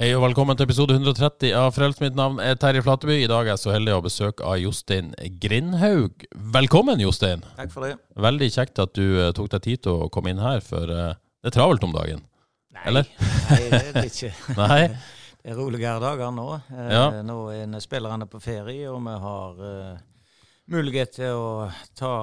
Hei 0.00 0.14
og 0.16 0.22
velkommen 0.24 0.56
til 0.56 0.64
episode 0.64 0.94
130 0.96 1.50
av 1.60 1.74
Frelst. 1.76 1.98
Mitt 2.00 2.14
navn 2.16 2.38
er 2.40 2.54
Terje 2.56 2.80
Flateby. 2.80 3.18
I 3.20 3.26
dag 3.28 3.44
er 3.44 3.50
jeg 3.50 3.60
så 3.60 3.72
heldig 3.74 3.92
å 3.92 3.96
ha 3.98 4.04
besøk 4.06 4.38
av 4.40 4.54
Jostein 4.56 5.10
Grindhaug. 5.42 6.22
Velkommen, 6.54 7.02
Jostein. 7.04 7.42
Takk 7.58 7.74
for 7.74 7.84
det. 7.84 7.98
Veldig 8.16 8.46
kjekt 8.54 8.80
at 8.80 8.94
du 8.96 9.04
eh, 9.20 9.28
tok 9.36 9.50
deg 9.52 9.66
tid 9.66 9.82
til 9.84 10.06
å 10.06 10.06
komme 10.08 10.32
inn 10.32 10.40
her, 10.40 10.62
for 10.64 10.88
eh, 10.88 11.18
det 11.44 11.50
er 11.50 11.52
travelt 11.52 11.84
om 11.84 11.92
dagen. 11.92 12.22
Nei, 12.78 12.84
Eller? 12.88 13.10
nei, 13.50 13.58
det 13.60 13.80
er 13.82 13.98
det 13.98 14.06
ikke. 14.08 14.30
Nei? 14.62 14.78
Det 15.36 15.52
er 15.52 15.60
roligere 15.60 16.00
dager 16.06 16.32
nå. 16.32 16.46
Eh, 16.72 16.88
Ja. 16.96 17.02
Nå 17.20 17.36
er 17.52 17.84
spillerne 17.84 18.28
på 18.32 18.40
ferie, 18.40 18.86
og 18.88 19.02
vi 19.04 19.18
har 19.26 19.60
uh, 19.60 19.98
mulighet 20.72 21.12
til 21.18 21.42
å 21.42 21.50
ta 22.00 22.14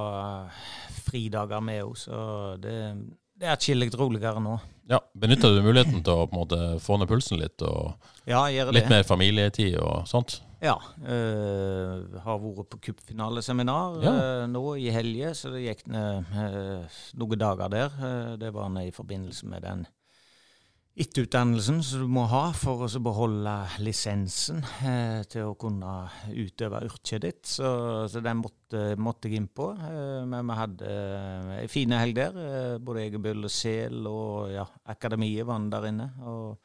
fridager 1.12 1.62
med 1.62 1.86
oss. 1.86 2.08
Så 2.10 2.58
det, 2.58 2.74
det 3.38 3.52
er 3.52 3.54
atskillig 3.54 3.92
roligere 4.02 4.42
nå. 4.42 4.58
Ja, 4.90 5.02
Benytta 5.20 5.50
du 5.52 5.62
muligheten 5.66 6.00
til 6.04 6.14
å 6.14 6.28
på 6.30 6.36
en 6.36 6.40
måte 6.40 6.60
få 6.80 6.96
ned 7.00 7.10
pulsen 7.10 7.42
litt, 7.42 7.62
og 7.62 7.98
Ja, 8.28 8.46
litt 8.72 8.88
mer 8.92 9.04
familietid 9.04 9.76
og 9.84 10.06
sånt? 10.08 10.42
Ja. 10.64 10.78
Øh, 11.06 12.16
har 12.24 12.40
vært 12.42 12.70
på 12.72 12.80
cupfinaleseminar 12.88 14.00
Ja. 14.04 14.14
øh, 14.14 14.48
nå 14.50 14.64
i 14.80 14.88
helge, 14.90 15.34
så 15.36 15.52
det 15.54 15.66
gikk 15.66 15.84
ned 15.92 16.26
øh, 16.34 16.98
noen 17.20 17.40
dager 17.44 17.70
der. 17.70 18.00
Eh, 18.00 18.32
det 18.42 18.54
var 18.56 18.70
ned 18.70 18.88
i 18.88 18.96
forbindelse 18.96 19.46
med 19.46 19.62
den 19.68 19.86
etterutdannelsen 20.98 21.82
som 21.86 22.02
du 22.02 22.10
må 22.10 22.24
ha 22.32 22.48
for 22.58 22.88
å 22.88 23.02
beholde 23.06 23.54
lisensen 23.86 24.64
eh, 24.82 25.22
til 25.30 25.52
å 25.52 25.58
kunne 25.60 25.92
utøve 26.34 26.82
yrket 26.88 27.22
ditt. 27.22 27.44
Så, 27.46 27.70
så 28.10 28.22
den 28.26 28.42
måtte, 28.42 28.96
måtte 28.98 29.30
jeg 29.30 29.44
inn 29.44 29.50
på. 29.54 29.70
Eh, 29.76 30.24
men 30.26 30.50
vi 30.50 30.58
hadde 30.58 30.90
eh, 30.90 31.54
ei 31.60 31.68
fin 31.70 31.94
helg 31.94 32.18
der. 32.18 32.42
Eh, 32.42 32.74
både 32.82 33.06
Egebull 33.06 33.46
og 33.46 33.54
Sel 33.54 34.10
og 34.10 34.50
ja, 34.56 34.66
akademiet 34.90 35.46
var 35.48 35.70
der 35.76 35.88
inne. 35.92 36.10
Og 36.26 36.58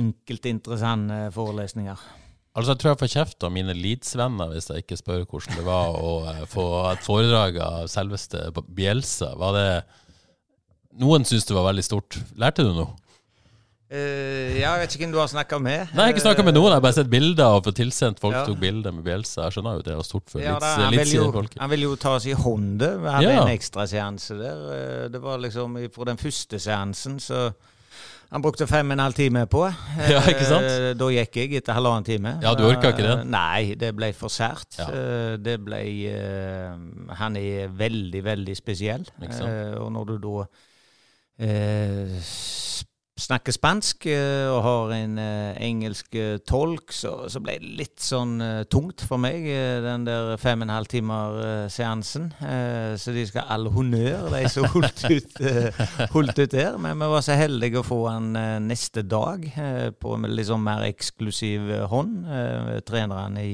enkelte 0.00 0.52
interessante 0.54 1.26
forelesninger. 1.34 2.08
Altså, 2.50 2.72
Jeg 2.72 2.80
tror 2.80 2.90
jeg 2.90 3.00
får 3.02 3.12
kjeft 3.12 3.44
av 3.46 3.52
mine 3.54 3.74
Leeds-venner 3.76 4.50
hvis 4.54 4.70
jeg 4.72 4.82
ikke 4.82 4.98
spør 4.98 5.26
hvordan 5.28 5.60
det 5.60 5.66
var 5.68 5.94
å 5.94 6.14
eh, 6.32 6.46
få 6.50 6.66
et 6.90 7.04
foredrag 7.04 7.60
av 7.62 7.84
selveste 7.92 8.48
Bjelsa. 8.64 9.34
Var 9.38 9.58
det 9.58 9.68
Noen 11.00 11.22
syntes 11.22 11.46
det 11.46 11.54
var 11.54 11.68
veldig 11.68 11.84
stort. 11.86 12.16
Lærte 12.34 12.64
du 12.66 12.72
noe? 12.74 12.96
Eh, 13.90 14.60
ja, 14.60 14.76
jeg 14.76 14.84
vet 14.84 14.92
ikke 14.94 15.02
hvem 15.02 15.14
du 15.16 15.18
har 15.18 15.26
snakka 15.32 15.58
med. 15.58 15.80
Nei, 15.90 15.94
jeg 15.96 16.04
har 16.04 16.12
ikke 16.14 16.22
snakka 16.22 16.44
med 16.46 16.54
noen. 16.54 16.68
Jeg 16.70 16.76
har 16.78 16.84
bare 16.84 16.94
sett 17.00 17.08
bilder 17.10 17.56
og 17.56 17.64
fått 17.66 17.78
tilsendt 17.80 18.20
folk 18.22 18.36
Ja. 18.36 18.44
tok 18.46 18.60
bilder 18.62 18.92
med 18.94 19.02
Bjelsa. 19.02 19.48
Jeg 19.48 19.56
skjønner 19.56 19.80
jo 19.80 19.82
det 19.88 19.96
var 19.98 20.06
stort 20.06 20.30
for 20.30 20.38
Ja, 20.44 20.58
da, 20.62 20.68
han, 20.84 20.94
vil 20.94 21.10
jo, 21.16 21.24
han 21.58 21.70
vil 21.72 21.82
jo 21.88 21.96
ta 21.96 22.12
oss 22.14 22.26
i 22.30 22.36
hånda. 22.38 22.90
Vi 23.02 23.08
hadde 23.16 23.32
Ja. 23.34 23.42
en 23.42 23.50
ekstraseanse 23.58 24.38
der. 24.38 24.62
Eh, 24.76 25.08
Det 25.10 25.20
var 25.20 25.38
liksom 25.42 25.74
fra 25.92 26.04
den 26.04 26.16
første 26.22 26.60
seansen, 26.62 27.18
så 27.18 27.52
han 28.30 28.42
brukte 28.42 28.68
fem 28.68 28.86
og 28.86 28.92
en 28.92 28.98
halv 29.00 29.14
time 29.14 29.44
på. 29.50 29.64
Ja, 30.08 30.20
ikke 30.22 30.46
sant? 30.46 30.70
Eh, 30.70 30.94
Da 30.94 31.10
gikk 31.10 31.34
jeg 31.34 31.52
etter 31.58 31.74
halvannen 31.74 32.04
time. 32.04 32.38
Ja, 32.40 32.54
du 32.54 32.62
orka 32.70 32.92
ikke 32.94 33.02
det? 33.02 33.26
Nei, 33.26 33.74
det 33.74 33.90
ble 33.96 34.12
for 34.14 34.28
sært. 34.28 34.70
Ja. 34.78 34.86
Det 35.36 35.58
ble 35.64 35.82
Han 37.18 37.36
er 37.36 37.66
veldig, 37.74 38.22
veldig 38.22 38.56
spesiell. 38.56 39.04
Og 39.82 39.90
når 39.90 40.06
du 40.06 40.18
da 40.18 40.46
eh, 41.42 42.20
snakker 43.30 43.54
spansk 43.54 44.06
eh, 44.10 44.48
og 44.50 44.60
har 44.64 44.92
en 44.96 45.18
eh, 45.22 45.58
engelsk 45.62 46.16
eh, 46.18 46.38
tolk, 46.42 46.90
så, 46.94 47.12
så 47.30 47.42
ble 47.42 47.56
det 47.62 47.72
litt 47.78 48.02
sånn 48.02 48.36
tungt 48.72 49.04
for 49.06 49.22
meg, 49.22 49.46
den 49.84 50.06
der 50.08 50.34
fem 50.40 50.60
og 50.60 50.66
en 50.66 50.74
halv 50.74 50.90
timer 50.90 51.38
seansen. 51.70 52.30
Eh, 52.42 52.96
så 53.00 53.14
de 53.14 53.24
skal 53.28 53.46
ha 53.46 53.56
all 53.56 53.70
honnør, 53.72 54.30
de 54.34 54.44
som 54.50 54.66
holdt 54.74 55.04
ut, 55.10 55.42
holdt 56.14 56.42
ut 56.42 56.56
der. 56.56 56.78
Men 56.82 56.98
vi 56.98 57.10
var 57.14 57.26
så 57.26 57.38
heldige 57.38 57.80
å 57.80 57.86
få 57.86 58.00
han 58.08 58.32
neste 58.66 59.06
dag 59.06 59.46
på 60.00 60.16
en 60.16 60.40
sånn 60.50 60.66
mer 60.66 60.86
eksklusiv 60.88 61.70
hånd. 61.92 62.26
treneren 62.88 63.38
i 63.40 63.52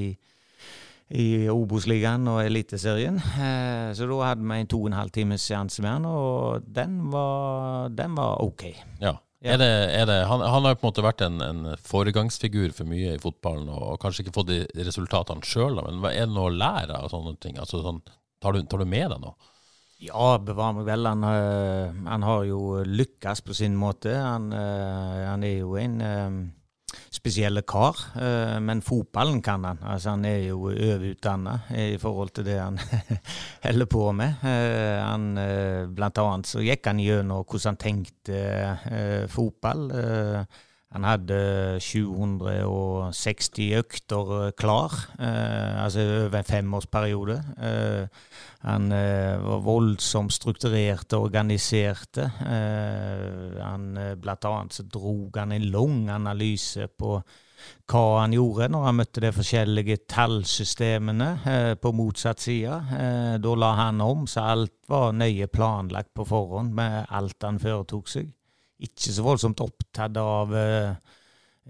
i 1.14 1.46
Obos-ligaen 1.52 2.26
og 2.30 2.40
Eliteserien. 2.42 3.20
Eh, 3.38 3.92
så 3.94 4.08
da 4.10 4.22
hadde 4.32 4.42
vi 4.42 4.58
en 4.58 4.70
to 4.70 4.80
og 4.80 4.88
en 4.90 4.98
halv 4.98 5.12
times 5.14 5.44
seanse 5.46 5.82
med 5.84 5.92
han, 5.92 6.08
og 6.10 6.66
den 6.66 6.98
var, 7.12 7.92
den 7.94 8.16
var 8.18 8.42
OK. 8.42 8.66
Ja. 9.00 9.14
Ja. 9.46 9.54
Er 9.54 9.60
det, 9.62 9.72
er 9.94 10.06
det, 10.10 10.16
han, 10.26 10.42
han 10.42 10.64
har 10.66 10.74
jo 10.74 10.78
på 10.80 10.86
en 10.86 10.90
måte 10.90 11.06
vært 11.06 11.22
en, 11.22 11.42
en 11.44 11.66
foregangsfigur 11.86 12.72
for 12.74 12.88
mye 12.90 13.14
i 13.14 13.20
fotballen, 13.22 13.68
og, 13.70 13.92
og 13.92 14.00
kanskje 14.02 14.24
ikke 14.24 14.34
fått 14.34 14.50
de 14.50 14.62
resultatene 14.86 15.46
sjøl, 15.46 15.78
men 15.86 16.02
er 16.10 16.24
det 16.24 16.32
noe 16.34 16.50
å 16.50 16.56
lære 16.56 16.98
av 16.98 17.12
sånne 17.12 17.36
ting? 17.42 17.60
Altså, 17.62 17.84
sånn, 17.84 18.02
tar, 18.42 18.56
du, 18.56 18.66
tar 18.66 18.82
du 18.82 18.90
med 18.90 19.12
deg 19.14 19.22
noe? 19.22 19.36
Ja, 20.02 20.34
bevare 20.42 20.76
meg 20.76 20.88
vel. 20.90 21.08
Han, 21.08 21.24
øh, 21.24 22.00
han 22.04 22.24
har 22.26 22.42
jo 22.44 22.82
lykkes 22.84 23.40
på 23.46 23.54
sin 23.56 23.76
måte. 23.80 24.12
Han, 24.12 24.50
øh, 24.52 25.22
han 25.24 25.44
er 25.46 25.54
jo 25.62 25.78
en 25.80 25.94
øh, 26.04 26.34
spesielle 27.10 27.62
kar, 27.66 27.98
øh, 28.14 28.62
men 28.62 28.82
fotballen 28.82 29.40
kan 29.42 29.64
han. 29.64 29.78
Altså, 29.82 30.10
han 30.14 30.24
er 30.24 30.38
jo 30.48 30.68
overutdanna 30.70 31.58
i 31.74 31.98
forhold 31.98 32.30
til 32.34 32.46
det 32.46 32.60
han 32.60 32.78
holder 33.66 33.88
på 33.90 34.12
med. 34.12 34.38
Eh, 34.46 35.00
han, 35.02 35.38
øh, 35.38 35.88
blant 35.96 36.18
annet 36.22 36.46
så 36.50 36.62
gikk 36.62 36.86
han 36.86 37.02
gjennom 37.02 37.44
hvordan 37.44 37.74
han 37.74 37.82
tenkte 37.82 39.28
fotball. 39.32 39.90
Eh, 40.86 40.94
han 40.96 41.04
hadde 41.04 41.80
760 41.80 43.72
økter 43.78 44.30
øh, 44.46 44.52
klar, 44.56 44.92
eh, 45.18 45.84
altså 45.84 46.00
over 46.00 46.38
en 46.38 46.44
femårsperiode. 46.44 47.42
Eh, 47.58 48.06
han 48.60 48.92
eh, 48.92 49.44
var 49.44 49.58
voldsomt 49.64 50.32
strukturert 50.32 51.12
og 51.12 51.22
organiserte. 51.22 52.30
Eh, 52.40 53.60
han, 53.62 53.96
eh, 53.96 54.14
blant 54.16 54.44
annet 54.44 54.72
så 54.72 54.82
dro 54.82 55.30
han 55.36 55.52
en 55.52 55.70
lang 55.70 56.08
analyse 56.10 56.88
på 56.98 57.20
hva 57.90 58.20
han 58.20 58.34
gjorde 58.36 58.68
når 58.72 58.84
han 58.84 58.98
møtte 59.00 59.22
de 59.24 59.32
forskjellige 59.34 59.96
tallsystemene 60.12 61.28
eh, 61.46 61.74
på 61.80 61.92
motsatt 61.96 62.42
side. 62.42 62.80
Eh, 62.98 63.34
da 63.42 63.54
la 63.58 63.74
han 63.82 64.00
om, 64.00 64.26
så 64.30 64.46
alt 64.54 64.74
var 64.88 65.12
nøye 65.16 65.48
planlagt 65.50 66.14
på 66.14 66.26
forhånd 66.28 66.74
med 66.76 67.06
alt 67.10 67.42
han 67.46 67.60
foretok 67.62 68.10
seg. 68.12 68.35
Ikke 68.84 69.12
så 69.14 69.22
voldsomt 69.24 69.60
opptatt 69.64 70.18
av 70.20 70.52
eh, 70.56 70.90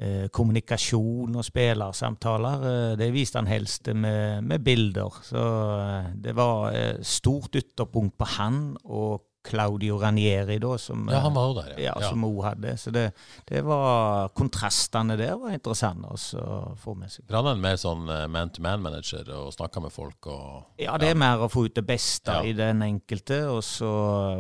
eh, 0.00 0.24
kommunikasjon 0.34 1.36
og 1.38 1.44
spillersamtaler. 1.46 2.66
Eh, 2.72 2.96
det 2.98 3.12
viste 3.14 3.38
han 3.38 3.46
helst 3.50 3.86
med, 3.94 4.42
med 4.44 4.64
bilder. 4.66 5.20
Så 5.22 5.44
eh, 5.78 6.10
det 6.26 6.34
var 6.36 6.74
stort 7.06 7.54
ytterpunkt 7.62 8.18
på 8.18 8.28
han 8.36 8.60
og 8.84 9.22
Claudio 9.46 9.94
Ranieri, 10.02 10.56
da, 10.58 10.72
som, 10.82 11.04
Ja, 11.06 11.20
han 11.22 11.36
var 11.36 11.52
der, 11.60 11.76
ja, 11.78 11.92
ja. 12.02 12.08
som 12.10 12.24
hun 12.26 12.40
hadde. 12.42 12.72
Så 12.82 12.90
det, 12.90 13.04
det 13.46 13.60
var 13.62 14.32
kontrastene 14.34 15.14
der 15.20 15.36
var 15.38 15.54
interessante 15.54 16.10
å 16.42 16.74
få 16.82 16.96
med 16.98 17.12
seg. 17.14 17.28
Han 17.30 17.52
er 17.52 17.60
mer 17.62 17.78
sånn 17.78 18.10
man-to-man-manager 18.34 19.30
og 19.38 19.52
snakker 19.54 19.84
med 19.86 19.94
folk 19.94 20.26
og 20.34 20.82
Ja, 20.82 20.96
det 20.98 21.12
er 21.12 21.20
mer 21.22 21.46
å 21.46 21.48
få 21.52 21.68
ut 21.68 21.76
det 21.78 21.86
beste 21.86 22.34
Ja. 22.34 22.42
i 22.42 22.56
den 22.58 22.82
enkelte, 22.82 23.44
og 23.54 23.62
så 23.62 23.86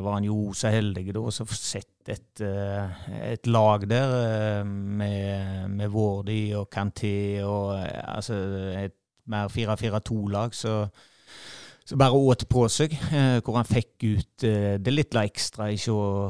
var 0.02 0.18
han 0.18 0.26
jo 0.26 0.50
så 0.58 0.74
heldig 0.74 1.06
da, 1.12 1.22
og 1.22 1.30
så 1.38 1.46
sett 1.54 1.92
et, 2.08 2.40
eh, 2.40 3.32
et 3.32 3.46
lag 3.46 3.86
der 3.90 4.12
eh, 4.60 4.66
med, 4.66 5.68
med 5.68 5.88
Wardi 5.88 6.52
og 6.54 6.68
Canté 6.74 7.42
og 7.42 7.74
eh, 7.78 8.16
altså 8.16 8.34
et 8.84 8.96
mer 9.26 9.48
4-4-2-lag, 9.50 10.54
så 10.54 10.86
så 11.88 11.96
bare 11.96 12.10
åt 12.18 12.48
på 12.50 12.64
seg, 12.72 12.96
eh, 13.14 13.36
hvor 13.46 13.60
han 13.60 13.66
fikk 13.68 14.02
ut 14.08 14.44
eh, 14.46 14.72
det 14.82 14.90
litt 14.90 15.14
ekstra 15.14 15.68
i 15.70 15.76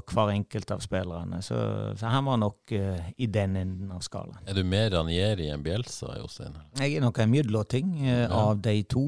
hver 0.05 0.33
enkelt 0.35 0.69
av 0.75 0.83
spillerne. 0.85 1.39
Så, 1.41 1.57
så 1.97 2.11
han 2.13 2.27
var 2.29 2.37
nok 2.43 2.75
eh, 2.77 3.07
i 3.17 3.29
den 3.33 3.57
enden 3.57 3.95
av 3.97 4.03
skalaen. 4.05 4.43
Er 4.45 4.59
du 4.59 4.61
mer 4.69 4.91
Ranieri 4.93 5.49
enn 5.49 5.65
Bjelsa, 5.65 6.13
Jostein? 6.21 6.59
Jeg 6.77 6.99
er 6.99 7.07
nok 7.07 7.23
en 7.25 7.33
eh, 8.05 8.27
Ja. 8.27 8.43
av 8.51 8.61
de 8.61 8.77
to. 8.85 9.07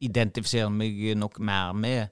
Identifiserer 0.00 0.72
meg 0.72 1.04
nok 1.20 1.38
mer 1.44 1.76
med 1.76 2.08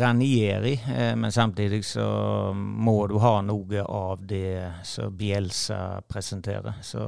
Ranieri, 0.00 0.74
men 1.20 1.32
samtidig 1.32 1.82
så 1.88 2.06
må 2.54 2.96
du 3.10 3.18
ha 3.20 3.40
noe 3.44 3.84
av 3.84 4.24
det 4.28 4.70
som 4.88 5.12
Bielsa 5.16 6.00
presenterer. 6.08 6.80
Så 6.84 7.04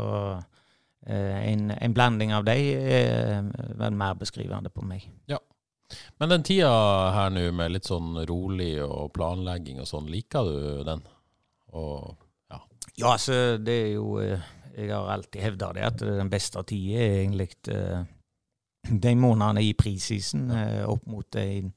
en, 1.07 1.71
en, 1.75 1.95
blanding 1.95 2.31
av 2.35 2.45
de 2.47 2.55
er 2.79 3.49
vel 3.79 3.97
mer 3.99 4.15
beskrivende 4.21 4.71
på 4.71 4.85
meg. 4.87 5.09
Ja. 5.31 5.41
Men 6.23 6.31
den 6.31 6.45
tida 6.47 6.71
her 7.13 7.33
nå 7.35 7.49
med 7.53 7.75
litt 7.75 7.89
sånn 7.91 8.15
rolig 8.29 8.77
og 8.85 9.11
planlegging 9.17 9.83
og 9.83 9.89
sånn, 9.91 10.07
liker 10.13 10.47
du 10.47 10.85
den? 10.89 11.03
Og, 11.77 12.15
ja. 12.53 12.61
ja, 12.95 13.13
altså 13.13 13.59
det 13.59 13.77
er 13.87 13.91
jo 13.97 14.19
Jeg 14.21 14.89
har 14.89 15.11
alltid 15.13 15.43
hevda 15.43 15.73
det, 15.77 15.85
at 15.85 16.05
den 16.05 16.31
beste 16.33 16.63
tida 16.69 17.03
er 17.03 17.19
egentlig 17.21 17.51
de 19.05 19.15
månedene 19.19 19.67
i 19.67 19.75
prisisen 19.77 20.49
opp 20.89 21.05
mot 21.11 21.41
en 21.43 21.75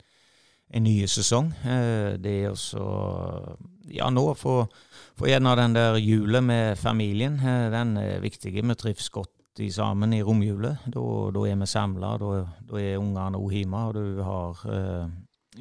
en 0.74 0.84
ny 0.84 1.06
sesong. 1.08 1.52
Eh, 1.66 2.16
det 2.22 2.36
er 2.44 2.52
også 2.52 2.84
Ja, 3.92 4.10
nå 4.10 4.26
få, 4.38 4.64
for 5.18 5.30
gjerne 5.30 5.56
den 5.60 5.76
der 5.76 6.00
julet 6.02 6.44
med 6.44 6.78
familien. 6.78 7.40
Eh, 7.40 7.68
den 7.74 7.98
er 8.02 8.24
viktig. 8.24 8.54
Vi 8.56 8.78
trives 8.80 9.10
godt 9.10 9.62
i 9.62 9.70
sammen 9.72 10.14
i 10.14 10.24
romjula. 10.24 10.76
Da, 10.86 11.04
er 11.46 11.60
vi 11.62 11.70
samla. 11.70 12.16
Da, 12.22 12.80
er 12.82 12.98
ungene 13.02 13.40
òg 13.40 13.54
hjemme, 13.54 13.84
og 13.90 13.94
du 14.00 14.24
har 14.26 14.66
eh, 14.72 15.14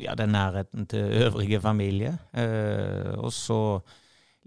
ja, 0.04 0.16
den 0.18 0.34
nærheten 0.34 0.88
til 0.90 1.12
øvrige 1.26 1.60
familie. 1.60 2.16
Og 3.18 3.32
så 3.32 3.60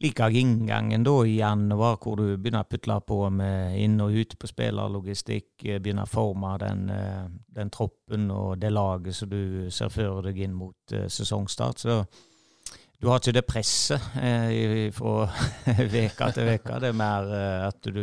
liker 0.03 0.29
jeg 0.29 0.45
inngangen 0.45 1.05
da 1.05 1.15
i 1.25 1.37
januar, 1.39 1.97
hvor 2.01 2.19
du 2.19 2.25
begynner 2.37 2.65
å 2.65 2.69
putle 2.69 2.99
på 3.07 3.17
med 3.33 3.77
inn 3.81 3.97
og 4.03 4.13
ut 4.13 4.35
på 4.39 4.49
spillerlogistikk, 4.49 5.49
eh, 5.65 5.79
begynner 5.81 6.05
å 6.05 6.11
forme 6.11 6.53
den, 6.61 6.89
eh, 6.89 7.25
den, 7.57 7.69
troppen 7.73 8.29
og 8.31 8.59
det 8.59 8.71
laget 8.71 9.15
som 9.15 9.29
du 9.29 9.71
ser 9.71 9.89
for 9.89 10.21
deg 10.21 10.37
inn 10.37 10.53
mot 10.53 10.75
sesongstart. 10.87 11.79
Så 11.79 12.05
du 12.97 13.05
har 13.11 13.19
ikke 13.21 13.33
det 13.35 13.43
presset 13.45 14.05
eh, 14.17 14.87
fra 14.95 15.27
uke 15.77 16.29
til 16.33 16.49
uke. 16.49 16.79
Det 16.81 16.89
er 16.89 16.97
mer 16.97 17.29
eh, 17.29 17.65
at 17.67 17.89
du, 17.93 18.01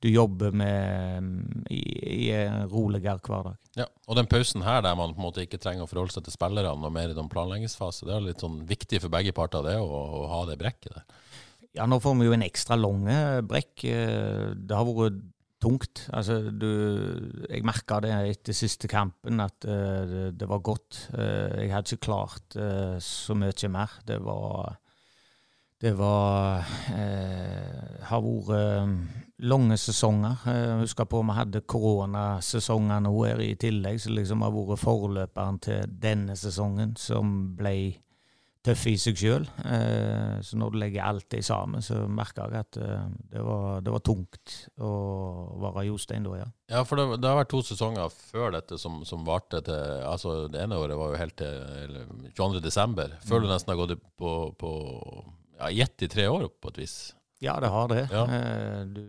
du, 0.00 0.08
jobber 0.08 0.54
med 0.56 1.26
mm, 1.26 1.66
i, 1.74 1.82
i 2.14 2.30
en 2.38 2.64
roligere 2.72 3.20
hverdag. 3.20 3.58
Ja, 3.76 3.84
og 4.08 4.16
den 4.16 4.30
pausen 4.30 4.64
her 4.64 4.80
der 4.84 4.96
man 4.96 5.12
på 5.12 5.20
en 5.20 5.26
måte 5.28 5.44
ikke 5.44 5.60
trenger 5.60 5.84
å 5.84 5.90
forholde 5.90 6.16
seg 6.16 6.24
til 6.24 6.36
spillerne 6.38 6.88
og 6.88 6.94
mer 6.94 7.12
i 7.12 7.18
den 7.18 7.28
planleggingsfase, 7.28 8.08
det 8.08 8.16
er 8.16 8.24
litt 8.30 8.44
sånn 8.44 8.62
viktig 8.68 9.02
for 9.04 9.12
begge 9.12 9.36
parter 9.36 9.66
det 9.66 9.76
å, 9.76 9.88
å 9.92 10.24
ha 10.32 10.42
det 10.48 10.56
brekket 10.62 10.96
der. 10.96 11.08
Ja, 11.76 11.84
nå 11.84 12.00
får 12.00 12.16
vi 12.16 12.30
jo 12.30 12.34
en 12.34 12.48
ekstra 12.48 12.78
lange 12.80 13.18
brekk. 13.46 13.84
Det 13.84 14.74
har 14.74 14.88
vært 14.88 15.20
tungt. 15.62 16.06
Altså, 16.14 16.40
du, 16.50 16.68
jeg 17.48 17.66
merka 17.66 18.00
det 18.04 18.12
etter 18.30 18.56
siste 18.56 18.90
kampen, 18.90 19.40
at 19.42 19.66
uh, 19.66 20.02
det, 20.08 20.24
det, 20.40 20.48
var 20.48 20.64
godt. 20.64 21.08
Uh, 21.14 21.58
jeg 21.62 21.72
hadde 21.74 21.96
ikke 21.96 22.08
klart 22.08 22.58
uh, 22.58 22.98
så 23.02 23.36
mye 23.38 23.72
mer. 23.72 23.98
Det 24.06 24.20
var 24.24 24.78
Det 25.80 25.92
var 25.94 26.64
Har 28.02 28.22
vært 28.22 29.28
lange 29.38 29.76
sesonger. 29.78 30.40
Jeg 30.46 30.80
husker 30.80 31.04
på 31.04 31.22
vi 31.22 31.36
hadde 31.36 31.60
koronasesonger 31.60 33.00
nå 33.00 33.12
her 33.22 33.38
i 33.38 33.54
tillegg, 33.54 34.00
som 34.00 34.16
liksom 34.16 34.42
har 34.42 34.50
vært 34.50 34.82
forløperen 34.82 35.60
til 35.62 35.86
denne 36.02 36.34
sesongen, 36.36 36.96
som 36.96 37.54
ble 37.54 37.94
tøff 38.64 38.84
i 38.90 38.94
seg 39.00 39.18
sjøl. 39.18 39.46
Eh, 39.64 40.38
så 40.44 40.58
når 40.58 40.72
du 40.72 40.78
legger 40.82 41.06
alt 41.06 41.28
det 41.32 41.42
sammen, 41.46 41.82
så 41.84 42.00
merker 42.10 42.50
jeg 42.50 42.66
at 42.66 42.78
eh, 42.82 43.06
det, 43.32 43.42
var, 43.44 43.80
det, 43.84 43.92
var, 43.94 44.02
tungt 44.04 44.54
å 44.82 44.92
være 45.62 45.86
Jostein 45.88 46.26
da, 46.26 46.34
ja. 46.40 46.48
Ja, 46.72 46.82
for 46.88 47.00
det, 47.00 47.20
det, 47.22 47.30
har 47.30 47.38
vært 47.40 47.52
to 47.54 47.62
sesonger 47.64 48.12
før 48.12 48.52
dette 48.58 48.78
som, 48.80 49.00
som 49.08 49.24
varte 49.26 49.62
til 49.64 50.04
Altså, 50.08 50.34
det 50.52 50.60
ene 50.64 50.78
året 50.80 50.98
var 50.98 51.12
jo 51.12 51.20
helt 51.20 51.36
til 51.38 51.98
22. 52.34 52.62
desember. 52.64 53.14
Før 53.24 53.40
mm. 53.40 53.46
du 53.46 53.52
nesten 53.52 53.74
har 53.74 53.80
gått 53.80 53.96
på, 54.18 54.34
på 54.58 54.72
ja, 55.58 55.72
gjett 55.74 56.06
i 56.06 56.12
tre 56.12 56.28
år, 56.30 56.48
på 56.60 56.72
et 56.72 56.82
vis. 56.84 56.96
Ja, 57.44 57.58
det 57.62 57.70
har 57.72 57.90
det. 57.92 58.04
Ja. 58.10 58.24
Eh, 58.26 58.80
du, 58.90 59.04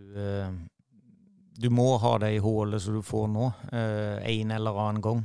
du, 1.58 1.70
må 1.74 1.92
ha 2.02 2.18
det 2.22 2.36
i 2.38 2.44
hullet 2.44 2.84
som 2.84 3.00
du 3.00 3.06
får 3.06 3.32
nå, 3.34 3.52
eh, 3.74 4.20
en 4.38 4.54
eller 4.60 4.84
annen 4.86 5.04
gang. 5.04 5.24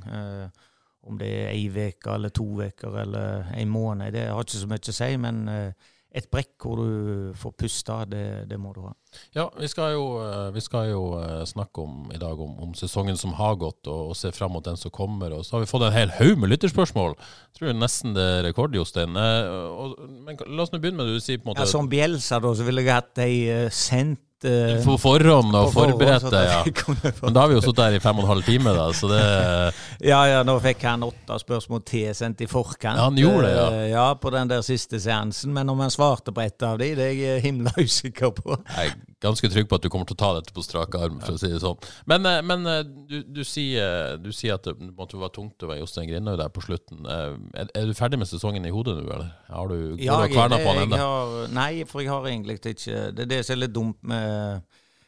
Om 1.05 1.19
det 1.21 1.31
er 1.31 1.51
ei 1.53 1.67
uke 1.69 2.15
eller 2.15 2.33
to 2.33 2.47
uker 2.63 3.01
eller 3.03 3.51
en 3.55 3.73
måned, 3.73 4.15
det 4.15 4.29
har 4.31 4.41
ikke 4.41 4.63
så 4.63 4.71
mye 4.71 4.89
å 4.93 4.97
si. 4.97 5.11
Men 5.21 5.43
eh, 5.53 5.91
et 6.15 6.29
brekk 6.31 6.63
hvor 6.63 6.79
du 6.79 7.33
får 7.37 7.53
puste, 7.59 7.95
det, 8.07 8.25
det 8.49 8.59
må 8.61 8.71
du 8.73 8.85
ha. 8.85 8.93
Ja, 9.35 9.49
vi 9.59 9.67
skal 9.71 9.97
jo, 9.97 10.05
eh, 10.23 10.49
vi 10.55 10.63
skal 10.63 10.89
jo 10.93 11.03
eh, 11.19 11.43
snakke 11.51 11.83
om, 11.83 12.09
i 12.15 12.21
dag 12.23 12.41
om, 12.41 12.55
om, 12.63 12.75
sesongen 12.79 13.19
som 13.19 13.35
har 13.37 13.59
gått, 13.61 13.83
og, 13.91 14.13
og 14.13 14.19
se 14.19 14.31
fram 14.35 14.55
mot 14.55 14.65
den 14.65 14.79
som 14.81 14.95
kommer. 14.95 15.35
Og 15.35 15.45
så 15.47 15.57
har 15.57 15.65
vi 15.65 15.71
fått 15.71 15.85
en 15.89 15.97
hel 15.97 16.15
haug 16.21 16.39
med 16.41 16.55
lytterspørsmål. 16.55 17.17
Jeg 17.19 17.59
tror 17.59 17.77
nesten 17.77 18.15
det 18.17 18.29
er 18.39 18.47
rekord, 18.49 18.79
Jostein. 18.79 19.13
Men 19.15 20.39
la 20.47 20.65
oss 20.65 20.73
nå 20.73 20.81
begynne 20.81 21.03
med 21.03 21.11
det 21.11 21.19
du 21.19 21.27
sier. 21.27 21.43
på 21.43 21.49
en 21.49 21.53
måte. 21.53 21.67
Ja, 21.67 21.73
Som 21.75 21.91
Bjelsa, 21.91 22.41
da, 22.41 22.55
så 22.55 22.67
ville 22.69 22.87
jeg 22.87 22.95
hatt 22.95 23.25
ei 23.27 23.69
sendt 23.75 24.24
uh, 24.45 24.75
For 24.85 25.01
forhånd 25.01 25.55
og 25.57 25.71
forberedt 25.75 26.27
deg, 26.33 26.51
ja. 26.51 26.61
Men 27.23 27.37
da 27.37 27.45
har 27.45 27.51
vi 27.53 27.57
jo 27.57 27.63
sittet 27.65 27.83
her 27.87 27.97
i 27.99 28.03
fem 28.03 28.21
og 28.21 28.27
en 28.27 28.31
halv 28.33 28.47
time, 28.47 28.75
da, 28.77 28.89
så 28.97 29.11
det 29.11 29.23
Ja, 30.13 30.21
ja, 30.29 30.43
nå 30.47 30.57
fikk 30.65 30.85
han 30.89 31.07
åtte 31.07 31.39
spørsmål 31.41 31.85
tilsendt 31.89 32.45
i 32.45 32.49
forkant. 32.51 32.99
Ja, 32.99 33.09
han 33.09 33.19
gjorde 33.21 33.47
det, 33.47 33.55
ja. 33.55 33.67
Uh, 33.71 33.87
ja, 33.93 34.07
på 34.21 34.33
den 34.35 34.51
der 34.51 34.65
siste 34.67 35.01
seansen. 35.01 35.55
Men 35.55 35.71
om 35.73 35.81
han 35.81 35.93
svarte 35.93 36.35
på 36.35 36.45
ett 36.45 36.63
av 36.67 36.81
de, 36.83 36.91
det 36.99 37.09
er 37.13 37.19
jeg 37.19 37.45
himla 37.47 37.75
usikker 37.85 38.35
på. 38.37 38.59
Jeg 38.75 38.93
er 38.93 38.99
ganske 39.25 39.49
trygg 39.49 39.71
på 39.71 39.79
at 39.79 39.87
du 39.87 39.91
kommer 39.93 40.09
til 40.11 40.19
å 40.19 40.23
ta 40.25 40.33
dette 40.37 40.53
på 40.57 40.65
strak 40.65 40.99
arm, 40.99 41.21
for 41.25 41.39
å 41.39 41.41
si 41.41 41.53
det 41.53 41.63
sånn. 41.63 41.81
Men, 42.11 42.29
uh, 42.29 42.41
men 42.45 42.69
du, 43.09 43.21
du, 43.25 43.43
sier, 43.49 44.19
du, 44.21 44.31
sier, 44.35 44.59
at 44.59 44.69
det 44.69 44.77
måtte 44.91 45.21
være 45.21 45.37
tungt 45.39 45.65
å 45.65 45.71
være 45.71 45.83
Jostein 45.85 46.11
Grindhaug 46.11 46.41
der 46.43 46.53
på 46.53 46.65
slutten. 46.67 47.07
Er, 47.09 47.39
er, 47.71 47.89
du 47.89 47.97
ferdig 47.97 48.21
med 48.21 48.29
sesongen 48.29 48.67
i 48.67 48.75
hodet 48.75 48.99
nå, 48.99 49.07
eller? 49.09 49.33
Har 49.55 49.71
du, 49.71 49.95
ja, 50.03 50.19
jeg, 50.27 50.35
på 50.35 50.77
den 50.77 50.85
ennå? 50.89 51.09
Nei, 51.55 51.71
for 51.89 52.03
jeg 52.03 52.11
har 52.11 52.27
egentlig 52.27 52.57
ikke 52.59 52.73
Det 53.15 53.25
er 53.25 53.31
det 53.31 53.41
som 53.47 53.55
er 53.55 53.61
litt 53.65 53.75
dumt 53.75 54.01
med 54.03 54.34
Eh, 54.34 54.34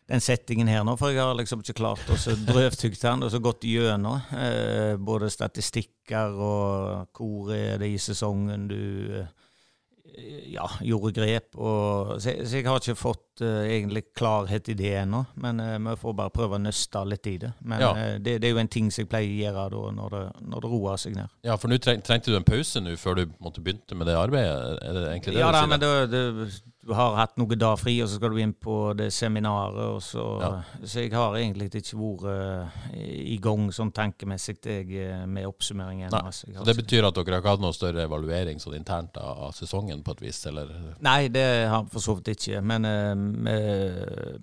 den 0.07 0.23
settingen 0.23 0.69
her 0.71 0.85
nå, 0.87 0.95
for 0.99 1.11
jeg 1.11 1.25
har 1.25 1.35
liksom 1.35 1.65
ikke 1.65 1.81
klart 1.81 2.11
å 2.13 2.19
drøvtygge 2.47 3.01
den 3.01 3.27
og 3.27 3.33
så 3.33 3.41
gått 3.43 3.67
gjennom 3.67 4.21
eh, 4.39 4.95
både 5.03 5.31
statistikker 5.35 6.37
og 6.37 7.17
hvor 7.17 7.51
er 7.57 7.83
det 7.83 7.91
i 7.91 7.99
sesongen 7.99 8.69
du 8.71 8.79
eh, 9.19 9.27
ja, 10.53 10.69
gjorde 10.81 11.11
grep. 11.13 11.57
Og, 11.59 12.15
så, 12.21 12.31
jeg, 12.31 12.47
så, 12.47 12.61
jeg 12.61 12.69
har 12.69 12.81
ikke 12.81 12.97
fått 12.97 13.43
uh, 13.43 13.67
egentlig 13.67 14.07
klarhet 14.17 14.71
i 14.73 14.77
det 14.79 14.93
ennå. 15.03 15.25
Men 15.43 15.61
uh, 15.61 15.75
vi 15.91 15.97
får 16.01 16.15
bare 16.17 16.33
prøve 16.33 16.57
å 16.57 16.63
nøste 16.63 17.03
litt 17.11 17.29
i 17.29 17.35
det. 17.43 17.51
Men 17.67 17.83
ja. 17.83 17.91
uh, 17.93 18.15
det, 18.17 18.39
det, 18.41 18.49
er 18.49 18.55
jo 18.55 18.63
en 18.63 18.73
ting 18.73 18.89
som 18.95 19.05
jeg 19.05 19.11
pleier 19.13 19.29
å 19.29 19.43
gjøre 19.43 19.67
da, 19.75 19.83
når 19.99 20.17
det, 20.17 20.23
når 20.55 20.65
det 20.65 20.71
roer 20.73 21.03
seg 21.03 21.19
ned. 21.19 21.35
Ja, 21.47 21.59
for 21.61 21.73
nå 21.73 21.81
treng, 21.83 22.01
trengte 22.07 22.33
du 22.33 22.39
en 22.39 22.49
pause 22.49 22.81
nå 22.81 22.97
før 23.01 23.21
du 23.21 23.27
måtte 23.43 23.65
begynte 23.65 23.99
med 23.99 24.09
det 24.09 24.17
arbeidet? 24.17 24.81
Er 24.81 24.97
det 24.97 25.05
egentlig 25.11 25.37
det 25.37 25.43
ja, 25.43 25.51
du 25.53 25.59
sier? 25.59 25.61
Ja, 25.61 25.71
men 25.75 25.85
det, 25.85 25.93
det 26.15 26.25
du 26.87 26.93
har 26.95 27.17
hatt 27.19 27.35
noen 27.41 27.59
dager 27.59 27.81
fri, 27.81 27.97
og 28.03 28.07
så 28.09 28.21
skal 28.21 28.31
du 28.31 28.39
inn 28.39 28.53
på 28.63 28.77
det 28.99 29.09
seminaret. 29.15 30.05
Så, 30.07 30.25
ja. 30.43 30.51
så, 30.85 31.03
jeg 31.03 31.13
har 31.17 31.35
egentlig 31.35 31.67
ikke 31.73 31.99
vært 31.99 32.27
uh, 32.31 32.77
i 33.03 33.39
gang 33.43 33.67
sånn 33.75 33.91
tankemessig 33.97 34.57
jeg, 34.63 34.93
eh, 35.03 35.25
med 35.27 35.49
oppsummeringen. 35.49 36.15
Altså, 36.15 36.53
så 36.55 36.67
det 36.67 36.77
betyr 36.79 37.09
at 37.09 37.19
dere 37.19 37.37
har 37.37 37.43
ikke 37.43 37.57
hatt 37.57 37.65
noen 37.65 37.77
større 37.77 38.07
evaluering 38.07 38.63
sånn 38.63 38.79
internt 38.79 39.19
av, 39.19 39.49
av 39.49 39.57
sesongen 39.57 40.05
på 40.07 40.15
et 40.15 40.23
vis? 40.29 40.45
Eller? 40.47 40.71
Nei, 41.03 41.27
det 41.35 41.47
har 41.73 41.89
vi 41.89 41.95
for 41.97 42.07
så 42.07 42.17
vidt 42.21 42.37
ikke. 42.37 42.63
Men 42.63 42.87
uh, 42.87 43.13
med, 43.19 44.39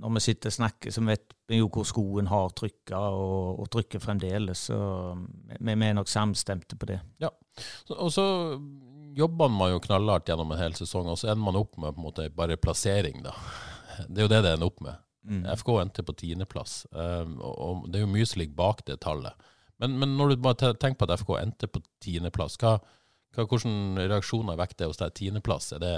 når 0.00 0.16
vi 0.16 0.24
sitter 0.24 0.54
og 0.54 0.56
snakker, 0.56 0.94
så 0.94 1.04
vet 1.04 1.36
vi 1.52 1.60
jo 1.60 1.68
hvor 1.72 1.84
skoen 1.88 2.32
har 2.32 2.52
trykka, 2.56 3.02
og, 3.12 3.60
og 3.60 3.68
trykker 3.76 4.00
fremdeles. 4.00 4.70
Så 4.70 4.78
vi, 5.58 5.74
vi 5.74 5.92
er 5.92 6.00
nok 6.00 6.08
samstemte 6.08 6.80
på 6.80 6.88
det. 6.94 7.02
Ja, 7.20 7.32
og 7.92 8.12
så 8.14 8.24
jobber 9.16 9.50
man 9.52 9.72
jo 9.72 9.82
knallhardt 9.84 10.28
gjennom 10.28 10.52
en 10.52 10.60
hel 10.60 10.76
sesong, 10.78 11.08
og 11.10 11.18
så 11.20 11.30
ender 11.30 11.44
man 11.44 11.60
opp 11.60 11.78
med 11.80 11.94
på 11.94 12.02
en 12.02 12.08
måte 12.08 12.28
bare 12.34 12.58
plassering, 12.60 13.22
da. 13.26 13.34
Det 14.06 14.22
er 14.22 14.28
jo 14.28 14.32
det 14.32 14.42
det 14.44 14.52
ender 14.54 14.70
opp 14.70 14.82
med. 14.84 15.00
Mm. 15.28 15.42
FK 15.60 15.72
endte 15.82 16.04
på 16.06 16.14
tiendeplass, 16.16 16.80
um, 16.90 17.38
og, 17.44 17.88
det 17.90 18.00
er 18.00 18.06
jo 18.06 18.12
mye 18.12 18.28
som 18.28 18.40
ligger 18.40 18.56
bak 18.58 18.84
det 18.88 19.00
tallet. 19.04 19.48
Men, 19.78 19.98
men, 20.00 20.14
når 20.18 20.32
du 20.32 20.42
bare 20.42 20.72
tenker 20.74 20.98
på 20.98 21.08
at 21.08 21.18
FK 21.20 21.34
endte 21.40 21.68
på 21.70 21.82
tiendeplass, 22.02 22.56
hva, 22.62 22.78
hva, 23.36 23.44
hvilke 23.44 24.06
reaksjoner 24.08 24.58
vekker 24.58 24.80
det 24.80 24.88
hos 24.90 25.02
deg? 25.02 25.14
Tiendeplass, 25.18 25.72
er 25.76 25.82
det 25.84 25.96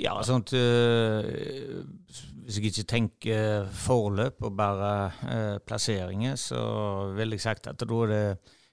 ja, 0.00 0.14
sånt 0.24 0.54
øh, 0.56 1.26
Hvis 2.46 2.56
jeg 2.56 2.70
ikke 2.70 2.84
tenker 2.88 3.66
forløp 3.76 4.40
og 4.48 4.56
bare 4.56 4.92
øh, 5.28 5.58
plasseringer, 5.66 6.38
så 6.40 6.62
ville 7.16 7.36
jeg 7.36 7.44
sagt 7.44 7.68
at 7.68 7.80
da 7.80 7.98
er 8.06 8.12
det 8.12 8.24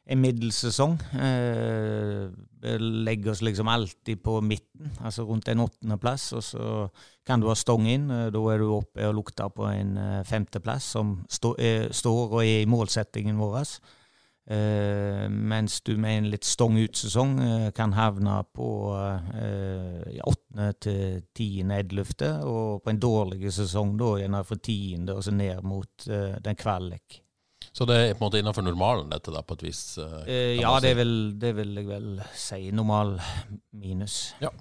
en 0.10 0.22
middels 0.22 0.58
sesong. 0.64 0.98
Eh, 1.22 2.80
legger 2.80 3.32
oss 3.32 3.44
liksom 3.46 3.68
alltid 3.68 4.24
på 4.24 4.40
midten, 4.42 4.92
altså 5.06 5.26
rundt 5.28 5.48
en 5.48 5.64
åttendeplass. 5.68 6.32
Og 6.34 6.44
så 6.44 6.72
kan 7.28 7.42
du 7.42 7.50
ha 7.50 7.56
stong 7.58 7.88
inn. 7.90 8.10
Eh, 8.10 8.28
da 8.34 8.42
er 8.50 8.64
du 8.64 8.74
oppe 8.80 9.06
og 9.08 9.16
lukter 9.20 9.54
på 9.54 9.70
en 9.70 9.96
eh, 10.02 10.26
femteplass, 10.26 10.92
som 10.98 11.20
stå, 11.30 11.54
er, 11.62 11.88
står 11.94 12.26
og 12.26 12.42
er 12.42 12.64
i 12.64 12.70
målsettingen 12.70 13.38
vår. 13.40 13.78
Eh, 14.50 15.28
mens 15.30 15.78
du 15.86 15.94
med 16.02 16.24
en 16.24 16.32
litt 16.34 16.48
stong 16.48 16.80
ut-sesong 16.82 17.38
eh, 17.46 17.70
kan 17.78 17.94
havne 17.94 18.40
på 18.50 18.70
åttende 20.26 20.74
til 20.82 21.22
tiende, 21.38 21.84
ellevte, 21.84 22.34
og 22.50 22.82
på 22.82 22.96
en 22.96 23.06
dårlig 23.06 23.54
sesong 23.54 23.94
da 24.00 24.16
gjerne 24.24 24.46
fra 24.48 24.58
tiende 24.58 25.20
og 25.20 25.26
så 25.28 25.38
ned 25.38 25.62
mot 25.62 26.10
den 26.10 26.58
kvalik. 26.58 27.22
Så 27.72 27.86
det 27.86 27.96
er 27.96 28.14
på 28.14 28.24
en 28.24 28.28
måte 28.28 28.40
innenfor 28.42 28.66
normalen, 28.66 29.10
dette, 29.12 29.32
da, 29.34 29.44
på 29.46 29.56
et 29.60 29.66
vis? 29.68 29.82
Eh, 30.02 30.56
ja, 30.58 30.64
ja, 30.64 30.72
det 30.84 30.96
vil, 30.98 31.14
det 31.40 31.52
vil, 31.58 31.76
jeg 31.78 31.88
vel 31.90 32.08
si. 32.34 32.60
Normal 32.76 33.16
minus. 33.78 34.34
Ja. 34.44 34.52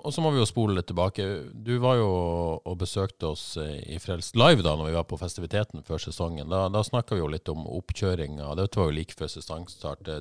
Og 0.00 0.10
så 0.14 0.24
må 0.24 0.32
vi 0.34 0.42
jo 0.42 0.48
spole 0.48 0.76
litt 0.78 0.88
tilbake. 0.90 1.26
Du 1.54 1.76
var 1.82 2.00
jo 2.00 2.10
og 2.58 2.76
besøkte 2.80 3.30
oss 3.30 3.54
i 3.60 4.00
Frelst 4.02 4.38
live 4.38 4.64
da 4.66 4.74
når 4.78 4.90
vi 4.90 4.98
var 4.98 5.08
på 5.08 5.20
festiviteten 5.20 5.86
før 5.86 6.02
sesongen. 6.02 6.50
Da, 6.50 6.66
da 6.72 6.84
snakka 6.86 7.16
vi 7.16 7.22
jo 7.22 7.30
litt 7.30 7.48
om 7.52 7.64
oppkjøringa. 7.70 8.52
Det 8.58 8.68
var 8.76 8.90
jo 8.90 8.98
like 8.98 9.16
før 9.16 9.32
sesongstart. 9.32 10.12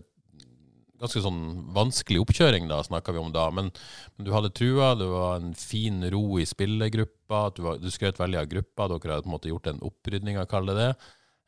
Ganske 1.00 1.22
sånn 1.24 1.44
vanskelig 1.72 2.20
oppkjøring, 2.26 2.66
da, 2.68 2.82
snakka 2.84 3.14
vi 3.16 3.22
om 3.22 3.32
da. 3.32 3.46
Men, 3.56 3.72
men, 4.16 4.26
du 4.28 4.34
hadde 4.36 4.52
trua, 4.52 4.92
det 5.00 5.08
var 5.10 5.40
en 5.40 5.54
fin 5.58 6.04
ro 6.12 6.40
i 6.42 6.48
spillergruppa. 6.48 7.46
Du, 7.56 7.64
var, 7.66 7.80
du 7.80 7.88
skrøt 7.94 8.20
veldig 8.20 8.42
av 8.42 8.52
gruppa. 8.52 8.90
Dere 8.92 9.16
hadde 9.16 9.26
på 9.26 9.32
en 9.32 9.38
måte 9.38 9.54
gjort 9.54 9.72
en 9.72 9.82
opprydning, 9.90 10.40
av 10.40 10.68
det 10.68 10.76
det. 10.78 10.92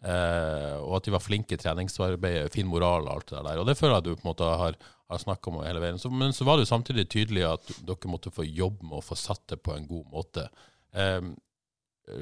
Eh, 0.02 0.78
og 0.82 0.96
at 0.98 1.06
de 1.06 1.14
var 1.14 1.22
flinke 1.22 1.54
i 1.54 1.62
treningsarbeidet, 1.62 2.50
fin 2.54 2.70
moral 2.70 3.06
og 3.06 3.20
alt 3.20 3.34
det 3.34 3.44
der. 3.46 3.62
Og 3.62 3.70
det 3.70 3.78
føler 3.78 4.00
jeg 4.00 4.08
du 4.08 4.16
på 4.16 4.26
en 4.26 4.32
måte 4.32 4.50
har, 4.64 4.78
har 5.12 5.22
snakka 5.22 5.52
om 5.52 5.62
hele 5.66 5.84
veien. 5.84 6.02
Så, 6.02 6.10
men 6.10 6.34
så 6.34 6.48
var 6.48 6.58
det 6.58 6.66
jo 6.66 6.74
samtidig 6.74 7.08
tydelig 7.12 7.46
at 7.52 7.72
dere 7.86 8.12
måtte 8.12 8.34
få 8.34 8.48
jobbe 8.48 8.88
med 8.88 9.00
å 9.00 9.06
få 9.06 9.18
satt 9.20 9.46
det 9.54 9.62
på 9.62 9.76
en 9.76 9.86
god 9.90 10.08
måte. 10.14 10.48
Eh, 10.98 11.22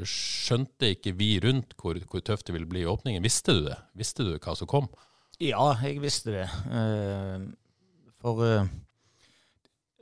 skjønte 0.06 0.92
ikke 0.94 1.16
vi 1.18 1.38
rundt 1.42 1.74
hvor, 1.80 1.98
hvor, 2.12 2.24
tøft 2.26 2.50
det 2.50 2.58
ville 2.58 2.70
bli 2.70 2.84
i 2.84 2.90
åpningen? 2.90 3.24
Visste 3.24 3.56
du 3.56 3.64
det? 3.70 3.80
Visste 3.98 4.28
du 4.28 4.36
hva 4.36 4.58
som 4.58 4.70
kom? 4.70 4.90
Ja, 5.40 5.72
jeg 5.86 6.02
visste 6.04 6.36
det. 6.36 6.48
Eh, 6.76 7.48
for 8.20 8.44
eh, 8.44 8.68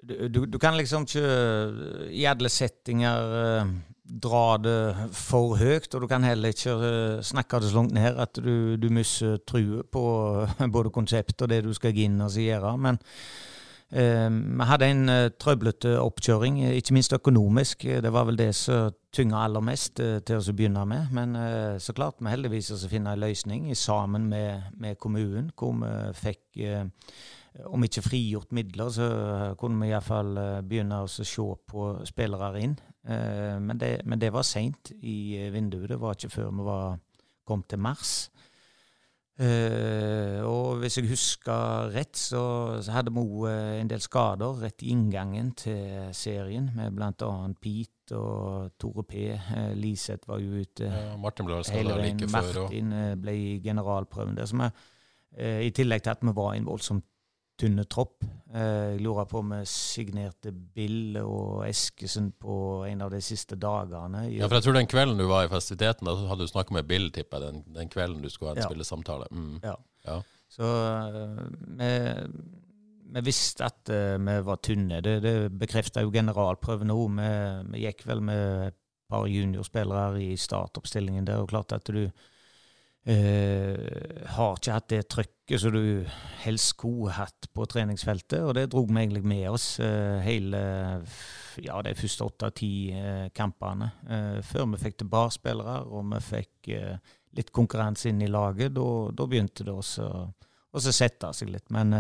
du, 0.08 0.46
du, 0.48 0.58
kan 0.62 0.78
liksom 0.80 1.06
ikke 1.06 2.10
i 2.10 2.26
alle 2.30 2.50
settinger 2.50 3.38
eh, 3.44 3.76
dra 4.08 4.58
det 4.62 5.10
for 5.16 5.58
høyt, 5.60 5.90
og 5.94 6.04
du 6.04 6.08
kan 6.10 6.24
heller 6.24 6.54
ikke 6.54 6.76
uh, 6.80 7.20
snakke 7.26 7.60
det 7.62 7.72
så 7.72 7.82
langt 7.82 7.96
ned 7.98 8.18
at 8.22 8.40
du, 8.40 8.78
du 8.80 8.88
mister 8.94 9.38
truet 9.48 9.90
på 9.92 10.04
uh, 10.48 10.64
både 10.72 10.94
konsept 10.96 11.42
og 11.44 11.52
det 11.52 11.64
du 11.66 11.74
skal 11.76 11.98
inn 11.98 12.22
og 12.24 12.32
gjøre. 12.32 12.74
Men 12.80 13.00
uh, 13.92 14.30
vi 14.32 14.70
hadde 14.72 14.92
en 14.92 15.04
uh, 15.12 15.28
trøblete 15.40 15.98
oppkjøring, 16.00 16.62
ikke 16.80 16.96
minst 16.96 17.16
økonomisk. 17.18 17.84
Det 17.84 18.14
var 18.14 18.30
vel 18.30 18.40
det 18.40 18.54
som 18.56 18.96
tynga 19.18 19.44
aller 19.44 19.64
mest 19.66 19.98
til 19.98 20.38
å 20.38 20.54
begynne 20.54 20.84
med. 20.86 21.14
Men 21.16 21.32
så 21.82 21.94
klart 21.96 22.20
vi 22.22 22.30
heldigvis 22.30 22.70
å 22.76 22.90
finne 22.92 23.16
en 23.16 23.24
løsning 23.24 23.72
sammen 23.76 24.28
med, 24.30 24.68
med 24.78 25.00
kommunen, 25.02 25.48
hvor 25.58 25.74
vi 25.80 25.94
fikk 26.20 26.60
om 27.66 27.82
ikke 27.82 28.04
frigjort 28.06 28.52
midler, 28.54 28.92
så 28.94 29.08
kunne 29.58 29.82
vi 29.82 29.90
iallfall 29.90 30.36
begynne 30.68 31.00
å 31.02 31.08
se 31.10 31.48
på 31.72 31.88
spillere 32.06 32.62
inn. 32.62 32.76
Eh, 33.08 33.60
men 33.64 33.80
det, 33.80 34.02
men 34.06 34.20
det 34.20 34.34
var 34.36 34.44
seint 34.44 34.92
i 35.00 35.38
eh, 35.40 35.52
vinduet. 35.54 35.90
Det 35.94 36.00
var 36.02 36.18
ikke 36.18 36.34
før 36.34 36.52
vi 36.52 36.68
var, 36.68 36.98
kom 37.48 37.64
til 37.64 37.80
mars. 37.80 38.18
Uh, 39.38 40.42
og 40.50 40.80
hvis 40.82 40.96
jeg 40.98 41.12
husker 41.12 41.92
rett, 41.94 42.18
så, 42.18 42.40
så 42.82 42.96
hadde 42.96 43.12
vi 43.14 43.22
òg 43.22 43.44
en 43.84 43.92
del 43.92 44.02
skader 44.02 44.64
rett 44.64 44.82
i 44.82 44.90
inngangen 44.96 45.52
til 45.54 46.08
serien, 46.18 46.72
med 46.74 46.96
bl.a. 46.98 47.30
Pete 47.62 48.18
og 48.18 48.72
Tore 48.82 49.06
P. 49.06 49.28
Uh, 49.38 49.76
Liseth 49.78 50.26
var 50.26 50.42
jo 50.42 50.58
ute. 50.58 50.90
Ja, 50.90 51.14
Martin 51.22 51.46
ble 51.46 51.60
skada 51.62 52.00
like 52.02 52.26
før. 52.26 52.50
Martin 52.64 52.98
ble 53.22 53.38
i 53.38 53.54
generalprøven 53.62 54.40
der. 54.40 54.50
Så 54.50 54.58
uh, 54.58 55.62
I 55.62 55.70
tillegg 55.70 56.02
til 56.02 56.16
at 56.18 56.26
vi 56.26 56.34
var 56.42 56.58
en 56.58 56.66
voldsomt 56.74 57.06
tynne 57.58 57.86
tropp. 57.90 58.22
Eh, 58.54 58.94
jeg 58.94 59.02
lurer 59.04 59.28
på 59.30 59.42
om 59.42 59.52
vi 59.56 59.62
signerte 59.70 60.52
Bill 60.52 61.18
og 61.24 61.66
Eskesen 61.68 62.30
på 62.40 62.86
en 62.88 63.04
av 63.06 63.12
de 63.14 63.22
siste 63.24 63.58
dagene. 63.60 64.28
Ja, 64.36 64.48
for 64.48 64.60
jeg 64.60 64.68
tror 64.68 64.78
den 64.78 64.90
kvelden 64.90 65.20
du 65.20 65.26
var 65.30 65.48
i 65.48 65.52
festiviteten, 65.52 66.08
da 66.08 66.16
hadde 66.30 66.48
du 66.48 66.52
snakka 66.52 66.78
med 66.78 66.88
Bill, 66.90 67.10
tipper 67.14 67.44
jeg, 67.44 67.58
den, 67.58 67.76
den, 67.76 67.92
kvelden 67.94 68.24
du 68.24 68.30
skulle 68.34 68.54
ha 68.54 68.58
en 68.58 68.64
ja. 68.64 68.70
spillesamtale. 68.70 69.30
Mm. 69.32 69.60
Ja. 69.66 69.76
ja. 70.08 70.22
Så 70.54 70.70
eh, 70.70 71.44
vi, 71.82 71.92
vi, 73.18 73.26
visste 73.26 73.68
at 73.68 73.92
uh, 73.92 74.16
vi 74.22 74.40
var 74.48 74.64
tynne. 74.64 75.02
Det, 75.04 75.20
det 75.26 75.36
bekrefta 75.60 76.06
jo 76.06 76.14
generalprøven 76.14 76.94
òg. 76.94 77.20
Vi, 77.20 77.30
vi, 77.74 77.86
gikk 77.88 78.06
vel 78.08 78.24
med 78.30 78.70
et 78.70 78.80
par 79.08 79.28
juniorspillere 79.32 80.22
i 80.24 80.34
startoppstillingen 80.40 81.28
der, 81.28 81.44
og 81.44 81.52
klart 81.52 81.74
at 81.76 81.88
du 81.88 82.06
Uh, 83.08 84.26
har 84.36 84.58
ikke 84.58 84.74
hatt 84.76 84.90
det 84.92 85.06
trøkket 85.08 85.62
som 85.62 85.72
du 85.72 86.04
helst 86.42 86.74
skulle 86.74 87.14
hatt 87.16 87.48
på 87.56 87.64
treningsfeltet, 87.72 88.42
og 88.44 88.58
det 88.58 88.66
dro 88.74 88.82
vi 88.84 88.98
egentlig 89.00 89.22
med 89.24 89.46
oss 89.48 89.68
eh, 89.80 90.18
hele 90.26 90.60
ja, 91.64 91.78
de 91.86 91.94
første 91.96 92.28
åtte-ti 92.28 92.72
eh, 92.92 93.30
kampene. 93.32 93.88
før 94.44 94.68
vi 94.74 94.82
fikk 94.82 94.98
tilbakespillere 95.00 95.78
og 95.88 96.04
vi 96.12 96.20
fikk 96.26 96.70
litt 97.40 97.54
konkurranse 97.56 98.12
inn 98.12 98.20
i 98.22 98.28
laget. 98.28 98.76
Da 98.76 99.24
begynte 99.30 99.64
det 99.64 99.72
også 99.72 100.10
å 100.28 100.84
sette 100.84 101.32
seg 101.32 101.56
litt. 101.56 101.72
Men 101.72 101.96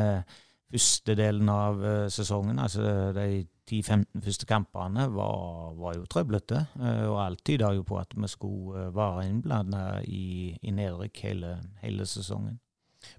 første 0.72 1.16
delen 1.16 1.50
av 1.50 1.84
sesongen, 2.12 2.60
altså 2.60 3.14
de 3.16 3.46
10-15 3.68 4.24
første 4.24 4.48
kampene 4.48 5.08
var, 5.12 5.74
var 5.78 5.98
jo 5.98 6.08
trøblete. 6.10 6.62
Eh, 6.80 7.04
og 7.10 7.20
alt 7.26 7.44
tyda 7.48 7.74
jo 7.76 7.84
på 7.88 8.00
at 8.00 8.16
vi 8.16 8.30
skulle 8.32 8.88
eh, 8.88 8.94
være 8.96 9.28
innblanda 9.28 9.84
i, 10.08 10.56
i 10.62 10.74
nedrykk 10.76 11.24
hele, 11.28 11.58
hele, 11.84 12.08
sesongen. 12.08 12.60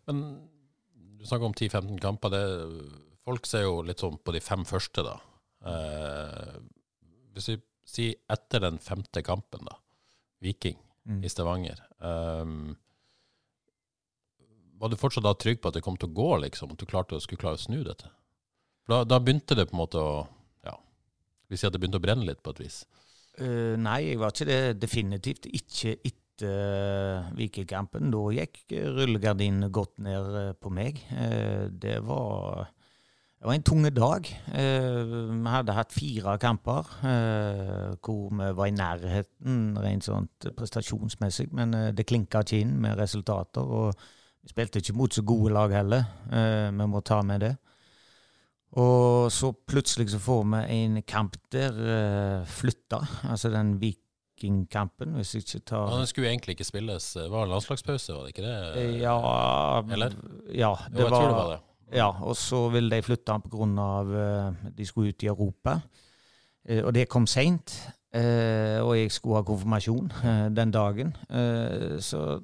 Men 0.08 0.24
du 1.18 1.26
snakker 1.26 1.50
om 1.50 1.56
10-15 1.56 2.00
kamper. 2.02 2.32
Det, 2.32 2.42
folk 3.28 3.48
ser 3.48 3.66
jo 3.66 3.82
litt 3.84 4.00
sånn 4.00 4.18
på 4.24 4.34
de 4.34 4.42
fem 4.44 4.64
første, 4.68 5.04
da. 5.04 5.16
Eh, 5.68 6.58
hvis 7.36 7.52
vi 7.52 7.58
sier 7.88 8.18
etter 8.32 8.64
den 8.64 8.80
femte 8.82 9.24
kampen, 9.26 9.68
da. 9.68 9.76
Viking 10.44 10.78
mm. 11.04 11.22
i 11.26 11.32
Stavanger. 11.32 11.80
Um, 11.98 12.76
var 14.78 14.92
du 14.92 14.98
fortsatt 14.98 15.26
da 15.26 15.34
trygg 15.34 15.60
på 15.62 15.70
at 15.70 15.78
det 15.78 15.84
kom 15.84 15.98
til 15.98 16.10
å 16.10 16.16
gå, 16.16 16.30
liksom? 16.44 16.72
At 16.74 16.80
du 16.80 16.86
klarte, 16.88 17.18
skulle 17.24 17.42
klare 17.42 17.58
å 17.58 17.62
snu 17.62 17.80
dette? 17.86 18.10
Da, 18.88 19.02
da, 19.04 19.18
begynte 19.20 19.56
det 19.58 19.68
på 19.68 19.76
en 19.76 19.82
måte 19.82 20.00
å 20.00 20.12
ja, 20.64 20.78
vi 21.50 21.58
sier 21.58 21.68
at 21.68 21.76
det 21.76 21.82
begynte 21.82 22.00
å 22.00 22.04
brenne 22.04 22.28
litt 22.28 22.40
på 22.44 22.54
et 22.54 22.62
vis? 22.62 22.80
Uh, 23.38 23.76
nei, 23.78 24.00
jeg 24.08 24.22
var 24.22 24.32
ikke 24.32 24.48
det. 24.48 24.62
Definitivt 24.82 25.50
ikke 25.50 25.98
etter 25.98 26.16
uh, 26.46 27.28
Vikingkampen. 27.38 28.10
Da 28.14 28.24
gikk 28.34 28.64
rullegardinen 28.96 29.70
godt 29.74 29.96
ned 30.02 30.34
uh, 30.34 30.50
på 30.58 30.72
meg. 30.74 31.00
Uh, 31.12 31.68
det 31.70 32.00
var 32.06 32.68
det 33.38 33.46
var 33.46 33.54
en 33.54 33.62
tung 33.62 33.84
dag. 33.94 34.26
vi 34.50 35.50
hadde 35.52 35.74
hatt 35.76 35.92
fire 35.94 36.32
kamper 36.42 36.88
hvor 38.02 38.32
vi 38.34 38.48
var 38.58 38.66
i 38.66 38.74
nærheten 38.74 39.78
rent 39.78 40.02
sånt 40.02 40.48
prestasjonsmessig, 40.58 41.46
men 41.54 41.70
det 41.94 42.08
klinka 42.10 42.42
ikke 42.42 42.58
inn 42.64 42.72
med 42.82 42.98
resultater. 42.98 43.62
Og 43.62 43.94
vi 44.48 44.54
spilte 44.54 44.80
ikke 44.80 44.96
mot 44.96 45.12
så 45.12 45.20
gode 45.28 45.52
lag 45.52 45.72
heller. 45.76 46.06
vi 46.72 46.86
må 46.88 47.02
ta 47.04 47.20
med 47.22 47.42
det. 47.44 47.50
Og 48.76 49.30
så 49.32 49.52
plutselig 49.68 50.10
så 50.12 50.20
får 50.20 50.42
vi 50.52 50.60
en 50.76 51.00
kamp 51.08 51.38
der 51.52 51.72
uh, 51.72 52.48
flytta, 52.48 53.00
altså 53.30 53.48
den 53.52 53.78
Vikingkampen, 53.80 55.14
hvis 55.16 55.34
jeg 55.34 55.46
ikke 55.46 55.64
tar 55.72 55.86
ja, 55.88 56.00
Den 56.02 56.10
skulle 56.10 56.28
egentlig 56.28 56.58
ikke 56.58 56.68
spilles. 56.68 57.06
Det 57.16 57.30
var 57.32 57.48
landslagspause, 57.48 58.12
var 58.12 58.26
det 58.26 58.34
ikke 58.36 58.44
det? 58.44 58.82
Eh, 58.82 58.98
ja, 59.00 59.16
Eller? 59.80 60.12
Ja, 60.52 60.74
det, 60.92 61.00
jo, 61.00 61.08
var, 61.08 61.24
det 61.24 61.32
var 61.38 61.50
det. 61.54 61.58
Ja, 61.96 62.10
og 62.22 62.36
så 62.36 62.68
ville 62.68 62.92
de 62.92 63.02
flytte 63.02 63.32
den 63.32 63.42
pga. 63.48 64.70
De 64.76 64.86
skulle 64.86 65.08
ut 65.08 65.22
i 65.22 65.26
Europa. 65.26 65.78
Og 66.84 66.92
det 66.92 67.08
kom 67.08 67.26
seint. 67.26 67.72
Og 68.12 68.92
jeg 68.98 69.12
skulle 69.12 69.40
ha 69.40 69.42
konfirmasjon 69.42 70.12
den 70.52 70.70
dagen. 70.70 71.16
så 72.04 72.42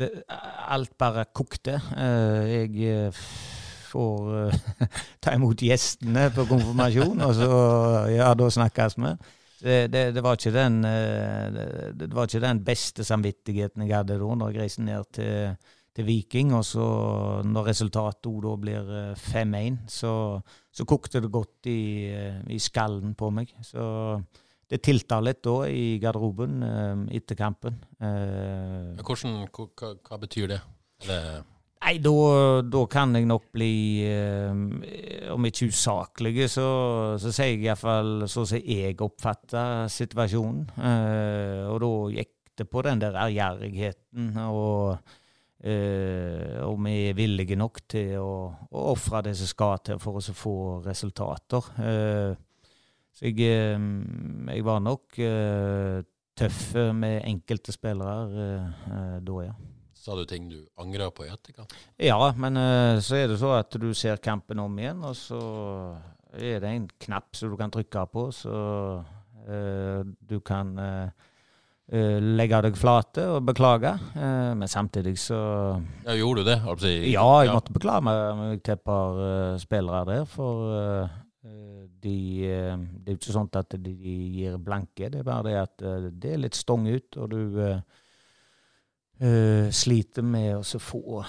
det, 0.00 0.10
alt 0.28 0.96
bare 0.98 1.26
kokte. 1.34 1.78
jeg 1.96 3.12
får 3.90 4.30
uh, 4.50 4.86
ta 5.22 5.34
imot 5.36 5.62
gjestene 5.66 6.28
på 6.34 6.46
konfirmasjon, 6.50 7.20
og 7.26 7.34
så 7.36 7.50
ja, 8.14 8.32
da 8.38 8.48
snakkes 8.50 8.98
vi. 8.98 9.12
Det, 9.60 9.80
det, 9.92 10.06
det, 10.16 10.22
var 10.24 10.38
ikke 10.38 10.54
den, 10.54 10.80
det, 10.82 12.06
var 12.14 12.24
ikke 12.24 12.40
den 12.40 12.62
beste 12.64 13.04
samvittigheten 13.04 13.84
jeg 13.84 13.92
hadde 13.92 14.16
da 14.16 14.36
når 14.40 14.54
jeg 14.54 14.62
reiste 14.62 14.84
ned 14.86 15.10
til, 15.12 15.58
til 15.96 16.06
Viking. 16.06 16.54
Og 16.56 16.64
så 16.64 16.86
når 17.46 17.70
resultatet 17.72 18.30
da 18.44 18.54
blir 18.60 18.92
5-1, 19.20 19.56
eh, 19.58 19.78
så, 19.88 20.12
så, 20.72 20.86
kokte 20.88 21.22
det 21.22 21.32
godt 21.32 21.70
i, 21.70 22.10
i, 22.48 22.58
skallen 22.58 23.14
på 23.14 23.30
meg. 23.34 23.52
Så 23.66 23.82
det 24.70 24.78
tiltar 24.86 25.24
litt 25.26 25.40
da 25.42 25.56
i 25.66 25.98
garderoben 25.98 26.60
etter 27.10 27.34
kampen. 27.34 27.80
Hvordan, 27.98 29.40
hva, 29.50 29.94
hva 30.06 30.18
betyr 30.22 30.52
det? 30.52 30.60
Eller 31.02 31.42
Nei, 31.80 31.94
da, 32.04 32.12
da, 32.68 32.80
kan 32.92 33.16
jeg 33.16 33.24
nok 33.28 33.46
bli 33.56 34.04
eh, 34.04 35.30
Om 35.32 35.46
ikke 35.48 35.70
usaklig, 35.72 36.44
så, 36.52 36.66
så 37.20 37.32
sier 37.32 37.54
jeg 37.54 37.64
iallfall 37.64 38.26
sånn 38.28 38.48
som 38.50 38.60
jeg 38.60 38.98
oppfatter 39.00 39.88
situasjonen. 39.88 40.66
Eh, 40.76 41.64
og 41.70 41.80
da 41.80 41.94
gikk 42.18 42.34
det 42.60 42.66
på 42.68 42.84
den 42.84 43.00
der 43.00 43.16
ærgjerrigheten, 43.22 44.34
og, 44.44 45.14
eh, 45.64 46.60
om 46.66 46.84
vi 46.84 46.96
er 47.08 47.16
villige 47.16 47.56
nok 47.56 47.80
til 47.88 48.18
å, 48.20 48.34
å 48.68 48.84
ofre 48.92 49.24
det 49.30 49.34
som 49.40 49.48
skal 49.48 49.80
til 49.86 50.02
for 50.02 50.20
å 50.20 50.36
få 50.36 50.56
resultater. 50.84 51.72
Eh, 51.80 52.36
så 53.20 53.28
jeg, 53.28 53.36
eh, 53.44 53.82
jeg, 54.48 54.64
var 54.64 54.78
nok 54.80 55.18
eh, 55.20 55.98
tøff 56.40 56.62
med 56.96 57.20
enkelte 57.28 57.74
spillere 57.74 58.14
da, 59.20 59.42
ja. 59.44 59.52
Sa 60.00 60.14
du 60.16 60.22
ting 60.24 60.46
du 60.48 60.62
angra 60.80 61.10
på 61.12 61.26
i 61.26 61.28
etterkant? 61.28 61.74
Ja, 62.00 62.16
men 62.40 62.56
uh, 62.56 62.96
så 63.04 63.18
er 63.18 63.26
det 63.28 63.36
så 63.42 63.50
at 63.58 63.76
du 63.76 63.90
ser 63.92 64.16
kampen 64.24 64.62
om 64.62 64.78
igjen, 64.80 65.02
og 65.04 65.12
så 65.18 65.40
er 66.32 66.62
det 66.62 66.70
en 66.70 66.86
knapp 67.04 67.36
som 67.36 67.52
du 67.52 67.58
kan 67.60 67.74
trykke 67.74 68.06
på, 68.08 68.30
så 68.32 68.54
uh, 69.04 70.00
du 70.00 70.38
kan 70.40 70.72
uh, 70.80 71.28
legge 71.92 72.62
deg 72.64 72.80
flate 72.80 73.26
og 73.34 73.44
beklage. 73.44 73.92
men 74.14 74.68
samtidig 74.68 75.18
så 75.18 75.36
Ja, 76.06 76.14
Gjorde 76.14 76.44
du 76.44 76.48
det? 76.48 76.60
Ja, 77.10 77.42
jeg 77.42 77.52
måtte 77.52 77.74
beklage 77.74 78.04
meg 78.06 78.62
til 78.62 78.76
et 78.76 78.84
par 78.86 79.58
spillere 79.58 80.04
der, 80.06 80.24
for 80.24 81.10
de, 82.02 82.18
det 82.44 83.10
er 83.10 83.16
jo 83.16 83.18
ikke 83.18 83.34
sånn 83.34 83.50
at 83.60 83.76
de 83.80 83.94
gir 83.94 84.56
blanke. 84.62 85.10
Det 85.12 85.20
er 85.20 85.26
bare 85.26 85.46
det 85.48 85.56
at 85.60 85.84
det 86.22 86.34
er 86.34 86.42
litt 86.44 86.58
stong 86.58 86.88
ut, 86.88 87.18
og 87.20 87.30
du 87.32 87.60
uh, 89.20 89.68
sliter 89.72 90.24
med 90.26 90.58
å 90.58 90.80
få, 90.80 91.20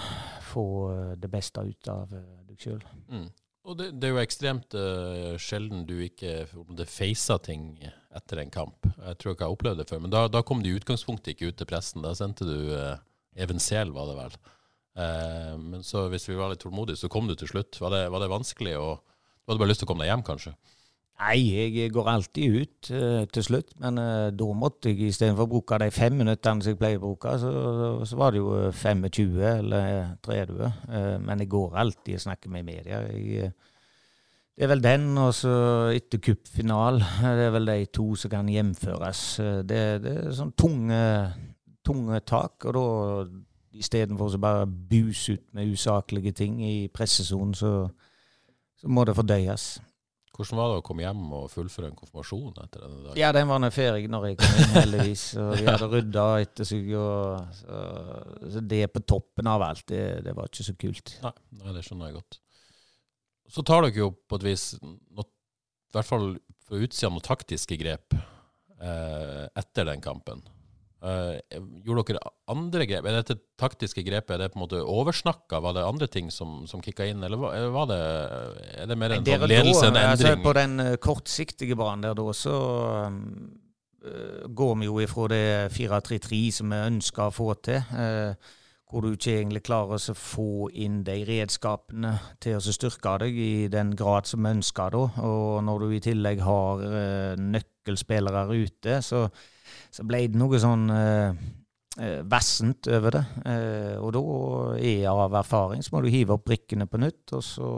få, 0.48 0.66
eh, 0.92 1.12
det 1.20 1.30
beste 1.32 1.60
ut 1.60 1.88
av 1.92 2.12
deg 2.12 2.56
sjøl. 2.58 2.82
Mm. 3.12 3.28
Og 3.62 3.76
det, 3.78 3.92
det, 3.94 4.08
er 4.08 4.16
jo 4.16 4.22
ekstremt 4.22 4.74
uh, 4.74 5.34
sjelden 5.38 5.84
du 5.86 5.94
ikke 6.02 6.48
facer 6.90 7.38
ting 7.46 7.76
etter 8.10 8.40
en 8.42 8.50
kamp. 8.50 8.88
Jeg 8.96 9.20
tror 9.20 9.34
ikke 9.34 9.44
jeg 9.44 9.46
har 9.46 9.54
opplevd 9.54 9.82
det 9.82 9.86
før. 9.90 10.02
Men 10.02 10.14
da, 10.14 10.24
da 10.32 10.42
kom 10.42 10.64
du 10.64 10.72
i 10.72 10.74
utgangspunktet 10.80 11.36
ikke 11.36 11.52
ut 11.52 11.60
til 11.60 11.70
pressen. 11.70 12.02
Da 12.02 12.10
sendte 12.18 12.48
du 12.48 12.72
uh, 12.74 12.96
Even 13.38 13.62
Sehl, 13.62 13.94
var 13.94 14.10
det 14.10 14.18
vel. 14.18 14.34
Uh, 14.98 15.54
men 15.62 15.86
så 15.86 16.08
hvis 16.10 16.26
vi 16.26 16.36
var 16.40 16.50
litt 16.50 16.64
tålmodige, 16.64 16.98
så 17.04 17.12
kom 17.12 17.30
du 17.30 17.36
til 17.38 17.52
slutt. 17.52 17.78
Var 17.80 17.94
det, 17.94 18.02
var 18.10 18.24
det 18.24 18.32
vanskelig? 18.32 18.74
Og 18.82 19.11
du 19.42 19.52
hadde 19.52 19.62
bare 19.62 19.72
lyst 19.72 19.82
til 19.82 19.88
å 19.88 19.92
komme 19.92 20.04
deg 20.04 20.12
hjem, 20.12 20.24
kanskje? 20.26 20.54
Nei, 21.22 21.38
jeg 21.54 21.90
går 21.94 22.08
alltid 22.10 22.54
ut 22.56 22.88
uh, 22.90 23.24
til 23.30 23.44
slutt. 23.46 23.74
Men 23.82 23.98
uh, 24.00 24.30
da 24.34 24.48
måtte 24.58 24.90
jeg 24.90 25.12
istedenfor 25.12 25.46
å 25.46 25.52
bruke 25.52 25.78
de 25.78 25.90
fem 25.94 26.16
minuttene 26.18 26.64
som 26.64 26.72
jeg 26.72 26.80
pleier 26.80 26.98
å 26.98 27.04
bruke, 27.04 27.34
så, 27.38 27.52
så, 28.08 28.18
var 28.18 28.34
det 28.34 28.40
jo 28.42 28.56
25 28.74 29.36
eller 29.52 30.16
30. 30.24 30.62
Uh, 30.88 31.18
men 31.22 31.44
jeg 31.44 31.52
går 31.52 31.78
alltid 31.84 32.18
og 32.18 32.24
snakker 32.26 32.54
med 32.54 32.66
media. 32.66 33.04
Jeg, 33.12 33.52
det 34.52 34.66
er 34.66 34.72
vel 34.72 34.82
den, 34.84 35.06
og 35.20 35.30
så 35.36 35.54
etter 35.94 36.20
cupfinalen. 36.22 37.04
Det 37.38 37.46
er 37.46 37.54
vel 37.54 37.70
de 37.70 37.78
to 37.94 38.10
som 38.20 38.30
kan 38.34 38.50
hjemføres. 38.52 39.22
Det, 39.64 39.80
det 40.04 40.12
er 40.12 40.34
sånn 40.36 40.52
tunge, 40.58 40.98
tunge 41.86 42.20
tak. 42.28 42.66
Og 42.68 42.76
da 42.76 43.78
istedenfor 43.80 44.36
å 44.36 44.42
bare 44.42 44.66
buse 44.68 45.38
ut 45.38 45.46
med 45.56 45.72
usaklige 45.72 46.34
ting 46.36 46.60
i 46.66 46.88
pressesonen, 46.92 47.54
så, 47.56 47.72
så 48.82 48.90
må 48.90 49.06
det 49.06 49.14
fordøyes. 49.14 49.66
Hvordan 50.32 50.58
var 50.58 50.70
det 50.70 50.76
å 50.80 50.84
komme 50.86 51.04
hjem 51.04 51.24
og 51.36 51.50
fullføre 51.52 51.90
en 51.90 51.96
konfirmasjon 51.96 52.54
etter 52.62 52.80
denne 52.80 53.02
dagen? 53.02 53.18
Ja, 53.20 53.30
den 53.36 53.50
var 53.50 53.60
nå 53.60 53.68
ferdig 53.74 54.08
når 54.10 54.30
jeg 54.30 54.38
kom 54.40 54.54
inn, 54.62 54.70
heldigvis. 54.78 55.24
Og 55.42 55.50
vi 55.58 55.66
hadde 55.68 55.88
rydda 55.92 56.24
etter 56.40 56.68
seg. 56.68 56.88
Og, 56.96 57.58
så, 57.58 57.82
så, 58.54 58.62
det 58.72 58.86
på 58.94 59.02
toppen 59.12 59.50
av 59.52 59.64
alt, 59.66 59.84
det, 59.92 60.06
det, 60.24 60.32
var 60.38 60.48
ikke 60.48 60.66
så 60.66 60.74
kult. 60.80 61.14
Nei, 61.22 61.34
nei, 61.60 61.76
det 61.76 61.84
skjønner 61.84 62.08
jeg 62.08 62.16
godt. 62.16 62.40
Så 63.52 63.66
tar 63.68 63.84
dere 63.84 64.00
jo 64.00 64.08
på 64.16 64.40
et 64.40 64.48
vis, 64.48 64.66
noe, 64.80 65.28
i 65.28 65.94
hvert 65.98 66.08
fall 66.08 66.26
fra 66.64 66.80
utsida, 66.80 67.12
noen 67.12 67.26
taktiske 67.28 67.76
grep 67.76 68.16
eh, 68.16 69.44
etter 69.60 69.90
den 69.92 70.00
kampen. 70.02 70.40
Uh, 71.02 71.34
gjorde 71.82 72.12
dere 72.12 72.30
andre 72.52 72.84
grep? 72.86 73.06
Er 73.10 73.16
dette 73.16 73.34
taktiske 73.58 74.04
grepet 74.06 74.36
er 74.36 74.44
det 74.44 74.52
på 74.52 74.60
en 74.60 74.62
måte 74.62 74.82
oversnakka? 74.86 75.58
Var 75.64 75.74
det 75.74 75.82
andre 75.82 76.06
ting 76.06 76.28
som, 76.30 76.60
som 76.70 76.82
kicka 76.84 77.08
inn, 77.10 77.24
eller 77.26 77.40
var 77.74 77.88
det, 77.90 77.98
er 78.78 78.86
det 78.86 78.96
mer 79.00 79.16
en 79.16 79.24
sånn 79.26 79.48
ledelse, 79.50 79.88
en 79.88 79.98
altså, 79.98 80.04
endring? 80.04 80.36
Altså, 80.36 80.44
på 80.44 80.52
den 80.60 80.78
uh, 80.78 80.92
kortsiktige 81.02 81.76
banen 81.80 82.06
der 82.06 82.14
da, 82.20 82.26
så 82.38 82.54
um, 83.08 83.16
uh, 84.06 84.44
går 84.46 84.76
vi 84.78 84.90
jo 84.92 85.00
ifra 85.02 85.26
det 85.32 85.46
4-3-3 85.74 86.42
som 86.60 86.70
vi 86.70 86.82
ønsker 86.92 87.24
å 87.26 87.34
få 87.34 87.54
til. 87.66 87.82
hvor 88.92 89.00
du 89.02 89.14
ikke 89.16 89.32
egentlig 89.40 89.62
klarer 89.64 89.96
å 89.96 90.14
få 90.14 90.68
inn 90.84 91.00
de 91.02 91.14
redskapene 91.24 92.12
til 92.44 92.60
å 92.60 92.74
styrke 92.76 93.14
deg 93.24 93.38
i 93.40 93.68
den 93.72 93.94
grad 93.96 94.28
som 94.28 94.44
vi 94.44 94.52
ønsker. 94.52 94.92
Da. 94.92 95.24
Og 95.24 95.64
når 95.64 95.80
du 95.80 95.94
i 95.96 96.02
tillegg 96.04 96.44
har 96.44 96.84
nøkkelspillere 97.40 98.44
ute, 98.52 99.00
så 99.02 99.24
så 99.92 100.06
ble 100.08 100.24
det 100.30 100.40
noe 100.40 100.60
sånn 100.60 100.88
eh, 100.94 101.44
eh, 102.00 102.18
vassent 102.28 102.88
over 102.92 103.18
det. 103.18 103.22
Eh, 103.48 103.94
og 104.00 104.14
da 104.16 104.24
er 104.80 105.06
av 105.12 105.38
erfaring 105.42 105.84
så 105.84 105.94
må 105.94 106.02
du 106.02 106.10
hive 106.12 106.36
opp 106.36 106.48
brikkene 106.48 106.88
på 106.90 107.00
nytt, 107.02 107.36
og 107.36 107.46
så 107.46 107.70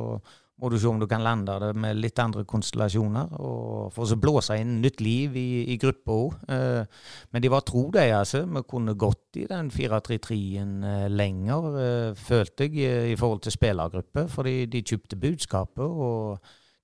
må 0.62 0.70
du 0.70 0.76
se 0.78 0.86
om 0.86 1.00
du 1.02 1.08
kan 1.10 1.24
lande 1.24 1.56
det 1.58 1.72
med 1.82 1.98
litt 1.98 2.20
andre 2.22 2.44
konstellasjoner. 2.46 3.32
og 3.42 3.90
For 3.92 4.06
så 4.06 4.16
blåse 4.22 4.54
inn 4.62 4.76
nytt 4.84 5.02
liv 5.02 5.34
i, 5.36 5.48
i 5.74 5.76
gruppa 5.82 6.14
òg. 6.14 6.36
Men 6.46 7.42
de 7.42 7.50
var 7.50 7.64
tro, 7.66 7.88
de. 7.92 8.04
altså. 8.14 8.44
Vi 8.46 8.62
kunne 8.70 8.94
gått 8.94 9.40
i 9.42 9.48
den 9.50 9.72
4-3-3-en 9.74 10.76
eh, 10.86 11.08
lenger, 11.10 12.14
følte 12.14 12.68
jeg, 12.70 13.10
i 13.10 13.18
forhold 13.18 13.42
til 13.42 13.56
spillergruppe. 13.56 14.28
Fordi 14.30 14.60
de 14.70 14.84
kjøpte 14.86 15.18
budskapet, 15.18 15.84
og 15.84 16.38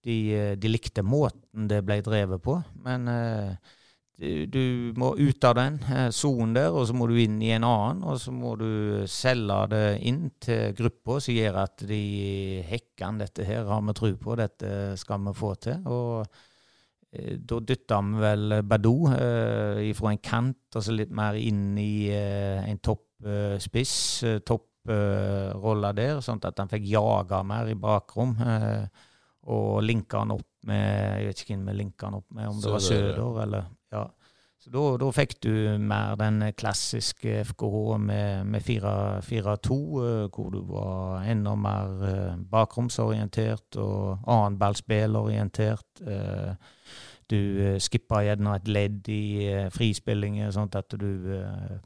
de, 0.05 0.17
de 0.59 0.73
likte 0.73 1.05
måten 1.07 1.69
det 1.71 1.83
ble 1.87 2.01
drevet 2.05 2.43
på. 2.43 2.59
Men 2.85 3.09
eh, 3.13 3.77
du 4.21 4.93
må 5.01 5.15
ut 5.17 5.45
av 5.49 5.55
den 5.57 5.79
eh, 5.89 6.11
sonen 6.13 6.53
der, 6.57 6.75
og 6.77 6.85
så 6.89 6.97
må 6.97 7.07
du 7.09 7.17
inn 7.23 7.39
i 7.41 7.55
en 7.55 7.65
annen. 7.65 8.03
Og 8.05 8.21
så 8.21 8.35
må 8.35 8.53
du 8.61 9.07
selge 9.09 9.59
det 9.73 9.85
inn 10.09 10.27
til 10.43 10.75
gruppa 10.77 11.21
som 11.25 11.37
gjør 11.37 11.61
at 11.63 11.85
de 11.89 12.03
hekkene 12.69 13.25
dette 13.25 13.47
her 13.49 13.69
har 13.71 13.83
vi 13.87 13.97
tro 13.97 14.13
på, 14.21 14.37
dette 14.41 14.75
skal 15.01 15.25
vi 15.25 15.35
få 15.41 15.55
til. 15.65 15.89
Og 15.89 16.27
eh, 17.17 17.39
da 17.41 17.63
dytta 17.65 18.03
vi 18.11 18.23
vel 18.27 18.59
Badou 18.69 19.09
eh, 19.15 19.89
fra 19.97 20.13
en 20.13 20.23
kant, 20.23 20.63
og 20.75 20.85
så 20.85 20.97
litt 20.97 21.17
mer 21.17 21.41
inn 21.41 21.79
i 21.81 22.11
eh, 22.13 22.61
en 22.67 22.85
toppspiss, 22.85 23.97
eh, 24.29 24.43
topprolle 24.45 25.95
der, 25.97 26.21
sånn 26.25 26.45
at 26.45 26.61
han 26.61 26.73
fikk 26.73 26.93
jaga 26.93 27.41
mer 27.47 27.73
i 27.73 27.79
bakrom. 27.79 28.37
Eh, 28.37 29.07
og 29.51 29.81
linka 29.81 30.21
han 30.21 30.35
opp 30.35 30.45
med 30.69 30.83
Jeg 30.85 31.29
vet 31.31 31.39
ikke 31.41 31.55
hvem 31.55 31.69
vi 31.71 31.75
linka 31.79 32.11
han 32.11 32.19
opp 32.19 32.27
med, 32.37 32.51
om 32.51 32.59
det 32.61 32.73
var 32.75 32.83
Søder 32.85 33.39
eller 33.47 33.71
ja. 33.93 34.09
Så 34.61 34.69
da, 34.75 34.81
da, 35.01 35.07
fikk 35.17 35.39
du 35.41 35.53
mer 35.81 36.19
den 36.21 36.43
klassiske 36.53 37.39
FKH 37.49 37.79
med, 38.03 38.51
med 38.53 38.67
4-2, 38.67 39.79
eh, 40.05 40.27
hvor 40.29 40.51
du 40.53 40.59
var 40.69 41.25
enda 41.25 41.55
mer 41.57 42.05
eh, 42.05 42.35
bakromsorientert 42.53 43.79
og 43.81 44.21
annenballspillorientert. 44.29 46.03
Eh, 46.05 46.77
du 47.31 47.41
skippa 47.81 48.21
gjerne 48.27 48.59
et 48.59 48.69
ledd 48.69 49.09
i 49.09 49.25
frispillinger, 49.73 50.51
sånn 50.53 50.69
at 50.77 50.93
du, 50.99 51.09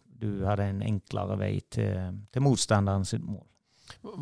du, 0.02 0.28
hadde 0.42 0.70
en 0.72 0.80
enklere 0.82 1.36
vei 1.38 1.58
til, 1.70 2.16
til 2.32 2.42
motstanderen 2.42 3.04
sitt 3.06 3.22
mål. 3.22 3.44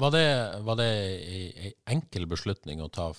Var 0.02 0.12
det, 0.12 0.26
var 0.66 0.80
det 0.82 0.90
en 0.90 1.76
enkel 1.94 2.26
beslutning 2.28 2.82
å 2.82 2.90
ta 2.92 3.12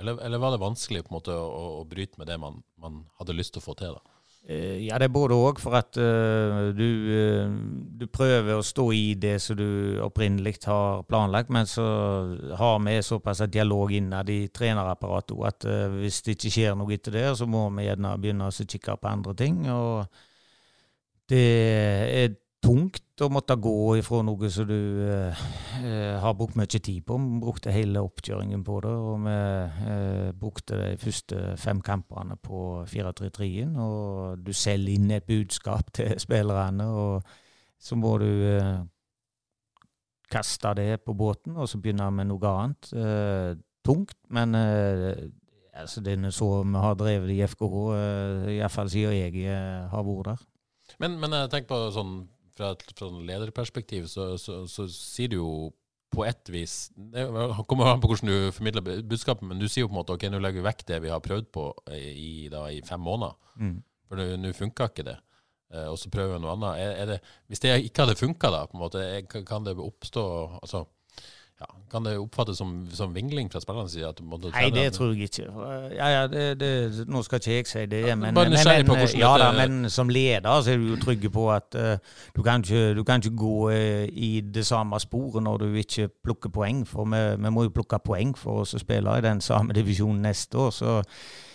eller, 0.00 0.18
eller, 0.24 0.38
var 0.38 0.54
det 0.54 0.62
vanskelig 0.62 1.04
på 1.04 1.12
en 1.12 1.18
måte 1.18 1.36
å, 1.36 1.68
å 1.82 1.84
bryte 1.88 2.20
med 2.20 2.30
det 2.30 2.38
man, 2.40 2.62
man, 2.80 3.04
hadde 3.20 3.36
lyst 3.36 3.54
til 3.56 3.62
å 3.62 3.66
få 3.66 3.76
til? 3.78 3.94
da? 3.96 4.18
Eh, 4.48 4.80
ja, 4.88 4.96
det 4.98 5.06
er 5.06 5.14
både 5.14 5.36
òg, 5.38 5.60
for 5.62 5.76
at 5.78 5.94
uh, 6.02 6.72
du, 6.74 6.86
uh, 7.06 7.52
du, 8.00 8.08
prøver 8.10 8.58
å 8.58 8.64
stå 8.66 8.88
i 8.96 9.04
det 9.14 9.36
som 9.44 9.54
du 9.60 10.00
opprinnelig 10.02 10.56
har 10.66 11.04
planlagt, 11.06 11.52
men 11.54 11.68
så 11.70 11.84
har 12.58 12.80
vi 12.82 12.96
såpass 13.06 13.44
dialog 13.46 13.94
innad 13.94 14.32
i 14.34 14.48
trenerapparatet 14.50 15.46
at 15.46 15.68
uh, 15.70 15.94
hvis 16.00 16.24
det 16.26 16.34
ikke 16.34 16.54
skjer 16.56 16.76
noe 16.78 16.96
etter 16.96 17.14
det, 17.20 17.28
så 17.38 17.46
må 17.46 17.68
vi 17.76 17.86
gjerne 17.86 18.16
begynne 18.18 18.50
å 18.50 18.56
kikke 18.58 18.98
på 18.98 19.12
andre 19.12 19.38
ting. 19.38 19.62
og 19.70 20.06
det 21.30 21.46
er 22.12 22.34
tungt 22.62 23.22
å 23.22 23.28
måtte 23.32 23.56
gå 23.58 23.96
ifra 23.98 24.20
noe 24.24 24.50
som 24.52 24.68
du 24.68 25.02
eh, 25.06 25.42
eh, 25.82 26.14
har 26.22 26.36
brukt 26.38 26.56
mye 26.58 26.70
tid 26.70 27.02
på. 27.06 27.18
Vi 27.18 27.40
brukte 27.42 27.74
hele 27.74 28.02
oppkjøringen 28.04 28.62
på 28.66 28.78
det, 28.84 28.92
og 28.92 29.26
vi 29.26 29.34
eh, 29.34 30.30
brukte 30.38 30.78
de 30.78 30.94
første 31.02 31.56
fem 31.60 31.82
kampene 31.84 32.38
på 32.38 32.82
4-3-3-en. 32.90 33.76
Og 33.82 34.42
du 34.46 34.52
selger 34.54 34.94
inn 34.94 35.10
et 35.14 35.26
budskap 35.28 35.92
til 35.96 36.14
spillerne, 36.24 36.86
og 36.86 37.82
så 37.82 37.98
må 37.98 38.14
du 38.22 38.30
eh, 38.30 38.82
kaste 40.32 40.74
det 40.78 41.02
på 41.04 41.14
båten 41.18 41.58
og 41.58 41.68
så 41.68 41.80
begynne 41.82 42.08
med 42.14 42.30
noe 42.30 42.52
annet. 42.56 42.92
Eh, 42.96 43.50
tungt, 43.84 44.16
men 44.30 44.54
eh, 44.54 45.26
altså, 45.74 46.00
det 46.04 46.16
er 46.16 46.34
så 46.34 46.52
vi 46.62 46.84
har 46.86 46.94
drevet 46.98 47.34
i 47.34 47.42
FKH, 47.46 47.80
eh, 47.96 48.52
iallfall 48.58 48.92
siden 48.92 49.18
jeg 49.18 49.58
har 49.90 50.06
vært 50.06 50.30
der. 50.30 50.46
Men, 51.02 51.18
men 51.20 51.34
tenk 51.50 51.68
på 51.70 51.78
sånn 51.94 52.22
fra 52.62 52.72
et 52.76 52.98
fra 52.98 53.10
lederperspektiv, 53.12 54.08
så, 54.10 54.32
så, 54.38 54.62
så, 54.70 54.86
sier 54.90 55.32
du 55.32 55.40
jo 55.40 55.52
på 56.12 56.26
ett 56.28 56.50
vis 56.52 56.90
Det 56.92 57.24
kommer 57.70 57.88
an 57.88 58.00
på 58.02 58.10
hvordan 58.10 58.28
du 58.28 58.52
formidler 58.52 59.02
budskapet, 59.08 59.46
men 59.48 59.60
du 59.60 59.66
sier 59.66 59.86
jo 59.86 59.90
på 59.90 59.96
en 59.96 60.00
måte 60.02 60.14
ok, 60.14 60.28
nå 60.30 60.40
legger 60.42 60.60
vi 60.60 60.68
vekk 60.68 60.86
det 60.90 61.02
vi 61.06 61.12
har 61.12 61.24
prøvd 61.24 61.48
på 61.56 61.66
i, 61.96 62.48
da, 62.52 62.66
i 62.68 62.82
fem 62.84 63.00
måneder. 63.00 63.38
Mm. 63.56 63.78
For 64.08 64.20
nå 64.42 64.52
funka 64.56 64.90
ikke 64.90 65.06
det. 65.08 65.16
Eh, 65.72 65.88
og 65.88 65.96
så 66.00 66.10
prøver 66.12 66.36
vi 66.36 66.42
noe 66.44 66.52
annet. 66.52 66.82
Er, 66.82 66.92
er 67.00 67.10
det, 67.14 67.18
hvis 67.48 67.62
det 67.64 67.72
ikke 67.86 68.04
hadde 68.04 68.18
funka, 68.20 68.50
da, 68.52 68.66
på 68.68 68.76
en 68.76 68.82
måte, 68.84 69.04
kan 69.48 69.64
det 69.64 69.76
oppstå 69.80 70.24
altså, 70.60 70.84
Ja, 71.62 71.68
kan 71.90 72.04
det 72.04 72.16
oppfattes 72.18 72.58
som, 72.58 72.70
som 72.90 73.14
vingling 73.14 73.50
fra 73.52 73.60
spillernes 73.60 73.92
side? 73.92 74.10
Nei, 74.50 74.70
det 74.74 74.92
tror 74.96 75.12
jeg 75.12 75.28
ikke. 75.28 75.44
Ja, 75.94 76.08
ja, 76.08 76.22
det, 76.26 76.60
det, 76.60 77.04
nå 77.06 77.22
skal 77.22 77.38
ikke 77.38 77.54
jeg 77.54 77.68
si 77.70 77.84
det, 77.86 78.02
men, 78.18 78.34
men, 78.34 78.34
men, 78.34 79.04
ja, 79.18 79.30
da, 79.38 79.52
men 79.56 79.90
som 79.90 80.10
leder 80.10 80.64
så 80.64 80.72
er 80.72 80.82
du 80.82 80.88
jo 80.90 80.98
trygg 81.02 81.28
på 81.32 81.46
at 81.54 81.78
uh, 81.78 82.16
du, 82.36 82.42
kan 82.42 82.64
ikke, 82.64 82.94
du 82.98 83.04
kan 83.04 83.22
ikke 83.22 83.36
gå 83.36 83.70
uh, 83.70 84.08
i 84.08 84.40
det 84.54 84.66
samme 84.66 85.00
sporet 85.00 85.42
når 85.42 85.62
du 85.62 85.78
ikke 85.84 86.08
plukker 86.24 86.50
poeng. 86.50 86.82
For 86.88 87.06
vi, 87.06 87.22
vi 87.44 87.54
må 87.54 87.68
jo 87.68 87.76
plukke 87.78 88.02
poeng 88.04 88.34
for 88.38 88.64
oss 88.64 88.74
å 88.74 88.82
spille 88.82 89.18
i 89.18 89.24
den 89.24 89.40
samme 89.40 89.76
divisjonen 89.76 90.26
neste 90.26 90.58
år. 90.58 90.70
så 90.74 91.00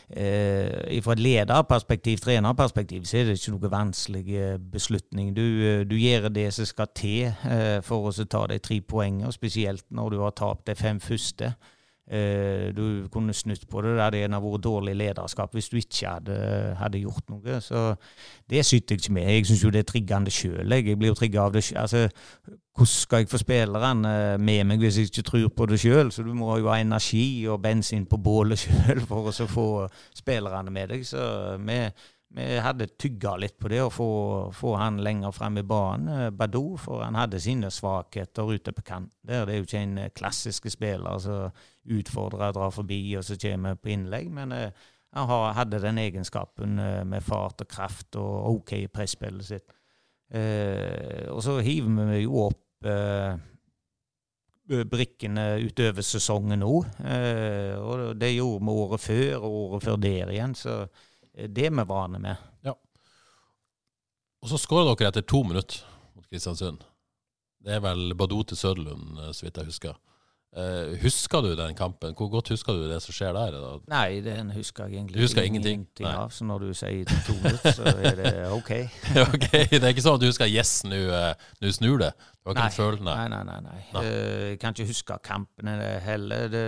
Eh, 0.10 1.02
fra 1.04 1.12
et 1.12 1.20
lederperspektiv, 1.20 2.18
trenerperspektiv, 2.18 3.06
så 3.06 3.18
er 3.18 3.26
det 3.28 3.34
ikke 3.36 3.58
noe 3.58 3.72
vanskelig 3.72 4.44
beslutning. 4.72 5.34
Du, 5.36 5.42
eh, 5.42 5.84
du 5.84 5.96
gjør 6.00 6.30
det 6.30 6.54
som 6.54 6.66
skal 6.66 6.88
til 6.96 7.26
eh, 7.28 7.82
for 7.84 8.08
å 8.08 8.14
ta 8.24 8.46
de 8.48 8.58
tre 8.64 8.80
poengene, 8.82 9.32
spesielt 9.36 9.84
når 9.92 10.10
du 10.10 10.22
har 10.22 10.32
tapt 10.32 10.68
de 10.68 10.76
fem 10.76 11.00
første. 11.00 11.56
Du 12.08 13.10
kunne 13.12 13.34
snudd 13.36 13.66
på 13.68 13.82
det. 13.84 13.90
Det 13.98 14.22
hadde 14.22 14.38
vært 14.40 14.64
dårlig 14.64 14.94
lederskap 14.96 15.52
hvis 15.52 15.68
du 15.68 15.76
ikke 15.76 16.08
hadde, 16.08 16.38
hadde 16.80 17.02
gjort 17.02 17.26
noe. 17.28 17.58
Så 17.60 17.82
det 18.48 18.64
sitter 18.64 18.96
jeg 18.96 19.02
ikke 19.02 19.14
med. 19.18 19.28
Jeg 19.28 19.46
syns 19.50 19.64
jo 19.66 19.72
det 19.76 19.82
er 19.82 19.90
triggende 19.90 20.32
sjøl. 20.32 20.72
Jeg 20.72 20.96
blir 20.96 21.12
jo 21.12 21.18
trigga 21.20 21.42
av 21.44 21.52
det 21.52 21.66
sjøl. 21.68 21.82
Altså, 21.82 22.08
hvordan 22.78 22.94
skal 22.94 23.24
jeg 23.24 23.30
få 23.32 23.40
spillerne 23.42 24.12
med 24.38 24.68
meg 24.70 24.82
hvis 24.84 25.00
jeg 25.00 25.10
ikke 25.10 25.24
tror 25.26 25.48
på 25.58 25.66
det 25.72 25.80
sjøl? 25.82 26.12
Så 26.14 26.24
du 26.24 26.34
må 26.38 26.60
jo 26.62 26.70
ha 26.70 26.78
energi 26.78 27.48
og 27.50 27.62
bensin 27.64 28.06
på 28.06 28.20
bålet 28.22 28.62
sjøl 28.64 29.02
for 29.10 29.32
å 29.32 29.48
få 29.50 29.70
spillerne 30.16 30.74
med 30.74 30.94
deg. 30.94 31.06
Så 31.08 31.22
vi, 31.58 31.78
vi 32.38 32.46
hadde 32.62 32.90
tygga 32.94 33.34
litt 33.42 33.58
på 33.58 33.72
det 33.74 33.82
å 33.82 33.90
få, 33.94 34.10
få 34.54 34.76
han 34.78 35.02
lenger 35.02 35.34
frem 35.34 35.58
i 35.58 35.66
banen, 35.66 36.12
eh, 36.14 36.30
Badou, 36.30 36.78
for 36.78 37.02
han 37.02 37.18
hadde 37.18 37.42
sine 37.42 37.72
svakheter 37.74 38.54
ute 38.54 38.76
på 38.78 38.86
kant. 38.86 39.10
Der 39.26 39.48
det 39.48 39.56
er 39.56 39.64
jo 39.64 39.70
ikke 39.70 39.82
en 39.82 39.98
eh, 40.04 40.14
klassiske 40.14 40.70
spiller 40.74 41.18
som 41.24 41.66
utfordrer, 41.98 42.54
drar 42.54 42.76
forbi 42.76 43.02
og 43.18 43.26
så 43.26 43.40
kommer 43.42 43.80
på 43.80 43.96
innlegg. 43.96 44.30
men 44.30 44.54
eh, 44.54 44.86
han 45.18 45.56
hadde 45.56 45.82
den 45.82 45.98
egenskapen 45.98 46.78
eh, 46.80 47.02
med 47.08 47.26
fart 47.26 47.64
og 47.64 47.68
kraft 47.72 48.16
og 48.20 48.52
OK 48.52 48.74
i 48.78 48.88
presspillet 48.92 49.50
sitt. 49.50 49.74
Eh, 50.28 51.28
og 51.32 51.40
så 51.44 51.60
hiver 51.64 52.10
vi 52.12 52.24
jo 52.26 52.42
opp 52.50 52.60
eh, 52.60 52.67
brikkene 54.68 55.46
utover 55.64 56.04
sesongen 56.04 56.60
nå. 56.60 56.74
Eh, 57.00 57.76
og 57.80 58.18
det 58.20 58.34
gjorde 58.36 58.66
vi 58.66 58.76
året 58.84 59.04
før 59.04 59.46
og 59.48 59.58
året 59.62 59.84
før 59.88 60.02
der 60.04 60.34
igjen, 60.34 60.56
så 60.56 60.82
eh, 61.34 61.48
det 61.48 61.70
er 61.70 61.76
vi 61.78 61.88
vane 61.88 62.20
med. 62.20 62.36
Og 64.44 64.52
så 64.52 64.60
skårer 64.62 64.94
dere 64.96 65.10
etter 65.10 65.26
to 65.26 65.42
minutter 65.44 65.82
mot 66.16 66.28
Kristiansund. 66.30 66.84
Det 67.64 67.74
er 67.74 67.82
vel 67.84 68.14
Badou 68.16 68.44
til 68.44 68.58
Søderlund, 68.60 69.18
eh, 69.20 69.32
så 69.34 69.48
vidt 69.48 69.58
jeg 69.58 69.72
husker. 69.72 69.98
Eh, 70.58 70.96
husker 71.04 71.42
du 71.46 71.52
den 71.56 71.76
kampen? 71.78 72.16
Hvor 72.18 72.30
godt 72.34 72.50
husker 72.50 72.74
du 72.74 72.88
det 72.90 72.98
som 73.04 73.14
skjer 73.14 73.36
der? 73.36 73.58
Da? 73.62 73.74
Nei, 73.92 74.22
den 74.26 74.50
husker 74.56 74.88
jeg 74.88 74.98
egentlig 74.98 75.22
husker 75.22 75.46
ingenting? 75.46 75.84
ingenting 75.84 76.08
av. 76.10 76.32
Så 76.34 76.48
når 76.50 76.64
du 76.66 76.72
sier 76.74 77.06
to 77.28 77.36
minutter, 77.44 77.76
så 77.78 77.92
er 77.94 78.16
det 78.18 78.32
OK. 78.58 78.72
ok, 79.22 79.46
Det 79.70 79.84
er 79.84 79.92
ikke 79.94 80.06
sånn 80.08 80.18
at 80.18 80.24
du 80.24 80.30
husker 80.32 80.50
'yes, 80.50 80.72
nå 80.90 80.98
uh, 81.14 81.70
snur 81.70 82.02
det'? 82.02 82.10
Det 82.18 82.50
var 82.50 82.56
ikke 82.56 82.66
en 82.72 82.78
følelse, 82.80 83.04
nei, 83.06 83.28
nei, 83.36 83.44
nei. 83.44 83.60
nei. 83.68 83.84
Nei. 83.94 84.04
Uh, 84.08 84.48
Jeg 84.56 84.60
kan 84.64 84.74
ikke 84.74 84.90
huske 84.90 85.20
kampene 85.24 85.78
heller. 86.08 86.48
Det 86.50 86.66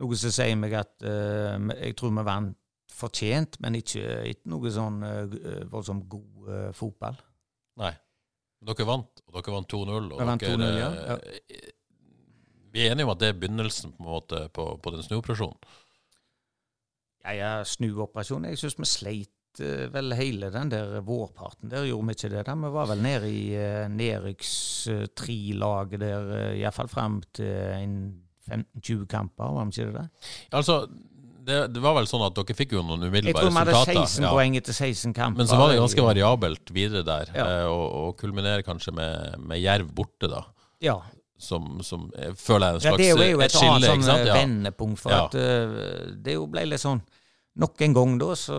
noe 0.00 0.16
som 0.18 0.32
sier 0.34 0.56
meg 0.58 0.72
at 0.74 1.04
jeg 1.04 1.96
tror 1.96 2.10
vi 2.10 2.24
vant 2.26 2.56
fortjent, 2.90 3.60
men 3.60 3.76
ikke, 3.78 4.00
ikke 4.30 4.48
noe 4.50 4.70
sånn 4.70 5.04
voldsomt 5.70 6.08
god 6.08 6.72
fotball. 6.74 7.20
Nei. 7.82 7.92
Dere 8.64 8.86
vant, 8.88 9.20
og 9.28 9.36
dere 9.36 9.52
vant 9.58 9.68
2-0. 9.68 10.12
og 10.14 10.20
Vi 10.20 10.26
vant 10.26 10.40
dere, 10.40 10.56
2-0, 10.56 10.78
ja. 10.78 11.16
eh, 11.16 11.72
Vi 12.74 12.78
er 12.82 12.90
enige 12.92 13.06
om 13.06 13.14
at 13.14 13.20
det 13.22 13.28
er 13.30 13.38
begynnelsen 13.38 13.88
på, 13.94 13.98
en 14.02 14.10
måte, 14.10 14.38
på, 14.54 14.62
på 14.82 14.88
den 14.94 15.02
snuoperasjonen. 15.06 15.58
Ja, 17.24 17.32
ja, 17.38 17.52
snuoperasjonen 17.64 18.50
Jeg 18.50 18.58
syns 18.60 18.76
vi 18.80 18.86
sleit 18.90 19.60
uh, 19.62 19.86
vel 19.94 20.08
hele 20.18 20.46
den 20.52 20.68
der 20.74 20.86
vårparten. 21.06 21.70
Der 21.72 21.86
gjorde 21.86 22.06
vi 22.10 22.14
ikke 22.18 22.32
det. 22.34 22.42
da. 22.48 22.52
Vi 22.58 22.68
var 22.74 22.86
vel 22.90 23.00
nede 23.06 23.26
i 23.30 23.44
uh, 23.54 23.86
nedrykkstrilaget 23.94 25.96
uh, 25.96 26.00
der, 26.02 26.20
uh, 26.34 26.58
iallfall 26.58 26.90
frem 26.90 27.14
til 27.38 27.54
en 27.78 27.94
15-20 28.50 29.06
kamper, 29.08 29.44
var 29.56 29.64
vi 29.64 29.70
ikke 29.70 29.86
det? 29.86 29.94
der? 29.94 30.08
Altså, 30.58 30.74
det, 31.44 31.56
det 31.74 31.82
var 31.84 31.94
vel 31.98 32.06
sånn 32.08 32.22
at 32.26 32.36
dere 32.36 32.56
fikk 32.56 32.72
jo 32.76 32.82
noen 32.84 33.04
umiddelbare 33.06 33.32
resultater. 33.32 33.32
Jeg 33.32 33.44
tror 33.44 33.54
vi 33.54 33.96
hadde 33.96 34.08
16 34.08 34.26
ja. 34.26 34.30
poeng 34.32 34.56
etter 34.60 34.76
16 34.76 35.14
kamper. 35.16 35.42
Men 35.42 35.50
så 35.50 35.58
var 35.60 35.72
det 35.72 35.80
ganske 35.80 36.06
variabelt 36.06 36.72
videre 36.74 37.04
der, 37.06 37.32
Ja. 37.36 37.44
eh, 37.44 37.66
og, 37.68 37.84
og 38.00 38.16
kulminerer 38.20 38.64
kanskje 38.66 38.94
med, 38.96 39.36
med 39.44 39.60
Jerv 39.62 39.92
borte, 39.96 40.30
da. 40.32 40.40
Ja, 40.84 40.96
Som, 41.44 41.80
som 41.84 42.06
jeg 42.16 42.34
føler 42.40 42.66
er 42.66 42.78
en 42.78 42.80
Ja, 42.80 42.90
slags 42.90 43.02
det 43.02 43.10
er 43.10 43.30
jo, 43.30 43.40
et 43.40 43.44
et 43.50 43.52
skille, 43.58 43.74
annet 43.74 43.90
ikke 43.90 44.00
sånn 44.00 44.08
sant? 44.08 44.20
eh, 44.20 44.26
Ja. 44.30 44.38
vendepunkt, 44.40 44.98
for 45.02 45.10
Ja. 45.12 45.24
at 45.26 45.34
eh, 45.34 46.14
det 46.24 46.34
jo 46.38 46.46
ble 46.48 46.64
litt 46.70 46.80
sånn 46.80 47.02
Nok 47.56 47.82
en 47.86 47.94
gang, 47.94 48.16
da, 48.18 48.32
så 48.34 48.56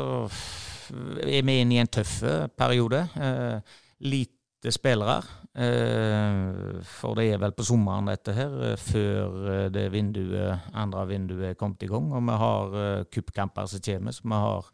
er 1.19 1.41
vi 1.43 1.57
inne 1.59 1.73
i 1.75 1.81
en 1.81 1.87
tøff 1.91 2.21
eh, 2.23 2.45
periode. 2.55 3.01
Eh, 3.19 3.59
lite 4.07 4.71
spillere. 4.71 5.17
Eh, 5.55 6.81
for 6.87 7.15
det 7.17 7.25
er 7.33 7.41
vel 7.41 7.51
på 7.57 7.65
sommeren, 7.67 8.07
dette 8.07 8.33
her, 8.37 8.55
eh, 8.71 8.75
før 8.79 9.35
eh, 9.51 9.69
det 9.73 9.85
vinduet, 9.93 10.69
andre 10.73 11.05
vinduet 11.09 11.49
er 11.51 11.59
kommet 11.59 11.83
i 11.83 11.89
gang. 11.91 12.11
Og 12.15 12.23
vi 12.27 12.37
har 12.45 12.75
uh, 12.79 13.03
cupkamper 13.11 13.67
som 13.71 13.83
kommer, 13.83 14.15
så 14.15 14.23
vi 14.23 14.39
har 14.45 14.65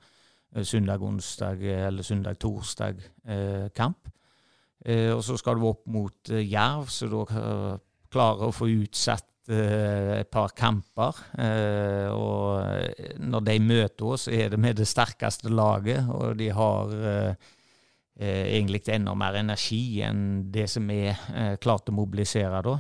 eh, 0.56 0.64
søndag, 0.64 1.02
onsdag 1.02 1.62
eh, 1.66 1.86
eller 1.88 2.04
søndag-torsdag 2.06 3.02
eh, 3.28 3.70
kamp. 3.76 4.10
Eh, 4.86 5.12
og 5.16 5.24
så 5.26 5.38
skal 5.38 5.58
du 5.62 5.66
opp 5.70 5.86
mot 5.88 6.30
eh, 6.34 6.46
Jerv, 6.52 6.90
så 6.94 7.10
da 7.10 7.26
eh, 7.42 7.80
klarer 8.12 8.50
å 8.50 8.56
få 8.56 8.70
utsatt 8.72 9.52
eh, 9.52 10.20
et 10.20 10.32
par 10.32 10.54
kamper. 10.58 11.24
Eh, 11.40 12.10
og 12.12 12.62
eh, 12.66 13.16
når 13.22 13.48
de 13.48 13.58
møter 13.64 14.14
oss, 14.16 14.28
er 14.32 14.52
det 14.52 14.60
med 14.62 14.80
det 14.82 14.90
sterkeste 14.90 15.52
laget, 15.52 16.08
og 16.12 16.38
de 16.42 16.52
har 16.56 16.96
egentlig 18.22 18.84
enda 18.92 19.16
mer 19.18 19.34
energi 19.40 20.02
enn 20.06 20.52
det 20.54 20.68
som 20.70 20.90
er 20.94 21.16
klarte 21.16 21.62
klart 21.64 21.88
å 21.90 21.94
mobilisere 21.96 22.60
da. 22.68 22.74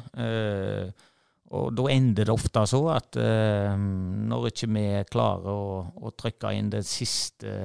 Og 1.55 1.71
da 1.73 1.85
ender 1.89 2.27
det 2.27 2.35
ofte 2.35 2.61
så 2.69 2.81
at 2.93 3.17
når 3.17 4.49
ikke 4.51 4.69
vi 4.75 4.83
klarer 5.09 5.49
å, 5.49 5.79
å 6.03 6.11
trykke 6.13 6.51
inn 6.53 6.69
det 6.69 6.83
siste 6.85 7.55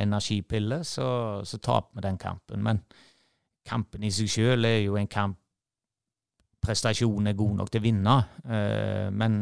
energipillet, 0.00 0.88
så, 0.88 1.06
så 1.46 1.60
taper 1.62 2.00
vi 2.00 2.06
den 2.08 2.18
kampen. 2.18 2.64
Men 2.66 2.82
kampen 3.68 4.08
i 4.08 4.10
seg 4.10 4.32
sjøl 4.32 4.66
er 4.66 4.80
jo 4.80 4.98
en 4.98 5.12
kamp 5.12 5.38
prestasjonen 6.60 7.30
er 7.30 7.38
god 7.38 7.62
nok 7.62 7.72
til 7.72 7.80
å 7.80 7.84
vinne. 7.84 8.16
Eh, 8.44 9.08
men 9.12 9.38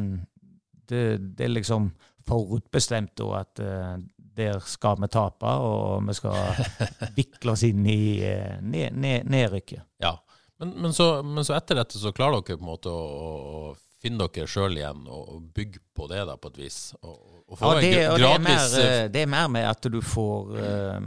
det, 0.88 1.02
det 1.37 1.48
er 1.48 1.57
liksom 1.57 1.90
forutbestemt 2.28 3.16
da 3.18 3.33
at 3.40 3.64
eh, 3.64 3.96
der 4.38 4.61
skal 4.62 5.00
vi 5.02 5.11
tape, 5.11 5.50
og 5.50 6.07
vi 6.07 6.14
skal 6.14 6.38
vikle 7.18 7.57
oss 7.57 7.66
inn 7.66 7.85
i 7.90 8.00
eh, 8.22 8.57
ned, 8.62 8.94
ned, 8.94 9.28
nedrykket. 9.31 9.85
Ja. 10.04 10.14
Men, 10.59 10.74
men, 10.83 10.94
så, 10.94 11.20
men 11.22 11.46
så 11.46 11.54
etter 11.54 11.78
dette 11.78 12.00
så 12.00 12.14
klarer 12.14 12.42
dere 12.42 12.59
på 12.59 12.66
en 12.66 12.72
måte 12.72 12.92
å, 12.92 13.74
finne 13.98 14.28
dere 14.31 14.46
sjøl 14.46 14.76
igjen 14.78 15.09
og, 15.11 15.40
bygge 15.54 15.81
på 15.94 16.07
det 16.11 16.20
da 16.28 16.37
på 16.38 16.52
et 16.52 16.59
vis. 16.61 16.76
Og, 17.02 17.16
og 17.50 17.59
få 17.59 17.72
Ja, 17.72 17.81
det, 17.83 17.88
og 18.12 18.20
det, 18.22 18.28
er 18.31 18.42
mer, 18.44 18.66
det 19.11 19.22
er 19.24 19.31
mer 19.31 19.48
med 19.50 19.66
at 19.66 19.88
du 19.90 19.96
får 20.04 20.52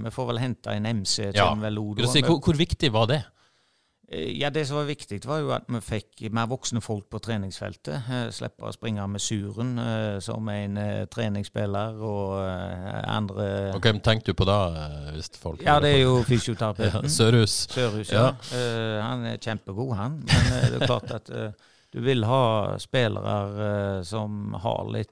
Vi 0.02 0.12
får 0.12 0.28
vel 0.28 0.42
hente 0.42 0.74
en 0.76 0.90
MC, 1.00 1.30
Ja. 1.38 1.48
Si, 1.56 2.24
hvor, 2.26 2.42
hvor 2.44 2.60
viktig 2.60 2.92
var 2.92 3.08
det? 3.08 3.22
Eh, 4.12 4.40
Ja, 4.40 4.50
Det 4.50 4.66
som 4.66 4.78
var 4.78 4.84
viktig, 4.84 5.26
var 5.26 5.40
jo 5.40 5.52
at 5.56 5.68
vi 5.68 5.80
fikk 5.82 6.32
mer 6.36 6.48
voksne 6.52 6.82
folk 6.82 7.08
på 7.10 7.20
treningsfeltet. 7.24 8.10
Eh, 8.12 8.30
Slippe 8.32 8.68
å 8.68 8.74
springe 8.76 9.06
med 9.08 9.22
Suren 9.22 9.78
eh, 9.80 10.20
som 10.20 10.50
en 10.50 10.80
treningsspiller 11.12 12.02
og 12.02 12.36
andre 13.08 13.48
Og 13.76 13.82
hvem 13.82 14.02
tenkte 14.04 14.32
du 14.32 14.38
på 14.38 14.48
da? 14.48 14.60
Hvis 15.16 15.32
folk 15.40 15.64
Ja, 15.64 15.80
det 15.80 15.96
er 15.96 16.04
jo 16.04 16.18
ja, 16.22 16.28
fysioterapeuten. 16.28 17.10
Sørhus. 17.10 17.68
Sørhus, 17.72 18.12
ja. 18.12 18.32
ja. 18.52 19.02
han 19.06 19.26
er 19.26 19.38
kjempegod, 19.38 19.96
han. 19.96 20.20
Men 20.26 20.52
det 20.52 20.82
er 20.82 20.88
klart 20.88 21.12
at 21.16 21.32
du 21.92 22.00
vil 22.04 22.24
ha 22.24 22.78
spillere 22.80 24.04
som 24.08 24.54
har 24.64 24.92
litt 24.92 25.10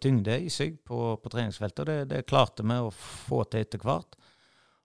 tyngde 0.00 0.38
i 0.40 0.48
seg 0.48 0.78
på, 0.88 1.16
på 1.20 1.32
treningsfeltet. 1.32 1.84
og 1.84 1.86
Det, 1.86 1.98
det 2.08 2.26
klarte 2.28 2.64
vi 2.64 2.78
å 2.80 2.88
få 2.92 3.44
til 3.52 3.66
etter 3.66 3.82
hvert. 3.84 4.16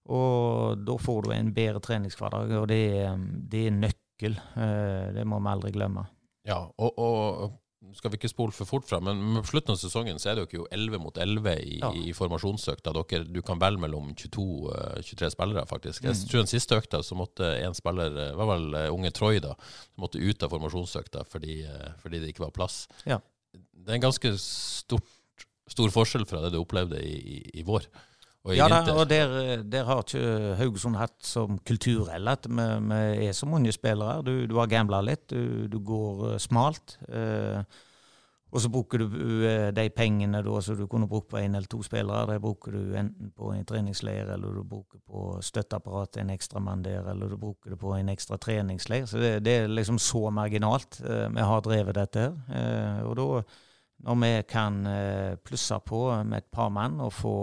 Og 0.08 0.84
da 0.88 0.96
får 1.04 1.24
du 1.28 1.32
en 1.36 1.54
bedre 1.54 1.80
treningshverdag, 1.84 2.52
og 2.62 2.68
det, 2.72 2.82
er- 3.04 3.18
det 3.52 3.66
er 3.68 3.72
nøkkel. 3.76 4.38
Eh, 4.56 5.14
det 5.14 5.26
må 5.28 5.40
vi 5.44 5.52
aldri 5.52 5.72
glemme. 5.76 6.06
Ja, 6.48 6.62
og, 6.80 6.98
og 6.98 7.58
skal 7.96 8.12
vi 8.12 8.18
ikke 8.18 8.30
spole 8.32 8.52
for 8.56 8.66
fort 8.68 8.86
fram, 8.88 9.04
men 9.08 9.42
på 9.44 9.48
slutten 9.52 9.72
av 9.76 9.78
sesongen 9.80 10.18
så 10.20 10.32
er 10.32 10.40
dere 10.40 10.56
jo 10.58 10.66
11 10.72 11.00
mot 11.00 11.18
11 11.18 11.54
i, 11.60 11.78
Ja. 11.82 11.92
i 11.94 12.14
formasjonsøkta. 12.16 12.92
Dere, 12.96 13.24
du 13.28 13.42
kan 13.46 13.60
velge 13.60 13.80
mellom 13.84 14.14
22-23 14.16 15.30
spillere, 15.36 15.66
faktisk. 15.70 16.04
Jeg 16.04 16.16
Mm. 16.16 16.28
tror 16.30 16.40
den 16.44 16.48
siste 16.52 16.76
økta 16.80 17.04
så 17.04 17.16
måtte 17.16 17.52
en 17.64 17.74
spiller, 17.74 18.10
det 18.14 18.36
var 18.36 18.46
vel 18.58 18.74
eh, 18.76 18.90
unge 18.94 19.12
Troy, 19.12 19.40
da, 19.40 19.54
som 19.94 20.02
måtte 20.04 20.20
ut 20.20 20.44
av 20.44 20.50
formasjonsøkta 20.50 21.26
fordi, 21.28 21.64
eh, 21.66 21.92
fordi 22.02 22.20
det 22.20 22.34
ikke 22.34 22.46
var 22.48 22.52
plass. 22.52 22.88
Ja. 23.06 23.20
Det 23.54 23.90
er 23.90 23.96
en 23.96 24.02
ganske 24.10 24.34
stort, 24.38 25.04
stor 25.70 25.90
forskjell 25.90 26.26
fra 26.28 26.42
det 26.42 26.52
du 26.54 26.60
opplevde 26.62 27.00
i, 27.04 27.16
i, 27.38 27.60
i 27.60 27.64
vår. 27.64 27.86
Og 28.48 28.56
Ja 28.56 28.70
da, 28.72 28.80
og 28.96 29.10
der, 29.10 29.64
der 29.68 29.88
har 29.90 30.06
ikke 30.06 30.56
Haugesund 30.62 30.96
hatt 31.00 31.18
som 31.26 31.60
kultur 31.68 32.08
heller 32.14 32.38
at 32.40 32.48
vi, 32.48 32.68
vi 32.88 33.28
er 33.28 33.36
så 33.36 33.50
mange 33.50 33.74
spillere. 33.76 34.22
Du, 34.24 34.48
du 34.48 34.56
har 34.62 34.72
gambla 34.72 35.02
litt, 35.04 35.28
du, 35.30 35.68
du 35.68 35.82
går 35.84 36.32
eh, 36.32 36.40
smalt. 36.42 36.96
Eh, 37.12 37.84
og 38.48 38.62
så 38.64 38.70
bruker 38.72 39.02
du 39.04 39.44
eh, 39.44 39.70
de 39.76 39.90
pengene 39.92 40.40
da, 40.44 40.60
som 40.64 40.78
du 40.80 40.86
kunne 40.88 41.10
brukt 41.12 41.28
på 41.34 41.40
én 41.42 41.56
eller 41.58 41.68
to 41.68 41.82
spillere, 41.84 42.30
det 42.32 42.40
bruker 42.42 42.78
du 42.78 42.96
enten 42.96 43.32
på 43.36 43.52
en 43.52 43.66
treningsleir, 43.68 44.32
eller 44.34 44.56
du 44.56 44.64
bruker 44.64 45.02
på 45.04 45.42
støtteapparat, 45.44 46.22
en 46.22 46.32
ekstramann 46.32 46.86
der, 46.86 47.10
eller 47.12 47.34
du 47.34 47.38
bruker 47.38 47.76
det 47.76 47.80
på 47.82 47.92
en 47.98 48.10
ekstra 48.14 48.40
treningsleir. 48.40 49.06
Så 49.06 49.20
det, 49.20 49.34
det 49.44 49.56
er 49.58 49.72
liksom 49.72 50.00
så 50.00 50.30
marginalt 50.32 51.02
eh, 51.04 51.28
vi 51.36 51.48
har 51.52 51.66
drevet 51.66 52.00
dette 52.00 52.24
her. 52.24 52.38
Eh, 52.48 53.02
og 53.04 53.18
da, 53.20 53.28
når 54.08 54.22
vi 54.22 54.32
kan 54.48 54.76
plusse 55.44 55.80
på 55.86 56.02
med 56.24 56.38
et 56.38 56.52
par 56.54 56.70
mann 56.70 57.00
og 57.02 57.10
få, 57.18 57.36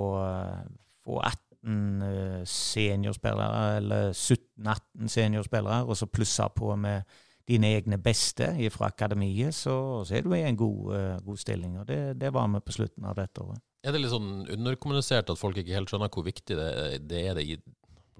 få 1.04 1.20
18 1.20 2.02
eh, 2.08 2.40
seniorspillere, 2.48 3.76
eller 3.76 4.10
17-18 4.12 5.12
seniorspillere, 5.12 5.84
og 5.84 5.96
så 5.96 6.10
plusse 6.10 6.48
på 6.56 6.74
med 6.76 7.02
dine 7.48 7.74
egne 7.76 7.98
beste 8.00 8.48
fra 8.72 8.88
akademiet, 8.88 9.54
så, 9.54 9.76
så 10.04 10.16
er 10.16 10.24
du 10.24 10.32
i 10.32 10.42
en 10.48 10.56
god, 10.56 10.94
eh, 10.96 11.16
god 11.24 11.40
stilling. 11.40 11.78
Og 11.80 11.88
det, 11.88 12.16
det 12.20 12.32
var 12.32 12.48
vi 12.48 12.62
på 12.64 12.76
slutten 12.78 13.04
av 13.04 13.18
dette 13.20 13.44
året. 13.44 13.60
Er 13.84 13.92
det 13.92 14.00
litt 14.00 14.14
sånn 14.14 14.46
underkommunisert 14.48 15.28
at 15.28 15.40
folk 15.40 15.58
ikke 15.60 15.76
helt 15.76 15.92
skjønner 15.92 16.12
hvor 16.12 16.24
viktig 16.24 16.56
det, 16.56 16.68
det 17.04 17.24
er 17.28 17.36
det 17.36 17.44
i 17.44 17.58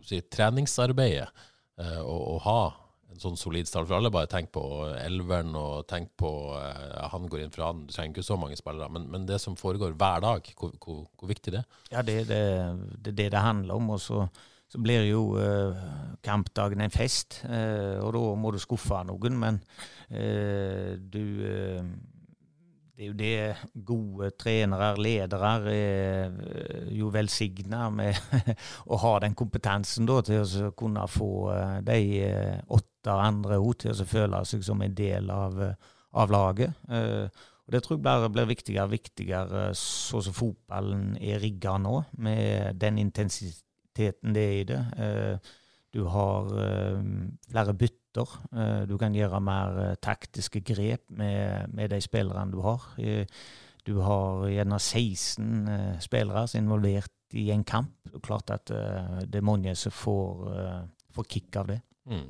si, 0.05 0.20
treningsarbeidet 0.29 1.31
eh, 1.81 2.01
å, 2.05 2.16
å 2.35 2.40
ha 2.44 2.61
en 3.14 3.22
sånn 3.22 3.38
solid 3.38 3.68
start. 3.68 3.88
For 3.88 3.98
alle 3.98 4.12
bare 4.14 4.31
tenker 4.31 4.53
på 4.57 4.64
elveren 4.98 5.55
og 5.59 5.87
tenk 5.90 6.12
på 6.20 6.31
eh, 6.59 6.96
han 7.12 7.29
går 7.31 7.44
inn 7.44 7.55
for 7.55 7.66
han. 7.68 7.85
Du 7.87 7.94
trenger 7.94 8.16
ikke 8.16 8.27
så 8.27 8.38
mange 8.40 8.59
spillere. 8.59 8.90
Men, 8.92 9.07
men 9.12 9.29
det 9.29 9.40
som 9.42 9.59
foregår 9.59 9.96
hver 9.98 10.24
dag, 10.24 10.50
hvor, 10.59 10.74
hvor, 10.83 11.05
hvor 11.18 11.31
viktig 11.31 11.55
det 11.55 11.62
er? 11.62 11.79
Ja, 11.94 12.03
det 12.07 12.18
er 12.24 12.29
det, 12.31 12.42
det, 12.98 13.14
det, 13.14 13.31
det 13.35 13.44
handler 13.44 13.79
om. 13.79 13.94
Og 13.96 14.03
så, 14.03 14.24
så 14.70 14.81
blir 14.83 15.07
jo 15.09 15.27
eh, 15.40 15.85
kampdagen 16.27 16.83
en 16.83 16.94
fest, 16.94 17.42
eh, 17.46 18.00
og 18.03 18.14
da 18.16 18.24
må 18.40 18.55
du 18.55 18.61
skuffe 18.62 19.05
noen. 19.07 19.38
Men 19.40 19.62
eh, 20.11 20.94
du 20.98 21.22
eh, 21.46 21.94
Det 22.94 23.02
er 23.02 23.09
jo 23.09 23.14
det 23.18 23.85
gode 23.88 24.28
trenere, 24.38 24.92
ledere, 25.02 25.48
er 25.50 25.64
eh, 25.72 26.92
jo 26.94 27.09
velsigna 27.11 27.88
med 27.90 28.14
å 28.94 28.98
ha 29.02 29.16
den 29.24 29.35
kompetansen 29.35 30.07
da, 30.07 30.20
til 30.22 30.44
å 30.68 30.70
kunne 30.78 31.02
få 31.11 31.30
eh, 31.50 31.80
de 31.88 31.96
eh, 32.22 32.61
åtte 32.70 33.16
andre 33.18 33.59
òg 33.59 33.80
til 33.83 33.98
å 33.98 34.07
føle 34.07 34.44
seg 34.46 34.62
som 34.62 34.85
en 34.87 34.94
del 34.94 35.26
av, 35.35 35.59
av 36.14 36.30
laget. 36.30 36.87
Og 36.87 37.74
Det 37.74 37.83
tror 37.83 37.98
jeg 37.98 38.04
bare 38.07 38.30
blir 38.30 38.46
viktigere 38.46 38.87
og 38.87 38.94
viktigere 38.94 39.64
så 39.80 40.22
som 40.22 40.37
fotballen 40.37 41.18
er 41.18 41.42
rigga 41.42 41.74
nå, 41.83 41.96
med 42.22 42.78
den 42.78 43.02
intensiteten 43.02 44.38
det 44.38 44.46
er 44.46 44.57
i 44.61 44.64
det. 44.70 44.80
Du 45.90 46.04
har 46.14 46.48
flere 47.50 47.74
bytter. 47.74 48.04
Eh, 48.16 48.87
Du 48.87 48.96
kan 48.98 49.14
gjøre 49.14 49.40
mer 49.42 49.79
eh, 49.83 49.94
taktiske 50.03 50.61
grep 50.64 51.11
med, 51.11 51.74
med 51.74 51.90
de 51.90 52.00
spillerne 52.00 52.53
du 52.53 52.61
har. 52.64 52.83
Eh, 52.98 53.27
Du 53.85 53.98
har 54.00 54.46
gjerne 54.48 54.79
16 54.81 55.68
eh, 55.68 55.98
spillere 56.00 56.46
som 56.48 56.59
er 56.59 56.64
involvert 56.64 57.12
i 57.35 57.50
en 57.50 57.64
kamp. 57.64 57.92
Det 58.07 58.14
er 58.16 58.20
klart 58.24 58.50
at 58.50 58.70
det 58.70 59.40
er 59.40 59.42
mange 59.44 59.74
som 59.74 59.90
får, 59.90 60.44
får 61.12 61.24
kick 61.29 61.57
av 61.57 61.66
det. 61.66 61.81
Mm. 62.07 62.29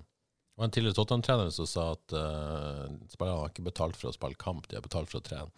Det 0.54 0.60
var 0.60 0.64
en 0.64 0.70
tidligere 0.70 0.94
Tottenham-trener 0.94 1.50
som 1.50 1.66
sa 1.66 1.84
at 1.92 2.12
uh, 2.14 2.86
spillerne 3.10 3.40
har 3.40 3.50
ikke 3.50 3.64
betalt 3.66 3.96
for 3.98 4.08
å 4.08 4.14
spille 4.14 4.38
kamp, 4.38 4.68
de 4.70 4.78
har 4.78 4.84
betalt 4.84 5.10
for 5.10 5.18
å 5.18 5.24
trene. 5.26 5.50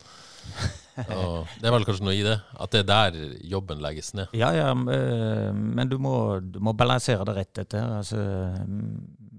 Og 1.20 1.50
det 1.60 1.68
er 1.68 1.74
vel 1.74 1.84
kanskje 1.84 2.06
noe 2.08 2.14
i 2.16 2.22
det? 2.24 2.38
At 2.56 2.72
det 2.72 2.80
er 2.80 2.88
der 2.88 3.18
jobben 3.44 3.84
legges 3.84 4.14
ned? 4.16 4.32
Ja, 4.32 4.54
ja, 4.56 4.70
men 4.72 5.92
du 5.92 5.98
må, 6.00 6.40
du 6.40 6.56
må 6.64 6.72
balansere 6.72 7.28
det 7.28 7.36
rett, 7.36 7.60
etter. 7.66 7.84
Altså, 8.00 8.24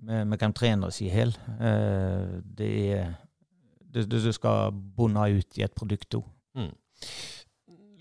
vi, 0.08 0.38
kan 0.42 0.56
trene 0.56 0.90
oss 0.90 1.02
i 1.04 1.10
hjel. 1.12 1.34
Eh, 1.60 2.38
Det 2.58 2.70
er 2.98 3.16
det, 3.94 4.22
skal 4.36 4.72
bunne 4.72 5.30
ut 5.34 5.58
i 5.58 5.66
et 5.66 5.76
produkt 5.76 6.20
òg. 6.20 6.26
Mm. 6.58 6.74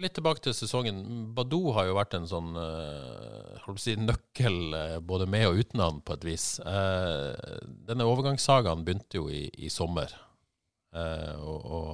Litt 0.03 0.13
tilbake 0.19 0.43
til 0.45 0.53
sesongen. 0.53 0.99
Badou 1.37 1.71
har 1.73 1.87
jo 1.89 1.97
vært 1.97 2.19
en 2.19 2.27
sånn 2.29 2.51
å 2.57 3.75
si, 3.81 3.97
nøkkel 3.99 4.77
eh, 4.77 4.99
både 5.01 5.27
med 5.31 5.49
og 5.49 5.61
uten 5.63 5.83
han, 5.83 6.03
på 6.05 6.17
et 6.17 6.27
vis. 6.29 6.47
Eh, 6.61 7.57
denne 7.89 8.07
overgangssagaen 8.09 8.85
begynte 8.87 9.21
jo 9.21 9.31
i, 9.33 9.47
i 9.57 9.71
sommer, 9.73 10.13
eh, 10.95 11.33
og, 11.41 11.65
og, 11.65 11.89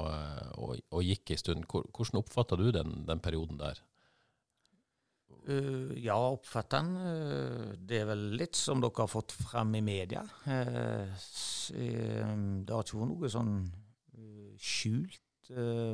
og, 0.58 0.82
og 0.92 1.06
gikk 1.06 1.34
en 1.34 1.40
stund. 1.40 1.68
Hvordan 1.70 2.20
oppfatta 2.22 2.58
du 2.60 2.68
den, 2.74 3.02
den 3.08 3.22
perioden 3.22 3.60
der? 3.62 3.80
Uh, 5.42 5.90
ja, 5.98 6.14
oppfatter 6.14 6.82
han. 6.82 6.92
Uh, 6.96 7.72
det 7.74 8.02
er 8.02 8.08
vel 8.12 8.24
litt 8.38 8.58
som 8.58 8.82
dere 8.82 9.02
har 9.02 9.10
fått 9.10 9.34
frem 9.34 9.74
i 9.74 9.82
media. 9.82 10.22
Uh, 10.46 11.08
eh, 11.74 12.34
det 12.62 12.70
har 12.70 12.84
ikke 12.84 13.00
vært 13.00 13.10
noe 13.10 13.30
sånn 13.32 13.56
skjult, 14.62 15.18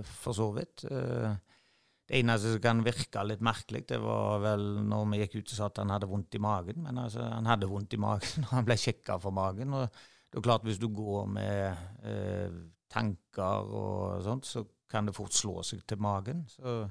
for 0.04 0.37
så 0.37 0.50
vidt. 0.52 0.84
Det 0.84 2.18
eneste 2.18 2.52
som 2.52 2.61
kan 2.62 2.82
virke 2.84 3.22
litt 3.24 3.40
merkelig, 3.42 3.80
det 3.88 3.96
var 4.02 4.42
vel 4.44 4.66
når 4.87 5.06
vi 5.08 5.20
gikk 5.22 5.38
ut 5.38 5.54
og 5.54 5.56
sa 5.56 5.68
at 5.70 5.80
han 5.80 5.94
hadde 5.94 6.11
vondt 6.11 6.37
i 6.37 6.42
magen. 6.44 6.82
Men 6.84 7.00
altså, 7.00 7.24
han 7.24 7.48
hadde 7.48 7.70
vondt 7.70 7.96
i 7.96 8.00
magen, 8.04 8.44
og 8.44 8.52
han 8.52 8.68
ble 8.68 8.76
sjekka 8.78 9.16
for 9.22 9.34
magen. 9.34 9.72
og 9.74 9.88
det 10.28 10.38
er 10.38 10.44
klart 10.44 10.66
Hvis 10.68 10.78
du 10.82 10.90
går 10.92 11.32
med 11.32 12.61
tanker 12.92 13.72
og 13.80 14.22
sånt, 14.28 14.46
så 14.46 14.66
kan 14.88 15.08
det 15.08 15.16
fort 15.16 15.34
slå 15.34 15.62
seg 15.64 15.80
til 15.88 16.04
magen. 16.04 16.44
så 16.52 16.84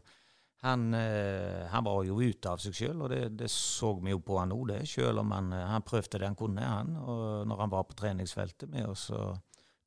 han, 0.63 0.93
eh, 0.93 1.67
han 1.69 1.85
var 1.85 2.03
jo 2.07 2.17
ute 2.17 2.49
av 2.49 2.61
seg 2.61 2.73
sjøl, 2.73 3.01
og 3.05 3.11
det, 3.13 3.21
det 3.37 3.49
så 3.53 3.91
vi 4.01 4.13
jo 4.13 4.21
på 4.25 4.39
han 4.39 4.49
nå, 4.49 4.57
det. 4.71 4.81
Selv 4.89 5.21
om 5.21 5.33
han, 5.35 5.51
eh, 5.53 5.67
han 5.69 5.85
prøvde 5.85 6.17
det 6.17 6.29
han 6.29 6.37
kunne, 6.39 6.65
han, 6.65 6.95
og 6.97 7.45
når 7.49 7.61
han 7.63 7.73
var 7.73 7.85
på 7.89 7.97
treningsfeltet 7.99 8.71
med 8.73 8.89
oss 8.89 9.09
å 9.13 9.35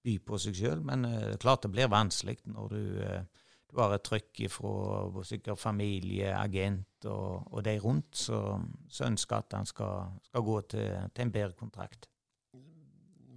by 0.04 0.16
på 0.24 0.38
seg 0.40 0.56
sjøl. 0.56 0.84
Men 0.86 1.06
eh, 1.08 1.36
klart 1.40 1.66
det 1.66 1.72
blir 1.74 1.90
vanskelig 1.90 2.38
når 2.50 2.74
du, 2.74 2.84
eh, 3.04 3.48
du 3.70 3.80
har 3.80 3.94
et 3.94 4.06
trykk 4.06 4.44
fra 4.52 5.24
sikkert 5.26 5.60
familie, 5.60 6.32
agent 6.36 7.08
og, 7.10 7.50
og 7.50 7.64
de 7.66 7.76
rundt, 7.82 8.14
som 8.18 8.70
ønsker 9.06 9.42
at 9.42 9.58
han 9.58 9.68
skal, 9.68 10.16
skal 10.30 10.46
gå 10.46 10.56
til, 10.72 10.96
til 11.14 11.26
en 11.26 11.34
bedre 11.34 11.58
kontrakt. 11.58 12.08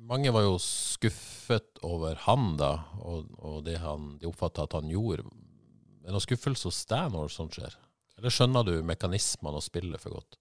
Mange 0.04 0.34
var 0.36 0.43
jo 0.43 0.58
skuffet 0.60 1.80
over 1.88 2.17
han 2.26 2.58
da, 2.60 2.74
og, 3.00 3.30
og 3.39 3.62
det 3.63 3.78
han, 3.80 4.17
de 4.19 4.28
oppfatta 4.28 4.65
at 4.67 4.76
han 4.76 4.91
gjorde. 4.91 5.24
Er 6.04 6.12
det 6.12 6.18
noe 6.18 6.24
skuffelse 6.26 6.68
hos 6.68 6.84
deg 6.92 7.13
når 7.13 7.32
sånt 7.32 7.56
skjer? 7.56 7.76
Eller 8.20 8.34
skjønner 8.34 8.66
du 8.68 8.74
mekanismene 8.86 9.60
og 9.60 9.63
spillet 9.63 10.02
for 10.04 10.20
godt? 10.20 10.36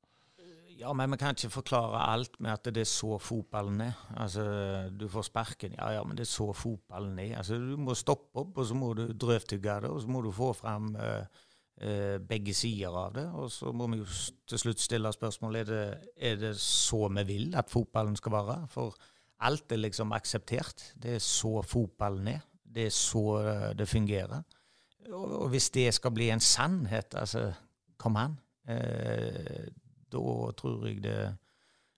Ja, 0.82 0.90
men 0.98 1.12
vi 1.14 1.18
kan 1.20 1.36
ikke 1.36 1.52
forklare 1.60 2.00
alt 2.10 2.40
med 2.42 2.50
at 2.56 2.66
det 2.74 2.82
er 2.82 2.90
så 2.90 3.14
fotballen 3.22 3.84
er. 3.84 4.00
Altså, 4.18 4.42
du 4.90 5.06
får 5.10 5.28
sparken, 5.28 5.76
ja 5.78 5.92
ja, 5.94 6.02
men 6.02 6.18
det 6.18 6.24
er 6.26 6.32
så 6.32 6.48
fotballen 6.56 7.20
er. 7.22 7.36
Altså, 7.38 7.60
du 7.62 7.76
må 7.78 7.94
stoppe 7.94 8.42
opp, 8.42 8.58
og 8.58 8.66
så 8.66 8.74
må 8.74 8.90
du 8.98 9.04
drøvtygge 9.14 9.76
det, 9.84 9.92
og 9.94 10.02
så 10.02 10.10
må 10.10 10.24
du 10.24 10.32
få 10.34 10.50
fram 10.58 10.90
uh, 10.98 11.22
uh, 11.84 12.16
begge 12.26 12.54
sider 12.58 12.98
av 12.98 13.14
det. 13.14 13.28
Og 13.38 13.52
så 13.54 13.70
må 13.70 13.86
vi 13.92 14.00
jo 14.00 14.08
til 14.50 14.64
slutt 14.64 14.82
stille 14.82 15.12
spørsmål 15.14 15.60
er 15.60 15.70
det, 15.70 15.84
er 16.18 16.40
det 16.40 16.56
så 16.58 17.04
vi 17.20 17.26
vil 17.30 17.54
at 17.54 17.70
fotballen 17.70 18.18
skal 18.18 18.34
være. 18.40 18.58
For 18.74 18.98
alt 19.46 19.70
er 19.70 19.84
liksom 19.84 20.16
akseptert. 20.18 20.88
Det 20.98 21.20
er 21.20 21.22
så 21.22 21.60
fotballen 21.62 22.34
er. 22.34 22.42
Det 22.72 22.88
er 22.88 22.94
så 22.96 23.24
eh, 23.38 23.70
det 23.76 23.88
fungerer. 23.90 24.42
Og, 25.10 25.32
og 25.42 25.48
hvis 25.52 25.70
det 25.74 25.88
skal 25.94 26.12
bli 26.14 26.28
en 26.30 26.40
sannhet, 26.40 27.14
altså, 27.18 27.48
kom 27.98 28.16
an. 28.20 28.36
Eh, 28.68 29.66
da 30.12 30.22
tror 30.58 30.86
jeg 30.86 31.02
det 31.02 31.16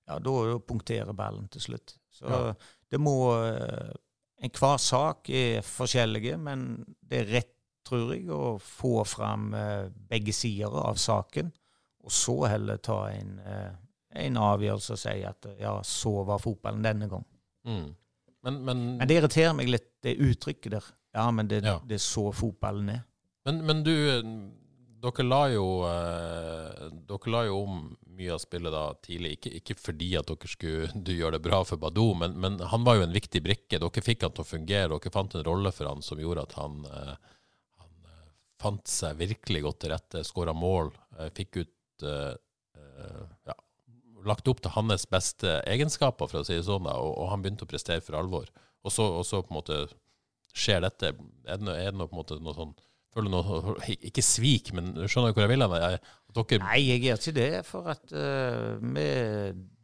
Ja, 0.06 0.18
da 0.20 0.58
punkterer 0.60 1.12
ballen 1.16 1.48
til 1.48 1.60
slutt. 1.60 1.94
Så 2.12 2.28
Ja. 2.28 2.54
det 2.90 3.00
må 3.00 3.34
eh, 3.44 3.92
Enhver 4.44 4.76
sak 4.76 5.30
er 5.30 5.62
forskjellige, 5.62 6.36
men 6.36 6.84
det 7.00 7.20
er 7.20 7.30
rett, 7.32 7.52
tror 7.86 8.10
jeg, 8.12 8.26
å 8.28 8.58
få 8.60 9.04
fram 9.08 9.54
eh, 9.54 9.88
begge 10.10 10.32
sider 10.36 10.74
av 10.84 10.96
saken, 11.00 11.52
og 12.04 12.12
så 12.12 12.34
heller 12.50 12.76
ta 12.76 13.06
en, 13.08 13.38
eh, 13.40 13.70
en 14.26 14.36
avgjørelse 14.36 14.92
og 14.92 14.98
si 15.00 15.22
at 15.24 15.46
ja, 15.60 15.78
så 15.82 16.24
var 16.28 16.42
fotballen 16.42 16.84
denne 16.84 17.08
gang. 17.08 17.24
Mm. 17.64 17.94
Men, 18.44 18.60
men, 18.64 18.82
Men 18.98 19.08
det 19.08 19.16
irriterer 19.22 19.54
meg 19.56 19.68
litt, 19.72 19.88
det 20.04 20.18
uttrykket 20.20 20.76
der. 20.76 20.90
Ja, 21.14 21.30
men 21.30 21.48
det, 21.48 21.62
Ja. 21.64 21.78
det 21.86 22.00
er 22.00 22.02
så 22.02 22.28
fotballen 22.34 22.88
er. 22.90 23.02
men, 23.46 23.60
men 23.66 23.82
du, 23.86 23.92
dere 25.04 25.24
la 25.26 25.42
jo 25.52 25.66
eh, 25.84 26.88
Dere 27.08 27.30
la 27.32 27.42
jo 27.48 27.58
om 27.64 27.82
mye 28.14 28.32
av 28.34 28.38
spillet 28.42 28.70
da 28.72 28.82
tidlig, 29.02 29.32
ikke, 29.36 29.50
ikke 29.58 29.74
fordi 29.74 30.12
at 30.20 30.28
dere 30.30 30.48
skulle 30.48 30.90
du 30.94 31.12
gjøre 31.16 31.34
det 31.36 31.42
bra 31.42 31.58
for 31.66 31.80
Badou, 31.82 32.12
men, 32.14 32.36
men 32.38 32.60
han 32.70 32.84
var 32.86 33.00
jo 33.00 33.06
en 33.08 33.14
viktig 33.14 33.40
brikke. 33.42 33.80
Dere 33.82 34.04
fikk 34.06 34.22
han 34.22 34.34
til 34.36 34.44
å 34.44 34.46
fungere, 34.46 34.92
dere 34.92 35.10
fant 35.14 35.34
en 35.34 35.42
rolle 35.48 35.72
for 35.74 35.90
han 35.90 36.02
som 36.06 36.22
gjorde 36.22 36.44
at 36.46 36.54
han, 36.60 36.76
eh, 36.86 37.16
han 37.82 38.10
eh, 38.12 38.28
fant 38.62 38.86
seg 38.86 39.18
virkelig 39.18 39.64
godt 39.66 39.80
til 39.82 39.92
rette, 39.96 40.22
skåra 40.28 40.54
mål, 40.54 40.92
eh, 41.18 41.32
fikk 41.34 41.58
ut 41.64 42.06
eh, 42.06 42.36
eh, 42.78 43.24
ja, 43.50 43.58
lagt 44.30 44.48
opp 44.48 44.62
til 44.62 44.76
hans 44.78 45.08
beste 45.10 45.58
egenskaper, 45.66 46.30
for 46.30 46.40
å 46.40 46.46
si 46.46 46.54
det 46.54 46.68
sånn, 46.70 46.86
da, 46.86 46.94
og, 47.02 47.18
og 47.18 47.32
han 47.34 47.42
begynte 47.42 47.66
å 47.66 47.72
prestere 47.74 48.00
for 48.06 48.16
alvor. 48.22 48.46
Og 48.86 48.94
så, 48.94 49.04
og 49.18 49.26
så 49.26 49.42
på 49.42 49.50
en 49.52 49.58
måte 49.58 49.82
skjer 50.54 50.84
dette. 50.86 51.14
Er 51.44 51.58
det, 51.58 51.66
noe- 51.66 51.78
er 51.78 51.90
det 51.92 51.98
noe, 52.00 52.10
på 52.10 52.16
en 52.16 52.22
måte 52.22 52.40
noe 52.42 52.56
sånn 52.56 52.74
føler 53.14 53.30
du 53.30 53.36
noe 53.36 53.74
Ikke 53.94 54.24
svik, 54.26 54.72
men 54.74 54.92
du 54.96 55.04
skjønner 55.06 55.34
hvor 55.34 55.44
jeg 55.44 55.52
vil 55.54 55.64
hen? 55.64 55.98
Nei, 56.34 56.78
jeg 56.82 57.02
gjør 57.04 57.20
ikke 57.20 57.34
det. 57.36 57.50
For 57.68 57.90
at 57.92 58.10
uh, 58.10 58.72
vi, 58.82 59.04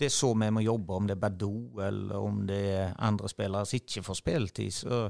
det 0.00 0.08
er 0.08 0.14
så 0.14 0.32
vi 0.34 0.48
må 0.50 0.64
jobbe, 0.64 0.96
om 0.96 1.06
det 1.06 1.14
er 1.14 1.20
Badou 1.22 1.82
eller 1.86 2.16
om 2.18 2.40
det 2.48 2.62
er 2.74 2.96
andre 3.06 3.30
spillere 3.30 3.68
som 3.70 3.78
ikke 3.78 4.02
får 4.08 4.18
spilletid. 4.18 4.74
Så 4.74 5.04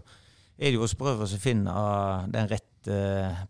er 0.60 0.68
det 0.68 0.76
jo 0.76 0.84
å 0.84 0.98
prøve 1.00 1.24
å 1.24 1.40
finne 1.40 1.74
den 2.34 2.50
rette 2.50 2.98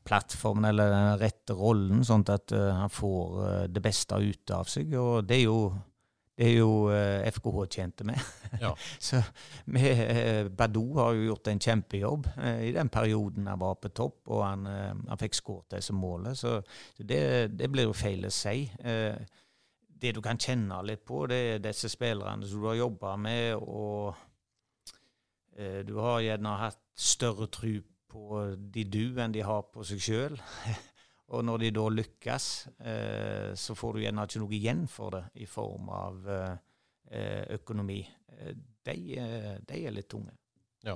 plattformen 0.07 0.69
eller 0.71 0.93
den 0.95 1.19
rette 1.19 1.57
rollen, 1.59 2.05
sånn 2.07 2.23
at 2.31 2.55
eh, 2.55 2.71
han 2.79 2.91
får 2.91 3.41
eh, 3.47 3.65
det 3.75 3.83
beste 3.83 4.19
ut 4.23 4.55
av 4.55 4.71
seg. 4.71 4.95
Og 4.99 5.27
det 5.27 5.41
er 5.41 5.45
jo, 5.49 5.59
er 6.41 6.55
jo 6.55 6.71
eh, 6.93 7.27
FKH 7.31 7.65
tjente 7.71 8.07
med. 8.09 8.21
Ja. 8.61 8.73
Så 8.99 9.21
med, 9.67 9.91
eh, 10.07 10.49
Badou 10.49 10.95
har 10.99 11.13
jo 11.17 11.29
gjort 11.31 11.51
en 11.53 11.61
kjempejobb 11.61 12.31
eh, 12.37 12.63
i 12.71 12.73
den 12.77 12.89
perioden 12.93 13.51
han 13.51 13.61
var 13.61 13.77
på 13.83 13.93
topp, 13.93 14.23
og 14.29 14.45
han, 14.47 14.67
eh, 14.67 14.95
han 15.09 15.21
fikk 15.21 15.37
skåret 15.39 15.77
det 15.77 15.85
som 15.85 16.01
Så 16.01 16.35
så 16.35 16.63
det, 16.97 17.59
det 17.59 17.71
blir 17.71 17.85
jo 17.85 17.93
feil 17.93 18.25
å 18.27 18.33
si. 18.33 18.71
Eh, 18.81 19.17
det 20.01 20.15
du 20.17 20.23
kan 20.25 20.39
kjenne 20.41 20.81
litt 20.83 21.05
på, 21.05 21.27
det 21.29 21.41
er 21.55 21.65
disse 21.65 21.89
spillerne 21.93 22.47
som 22.49 22.61
du 22.63 22.69
har 22.71 22.79
jobba 22.79 23.17
med, 23.17 23.55
og 23.61 24.15
eh, 25.57 25.83
du 25.85 25.99
har 26.01 26.21
gjerne 26.25 26.57
hatt 26.63 26.81
større 26.97 27.47
tro 27.53 27.77
på 28.11 28.45
de 28.75 28.85
du 28.85 29.21
enn 29.21 29.33
de 29.33 29.45
har 29.47 29.69
på 29.73 29.85
seg 29.87 30.01
sjøl. 30.03 30.41
og 31.31 31.45
når 31.47 31.59
de 31.63 31.71
da 31.77 31.85
lykkes, 31.95 32.47
eh, 32.81 33.51
så 33.55 33.75
får 33.79 33.95
du 33.97 34.01
gjerne 34.05 34.25
ikke 34.27 34.43
noe 34.43 34.57
igjen 34.57 34.87
for 34.91 35.15
det 35.15 35.25
i 35.43 35.47
form 35.47 35.89
av 35.95 36.29
eh, 36.29 36.57
eh, 37.11 37.45
økonomi. 37.61 38.01
Eh, 38.35 38.55
De, 38.81 38.95
eh, 39.21 39.59
de 39.69 39.79
er 39.87 39.93
litt 39.93 40.09
tunge. 40.09 40.33
Ja. 40.89 40.95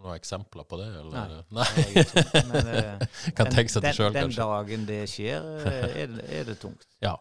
Noen 0.00 0.16
eksempler 0.16 0.64
på 0.68 0.78
det? 0.80 0.88
Eller? 1.00 1.42
Nei. 1.52 1.64
Nei. 1.74 2.46
men, 2.48 2.70
eh, 2.72 3.04
kan 3.38 3.50
tenke 3.52 3.72
seg 3.72 3.84
det 3.84 3.92
sjøl, 3.98 4.14
kanskje. 4.14 4.40
Den 4.40 4.54
dagen 4.54 4.88
det 4.88 5.02
skjer, 5.10 5.52
eh, 5.66 5.84
er 6.04 6.16
det, 6.16 6.24
er 6.40 6.48
det 6.52 6.58
tungt. 6.62 6.88
Ja. 7.04 7.18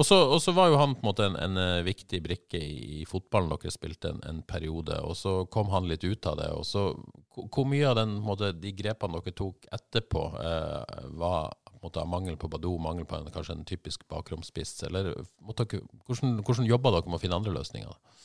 Og 0.00 0.06
så, 0.08 0.52
var 0.56 0.70
jo 0.72 0.78
han 0.80 0.94
på 0.96 1.02
en 1.02 1.08
måte 1.10 1.24
en, 1.26 1.34
en 1.36 1.58
eh, 1.60 1.82
viktig 1.84 2.22
brikke 2.24 2.56
i, 2.56 3.02
i 3.02 3.08
fotballen 3.08 3.50
dere 3.52 3.72
spilte 3.74 4.14
en, 4.14 4.22
en 4.28 4.38
periode, 4.48 4.96
og 5.04 5.16
så 5.18 5.42
kom 5.52 5.68
han 5.74 5.88
litt 5.90 6.06
ut 6.06 6.28
av 6.30 6.38
det. 6.40 6.48
og 6.56 6.64
så 6.64 6.86
Hvor 7.36 7.68
mye 7.68 7.90
av 7.90 7.98
den, 8.00 8.14
måte, 8.24 8.54
de 8.56 8.72
grepene 8.76 9.20
dere 9.20 9.36
tok 9.36 9.68
etterpå, 9.68 10.24
eh, 10.40 11.10
var 11.20 11.52
måte, 11.82 12.06
mangel 12.08 12.38
på 12.40 12.48
Badou, 12.48 12.78
mangel 12.80 13.04
på 13.08 13.18
en, 13.18 13.28
kanskje 13.34 13.58
en 13.58 13.68
typisk 13.68 14.06
bakromspiss? 14.08 14.78
Eller 14.88 15.12
måtte 15.44 15.68
hvordan, 15.68 16.38
hvordan 16.40 16.70
jobba 16.70 16.94
dere 16.96 17.10
med 17.10 17.20
å 17.20 17.24
finne 17.26 17.42
andre 17.42 17.56
løsninger? 17.58 17.92
da? 17.92 18.18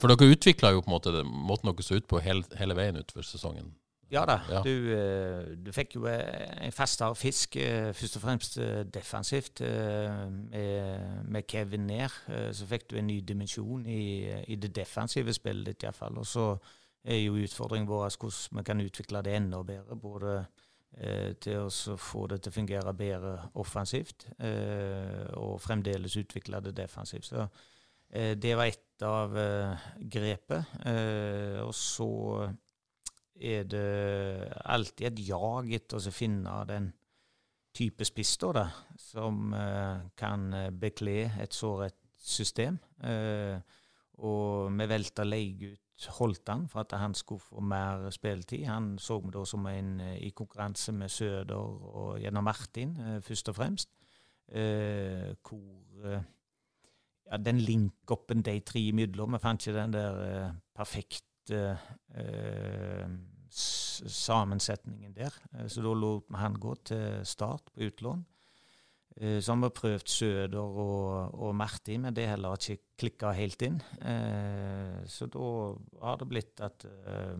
For 0.00 0.10
dere 0.10 0.34
utvikla 0.34 0.72
jo 0.74 0.82
på 0.82 0.90
en 0.90 0.96
måte 0.96 1.24
måten 1.24 1.70
dere 1.70 1.86
så 1.86 2.00
ut 2.00 2.08
på 2.10 2.20
hele, 2.22 2.42
hele 2.58 2.76
veien 2.76 2.98
utover 2.98 3.26
sesongen. 3.26 3.72
Ja 4.14 4.24
da. 4.26 4.40
Ja. 4.50 4.62
Du, 4.62 4.92
eh, 4.94 5.56
du 5.66 5.70
fikk 5.72 5.96
jo 5.96 6.06
eh, 6.06 6.66
en 6.66 6.72
fastere 6.72 7.16
fisk, 7.18 7.56
eh, 7.56 7.90
først 7.96 8.18
og 8.18 8.22
fremst 8.22 8.58
defensivt. 8.94 9.60
Med, 9.60 11.24
med 11.24 11.42
Kevin 11.50 11.86
ned, 11.86 12.10
så 12.52 12.66
fikk 12.66 12.90
du 12.90 12.98
en 12.98 13.06
ny 13.06 13.20
dimensjon 13.26 13.86
i, 13.86 14.30
i 14.48 14.56
det 14.60 14.74
defensive 14.76 15.34
spillet 15.34 15.72
ditt 15.72 15.86
iallfall. 15.86 16.20
Og 16.20 16.26
så 16.26 16.46
er 17.04 17.24
jo 17.24 17.40
utfordringen 17.40 17.88
vår 17.88 18.06
hvordan 18.16 18.60
vi 18.60 18.64
kan 18.64 18.84
utvikle 18.84 19.22
det 19.24 19.36
enda 19.36 19.62
bedre. 19.62 19.96
Både 19.96 20.44
til 21.42 21.64
å 21.66 21.96
få 21.98 22.28
det 22.30 22.36
til 22.44 22.52
å 22.52 22.54
fungere 22.54 22.92
bedre 22.94 23.48
offensivt, 23.58 24.28
og 25.34 25.56
fremdeles 25.58 26.14
utvikle 26.20 26.60
det 26.62 26.76
defensivt. 26.76 27.26
Så 27.26 27.48
det 28.14 28.52
var 28.54 28.70
ett 28.70 28.83
av 29.02 29.36
eh, 29.38 29.86
grepet. 29.98 30.74
Eh, 30.86 31.60
og 31.64 31.74
så 31.74 32.10
er 33.34 33.64
det 33.66 34.52
alltid 34.70 35.08
et 35.10 35.24
jag 35.26 35.72
etter 35.74 35.98
å 35.98 36.14
finne 36.14 36.60
den 36.68 36.92
type 37.74 38.06
spiss 38.06 38.36
da, 38.38 38.68
som 39.00 39.54
eh, 39.58 40.04
kan 40.16 40.52
bekle 40.78 41.32
et 41.42 41.52
så 41.54 41.74
rett 41.82 41.98
system. 42.24 42.78
Og 44.24 44.70
vi 44.72 44.86
velta 44.88 45.26
leie 45.26 45.74
ut 45.74 46.06
Holtan 46.16 46.64
for 46.70 46.80
at 46.80 46.94
han 46.96 47.12
skulle 47.14 47.42
få 47.42 47.60
mer 47.60 48.06
spilletid. 48.14 48.64
Han 48.66 48.94
så 48.98 49.18
vi 49.20 49.34
da 49.34 49.44
som 49.44 49.66
en 49.68 49.98
i 50.00 50.30
konkurranse 50.30 50.94
med 50.96 51.12
Søder 51.12 51.54
og 51.58 52.16
gjennom 52.22 52.46
Martin, 52.48 52.96
først 53.20 53.52
og 53.52 53.58
fremst. 53.58 53.92
Eh, 54.48 55.34
hvor 55.42 56.04
eh, 56.04 56.20
ja, 57.30 57.38
den 57.40 57.60
link-upen 57.62 58.42
de 58.44 58.58
tre 58.60 58.82
imellom 58.90 59.36
Vi 59.36 59.42
fant 59.42 59.64
ikke 59.64 59.78
den 59.78 59.94
der 59.96 60.20
eh, 60.24 60.50
perfekte 60.76 61.62
eh, 62.14 63.08
sammensetningen 63.54 65.14
der. 65.16 65.34
Eh, 65.54 65.68
så 65.68 65.82
da 65.84 65.94
lot 65.94 66.28
vi 66.28 66.40
han 66.40 66.60
gå 66.60 66.74
til 66.90 67.26
start 67.26 67.72
på 67.74 67.88
utlån. 67.88 68.24
Eh, 69.16 69.38
så 69.40 69.54
har 69.54 69.62
vi 69.62 69.70
prøvd 69.78 70.10
Søder 70.10 70.58
og, 70.58 71.34
og 71.34 71.54
Martin, 71.54 72.02
men 72.02 72.16
det 72.16 72.26
heller 72.28 72.58
ikke 72.58 72.82
klikka 72.98 73.32
helt 73.36 73.62
inn. 73.62 73.80
Eh, 74.02 75.00
så 75.06 75.30
da 75.30 75.46
har 76.02 76.18
det 76.20 76.28
blitt 76.30 76.60
at 76.64 76.86
eh, 76.90 77.38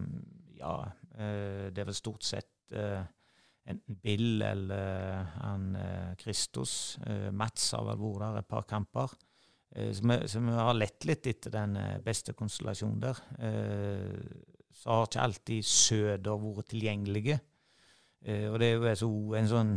ja, 0.60 0.78
eh, 1.18 1.68
det 1.74 1.82
er 1.82 1.90
vel 1.90 1.98
stort 1.98 2.26
sett 2.26 2.72
eh, 2.72 3.02
enten 3.66 3.98
Bill 4.02 4.42
eller 4.44 5.24
han 5.40 5.70
eh, 5.80 6.14
Kristos. 6.20 6.98
Eh, 7.06 7.30
Mats 7.32 7.72
har 7.74 7.86
vel 7.88 8.02
vært 8.02 8.22
der 8.22 8.42
et 8.42 8.50
par 8.50 8.68
kamper. 8.70 9.16
Eh, 9.74 9.92
Så 9.92 10.38
vi, 10.40 10.50
har 10.54 10.74
lett 10.78 11.04
litt 11.08 11.26
etter 11.26 11.50
den 11.50 11.76
eh, 11.80 11.96
beste 12.04 12.32
konstellasjonen 12.38 13.00
der. 13.02 13.18
Eh, 13.38 14.20
Så 14.74 14.90
har 14.90 15.06
ikke 15.08 15.22
alltid 15.24 15.64
Søder 15.64 16.38
vært 16.42 16.68
tilgjengelige. 16.74 17.40
Og 18.24 18.54
det 18.58 18.70
er 18.72 18.96
jo 19.02 19.34
en 19.36 19.48
sånn 19.50 19.70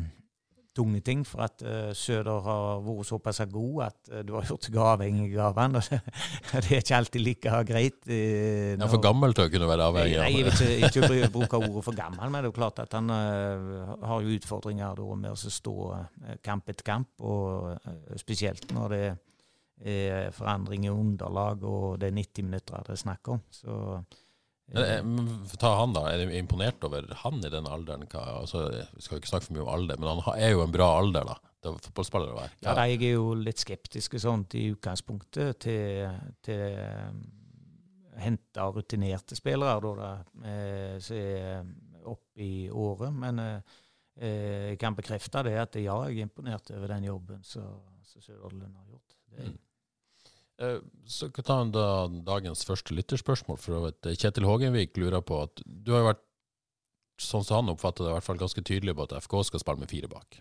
tunge 0.77 1.01
ting, 1.03 1.23
for 1.27 1.41
at 1.43 1.59
Søder 1.97 2.39
har 2.45 2.79
vært 2.85 3.07
såpass 3.09 3.41
god 3.51 3.81
at 3.87 4.11
du 4.25 4.31
har 4.37 4.45
gjort 4.47 4.67
deg 4.69 4.77
avhengig 4.79 5.37
av 5.43 5.57
han. 5.59 5.75
og 5.75 5.83
Det 5.89 5.99
det 6.63 6.71
er 6.71 6.79
ikke 6.81 6.95
alltid 6.97 7.21
like 7.25 7.55
greit. 7.67 7.99
Jeg 8.07 8.77
er 8.79 8.87
for 8.87 8.95
når- 8.97 9.03
gammel 9.03 9.33
til 9.35 9.45
å 9.47 9.51
kunne 9.51 9.67
være 9.67 9.87
avhengig 9.89 10.17
Nei, 10.21 10.31
jeg 10.37 10.45
vil 10.47 10.87
ikke, 10.87 11.07
ikke 11.11 11.31
bruke 11.35 11.59
ordet 11.59 11.83
for 11.89 11.95
gammel, 11.99 12.23
men 12.31 12.39
det 12.39 12.47
er 12.47 12.51
jo 12.53 12.57
klart 12.59 12.79
at 12.85 12.93
han 12.95 13.09
har 13.11 14.21
jo 14.23 14.35
utfordringer 14.39 14.95
da 14.95 15.15
med 15.25 15.31
å 15.31 15.53
stå 15.59 15.75
kamp 16.43 16.69
etter 16.71 16.87
kamp, 16.87 17.09
og 17.19 17.75
spesielt 18.23 18.71
når 18.71 18.89
det 18.95 19.01
er 19.11 19.17
forandring 20.33 20.87
i 20.87 20.89
underlag 20.89 21.61
og 21.67 21.99
det 22.01 22.09
er 22.09 22.15
90 22.17 22.47
minutter 22.47 22.85
det 22.87 22.95
er 22.95 23.01
snakk 23.03 23.29
om. 23.29 23.43
Så 23.53 23.75
eh, 24.73 25.01
å 25.01 25.57
Ta 25.61 25.73
han 25.79 25.93
da, 25.95 26.07
Er 26.11 26.25
du 26.25 26.33
imponert 26.35 26.83
over 26.87 27.05
han 27.23 27.43
i 27.45 27.51
den 27.53 27.69
alderen? 27.69 28.07
Hva, 28.09 28.23
altså, 28.41 28.67
vi 28.73 29.05
skal 29.05 29.17
jo 29.17 29.21
ikke 29.21 29.31
snakke 29.33 29.49
for 29.49 29.57
mye 29.57 29.65
om 29.67 29.73
alder, 29.75 30.01
men 30.01 30.23
han 30.25 30.41
er 30.41 30.55
jo 30.55 30.63
en 30.65 30.73
bra 30.73 30.89
alder 30.97 31.29
da, 31.29 31.37
til 31.63 31.77
fotballspiller 31.89 32.33
å 32.33 32.39
være. 32.41 32.53
Ja, 32.65 32.73
da, 32.73 32.87
jeg 32.89 33.03
er 33.03 33.17
jo 33.19 33.33
litt 33.37 33.63
skeptisk 33.63 34.17
og 34.17 34.25
sånt 34.25 34.57
i 34.57 34.67
utgangspunktet 34.73 35.61
til, 35.67 36.21
til 36.45 36.79
um, 36.81 37.21
hente 38.17 38.69
rutinerte 38.73 39.37
spillere 39.37 39.77
da, 39.83 39.93
da, 40.01 40.13
eh, 40.49 40.95
som 41.03 41.21
er 41.21 42.07
oppe 42.07 42.41
i 42.43 42.69
året. 42.71 43.13
Men 43.13 43.43
eh, 43.43 43.77
eh, 44.19 44.65
jeg 44.71 44.81
kan 44.81 44.97
bekrefte 44.97 45.45
det 45.47 45.57
at 45.61 45.79
ja, 45.81 45.97
jeg 46.07 46.17
er 46.17 46.27
imponert 46.27 46.73
over 46.75 46.95
den 46.95 47.07
jobben 47.09 47.45
som 47.45 47.83
Søderlund 48.07 48.73
har 48.73 48.89
gjort. 48.89 49.17
Det, 49.29 49.37
er. 49.37 49.49
Eh, 49.51 49.63
Så 50.57 51.29
kan 51.29 51.45
ta 51.45 51.57
da, 51.69 51.87
dagens 52.25 52.63
første 52.65 52.95
lytterspørsmål. 52.97 53.59
For 53.61 53.77
å 53.77 53.83
vet, 53.85 54.09
Kjetil 54.17 54.47
Hågenvik 54.49 54.97
lurer 54.97 55.21
på 55.21 55.43
at 55.45 55.61
du 55.65 55.93
har 55.93 56.01
jo 56.01 56.09
vært, 56.11 56.23
sånn 57.21 57.45
som 57.45 57.61
han 57.61 57.73
oppfatter 57.73 58.05
det, 58.05 58.11
i 58.11 58.15
hvert 58.17 58.25
fall 58.25 58.41
ganske 58.41 58.63
tydelig 58.65 58.95
på 58.97 59.05
at 59.07 59.15
FK 59.25 59.39
skal 59.49 59.61
spille 59.61 59.83
med 59.83 59.91
fire 59.93 60.09
bak. 60.09 60.39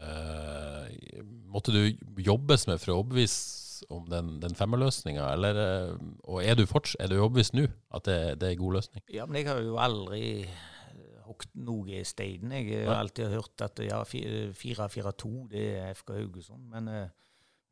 Eh, 0.00 1.20
måtte 1.48 1.72
du 1.74 1.82
jobbes 2.24 2.66
med 2.68 2.80
for 2.80 2.94
å 2.94 3.00
overbevise 3.02 3.88
om 3.92 4.06
den, 4.08 4.34
den 4.40 4.56
femmerløsninga, 4.56 5.26
eller 5.34 5.60
eh, 5.60 5.92
Og 6.28 6.42
er 6.44 6.56
du, 6.56 6.66
forts 6.68 6.96
er 7.00 7.08
du 7.08 7.18
overbevist 7.18 7.56
nå 7.56 7.66
at 7.96 8.04
det, 8.08 8.18
det 8.40 8.48
er 8.48 8.56
en 8.56 8.62
god 8.62 8.76
løsning? 8.78 9.04
Ja, 9.12 9.26
men 9.28 9.40
jeg 9.40 9.48
har 9.50 9.60
jo 9.64 9.78
aldri 9.80 10.22
eh, 10.44 11.20
hogd 11.28 11.52
noe 11.64 12.00
i 12.00 12.04
steinen. 12.08 12.52
Jeg 12.60 12.84
har 12.88 13.00
alltid 13.00 13.32
hørt 13.32 13.64
at 13.64 13.80
ja, 13.84 14.02
4-4-2 14.04 15.32
det 15.52 15.66
er 15.80 15.96
FK 15.96 16.14
Haugesund. 16.16 16.64
Men 16.72 16.88
eh, 16.92 17.08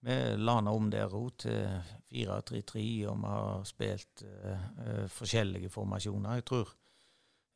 vi 0.09 0.37
lana 0.41 0.73
om 0.73 0.89
der 0.91 1.13
òg 1.15 1.35
til 1.45 1.65
4-3-3, 2.09 2.83
og 3.11 3.17
vi 3.21 3.33
har 3.33 3.65
spilt 3.69 4.25
uh, 4.25 5.07
forskjellige 5.13 5.71
formasjoner. 5.73 6.39
Jeg 6.39 6.47
tror, 6.49 6.73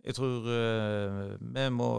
jeg 0.05 0.17
tror 0.19 0.49
uh, 0.51 1.33
vi 1.41 1.67
må 1.73 1.91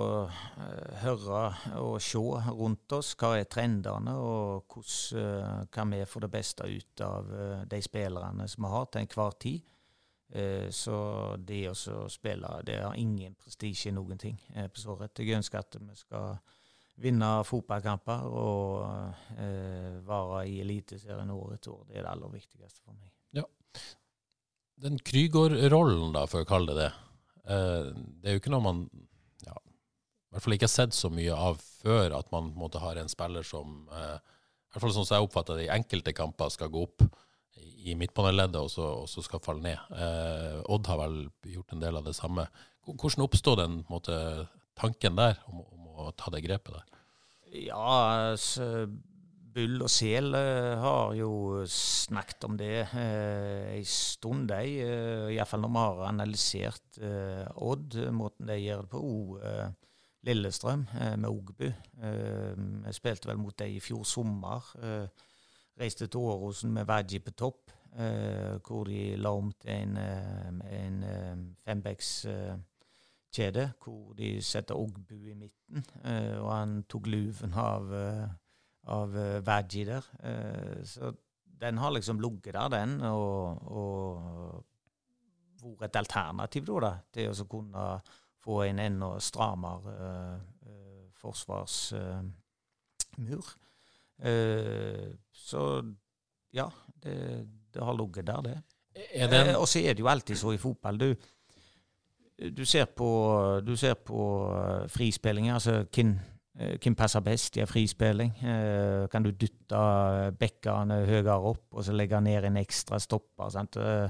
høre 1.01 1.43
og 1.81 1.99
se 2.01 2.21
rundt 2.21 2.97
oss 2.99 3.13
hva 3.17 3.33
er 3.39 3.49
trendene, 3.49 4.15
og 4.15 4.65
hvordan 4.69 5.69
kan 5.73 5.91
vi 5.91 6.05
få 6.05 6.21
det 6.23 6.31
beste 6.31 6.69
ut 6.69 7.05
av 7.05 7.35
de 7.69 7.81
spillerne 7.81 8.47
som 8.47 8.67
vi 8.67 8.73
har 8.77 8.89
til 8.91 9.07
enhver 9.07 9.39
tid. 9.39 9.69
Så 10.73 10.95
det 11.45 11.67
å 11.69 12.07
spille, 12.09 12.47
det 12.65 12.79
har 12.81 12.95
ingen 12.97 13.35
prestisje 13.37 13.91
i 13.91 13.93
noen 13.93 14.17
ting 14.17 14.39
på 14.49 14.81
så 14.81 14.95
rett. 14.97 15.19
Jeg 15.21 15.37
ønsker 15.37 15.59
at 15.59 15.77
vi 15.77 15.93
skal 15.99 16.39
vinne 17.01 17.29
fotballkamper 17.47 18.27
og 18.29 18.83
eh, 19.39 19.97
være 20.05 20.43
i 20.51 20.59
Eliteserien 20.61 21.31
år 21.33 21.55
etter 21.57 21.73
år. 21.73 21.83
Det 21.89 21.97
er 21.97 22.05
det 22.05 22.11
aller 22.13 22.33
viktigste 22.35 22.81
for 22.83 22.93
meg. 22.93 23.13
Den 24.83 24.99
Krygård-rollen, 24.99 26.13
da, 26.15 26.25
for 26.29 26.43
å 26.43 26.49
kalle 26.49 26.73
det 26.73 26.81
det, 26.81 26.91
eh, 27.47 27.89
det 28.19 28.29
er 28.29 28.37
jo 28.37 28.41
ikke 28.41 28.53
noe 28.53 28.65
man 28.65 28.79
ja, 29.45 29.55
i 29.55 30.33
hvert 30.33 30.45
fall 30.45 30.55
ikke 30.57 30.71
sett 30.71 30.95
så 30.97 31.11
mye 31.13 31.35
av 31.35 31.61
før 31.61 32.17
at 32.17 32.31
man 32.33 32.49
måtte 32.57 32.81
ha 32.83 32.93
en 32.97 33.11
spiller 33.11 33.45
som 33.47 33.85
eh, 33.93 34.17
i 34.17 34.73
hvert 34.73 34.83
fall 34.83 34.95
sånn 34.95 35.07
som 35.07 35.19
jeg 35.19 35.27
oppfatter 35.27 35.59
det, 35.59 35.67
i 35.67 35.75
enkelte 35.75 36.15
kamper 36.17 36.51
skal 36.51 36.71
gå 36.73 36.81
opp 36.87 37.05
i 37.83 37.93
midtbaneleddet 37.99 38.57
og, 38.57 38.73
og, 39.03 39.07
så 39.11 39.21
skal 39.23 39.43
falle 39.43 39.61
ned. 39.61 39.79
Eh, 39.93 40.59
Odd 40.73 40.89
har 40.89 40.99
vel 41.03 41.17
gjort 41.53 41.75
en 41.75 41.83
del 41.83 41.99
av 41.99 42.07
det 42.07 42.15
samme. 42.17 42.47
Hvordan 42.87 43.27
oppstod 43.27 43.61
den 43.61 43.81
måte, 43.91 44.15
tanken 44.79 45.17
der 45.19 45.39
om, 45.49 45.61
om, 45.63 45.87
å 46.07 46.11
ta 46.17 46.31
det 46.33 46.43
grepet 46.45 46.77
der? 46.79 47.01
Ja, 47.53 48.33
Bull 49.53 49.83
og 49.85 49.91
Sel 49.91 50.33
uh, 50.33 50.81
har 50.81 51.13
jo 51.17 51.61
snakket 51.69 52.47
om 52.47 52.57
det 52.57 52.87
eh, 52.87 53.75
en 53.77 53.85
stund, 53.85 54.47
de. 54.49 54.61
Uh, 54.81 55.29
Iallfall 55.33 55.61
når 55.61 55.73
vi 55.73 55.83
har 55.83 56.01
analysert 56.09 56.99
eh, 57.01 57.45
Odd, 57.61 57.99
måten 58.15 58.49
de 58.49 58.57
gjør 58.57 58.85
det 58.85 58.91
på. 58.95 59.03
Eh, 59.43 59.67
Lillestrøm 60.23 60.85
med 61.19 61.25
Ogbu. 61.27 61.65
Vi 61.67 62.91
spilte 62.95 63.27
vel 63.27 63.41
mot 63.41 63.57
dem 63.59 63.73
i 63.75 63.81
fjor 63.83 64.05
sommer. 64.07 64.69
Reiste 65.75 66.07
til 66.07 66.23
Åråsen 66.31 66.71
med 66.71 66.87
Vaji 66.87 67.19
på 67.19 67.33
topp, 67.35 67.73
hvor 68.63 68.87
de 68.87 69.17
la 69.19 69.33
om 69.35 69.49
til 69.59 69.99
en, 69.99 70.63
en 70.63 71.83
fembekkskjede, 73.33 73.73
hvor 73.83 74.13
de 74.13 74.41
setter 74.41 74.75
Ogbu 74.75 75.15
i 75.15 75.33
midten. 75.33 75.85
og 76.39 76.49
han 76.53 76.83
tok 76.89 77.07
luven 77.07 77.53
av 77.53 77.93
av 78.85 79.15
uh, 79.15 79.39
Veggie 79.45 79.85
der. 79.85 80.03
Uh, 80.23 80.83
så 80.83 81.13
den 81.43 81.77
har 81.77 81.91
liksom 81.91 82.19
ligget 82.19 82.53
der, 82.53 82.69
den, 82.69 83.01
og, 83.01 83.61
og 83.71 84.65
vært 85.79 85.89
et 85.95 85.95
alternativ 86.01 86.65
da, 86.67 86.79
da, 86.83 86.93
til 87.13 87.29
å 87.31 87.45
kunne 87.47 88.01
få 88.43 88.63
en 88.65 88.79
enda 88.83 89.19
strammere 89.23 89.93
uh, 90.67 91.11
forsvarsmur. 91.21 92.33
så 95.31 95.61
ja, 96.51 96.67
det, 97.03 97.47
det 97.73 97.81
har 97.83 97.95
ligget 97.95 98.27
der, 98.27 98.41
det. 98.41 98.57
En... 99.15 99.55
og 99.55 99.67
så 99.67 99.79
er 99.79 99.93
det 99.93 100.03
jo 100.03 100.07
alltid 100.11 100.35
så 100.37 100.51
i 100.53 100.59
fotball. 100.59 100.99
Du, 100.99 101.15
du 102.51 102.65
ser 102.65 102.85
på, 102.91 103.09
du 103.63 103.75
ser 103.79 103.93
på 104.03 104.23
frispilling, 104.91 105.51
altså 105.53 105.85
hvem 105.87 106.17
Eh, 106.53 106.75
hvem 106.77 106.93
passer 106.93 107.23
best 107.25 107.57
i 107.57 107.63
en 107.63 107.69
frispilling? 107.69 108.35
Eh, 108.45 109.07
kan 109.09 109.25
du 109.25 109.31
dytte 109.33 109.79
bekkene 110.37 110.99
høyere 111.07 111.39
opp 111.49 111.73
og 111.73 111.85
så 111.85 111.95
legge 111.97 112.19
ned 112.21 112.45
en 112.45 112.59
ekstra 112.61 112.99
stopper? 113.01 113.49
Sant? 113.53 113.79
Eh, 113.81 114.09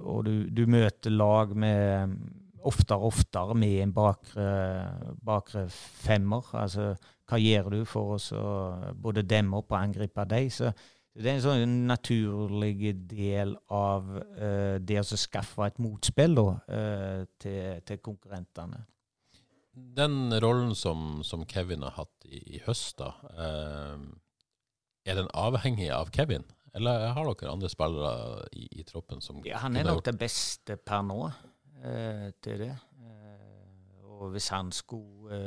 og 0.00 0.24
du, 0.24 0.32
du 0.48 0.64
møter 0.66 1.12
lag 1.12 1.52
med 1.54 2.16
oftere 2.64 2.96
og 2.96 3.10
oftere 3.10 3.54
med 3.58 3.82
en 3.82 3.92
bakre, 3.92 4.46
bakre, 5.22 5.66
femmer. 5.68 6.48
Altså, 6.56 6.94
hva 7.28 7.38
gjør 7.38 7.68
du 7.74 7.78
for 7.84 8.16
å 8.16 8.48
både 8.96 9.26
demme 9.28 9.60
opp 9.60 9.74
og 9.74 9.80
angripe 9.82 10.24
dem? 10.30 10.48
Så 10.50 10.72
det 11.12 11.28
er 11.28 11.36
en 11.36 11.44
sånn 11.44 11.74
naturlig 11.90 12.94
del 13.10 13.52
av 13.72 14.06
uh, 14.16 14.78
det 14.80 14.96
å 15.02 15.18
skaffe 15.20 15.66
et 15.66 15.80
motspill 15.82 16.38
da, 16.38 16.46
uh, 16.72 17.24
til, 17.42 17.82
til, 17.84 18.00
konkurrentene. 18.04 18.80
Den 19.72 20.32
rollen 20.40 20.72
som, 20.76 21.20
som, 21.24 21.44
Kevin 21.48 21.84
har 21.84 21.96
hatt 21.98 22.28
i, 22.28 22.40
i 22.56 22.62
høst, 22.64 23.02
da, 23.02 23.12
uh, 23.36 24.00
er 25.04 25.20
den 25.20 25.28
avhengig 25.36 25.90
av 25.92 26.12
Kevin? 26.16 26.48
Eller 26.72 27.10
har 27.12 27.28
dere 27.28 27.52
andre 27.52 27.68
spillere 27.68 28.48
i, 28.56 28.64
i 28.80 28.86
troppen 28.88 29.20
som 29.20 29.42
ja, 29.44 29.60
Han 29.60 29.76
er 29.76 29.84
nok 29.84 30.06
det 30.06 30.16
beste 30.16 30.78
per 30.80 31.04
nå 31.04 31.26
til 32.40 32.62
det. 32.62 32.70
Og 34.06 34.30
hvis 34.32 34.46
han 34.54 34.70
skulle 34.72 35.40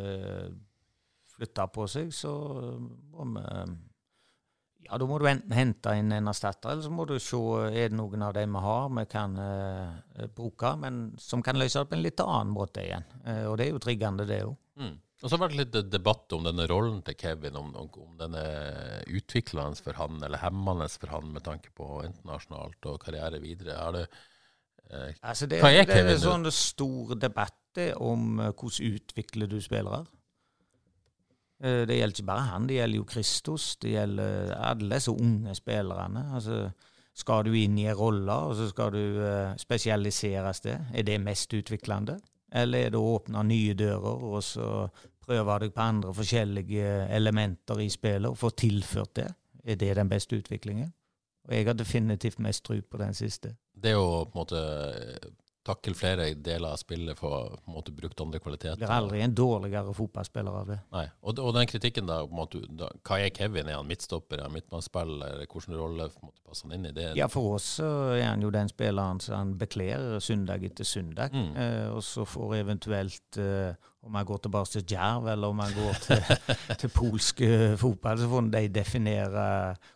flytte 1.31 1.65
på 1.73 1.87
seg, 1.89 2.11
så 2.13 2.35
må 2.75 3.25
vi 3.31 3.45
ja, 4.85 4.97
Da 5.01 5.07
må 5.09 5.17
du 5.19 5.27
enten 5.29 5.55
hente 5.55 5.93
inn 5.97 6.13
en 6.13 6.29
erstatter, 6.29 6.73
eller 6.73 6.85
så 6.85 6.91
må 6.93 7.07
du 7.09 7.15
se 7.21 7.39
er 7.71 7.89
det 7.89 7.97
noen 7.97 8.25
av 8.27 8.35
de 8.37 8.45
vi 8.45 8.61
har 8.65 8.91
vi 8.99 9.05
kan 9.11 9.39
uh, 9.39 10.27
bruke, 10.35 10.75
men 10.81 11.07
som 11.21 11.43
kan 11.45 11.57
løse 11.59 11.81
det 11.81 11.91
på 11.91 11.97
en 11.97 12.05
litt 12.05 12.21
annen 12.23 12.53
måte 12.53 12.83
igjen. 12.85 13.07
Uh, 13.25 13.47
og 13.49 13.57
det 13.57 13.67
er 13.67 13.73
jo 13.73 13.81
triggende, 13.81 14.27
det 14.29 14.43
òg. 14.45 14.55
Mm. 14.81 14.93
Og 15.23 15.29
så 15.29 15.33
har 15.33 15.39
det 15.39 15.45
vært 15.45 15.59
litt 15.61 15.91
debatt 15.93 16.33
om 16.35 16.45
denne 16.45 16.67
rollen 16.69 16.99
til 17.07 17.15
Kevin, 17.17 17.57
om, 17.57 17.71
om, 17.81 18.15
den 18.19 18.35
er 18.37 19.05
utviklende 19.07 19.79
for 19.81 19.97
han 19.97 20.19
eller 20.21 20.43
hemmende 20.43 20.89
for 20.91 21.13
han 21.15 21.31
med 21.33 21.45
tanke 21.47 21.71
på 21.73 22.03
internasjonalt 22.05 22.89
og 22.91 22.99
karriere 23.01 23.39
videre. 23.41 23.77
Er 23.79 23.95
det, 23.95 24.03
eh, 24.91 25.15
altså 25.23 25.47
det, 25.49 25.61
hva 25.63 25.71
er 25.71 25.87
Kevin? 25.87 26.11
Det 26.11 26.17
er 26.17 26.19
en 26.19 26.25
sånn 26.27 26.51
stor 26.53 27.15
debatt 27.17 27.81
om 27.95 28.37
hvordan 28.37 28.99
utvikler 28.99 29.49
du 29.51 29.57
spillere. 29.63 30.03
Eh, 31.63 31.87
det 31.87 31.97
gjelder 31.97 32.15
ikke 32.15 32.27
bare 32.27 32.49
han, 32.49 32.67
det 32.67 32.79
gjelder 32.79 32.97
jo 32.97 33.07
Kristus. 33.09 33.75
Det 33.81 33.95
gjelder 33.95 34.53
alle 34.71 34.95
disse 34.95 35.11
unge 35.11 35.55
spillerne. 35.55 36.27
Altså, 36.35 36.69
skal 37.15 37.45
du 37.47 37.53
inn 37.55 37.77
i 37.79 37.87
en 37.87 37.95
rolle, 37.95 38.33
og 38.33 38.55
så 38.55 38.67
skal 38.67 38.91
du 38.91 39.21
uh, 39.21 39.53
spesialiseres 39.57 40.59
det? 40.65 40.75
Er 40.93 41.05
det 41.07 41.21
mest 41.23 41.53
utviklende? 41.55 42.17
Eller 42.51 42.87
er 42.87 42.91
det 42.91 42.99
å 42.99 43.13
åpne 43.15 43.43
nye 43.47 43.73
dører, 43.73 44.25
og 44.35 44.43
så 44.43 44.89
prøve 45.23 45.55
deg 45.63 45.71
på 45.73 45.85
andre 45.85 46.11
forskjellige 46.13 46.91
elementer 47.15 47.79
i 47.79 47.87
spillet, 47.89 48.27
og 48.27 48.37
få 48.37 48.51
tilført 48.51 49.15
det? 49.15 49.29
Er 49.63 49.79
det 49.79 49.95
den 49.95 50.11
beste 50.11 50.35
utviklingen? 50.35 50.91
Og 51.47 51.55
jeg 51.55 51.69
har 51.69 51.77
definitivt 51.77 52.39
mest 52.43 52.65
tro 52.65 52.75
på 52.81 52.99
den 52.99 53.15
siste. 53.15 53.55
Det 53.71 53.95
å 53.95 54.25
på 54.25 54.35
en 54.35 54.41
måte 54.41 54.61
takle 55.65 55.95
flere 55.97 56.27
deler 56.37 56.75
av 56.75 56.77
spillet 56.77 57.17
for 57.17 57.55
måte 57.71 57.93
brukt 57.95 58.21
andre 58.21 58.39
kvaliteter. 58.43 58.77
Blir 58.79 58.93
aldri 58.93 59.21
en 59.25 59.35
dårligere 59.35 59.93
fotballspiller 59.97 60.59
av 60.61 60.69
det. 60.69 60.77
Nei, 60.93 61.05
Og, 61.21 61.39
og 61.41 61.55
den 61.57 61.69
kritikken 61.69 62.09
da, 62.09 62.19
måte, 62.29 62.61
da, 62.69 62.91
hva 63.07 63.19
er 63.23 63.33
Kevin? 63.35 63.71
Er 63.71 63.79
han 63.79 63.89
midtstopper, 63.89 64.39
er 64.39 64.47
han 64.47 64.53
midtmannsspiller? 64.55 65.41
Hvilken 65.45 65.77
rolle 65.79 66.09
måte, 66.21 66.37
passer 66.45 66.69
han 66.69 66.77
inn 66.77 66.91
i 66.91 66.93
det? 66.95 67.09
Ja, 67.17 67.29
For 67.31 67.57
oss 67.57 67.71
er 67.81 68.27
han 68.27 68.45
jo 68.45 68.53
den 68.53 68.69
spilleren 68.71 69.23
som 69.23 69.39
han 69.39 69.55
bekler 69.59 70.19
søndag 70.23 70.63
etter 70.69 70.87
søndag. 70.87 71.33
Mm. 71.33 71.51
Eh, 71.57 71.89
og 71.95 72.03
så 72.05 72.27
får 72.29 72.59
eventuelt 72.61 73.41
eh, 73.41 73.73
om 74.05 74.15
han 74.15 74.25
går 74.25 74.45
tilbake 74.45 74.69
til 74.75 74.85
Djerv, 74.93 75.27
eller 75.33 75.49
om 75.49 75.59
han 75.63 75.73
går 75.73 75.99
til, 76.05 76.77
til 76.83 76.93
polsk 76.93 77.41
eh, 77.41 77.73
fotball, 77.81 78.21
så 78.21 78.29
får 78.29 78.53
de 78.53 78.63
definere 78.69 79.49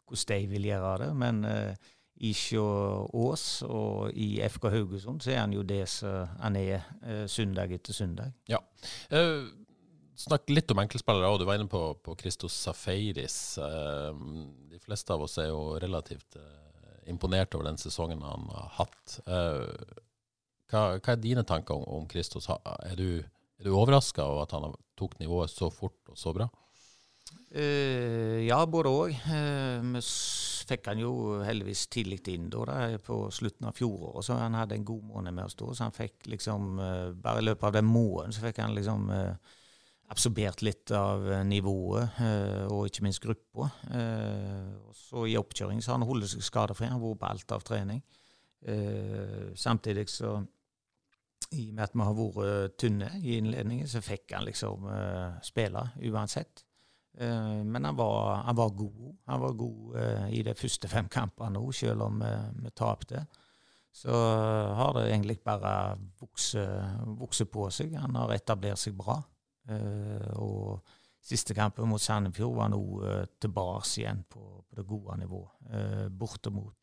hvordan 0.10 0.28
de 0.34 0.52
vil 0.56 0.70
gjøre 0.72 0.98
det. 1.04 1.10
Men 1.22 1.46
eh, 1.46 1.96
i 2.20 2.34
Ås 2.60 3.46
og 3.64 4.12
i 4.12 4.42
FK 4.44 4.70
Haugesund, 4.74 5.24
så 5.24 5.32
er 5.32 5.42
han 5.44 5.54
jo 5.56 5.64
det 5.64 5.86
som 5.92 6.28
han 6.42 6.58
er 6.60 6.82
eh, 7.04 7.26
søndag 7.32 7.72
etter 7.72 7.96
søndag. 7.96 8.34
Ja. 8.52 8.60
Eh, 9.10 9.48
snakk 10.20 10.52
litt 10.52 10.72
om 10.74 10.82
enkeltspillere. 10.84 11.38
Du 11.40 11.48
var 11.48 11.60
inne 11.60 11.72
på, 11.72 11.82
på 12.04 12.16
Christos 12.20 12.58
Safaris. 12.66 13.58
Eh, 13.64 14.12
de 14.74 14.82
fleste 14.84 15.16
av 15.16 15.24
oss 15.24 15.38
er 15.40 15.52
jo 15.54 15.80
relativt 15.80 16.36
eh, 16.36 17.10
imponert 17.12 17.56
over 17.56 17.70
den 17.70 17.80
sesongen 17.80 18.24
han 18.26 18.48
har 18.52 18.72
hatt. 18.82 19.20
Eh, 19.26 19.98
hva, 20.70 20.84
hva, 21.00 21.14
er 21.14 21.24
dine 21.24 21.46
tanker 21.48 21.80
om, 21.80 21.88
om 22.02 22.10
Christos? 22.12 22.50
Er 22.52 23.00
du, 23.00 23.24
er 23.24 23.68
du 23.68 23.72
overraska 23.74 24.28
over 24.28 24.44
at 24.44 24.58
han 24.58 24.76
tok 25.00 25.16
nivået 25.24 25.54
så 25.54 25.72
fort 25.74 26.12
og 26.12 26.20
så 26.20 26.36
bra? 26.36 26.50
Uh, 27.50 28.46
ja, 28.46 28.60
både 28.70 28.92
òg. 28.94 29.16
Uh, 29.26 29.82
vi 29.96 30.02
fikk 30.70 30.92
han 30.92 31.00
jo 31.02 31.14
heldigvis 31.42 31.88
tidlig 31.90 32.20
inn 32.30 32.50
da, 32.54 32.66
da, 32.70 33.00
på 33.02 33.24
slutten 33.34 33.72
av 33.72 33.78
fjoråret, 33.78 34.26
så 34.28 34.38
han 34.38 34.58
hadde 34.58 34.78
en 34.78 34.86
god 34.86 35.08
måned 35.16 35.34
med 35.34 35.48
oss 35.48 35.58
da. 35.58 35.72
Så 35.74 35.88
han 35.88 35.96
fikk 35.96 36.30
liksom 36.30 36.76
uh, 36.78 37.10
Bare 37.18 37.42
i 37.42 37.48
løpet 37.48 37.66
av 37.72 37.80
den 37.80 37.90
måneden 37.90 38.36
så 38.36 38.46
fikk 38.46 38.62
han 38.62 38.76
liksom 38.78 39.10
absorbert 40.10 40.64
litt 40.66 40.90
av 40.98 41.22
nivået, 41.46 42.16
og 42.74 42.88
ikke 42.88 43.04
minst 43.06 43.22
gruppa. 43.22 43.68
så 44.98 45.26
i 45.30 45.36
oppkjøring 45.38 45.84
så 45.86 45.92
har 45.92 46.00
han 46.00 46.08
holdt 46.10 46.32
seg 46.32 46.42
skadefri. 46.42 46.88
Han 46.90 46.98
har 46.98 47.04
vært 47.04 47.20
på 47.22 47.28
alt 47.28 47.54
av 47.54 47.66
trening. 47.68 48.02
samtidig 49.54 50.08
så 50.10 50.40
i 51.54 51.68
og 51.70 51.76
med 51.76 51.84
at 51.84 51.94
vi 51.94 52.08
har 52.08 52.18
vært 52.18 52.80
tynne 52.82 53.12
i 53.22 53.38
innledningen, 53.38 53.88
så 53.88 54.02
fikk 54.02 54.34
han 54.34 54.50
liksom 54.50 54.90
spille 55.46 55.86
uansett. 56.10 56.66
Eh, 57.20 57.64
men 57.64 57.86
han 57.86 57.96
var, 57.96 58.36
han 58.36 58.56
var, 58.56 58.70
god. 58.70 59.16
Han 59.26 59.42
var 59.42 59.54
god 59.54 59.96
uh, 59.96 60.30
i 60.32 60.44
de 60.44 60.54
første 60.56 60.88
fem 60.88 61.10
kampene 61.12 61.60
òg, 61.60 61.74
selv 61.76 62.06
om 62.08 62.22
uh, 62.24 62.48
vi 62.56 62.72
tapte. 62.72 63.26
Så 63.92 64.14
uh, 64.14 64.70
har 64.78 64.94
det 64.96 65.10
egentlig 65.10 65.40
bare 65.44 65.74
vokst 66.22 67.44
på 67.52 67.68
seg. 67.76 67.98
Han 68.00 68.16
har 68.16 68.36
etablert 68.38 68.80
seg 68.80 68.96
bra. 68.98 69.20
og 70.40 70.96
siste 71.22 71.54
kampen 71.54 71.86
mot 71.90 72.02
Sandefjord 72.02 72.56
var 72.56 72.70
nå 72.72 72.80
uh, 73.04 73.26
tilbake 73.42 74.00
igjen 74.00 74.24
på, 74.30 74.64
på, 74.64 74.76
det 74.80 74.88
gode 74.88 75.18
nivået. 75.20 76.12
borte 76.12 76.50
mot 76.50 76.76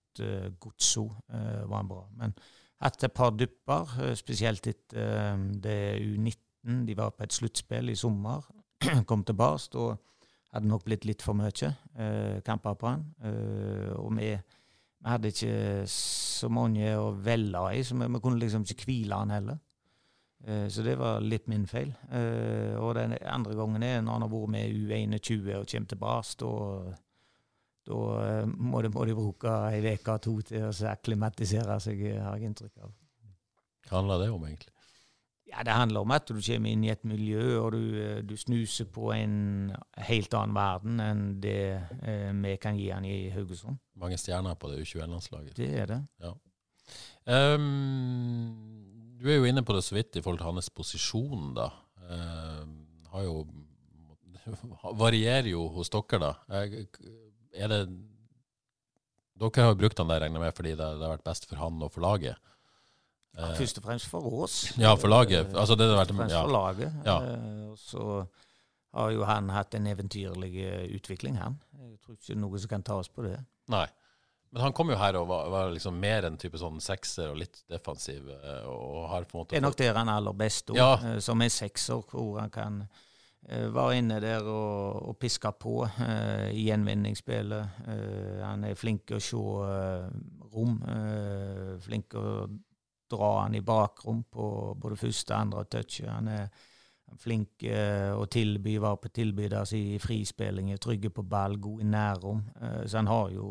Godso 0.61 1.11
var 1.29 1.77
han 1.77 1.89
bra. 1.89 2.07
Men 2.17 2.33
hatt 2.81 3.05
et 3.05 3.13
par 3.13 3.35
dupper, 3.37 4.15
spesielt 4.17 4.67
etter 4.67 5.37
det 5.61 5.99
U19. 6.01 6.85
De 6.87 6.97
var 6.97 7.11
på 7.11 7.25
et 7.25 7.33
sluttspill 7.33 7.91
i 7.91 7.97
sommer. 7.97 8.45
Kom 9.09 9.25
tilbake. 9.25 9.77
og 9.77 9.99
hadde 10.55 10.71
nok 10.71 10.85
blitt 10.87 11.07
litt 11.09 11.25
for 11.25 11.37
mye 11.37 11.71
eh, 11.99 12.43
kamper 12.47 12.77
på 12.79 12.91
han. 12.91 13.07
Eh, 13.25 13.93
og 13.97 14.13
vi, 14.17 14.33
vi, 14.33 15.07
hadde 15.07 15.33
ikke 15.33 15.87
så 15.91 16.51
mange 16.53 16.95
å 16.99 17.13
velge 17.13 17.65
i, 17.75 17.83
så 17.87 17.99
vi, 17.99 18.11
vi 18.15 18.23
kunne 18.25 18.43
liksom 18.43 18.67
ikke 18.67 18.91
hvile 18.91 19.23
han 19.23 19.35
heller. 19.35 19.63
Eh, 20.47 20.69
så 20.69 20.83
det 20.87 20.97
var 21.01 21.25
litt 21.25 21.49
min 21.51 21.67
feil. 21.67 21.91
Eh, 22.11 22.77
og 22.79 22.95
den 22.99 23.17
andre 23.25 23.57
gangen 23.59 23.83
er 23.83 23.99
når 24.01 24.19
han 24.19 24.27
har 24.27 24.33
vært 24.33 24.55
med 24.55 24.77
U21 24.77 25.59
og 25.59 25.67
kommer 25.73 25.91
tilbake. 25.93 26.37
Da, 26.43 26.53
da 27.91 28.05
eh, 28.27 28.47
må, 28.47 28.85
de, 28.85 28.93
må 28.95 29.09
de 29.09 29.19
bruke 29.19 29.57
ei 29.73 29.83
uke 29.97 30.19
to 30.23 30.39
til 30.47 30.69
å 30.69 30.73
akklimatisere 30.93 31.81
seg, 31.83 32.07
har 32.21 32.39
jeg 32.39 32.53
inntrykk 32.53 32.87
av. 32.87 32.95
Hva 33.87 34.01
handler 34.01 34.25
det 34.25 34.33
om, 34.35 34.49
egentlig? 34.49 34.76
Ja, 35.47 35.63
Det 35.63 35.73
handler 35.73 36.03
om 36.03 36.11
at 36.11 36.27
du 36.27 36.41
kommer 36.41 36.73
inn 36.73 36.85
i 36.85 36.91
et 36.91 37.05
miljø, 37.07 37.59
og 37.61 37.73
du, 37.73 38.23
du 38.27 38.35
snuser 38.37 38.89
på 38.91 39.13
en 39.15 39.71
helt 40.09 40.35
annen 40.35 40.57
verden 40.57 41.03
enn 41.03 41.23
det 41.43 41.61
eh, 42.03 42.33
vi 42.35 42.57
kan 42.63 42.79
gi 42.79 42.89
han 42.91 43.07
i 43.07 43.29
Haugesund. 43.35 43.79
Mange 43.95 44.19
stjerner 44.19 44.59
på 44.59 44.73
det 44.73 44.83
U21-landslaget. 44.83 45.55
Det 45.57 45.71
er 45.85 45.93
det. 45.93 46.01
Ja. 46.23 46.35
Um, 47.27 49.17
du 49.19 49.31
er 49.31 49.39
jo 49.39 49.47
inne 49.49 49.65
på 49.67 49.75
det 49.77 49.85
så 49.87 49.97
vidt 49.97 50.19
i 50.19 50.23
forhold 50.23 50.43
til 50.43 50.51
hans 50.51 50.71
posisjon, 50.71 51.55
da. 51.57 51.71
Uh, 52.07 52.67
har 53.15 53.25
jo 53.27 53.47
Varierer 55.03 55.49
jo 55.51 55.65
hos 55.75 55.91
dere, 55.91 56.21
da. 56.23 56.35
Er 56.51 57.73
det 57.73 57.81
Dere 59.37 59.65
har 59.65 59.75
jo 59.75 59.79
brukt 59.81 59.99
han 60.01 60.09
der, 60.09 60.23
regner 60.23 60.41
jeg 60.41 60.47
med, 60.47 60.55
fordi 60.57 60.71
det, 60.79 60.93
det 60.97 61.05
har 61.05 61.17
vært 61.17 61.27
best 61.27 61.49
for 61.49 61.61
han 61.61 61.83
og 61.85 61.91
for 61.93 62.05
laget. 62.05 62.39
Ja, 63.37 63.53
først 63.59 63.79
og 63.79 63.85
fremst 63.85 64.09
for 64.09 64.27
oss. 64.43 64.57
Ja, 64.81 64.95
for 64.97 65.13
laget. 65.13 65.53
Altså, 65.53 65.77
det 65.77 65.91
har 65.91 65.99
vært, 65.99 66.09
først 66.09 66.17
og 66.17 66.23
fremst 66.23 66.37
ja. 66.37 66.43
for 66.43 66.55
laget. 66.57 66.97
Ja. 67.05 67.19
Uh, 67.21 67.77
så 67.77 68.09
har 68.97 69.13
jo 69.13 69.29
han 69.29 69.53
hatt 69.53 69.77
en 69.77 69.87
eventyrlig 69.91 70.55
utvikling, 70.97 71.37
han. 71.43 71.61
Jeg 71.77 71.99
tror 72.01 72.17
ikke 72.17 72.41
noe 72.41 72.61
som 72.63 72.73
kan 72.73 72.85
ta 72.87 72.97
oss 72.97 73.13
på 73.13 73.27
det. 73.27 73.37
Nei. 73.73 73.85
Men 74.57 74.63
han 74.63 74.73
kom 74.73 74.89
jo 74.89 74.97
her 74.97 75.19
og 75.19 75.27
var, 75.29 75.49
var 75.53 75.73
liksom 75.75 75.99
mer 76.01 76.25
en 76.29 76.39
type 76.41 76.57
sånn 76.61 76.79
sekser 76.81 77.33
og 77.33 77.41
litt 77.43 77.59
defensiv. 77.69 78.31
eh, 78.33 78.63
og 78.71 79.09
har 79.11 79.27
på 79.29 79.37
en 79.37 79.43
måte... 79.43 79.53
Det 79.53 79.59
er 79.59 79.67
nok 79.67 79.77
der 79.77 79.99
han 79.99 80.09
er 80.09 80.21
aller 80.21 80.39
best, 80.39 80.71
også, 80.71 80.81
ja. 80.81 81.19
som 81.21 81.43
en 81.45 81.53
sekser, 81.53 82.01
hvor 82.09 82.39
han 82.41 82.53
kan 82.55 82.79
uh, 82.87 83.67
være 83.75 83.99
inne 83.99 84.21
der 84.23 84.47
og, 84.49 85.11
og 85.11 85.19
piske 85.21 85.53
på 85.61 85.83
uh, 85.85 86.47
i 86.49 86.69
gjenvinningsspillet. 86.71 87.83
Uh, 87.85 88.41
han 88.47 88.65
er 88.71 88.79
flink 88.81 89.05
til 89.11 89.19
å 89.19 89.27
se 89.27 89.43
rom, 90.57 90.79
flink 91.85 92.09
til 92.15 92.23
å 92.23 92.49
dra 93.11 93.31
han 93.43 93.55
i 93.55 93.65
bakrom 93.65 94.25
på 94.33 94.75
både 94.81 94.97
første 94.97 95.35
og 95.35 95.41
andre 95.41 95.65
touchet. 95.65 96.09
Han 96.11 96.29
er 96.29 96.49
flink 97.23 97.63
å 97.67 98.25
tilby, 98.31 98.77
være 98.83 98.99
på 99.05 99.13
tilbyder 99.15 99.75
i 99.79 99.99
frispillinger, 100.03 100.81
trygge 100.83 101.13
på 101.15 101.23
ball, 101.23 101.55
god 101.63 101.85
i 101.85 101.87
nærrom. 101.87 102.43
så 102.87 102.99
han 102.99 103.07
har 103.07 103.31
jo 103.31 103.47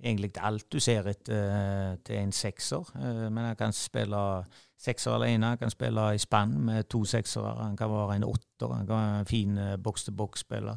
egentlig 0.00 0.30
alt 0.42 0.66
du 0.72 0.80
ser 0.82 1.08
etter 1.08 1.98
til 2.04 2.16
en 2.16 2.32
sekser. 2.32 2.90
men 3.30 3.44
han 3.44 3.56
kan 3.56 3.72
spille 3.72 4.44
sekser 4.80 5.12
alene, 5.12 5.52
han 5.54 5.58
kan 5.58 5.70
spille 5.70 6.14
i 6.14 6.18
spann 6.18 6.58
med 6.66 6.88
to 6.88 7.04
seksere, 7.04 7.54
han 7.62 7.76
kan 7.76 7.90
være 7.90 8.16
en 8.16 8.24
åtter, 8.24 8.72
han 8.72 8.86
kan 8.86 8.96
være 8.96 9.20
en 9.20 9.26
fin 9.26 9.58
boks-til-boks-spiller. 9.82 10.76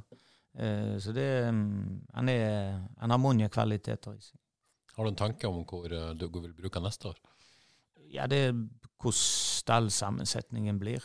så 0.99 1.13
det 1.13 1.29
han, 2.13 2.29
er, 2.29 2.83
han 2.99 3.09
har 3.09 3.17
mange 3.17 3.49
kvaliteter 3.49 4.13
i 4.13 4.21
seg. 4.21 4.37
Har 4.97 5.05
du 5.05 5.09
en 5.09 5.15
tanke 5.15 5.47
om 5.47 5.61
hvor 5.61 5.87
du 5.87 6.27
vil 6.41 6.53
bruke 6.57 6.81
neste 6.81 7.09
år? 7.09 7.19
Ja, 8.13 8.27
det 8.31 8.41
er 8.49 8.57
hvordan 8.97 9.19
stallsammensetningen 9.21 10.79
blir. 10.81 11.03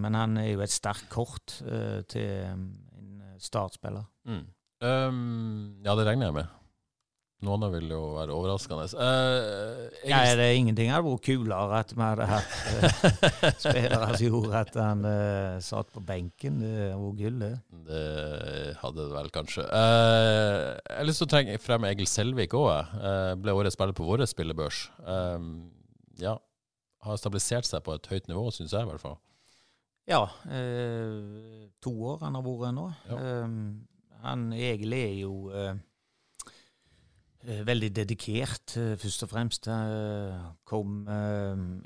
Men 0.00 0.16
han 0.18 0.36
er 0.40 0.52
jo 0.52 0.62
et 0.64 0.74
sterkt 0.74 1.06
kort 1.12 1.58
til 2.10 2.30
en 2.48 2.68
startspiller. 3.38 4.06
Mm. 4.26 4.46
Um, 4.78 5.82
ja, 5.82 5.94
det 5.98 6.06
regner 6.06 6.28
jeg 6.28 6.36
med. 6.38 6.54
Noen 7.46 7.62
av 7.68 7.74
vil 7.76 7.92
jo 7.92 8.00
være 8.16 8.34
overraskende. 8.34 8.88
Uh, 8.98 9.84
ja, 10.10 10.24
det 10.34 10.42
er 10.42 10.56
ingenting 10.58 10.90
hadde 10.90 11.04
vært 11.06 11.22
kulere 11.22 11.82
at 11.84 11.92
vi 11.94 12.02
hadde 12.02 12.26
hatt 12.26 12.56
uh, 12.66 13.44
spillere 13.64 14.08
som 14.10 14.24
gjorde 14.24 14.62
at 14.64 14.78
han 14.78 15.06
uh, 15.06 15.60
satt 15.62 15.92
på 15.94 16.02
benken. 16.02 16.58
Det 16.64 16.88
vært 16.98 17.14
gull, 17.20 17.38
det. 17.44 17.52
Det 17.86 18.74
hadde 18.82 19.04
det 19.04 19.14
vel 19.14 19.30
kanskje. 19.34 19.68
Jeg 19.70 20.98
har 20.98 21.06
lyst 21.06 21.22
til 21.22 21.28
å 21.28 21.32
trekke 21.36 21.62
frem 21.62 21.86
Egil 21.92 22.10
Selvik 22.10 22.58
òg. 22.58 22.94
Ble 23.38 23.54
årets 23.54 23.78
spiller 23.78 23.94
på 23.94 24.06
vår 24.06 24.26
spillebørs. 24.30 24.88
Um, 25.06 25.68
ja, 26.22 26.36
har 27.06 27.18
stabilisert 27.20 27.68
seg 27.68 27.84
på 27.86 27.94
et 27.96 28.08
høyt 28.10 28.30
nivå, 28.30 28.48
syns 28.54 28.74
jeg 28.74 28.86
i 28.86 28.90
hvert 28.90 29.04
fall. 29.04 29.18
Ja. 30.08 30.22
to 31.84 31.90
år 32.08 32.22
han 32.24 32.38
har 32.38 32.44
vært 32.46 32.72
nå. 32.72 32.86
Ja. 33.10 33.16
han 34.22 34.46
egentlig 34.56 35.02
er 35.04 35.16
jo 35.20 35.34
Eh, 37.46 37.62
veldig 37.66 37.92
dedikert, 37.94 38.76
eh, 38.76 38.96
først 38.98 39.22
og 39.22 39.30
fremst. 39.30 39.68
Kom 40.64 41.06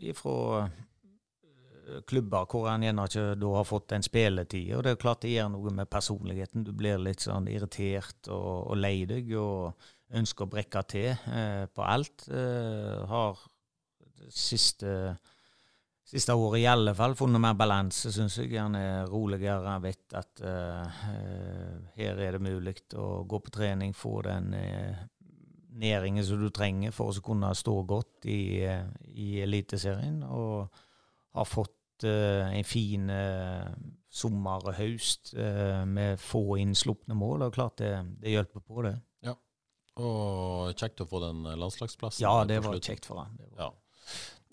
ifra 0.01 0.65
eh, 0.65 2.01
klubber 2.09 2.47
hvor 2.49 2.71
han 2.71 2.83
gjerne 2.83 3.05
ikke 3.05 3.27
da 3.37 3.51
har 3.59 3.69
fått 3.69 3.91
den 3.93 4.03
spilletida. 4.03 4.79
Og 4.79 4.85
det 4.85 4.95
er 4.95 5.03
klart 5.03 5.23
det 5.23 5.35
gjør 5.35 5.53
noe 5.53 5.75
med 5.77 5.91
personligheten. 5.93 6.65
Du 6.65 6.73
blir 6.73 6.99
litt 6.99 7.21
sånn 7.21 7.51
irritert 7.53 8.31
og, 8.33 8.73
og 8.73 8.81
lei 8.81 9.05
deg 9.05 9.29
og 9.37 9.77
ønsker 10.13 10.47
å 10.47 10.53
brekke 10.55 10.83
til 10.89 11.11
eh, 11.13 11.67
på 11.69 11.85
alt. 11.85 12.27
Eh, 12.33 13.05
har 13.13 13.45
siste, 14.31 15.17
siste 16.07 16.37
året 16.37 16.61
i 16.63 16.69
alle 16.71 16.95
fall 16.95 17.17
funnet 17.19 17.43
mer 17.43 17.57
balanse, 17.59 18.13
syns 18.15 18.39
jeg. 18.39 18.53
Han 18.61 18.77
er 18.79 19.09
roligere. 19.11 19.65
Han 19.67 19.83
vet 19.85 20.19
at 20.19 20.45
uh, 20.45 21.03
her 21.97 22.23
er 22.23 22.39
det 22.39 22.45
mulig 22.45 22.77
å 22.95 23.25
gå 23.29 23.43
på 23.43 23.57
trening, 23.59 23.97
få 23.97 24.21
den 24.29 24.55
næringen 25.73 26.25
som 26.25 26.41
du 26.41 26.51
trenger 26.53 26.93
for 26.95 27.13
å 27.13 27.25
kunne 27.25 27.53
stå 27.57 27.75
godt 27.89 28.27
i, 28.31 28.61
i 29.17 29.29
Eliteserien. 29.43 30.23
Og 30.29 30.69
har 31.33 31.49
fått 31.49 32.05
uh, 32.05 32.49
en 32.53 32.67
fin 32.67 33.09
uh, 33.11 33.69
sommer 34.13 34.69
og 34.69 34.77
høst 34.77 35.33
uh, 35.39 35.83
med 35.89 36.21
få 36.21 36.59
innslupne 36.63 37.17
mål. 37.19 37.49
Og 37.49 37.57
klart 37.57 37.81
det, 37.81 37.95
det 38.21 38.35
hjelper 38.35 38.65
på, 38.65 38.83
det. 38.87 38.97
Ja. 39.25 39.37
Og 40.03 40.73
kjekt 40.77 41.05
å 41.05 41.09
få 41.09 41.23
den 41.25 41.45
landslagsplassen. 41.47 42.25
Ja, 42.25 42.45
det 42.49 42.63
var 42.65 42.81
kjekt 42.81 43.09
for 43.09 43.25
han. 43.25 43.39
Ja. 43.59 43.73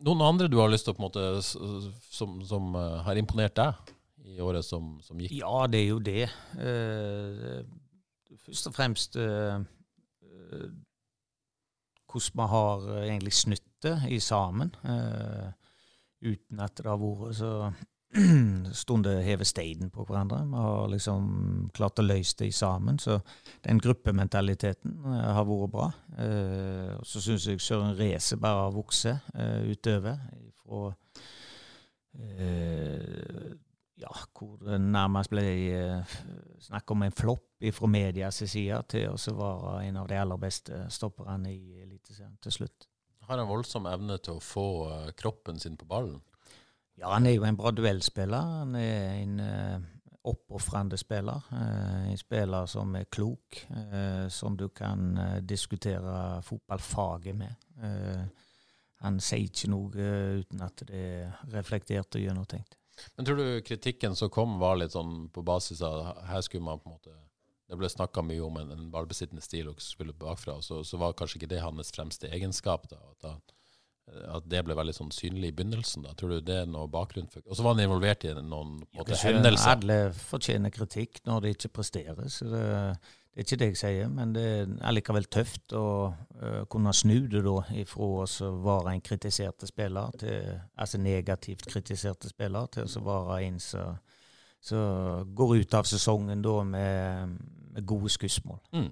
Noen 0.06 0.22
andre 0.24 0.48
du 0.48 0.58
har 0.62 0.70
lyst 0.72 0.88
til 0.88 0.94
å 0.94 0.98
på 0.98 1.04
en 1.04 1.08
måte 1.10 1.24
som, 1.44 2.38
som 2.48 2.76
har 3.06 3.20
imponert 3.20 3.58
deg 3.60 3.94
i 4.30 4.40
året 4.44 4.64
som, 4.64 4.94
som, 5.04 5.20
gikk? 5.20 5.34
Ja, 5.42 5.66
det 5.68 5.82
er 5.82 5.90
jo 5.90 6.00
det. 6.00 6.30
først 8.46 8.70
og 8.70 8.76
fremst 8.78 9.18
hvordan 12.10 12.38
vi 12.40 12.48
har 12.54 12.88
egentlig 13.04 13.34
snytt 13.34 13.68
det 13.84 13.96
i 14.10 14.20
sammen. 14.20 14.74
Uh, 14.84 15.52
uten 16.22 16.60
at 16.60 16.78
det 16.78 16.90
har 16.90 17.00
vært 17.00 17.38
så 17.38 17.52
stund 18.74 19.06
heve 19.06 19.46
steinen 19.46 19.92
på 19.94 20.04
hverandre. 20.08 20.42
Vi 20.50 20.64
har 20.64 20.90
liksom 20.94 21.70
klart 21.74 22.02
å 22.02 22.06
løse 22.06 22.36
det 22.40 22.50
sammen. 22.56 23.00
Så 23.00 23.20
den 23.66 23.82
gruppementaliteten 23.82 24.98
uh, 25.06 25.34
har 25.38 25.48
vært 25.48 25.74
bra. 25.74 25.90
Og 27.00 27.06
så 27.08 27.22
syns 27.24 27.48
jeg 27.48 27.62
Søren 27.64 27.98
Race 28.00 28.38
bare 28.38 28.66
har 28.66 28.76
vokst 28.76 29.08
utover. 29.70 30.20
Fra 30.60 30.94
ja, 34.00 34.12
hvor 34.36 34.56
det 34.64 34.80
nærmest 34.82 35.32
ble 35.32 35.44
snakk 36.64 36.92
om 36.92 37.04
en 37.06 37.16
flopp 37.16 37.46
fra 37.76 37.90
medias 37.92 38.42
side 38.42 38.80
til 38.92 39.12
å 39.12 39.36
være 39.38 39.74
en 39.88 40.00
av 40.02 40.08
de 40.10 40.18
aller 40.20 40.40
beste 40.42 40.86
stopperne 40.92 41.52
i 41.52 41.82
Eliteserien 41.84 42.38
til 42.44 42.56
slutt. 42.56 42.88
Har 43.30 43.40
en 43.40 43.50
voldsom 43.50 43.88
evne 43.92 44.18
til 44.24 44.40
å 44.40 44.44
få 44.44 44.68
kroppen 45.20 45.60
sin 45.62 45.78
på 45.78 45.88
ballen? 45.88 46.18
Ja, 47.00 47.14
han 47.14 47.28
er 47.30 47.38
jo 47.38 47.46
en 47.48 47.58
bra 47.60 47.72
duellspiller. 47.72 48.52
Han 48.64 48.76
er 48.76 49.14
en 49.22 49.40
uh, 49.40 49.88
oppofrende 50.30 50.98
spiller. 51.00 51.48
en 51.56 52.18
spiller 52.20 52.68
som 52.68 52.96
er 52.96 53.08
klok, 53.10 53.62
som 54.30 54.58
du 54.58 54.68
kan 54.70 55.16
diskutere 55.48 56.42
fotballfaget 56.44 57.36
med. 57.40 57.56
han 59.00 59.20
sier 59.24 59.48
ikke 59.48 59.72
noe 59.72 60.10
uten 60.44 60.62
at 60.62 60.84
det 60.86 61.00
er 61.00 61.40
reflektert 61.56 62.20
og 62.20 62.22
gjennomtenkt. 62.22 62.76
Men 63.16 63.26
tror 63.26 63.36
du 63.36 63.62
kritikken 63.62 64.16
som 64.16 64.30
kom, 64.30 64.58
var 64.60 64.80
litt 64.80 64.94
sånn 64.96 65.30
på 65.34 65.44
basis 65.46 65.82
av 65.86 66.24
her 66.30 66.44
skulle 66.46 66.66
man 66.66 66.82
på 66.82 66.90
en 66.90 66.98
måte 66.98 67.16
Det 67.70 67.78
ble 67.78 67.90
snakka 67.90 68.24
mye 68.26 68.42
om 68.42 68.56
en, 68.58 68.72
en 68.74 68.88
ballbesittende 68.90 69.44
stil 69.46 69.68
og 69.70 69.82
spille 69.84 70.14
bakfra, 70.18 70.56
så, 70.66 70.80
så, 70.84 70.98
var 70.98 71.14
kanskje 71.14 71.38
ikke 71.38 71.52
det 71.52 71.60
hans 71.62 71.92
fremste 71.94 72.32
egenskap. 72.34 72.88
da, 72.90 72.98
at, 73.12 73.20
da, 73.22 73.59
at 74.30 74.48
det 74.50 74.64
ble 74.66 74.76
veldig 74.78 74.96
sånn 74.96 75.14
synlig 75.14 75.52
i 75.52 75.56
begynnelsen. 75.56 76.04
da, 76.06 76.16
Tror 76.18 76.36
du 76.36 76.42
det 76.46 76.58
er 76.64 76.68
noe 76.70 76.90
bakgrunn 76.92 77.30
for 77.32 77.46
Og 77.46 77.58
så 77.58 77.66
var 77.66 77.76
han 77.76 77.86
involvert 77.86 78.26
i 78.26 78.34
noen 78.38 78.80
måte, 78.96 79.18
hendelser. 79.22 79.76
Alle 79.76 80.00
fortjener 80.18 80.74
kritikk 80.74 81.22
når 81.30 81.46
det 81.46 81.56
ikke 81.56 81.74
presteres. 81.80 82.40
Det, 82.42 82.50
det 82.60 83.44
er 83.44 83.48
ikke 83.48 83.60
det 83.62 83.70
jeg 83.72 83.80
sier, 83.84 84.12
men 84.12 84.34
det 84.36 84.46
er 84.66 84.96
likevel 84.96 85.30
tøft 85.32 85.76
å 85.78 85.88
uh, 86.10 86.62
kunne 86.72 86.94
snu 86.98 87.22
det 87.32 87.44
da 87.46 87.58
ifra 87.80 88.12
å 88.26 88.52
være 88.66 88.96
en 88.96 89.06
kritiserte 89.06 89.70
spiller, 89.70 90.16
til, 90.20 90.56
altså 90.76 91.02
negativt 91.02 91.70
kritiserte 91.70 92.32
spiller, 92.32 92.72
til 92.74 92.90
å 92.90 93.06
være 93.06 93.42
en 93.48 93.60
som 93.64 95.28
går 95.40 95.54
ut 95.62 95.74
av 95.78 95.88
sesongen 95.88 96.42
da 96.44 96.58
med, 96.68 97.38
med 97.72 97.86
gode 97.88 98.12
skussmål. 98.12 98.60
Mm. 98.76 98.90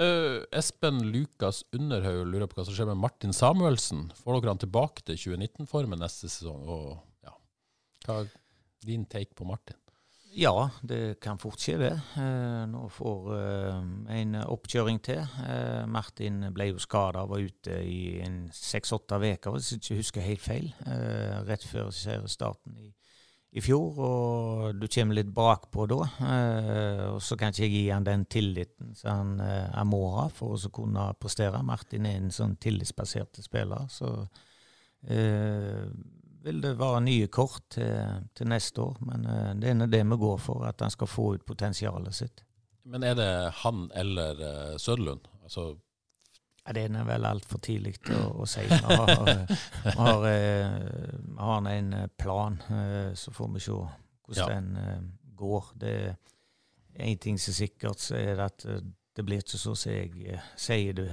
Uh, 0.00 0.42
Espen 0.56 1.02
Lukas 1.12 1.62
Underhaug 1.76 2.24
lurer 2.28 2.50
på 2.50 2.60
hva 2.60 2.66
som 2.68 2.76
skjer 2.76 2.90
med 2.90 3.00
Martin 3.02 3.34
Samuelsen. 3.36 4.08
Får 4.22 4.38
dere 4.38 4.54
han 4.54 4.62
tilbake 4.62 5.04
til 5.06 5.20
2019-formen 5.20 6.00
neste 6.02 6.30
sesong? 6.30 6.64
Og, 6.70 6.96
ja. 7.26 7.36
hva 8.06 8.22
er 8.24 8.32
din 8.86 9.04
take 9.08 9.36
på 9.36 9.48
Martin? 9.48 9.80
Ja, 10.30 10.70
det 10.86 11.18
kan 11.22 11.40
fort 11.42 11.58
skje, 11.58 11.74
det. 11.80 11.94
Eh, 12.20 12.62
nå 12.70 12.84
får 12.94 13.30
eh, 13.34 13.80
en 14.14 14.36
oppkjøring 14.44 15.00
til. 15.02 15.24
Eh, 15.42 15.82
Martin 15.90 16.44
ble 16.54 16.68
jo 16.68 16.82
skada 16.82 17.24
og 17.24 17.32
var 17.32 17.42
ute 17.42 17.80
i 17.82 18.20
en 18.22 18.44
seks-åtte 18.54 19.18
uker, 19.18 19.50
hvis 19.56 19.72
jeg 19.72 19.80
ikke 19.80 19.98
husker 19.98 20.26
helt 20.28 20.44
feil. 20.44 20.68
Eh, 20.86 21.34
rett 21.48 21.66
før 21.66 21.90
seriestarten 21.90 22.78
i, 22.78 22.92
i 23.50 23.62
fjor. 23.64 23.98
Og 23.98 24.78
du 24.78 24.86
kommer 24.88 25.18
litt 25.18 25.32
bakpå 25.34 25.86
da. 25.90 25.98
Eh, 26.26 27.04
og 27.14 27.20
så 27.24 27.38
kan 27.38 27.54
ikke 27.54 27.66
jeg 27.66 27.74
gi 27.74 27.82
han 27.90 28.06
den 28.06 28.24
tilliten 28.30 28.94
som 28.98 29.10
han, 29.10 29.34
eh, 29.46 29.66
han 29.74 29.90
må 29.90 30.04
ha 30.18 30.28
for 30.34 30.54
å 30.54 30.72
kunne 30.74 31.10
prestere. 31.20 31.62
Martin 31.66 32.06
er 32.06 32.20
en 32.20 32.32
sånn 32.34 32.56
tillitsbasert 32.60 33.42
spiller. 33.44 33.88
så 33.90 34.14
eh, 35.08 35.84
vil 36.42 36.60
det 36.62 36.76
være 36.80 37.02
nye 37.04 37.28
kort 37.32 37.66
til, 37.74 38.24
til 38.36 38.48
neste 38.48 38.80
år. 38.80 38.96
Men 39.04 39.26
uh, 39.28 39.50
det 39.60 39.74
er 39.74 39.92
det 39.92 40.02
vi 40.08 40.18
går 40.22 40.38
for, 40.40 40.64
at 40.68 40.80
han 40.80 40.92
skal 40.92 41.10
få 41.10 41.34
ut 41.36 41.44
potensialet 41.46 42.16
sitt. 42.16 42.44
Men 42.88 43.04
er 43.04 43.16
det 43.18 43.30
han 43.60 43.88
eller 43.94 44.40
uh, 44.40 44.76
Søderlund? 44.80 45.28
Altså 45.44 45.74
ja, 46.66 46.74
det 46.76 46.84
er 46.86 47.06
vel 47.08 47.26
altfor 47.26 47.62
tidlig 47.64 47.96
å, 48.14 48.20
å 48.42 48.48
si. 48.48 48.62
Vi 48.68 48.78
har, 48.84 49.14
har, 49.96 50.26
uh, 50.26 51.40
har, 51.40 51.68
en 51.72 51.94
plan, 52.18 52.58
så 53.14 53.32
får 53.34 53.52
vi 53.54 53.64
se 53.64 53.76
hvordan 53.76 54.38
ja. 54.38 54.48
den 54.54 55.10
går. 55.40 55.72
Det 55.80 55.94
er 55.98 57.06
én 57.06 57.18
ting 57.18 57.40
som 57.40 57.54
er 57.54 57.60
sikkert, 57.62 58.02
så 58.02 58.18
er 58.20 58.34
det 58.38 58.48
at 58.50 58.66
det 59.16 59.26
blir 59.26 59.42
ikke 59.42 59.58
så 59.58 59.74
som 59.74 59.92
jeg 59.92 60.40
sier 60.60 60.96
det 60.96 61.10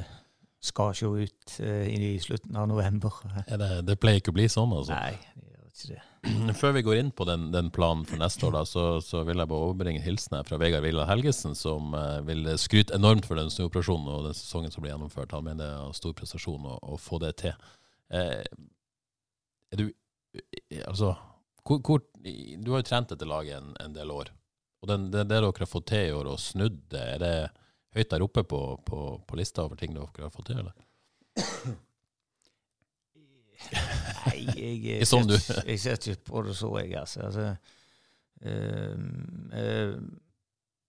skal 0.67 0.93
se 0.97 1.05
ut 1.05 1.57
i 1.61 2.17
slutten 2.21 2.55
av 2.57 2.67
november. 2.69 3.13
Det, 3.47 3.69
det, 3.87 3.97
pleier 4.01 4.21
ikke 4.21 4.33
å 4.33 4.37
bli 4.37 4.47
sånn, 4.51 4.73
altså? 4.75 4.97
Nei, 4.97 5.15
det 5.37 5.51
gjør 5.53 5.67
ikke 5.71 5.89
det. 5.93 6.03
Før 6.61 6.73
vi 6.75 6.83
går 6.85 6.99
inn 7.01 7.11
på 7.15 7.27
den, 7.29 7.49
den 7.53 7.69
planen 7.73 8.05
for 8.07 8.19
neste 8.21 8.47
år, 8.47 8.55
da, 8.57 8.63
så, 8.67 8.85
så, 9.05 9.21
vil 9.27 9.39
jeg 9.39 9.49
bare 9.51 9.67
overbringe 9.69 10.03
hilsen 10.03 10.39
fra 10.47 10.59
Vegard 10.61 10.85
Villa 10.85 11.05
Helgesen, 11.09 11.55
som 11.57 11.93
uh, 11.95 12.19
vil 12.27 12.49
skryte 12.59 12.95
enormt 12.97 13.27
for 13.27 13.39
den 13.39 13.51
snuoperasjonen 13.53 14.09
og 14.13 14.25
den 14.29 14.37
sesongen 14.37 14.73
som 14.73 14.83
blir 14.83 14.93
gjennomført. 14.93 15.35
Han 15.35 15.45
mener 15.47 15.63
det 15.63 15.85
er 15.85 15.97
stor 15.97 16.15
prestasjon 16.17 16.67
å, 16.67 16.77
å 16.93 16.99
få 17.01 17.21
det 17.23 17.35
til. 17.43 17.55
Uh, 18.13 18.43
er 19.73 19.83
du 19.83 19.89
Altså, 20.85 21.15
hvor, 21.65 21.79
hvor, 21.81 22.01
du 22.21 22.67
har 22.69 22.83
jo 22.83 22.85
trent 22.85 23.09
dette 23.09 23.25
laget 23.25 23.57
en, 23.57 23.71
en 23.81 23.95
del 23.95 24.11
år. 24.13 24.29
Og 24.83 24.91
den, 24.91 25.07
det, 25.09 25.23
det 25.25 25.39
dere 25.39 25.49
har 25.49 25.69
fått 25.71 25.87
til 25.89 26.11
i 26.11 26.13
år 26.13 26.29
og 26.29 26.41
snudd 26.41 26.77
det, 26.91 27.01
er 27.15 27.23
det 27.23 27.33
høyt 27.97 28.11
der 28.11 28.25
oppe 28.25 28.43
på, 28.45 28.59
på, 28.85 28.99
på 29.25 29.39
lista 29.39 29.65
over 29.65 29.79
ting 29.79 29.95
dere 29.95 30.27
har 30.27 30.33
fått 30.33 30.51
til, 30.51 30.61
eller? 30.61 30.75
Nei, 34.27 34.43
jeg, 34.53 34.77
jeg, 34.87 35.07
sånn 35.09 35.29
jeg, 35.31 35.41
jeg 35.65 35.81
ser 35.81 35.99
ikke 35.99 36.29
på 36.29 36.43
det 36.47 36.55
så, 36.57 36.71
jeg, 36.81 36.93
altså. 36.99 37.27
altså 37.27 37.47
uh, 38.45 39.01
uh, 39.57 39.97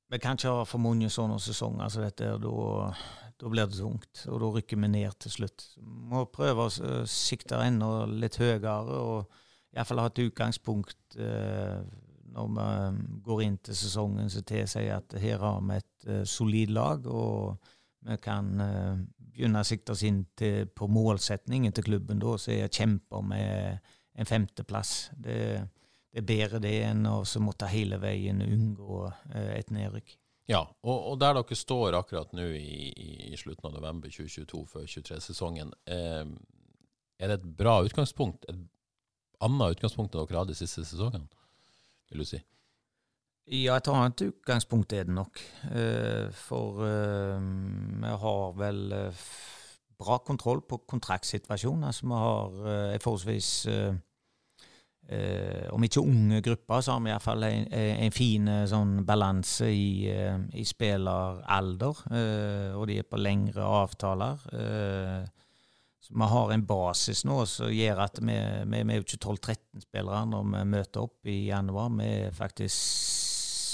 vi 0.09 0.21
kan 0.23 0.39
ikke 0.39 0.55
ha 0.57 0.65
for 0.69 0.81
mange 0.81 1.11
sånne 1.13 1.37
sesonger 1.43 1.91
som 1.93 2.05
dette. 2.07 2.31
Da, 2.41 2.91
da 3.39 3.51
blir 3.53 3.69
det 3.69 3.77
tungt, 3.77 4.23
og 4.33 4.41
da 4.41 4.49
rykker 4.55 4.81
vi 4.81 4.89
ned 4.89 5.19
til 5.21 5.35
slutt. 5.35 5.67
Vi 5.77 6.13
må 6.13 6.23
prøve 6.33 6.65
å 6.65 7.03
sikte 7.09 7.61
enda 7.61 8.07
litt 8.09 8.39
høyere, 8.41 8.79
og 8.97 9.29
iallfall 9.77 10.01
ha 10.01 10.09
et 10.09 10.23
utgangspunkt 10.25 11.19
uh, 11.21 11.85
når 12.33 12.49
vi 12.55 13.19
går 13.27 13.45
inn 13.45 13.61
til 13.65 13.77
sesongen 13.77 14.33
som 14.33 14.45
tilsier 14.49 14.97
at 14.97 15.17
her 15.21 15.45
har 15.45 15.61
vi 15.69 15.77
et 15.77 16.09
solid 16.29 16.73
lag, 16.73 17.05
og 17.05 17.59
vi 18.09 18.19
kan 18.23 18.53
uh, 18.61 19.01
begynne 19.19 19.63
å 19.63 19.69
sikte 19.69 19.95
oss 19.95 20.05
inn 20.07 20.25
til, 20.39 20.69
på 20.69 20.89
målsetningen 20.91 21.75
til 21.75 21.87
klubben 21.91 22.23
da, 22.23 22.37
så 22.41 22.55
er 22.55 22.73
kjemper 22.73 23.25
med 23.27 23.91
en 24.19 24.29
femteplass. 24.29 25.11
Det, 25.15 25.37
det 26.11 26.23
er 26.23 26.31
bedre 26.31 26.63
det 26.65 26.75
enn 26.89 27.07
å 27.07 27.21
måtte 27.45 27.71
hele 27.71 28.01
veien 28.03 28.43
unngå 28.45 29.05
uh, 29.07 29.53
et 29.55 29.71
nedrykk. 29.75 30.17
Ja, 30.49 30.63
og, 30.81 30.97
og, 30.97 31.19
der 31.21 31.37
dere 31.37 31.57
står 31.61 31.99
akkurat 31.99 32.31
nå 32.33 32.47
i, 32.57 32.89
i, 32.97 33.37
slutten 33.37 33.69
av 33.69 33.75
november 33.77 34.09
2022 34.09 34.63
før 34.71 34.87
23-sesongen, 34.89 35.75
eh, 35.93 36.23
er 37.21 37.29
det 37.29 37.37
et 37.37 37.51
bra 37.59 37.75
utgangspunkt? 37.85 38.47
Et 38.49 38.63
annet 39.45 39.77
utgangspunkt 39.77 40.17
enn 40.17 40.25
dere 40.25 40.41
hadde 40.41 40.55
de 40.55 40.63
siste 40.63 40.87
sesongene? 40.89 41.29
vil 42.09 42.25
du 42.25 42.29
si? 42.31 42.41
Ja, 43.49 43.79
et 43.79 43.89
annet 43.89 44.21
utgangspunkt 44.27 44.93
er 44.93 45.07
det 45.09 45.15
nok. 45.17 45.39
Eh, 45.73 46.29
for 46.37 46.83
eh, 46.85 47.39
vi 48.03 48.11
har 48.23 48.59
vel 48.61 48.93
eh, 48.93 49.23
bra 49.99 50.19
kontroll 50.21 50.61
på 50.69 50.83
kontraktsituasjonen. 50.85 51.87
Altså 51.89 52.07
vi 52.07 52.19
har 52.21 52.59
en 52.93 53.01
forholdsvis 53.01 53.53
om 55.73 55.85
ikke 55.87 56.03
unge 56.05 56.43
grupper, 56.45 56.83
så 56.85 56.93
har 56.93 57.01
vi 57.01 57.09
iallfall 57.09 57.47
en, 57.47 57.63
en 57.73 58.13
fin 58.13 58.51
sånn 58.69 58.91
balanse 59.09 59.71
i, 59.73 60.05
i 60.53 60.65
spilleralder. 60.69 62.03
og 62.77 62.85
de 62.91 62.99
er 63.01 63.07
på 63.09 63.17
lengre 63.17 63.65
avtaler. 63.65 64.45
Så 66.05 66.13
vi 66.13 66.29
har 66.35 66.53
en 66.53 66.67
basis 66.69 67.25
nå 67.25 67.39
som 67.49 67.73
gjør 67.73 68.05
at 68.05 68.21
vi, 68.21 68.37
vi, 68.37 68.83
vi 68.85 68.93
er 68.93 69.01
jo 69.01 69.07
ikke 69.09 69.23
12-13 69.25 69.89
spillere 69.89 70.21
når 70.29 70.53
vi 70.53 70.63
møter 70.77 71.09
opp 71.09 71.33
i 71.33 71.39
januar. 71.49 71.89
Vi 71.97 72.13
er 72.29 72.37
faktisk 72.37 73.28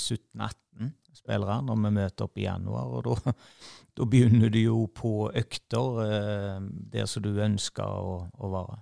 17-18 0.04 0.92
spillere 1.14 1.60
når 1.64 1.78
vi 1.80 1.92
møter 1.98 2.26
opp 2.26 2.40
i 2.40 2.46
januar. 2.46 2.90
Og 2.90 3.06
da, 3.08 3.34
da 3.96 4.08
begynner 4.10 4.52
du 4.52 4.60
jo 4.60 4.80
på 4.94 5.14
økter 5.30 6.02
eh, 6.04 6.58
der 6.94 7.08
som 7.10 7.24
du 7.24 7.32
ønsker 7.34 7.84
å, 7.84 8.18
å 8.34 8.52
være. 8.54 8.80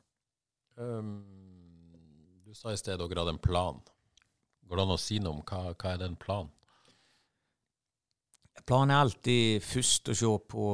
Um, 0.83 1.13
du 2.47 2.57
sa 2.57 2.73
i 2.73 2.81
sted 2.81 2.99
dere 3.01 3.23
hadde 3.23 3.37
en 3.37 3.43
plan. 3.43 3.79
Går 4.67 4.79
det 4.79 4.85
an 4.87 4.97
å 4.97 5.01
si 5.01 5.21
noe 5.21 5.37
om 5.37 5.45
hva, 5.47 5.73
hva 5.77 5.95
er 5.95 6.03
den 6.03 6.19
planen? 6.21 6.53
Planen 8.69 8.93
er 8.93 9.01
alltid 9.03 9.65
først 9.65 10.11
å 10.13 10.15
se 10.15 10.29
på 10.53 10.65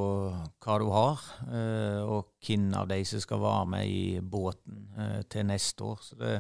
hva 0.61 0.75
du 0.83 0.89
har, 0.93 1.23
eh, 1.47 2.01
og 2.03 2.35
hvem 2.45 2.67
av 2.77 2.89
de 2.91 2.99
som 3.07 3.23
skal 3.23 3.41
være 3.41 3.69
med 3.73 3.89
i 3.89 4.19
båten 4.21 4.83
eh, 4.99 5.21
til 5.31 5.47
neste 5.49 5.87
år. 5.87 6.03
Så 6.05 6.19
det, 6.21 6.33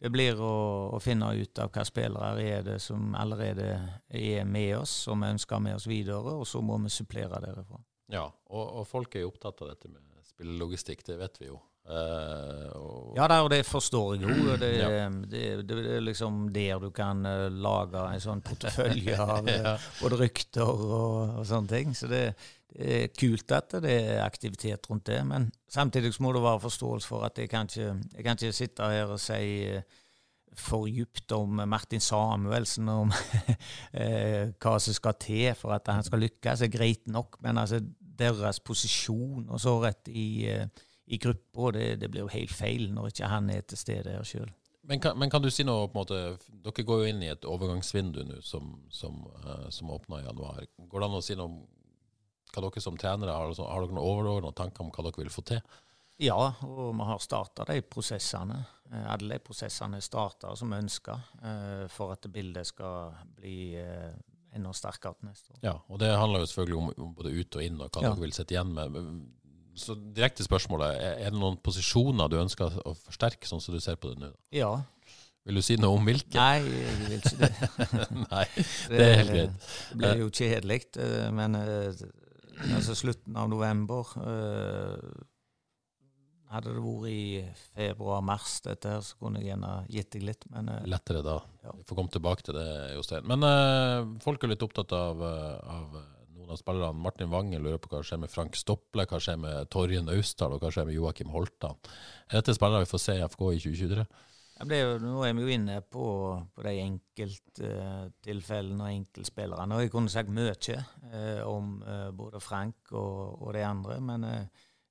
det 0.00 0.10
blir 0.12 0.38
å, 0.40 0.54
å, 0.96 0.98
finne 1.02 1.28
ut 1.36 1.60
av 1.60 1.70
hva 1.74 1.84
spillere 1.84 2.44
er 2.44 2.62
det 2.64 2.78
som 2.80 3.14
allerede 3.18 3.68
er 4.08 4.46
med 4.48 4.78
oss, 4.78 4.94
som 5.06 5.20
vi 5.20 5.28
ønsker 5.34 5.60
med 5.60 5.76
oss 5.76 5.88
videre, 5.90 6.38
og 6.40 6.46
så 6.48 6.62
må 6.64 6.78
vi 6.80 6.92
supplere 6.92 7.40
derifra. 7.44 7.82
Ja, 8.10 8.24
og, 8.48 8.64
og 8.80 8.86
folk 8.88 9.14
er 9.14 9.26
jo 9.26 9.34
opptatt 9.34 9.60
av 9.62 9.74
dette 9.74 9.92
med 9.92 10.24
spillelogistikk, 10.24 11.04
det 11.06 11.18
vet 11.20 11.36
vi 11.42 11.50
jo. 11.50 11.60
Uh, 11.90 13.16
ja, 13.16 13.24
der, 13.26 13.40
og 13.42 13.48
det 13.50 13.64
forstår 13.66 14.14
jeg 14.14 14.22
jo. 14.22 14.54
Det, 14.60 14.68
ja. 14.78 14.88
det, 15.10 15.30
det, 15.32 15.66
det, 15.66 15.78
er 15.96 16.04
liksom 16.06 16.44
der 16.54 16.78
du 16.78 16.92
kan 16.94 17.24
uh, 17.26 17.48
lage 17.50 17.98
en 17.98 18.22
sånn 18.22 18.42
portefølje 18.46 19.16
av 19.24 19.48
ja. 19.50 19.74
uh, 19.74 19.86
både 19.98 20.20
rykter 20.20 20.70
og, 20.70 21.40
og, 21.40 21.40
sånne 21.48 21.72
ting. 21.72 21.96
Så 21.98 22.10
det, 22.10 22.24
er 22.70 23.08
kult 23.18 23.50
at 23.50 23.74
det 23.82 23.90
er 23.90 24.20
aktivitet 24.22 24.86
rundt 24.86 25.08
det. 25.10 25.18
Men 25.26 25.48
samtidig 25.66 26.12
må 26.22 26.30
det 26.36 26.44
være 26.44 26.62
forståelse 26.62 27.10
for 27.10 27.26
at 27.26 27.40
jeg 27.42 27.50
kan 27.50 27.66
ikke, 27.66 27.96
jeg 28.14 28.26
kan 28.26 28.38
ikke 28.38 28.54
sitte 28.54 28.92
her 28.92 29.10
og 29.10 29.18
si 29.18 29.40
for 30.54 30.86
djupt 30.86 31.34
om 31.34 31.58
Martin 31.70 32.02
Samuelsen, 32.02 32.86
om 32.90 33.10
hva 34.62 34.76
som 34.82 34.94
skal 34.94 35.18
til 35.18 35.50
for 35.58 35.74
at 35.74 35.90
han 35.90 36.06
skal 36.06 36.22
lykkes, 36.22 36.62
er 36.62 36.70
greit 36.70 37.10
nok. 37.10 37.40
Men 37.42 37.58
altså, 37.58 37.82
deres 37.98 38.62
posisjon 38.62 39.50
og 39.50 39.58
så 39.62 39.74
rett 39.82 40.10
i 40.14 40.46
i 41.10 41.18
gruppa. 41.18 41.72
Det, 41.76 41.86
det 42.00 42.10
blir 42.10 42.26
jo 42.26 42.32
helt 42.32 42.54
feil 42.54 42.88
når 42.94 43.10
ikke 43.10 43.30
han 43.32 43.50
er 43.50 43.66
til 43.66 43.80
stede 43.80 44.14
her 44.14 44.26
sjøl. 44.26 44.50
Men, 44.90 45.02
men 45.20 45.30
kan, 45.30 45.42
du 45.42 45.50
si 45.52 45.64
noe 45.66 45.90
på 45.90 45.98
en 45.98 46.00
måte, 46.00 46.20
Dere 46.64 46.84
går 46.86 47.02
jo 47.02 47.10
inn 47.12 47.20
i 47.22 47.28
et 47.30 47.44
overgangsvindu 47.46 48.22
nå 48.26 48.40
som, 48.42 48.72
som, 48.90 49.20
uh, 49.44 49.68
som 49.70 49.92
åpner 49.92 50.22
i 50.22 50.26
januar. 50.26 50.64
Går 50.88 51.02
det 51.02 51.08
an 51.10 51.18
å 51.18 51.22
si 51.24 51.36
noe 51.38 51.50
om 51.50 51.60
hva 52.50 52.64
dere 52.64 52.82
som 52.82 52.96
trenere 52.98 53.34
har, 53.36 53.52
altså, 53.52 53.68
har 53.70 53.84
dere 53.84 53.94
noen 53.94 54.08
overordnede 54.08 54.56
tanker 54.58 54.82
om 54.82 54.90
hva 54.90 55.04
dere 55.06 55.22
vil 55.22 55.30
få 55.30 55.44
til? 55.46 55.60
Ja, 56.20 56.38
og 56.66 56.90
vi 56.98 57.06
har 57.08 57.20
starta 57.22 57.64
de 57.68 57.78
prosessene. 57.86 58.58
Eh, 58.90 59.06
alle 59.12 59.38
de 59.38 59.44
prosessene 59.44 60.00
starter 60.04 60.56
som 60.58 60.74
ønska 60.76 61.14
uh, 61.44 61.86
for 61.92 62.16
at 62.16 62.26
bildet 62.32 62.68
skal 62.68 63.14
bli 63.38 63.78
uh, 63.78 64.10
enda 64.56 64.72
sterkere 64.74 65.20
til 65.20 65.30
neste 65.30 65.54
år. 65.54 65.60
Ja, 65.64 65.76
og 65.86 66.00
det 66.02 66.10
handler 66.10 66.42
jo 66.42 66.50
selvfølgelig 66.50 66.80
om, 66.80 66.90
om 67.06 67.14
både 67.16 67.32
ut 67.36 67.60
og 67.60 67.64
inn, 67.64 67.78
og 67.78 67.86
hva 67.86 68.02
ja. 68.02 68.10
dere 68.10 68.24
vil 68.24 68.34
sitte 68.36 68.56
igjen 68.56 68.74
med 68.74 68.98
så 69.80 69.96
direkte 69.96 70.44
spørsmålet, 70.46 71.00
er 71.24 71.32
det 71.32 71.40
noen 71.40 71.58
posisjoner 71.64 72.30
du 72.30 72.38
ønsker 72.40 72.80
å 72.84 72.94
forsterke, 73.06 73.48
sånn 73.48 73.62
som 73.64 73.74
du 73.74 73.80
ser 73.82 73.98
på 74.00 74.12
det 74.12 74.20
nå? 74.22 74.32
Ja. 74.54 74.74
Vil 75.48 75.56
du 75.56 75.64
si 75.64 75.76
noe 75.80 75.96
om 75.96 76.04
hvilke? 76.04 76.36
Nei, 76.36 76.60
jeg 76.68 76.96
vil 77.00 77.16
ikke 77.16 77.36
det. 77.40 77.50
Nei, 78.26 78.44
det 78.92 79.00
er 79.06 79.18
helt 79.22 79.32
greit. 79.32 79.66
Det 79.88 79.98
blir 80.02 80.20
jo 80.20 80.28
kjedelig, 80.36 80.80
eh, 81.00 81.26
men 81.34 81.56
eh, 81.56 82.04
altså 82.76 82.96
slutten 82.98 83.38
av 83.40 83.50
november 83.52 84.14
eh, 84.20 85.26
Hadde 86.50 86.72
det 86.74 86.80
vært 86.82 87.10
i 87.14 87.42
februar-mars, 87.76 88.56
dette 88.64 88.90
her, 88.90 89.02
så 89.06 89.14
kunne 89.20 89.38
jeg 89.38 89.52
gjerne 89.52 89.68
gitt 89.86 90.08
deg 90.16 90.24
litt, 90.26 90.46
men 90.50 90.66
Lettere 90.90 91.20
da. 91.22 91.36
Ja. 91.62 91.74
Vi 91.78 91.84
får 91.86 91.98
komme 92.00 92.10
tilbake 92.10 92.42
til 92.42 92.56
det, 92.58 92.64
Jostein. 92.96 93.28
Men 93.30 93.46
uh, 93.46 94.16
folk 94.24 94.42
er 94.42 94.50
litt 94.50 94.64
opptatt 94.66 94.90
av, 94.98 95.22
av 95.22 95.94
av 96.50 96.58
spillerne. 96.60 97.02
Martin 97.02 97.30
Wange 97.32 97.60
lurer 97.60 97.80
på 97.82 97.92
hva 97.92 98.02
skjer 98.06 98.22
med 98.22 98.32
Frank 98.32 98.58
Stopple, 98.58 99.06
hva 99.08 99.20
skjer 99.22 99.38
med 99.40 99.70
Torjen 99.72 100.10
Austdal 100.12 100.56
og 100.56 100.64
hva 100.64 100.72
skjer 100.74 100.88
med 100.88 100.96
Joakim 100.96 101.30
Holtan. 101.34 101.78
Er 102.28 102.40
dette 102.40 102.56
spillere 102.56 102.84
vi 102.84 102.90
får 102.90 103.04
se 103.04 103.14
i 103.18 103.24
FK 103.26 103.42
i 103.52 103.62
2023? 103.62 104.08
Ja, 104.60 104.66
det 104.68 104.76
er 104.76 104.84
jo, 104.84 105.00
nå 105.00 105.24
er 105.24 105.32
vi 105.32 105.40
jo 105.46 105.54
inne 105.54 105.78
på, 105.80 106.04
på 106.52 106.60
de 106.66 106.74
enkelttilfellene 106.82 108.84
og 108.84 108.92
enkeltspillerne. 108.92 109.72
Og 109.72 109.80
jeg 109.86 109.92
kunne 109.94 110.12
sagt 110.12 110.28
mye 110.36 110.52
uh, 110.52 111.40
om 111.48 111.80
uh, 111.80 112.12
både 112.12 112.36
Frank 112.44 112.92
og, 112.92 113.40
og, 113.40 113.56
de 113.56 113.64
andre, 113.64 113.96
men 114.04 114.20
eh, 114.28 114.44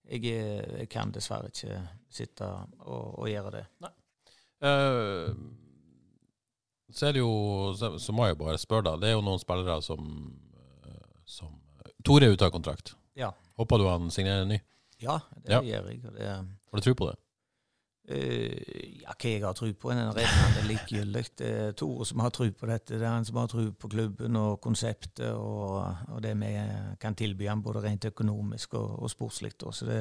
jeg, 0.10 0.26
jeg, 0.26 0.90
kan 0.90 1.14
dessverre 1.14 1.54
ikke 1.54 1.86
sitte 2.10 2.50
og, 2.50 3.22
og 3.22 3.30
gjøre 3.30 3.54
det. 3.60 3.66
Uh, 4.66 5.38
så 6.90 7.06
er 7.06 7.14
det 7.14 7.22
jo 7.22 7.70
så, 7.78 7.94
så, 8.02 8.10
må 8.12 8.26
jeg 8.26 8.42
bare 8.42 8.58
spørre, 8.58 8.90
da. 8.90 8.98
Det 8.98 9.10
er 9.12 9.16
jo 9.20 9.28
noen 9.28 9.40
spillere 9.42 9.82
som, 9.86 10.34
som 11.30 11.56
Tore 12.06 12.30
er 12.30 12.36
ute 12.36 12.48
av 12.48 12.54
kontrakt. 12.54 12.94
Ja. 13.18 13.32
Håper 13.60 13.80
du 13.82 13.88
han 13.90 14.12
signerer 14.14 14.46
en 14.46 14.54
ny? 14.54 14.60
Ja, 15.00 15.20
det 15.44 15.52
ja. 15.52 15.60
gjør 15.64 15.90
jeg. 15.92 16.02
Det, 16.04 16.30
Har 16.30 16.80
du 16.80 16.86
tro 16.86 16.94
på 16.96 17.10
det? 17.10 17.18
Uh, 18.10 19.04
ja, 19.04 19.14
hva 19.14 19.30
jeg 19.30 19.44
har 19.44 19.58
tro 19.58 19.68
på, 19.78 19.92
er 19.94 20.00
rennende 20.16 20.64
likegyldig. 20.66 21.24
Det 21.38 21.50
er 21.50 21.76
Tore 21.78 22.08
som 22.10 22.24
har 22.24 22.34
tro 22.34 22.48
på 22.50 22.70
dette. 22.72 22.98
Det 22.98 23.06
er 23.06 23.14
han 23.14 23.28
som 23.28 23.38
har 23.42 23.52
tro 23.52 23.68
på 23.72 23.92
klubben 23.92 24.40
og 24.40 24.58
konseptet 24.64 25.30
og, 25.36 25.84
og 26.10 26.24
det 26.26 26.34
vi 26.40 26.54
kan 27.02 27.18
tilby 27.20 27.50
han 27.52 27.64
både 27.64 27.84
rent 27.86 28.10
økonomisk 28.10 28.74
og, 28.80 28.96
og 29.04 29.14
sportslig. 29.14 29.54
Så 29.60 29.88
det, 29.88 30.00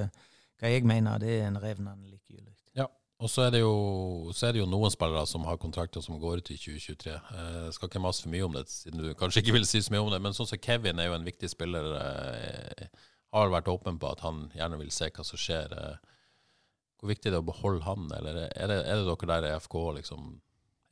hva 0.59 0.73
jeg 0.73 0.87
mener, 0.89 1.21
det 1.23 1.35
er 1.41 1.51
en 1.51 1.61
revnende 1.63 2.09
likegyldig. 2.09 2.58
Og 3.19 3.31
så 3.31 3.49
er, 3.49 3.51
det 3.51 3.65
jo, 3.65 3.73
er 4.31 4.53
det 4.55 4.61
jo 4.61 4.69
noen 4.71 4.93
spillere 4.95 5.25
som 5.27 5.43
har 5.49 5.59
kontrakter 5.59 6.03
som 6.05 6.21
går 6.23 6.39
ut 6.39 6.51
i 6.55 6.59
2023. 6.59 7.11
Jeg 7.11 7.65
uh, 7.67 7.71
skal 7.75 7.91
ikke 7.91 8.03
mase 8.03 8.23
for 8.23 8.31
mye 8.31 8.47
om 8.47 8.55
det, 8.55 8.69
siden 8.71 9.03
du 9.03 9.09
kanskje 9.19 9.43
ikke 9.43 9.57
vil 9.57 9.67
si 9.67 9.81
så 9.83 9.91
mye 9.95 10.05
om 10.05 10.11
det. 10.15 10.21
Men 10.23 10.37
sånn 10.37 10.47
som 10.47 10.61
Kevin 10.63 11.03
er 11.03 11.11
jo 11.11 11.17
en 11.17 11.27
viktig 11.27 11.51
spiller. 11.51 11.89
Uh, 11.99 13.09
har 13.35 13.51
vært 13.53 13.69
åpen 13.69 13.99
på 14.01 14.09
at 14.09 14.23
han 14.25 14.47
gjerne 14.57 14.79
vil 14.81 14.93
se 14.95 15.11
hva 15.11 15.27
som 15.27 15.41
skjer. 15.41 15.75
Uh, 15.75 16.15
hvor 16.99 17.11
viktig 17.11 17.31
er 17.31 17.37
det 17.37 17.43
å 17.43 17.49
beholde 17.51 17.83
han, 17.87 18.07
eller 18.15 18.45
er 18.47 18.71
det, 18.71 18.79
er 18.87 19.03
det 19.03 19.11
dere 19.11 19.31
der 19.33 19.49
i 19.51 19.53
FK 19.63 19.77
liksom 19.99 20.31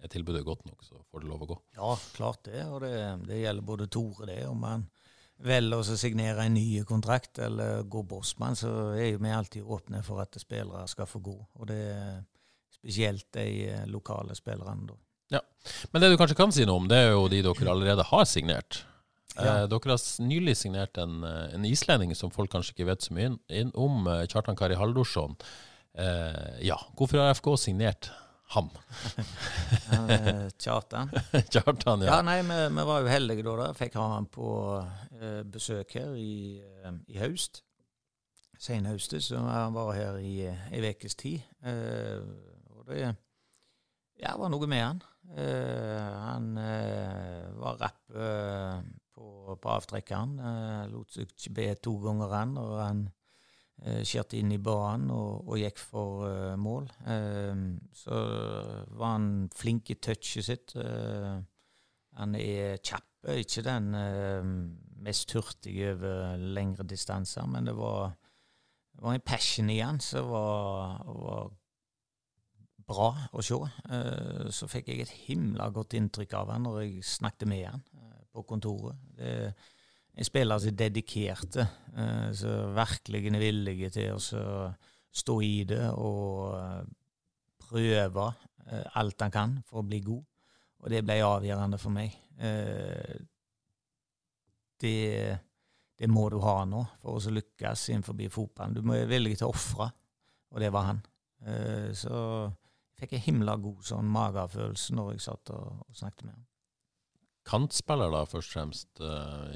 er 0.02 0.10
tilbudet 0.12 0.44
godt 0.46 0.66
nok, 0.66 0.82
så 0.84 0.98
får 1.10 1.22
det 1.22 1.30
lov 1.30 1.46
å 1.46 1.48
gå? 1.54 1.56
Ja, 1.78 1.94
klart 2.14 2.42
det. 2.46 2.60
Og 2.66 2.82
det, 2.82 2.92
det 3.26 3.40
gjelder 3.40 3.70
både 3.70 3.88
Tore, 3.90 4.26
det. 4.28 4.42
og 4.50 4.58
han 4.66 4.86
velger 5.45 5.82
å 5.82 5.97
signere 5.99 6.47
en 6.47 6.57
ny 6.57 6.82
kontrakt 6.89 7.39
eller 7.43 7.84
går 7.91 8.07
bossmann, 8.09 8.57
så 8.57 8.93
er 8.97 9.18
vi 9.20 9.32
alltid 9.32 9.62
åpne 9.62 10.03
for 10.07 10.22
at 10.22 10.39
spillere 10.41 10.87
skal 10.89 11.09
få 11.11 11.20
gå. 11.24 11.37
Og 11.61 11.68
det 11.68 11.80
er 11.93 12.22
spesielt 12.72 13.28
de 13.37 13.47
eh, 13.68 13.87
lokale 13.91 14.37
spillerne, 14.39 14.89
da. 14.89 14.99
Ja. 15.37 15.41
Men 15.91 16.03
det 16.03 16.12
du 16.12 16.18
kanskje 16.20 16.39
kan 16.39 16.53
si 16.55 16.66
noe 16.66 16.80
om, 16.80 16.91
det 16.91 17.01
er 17.03 17.16
jo 17.16 17.26
de 17.30 17.43
dere 17.43 17.72
allerede 17.72 18.07
har 18.07 18.26
signert. 18.30 18.84
Ja. 19.34 19.62
Eh, 19.62 19.64
dere 19.68 19.97
har 19.97 20.05
nylig 20.24 20.57
signert 20.57 20.99
en, 21.03 21.22
eh, 21.24 21.55
en, 21.55 21.64
islending 21.66 22.14
som 22.16 22.32
folk 22.32 22.53
kanskje 22.53 22.76
ikke 22.76 22.91
vet 22.93 23.03
så 23.05 23.16
mye 23.16 23.34
om, 23.74 24.07
Kjartan 24.30 24.57
Kari 24.57 24.78
Haldorsson. 24.78 25.37
Eh, 25.97 26.62
ja, 26.68 26.78
hvorfor 26.97 27.22
har 27.22 27.34
FK 27.34 27.57
signert 27.59 28.11
ham? 28.55 28.70
Kjartan. 30.62 31.11
Kjartan, 31.53 32.05
ja. 32.07 32.16
ja 32.16 32.18
nei, 32.26 32.40
vi, 32.47 32.59
vi, 32.76 32.86
var 32.88 33.03
jo 33.03 33.11
heldige 33.11 33.47
da. 33.47 33.57
da. 33.61 33.70
Fikk 33.76 33.97
ha 33.99 34.09
han 34.14 34.28
på 34.30 34.51
eh, 35.18 35.42
besøk 35.51 35.97
her 35.99 36.14
i, 36.20 36.62
eh, 36.62 37.01
i 37.11 37.18
høst. 37.22 37.62
Senhøstet, 38.59 39.22
Så 39.22 39.38
han 39.38 39.74
var 39.74 39.92
her 39.92 40.16
i 40.16 40.47
ei 40.49 40.80
ukes 40.90 41.14
tid. 41.14 41.44
Eh, 41.64 42.22
og 42.72 42.86
det 42.88 43.03
ja, 44.22 44.32
var 44.38 44.49
noe 44.53 44.68
med 44.70 44.82
han. 44.84 45.03
Eh, 45.36 46.14
han 46.22 46.57
eh, 46.62 47.51
var 47.61 47.82
rapp 47.82 48.01
på, 49.16 49.57
på 49.61 49.74
avtrekkeren. 49.74 50.38
lot 50.92 51.12
seg 51.12 51.28
ikke 51.28 51.55
be 51.59 51.68
to 51.82 51.99
ganger, 52.05 52.32
han. 52.32 52.57
og 52.61 52.80
han 52.80 53.07
Eh, 53.84 54.00
skjærte 54.08 54.38
inn 54.40 54.54
i 54.54 54.60
banen 54.62 55.10
og, 55.12 55.42
og, 55.50 55.58
gikk 55.60 55.80
for 55.82 56.22
uh, 56.24 56.54
mål. 56.56 56.86
Uh, 57.04 57.76
så 57.92 58.20
var 58.96 59.12
han 59.18 59.28
flink 59.52 59.92
i 59.92 59.98
touchet 60.00 60.48
sitt. 60.48 60.72
Uh, 60.80 61.36
han 62.16 62.38
er 62.40 62.80
kjapp, 62.80 63.10
ikke 63.36 63.66
den 63.66 63.90
mest 65.04 65.34
hurtige 65.36 65.90
over 65.92 66.38
lengre 66.40 66.86
distanser, 66.88 67.44
men 67.50 67.68
det 67.68 67.74
var, 67.76 68.14
det 68.94 69.02
var, 69.02 69.18
en 69.18 69.24
passion 69.26 69.68
i 69.68 69.80
han 69.82 69.98
som 70.00 70.30
var, 70.30 71.02
var, 71.04 71.50
bra 72.86 73.10
å 73.34 73.42
se. 73.44 73.58
så 74.54 74.68
fikk 74.70 74.88
jeg 74.92 75.02
et 75.02 75.14
himla 75.26 75.66
godt 75.74 75.98
inntrykk 75.98 76.36
av 76.38 76.54
han 76.54 76.64
når 76.64 76.78
jeg 76.84 77.04
snakket 77.10 77.50
med 77.50 77.64
han 77.66 77.82
på 78.32 78.46
kontoret. 78.46 78.96
Det 79.18 79.34
en 80.16 80.24
spiller 80.24 80.60
som 80.60 80.72
er 80.72 80.78
dedikerte, 80.80 81.66
eh, 81.92 82.28
som 82.32 82.76
virkelig 82.76 83.26
er 83.28 83.40
villige 83.40 83.90
til 83.92 84.14
å 84.16 84.20
stå 85.16 85.36
i 85.44 85.64
det 85.68 85.82
og 85.92 86.54
eh, 86.56 86.86
prøve 87.66 88.30
eh, 88.66 88.86
alt 88.96 89.26
han 89.26 89.34
kan 89.34 89.58
for 89.68 89.82
å 89.82 89.88
bli 89.88 90.00
god. 90.06 90.24
Og 90.80 90.92
det 90.92 91.02
ble 91.04 91.18
avgjørende 91.24 91.78
for 91.80 91.90
meg. 91.90 92.12
Det, 94.76 94.98
det 95.98 96.08
må 96.12 96.26
du 96.30 96.36
ha 96.44 96.60
nå 96.68 96.82
for 97.00 97.16
å 97.16 97.32
lykkes 97.32 97.88
innenfor 97.90 98.20
fotballen. 98.30 98.76
Du 98.76 98.84
må 98.84 98.94
være 98.94 99.08
villig 99.10 99.38
til 99.40 99.48
å 99.48 99.54
ofre, 99.56 99.88
og 100.52 100.62
det 100.62 100.68
var 100.70 100.86
han. 100.92 101.00
Så 101.96 102.20
fikk 103.00 103.16
jeg 103.16 103.24
himla 103.24 103.56
god 103.56 103.82
sånn 103.88 104.12
magefølelse 104.14 104.94
når 105.00 105.14
jeg 105.16 105.24
satt 105.26 105.54
og, 105.56 105.80
og 105.88 105.98
snakket 105.98 106.28
med 106.28 106.36
ham. 106.36 106.46
Kantspiller, 107.50 108.12
da, 108.12 108.22
først 108.28 108.52
og 108.52 108.58
fremst, 108.60 109.04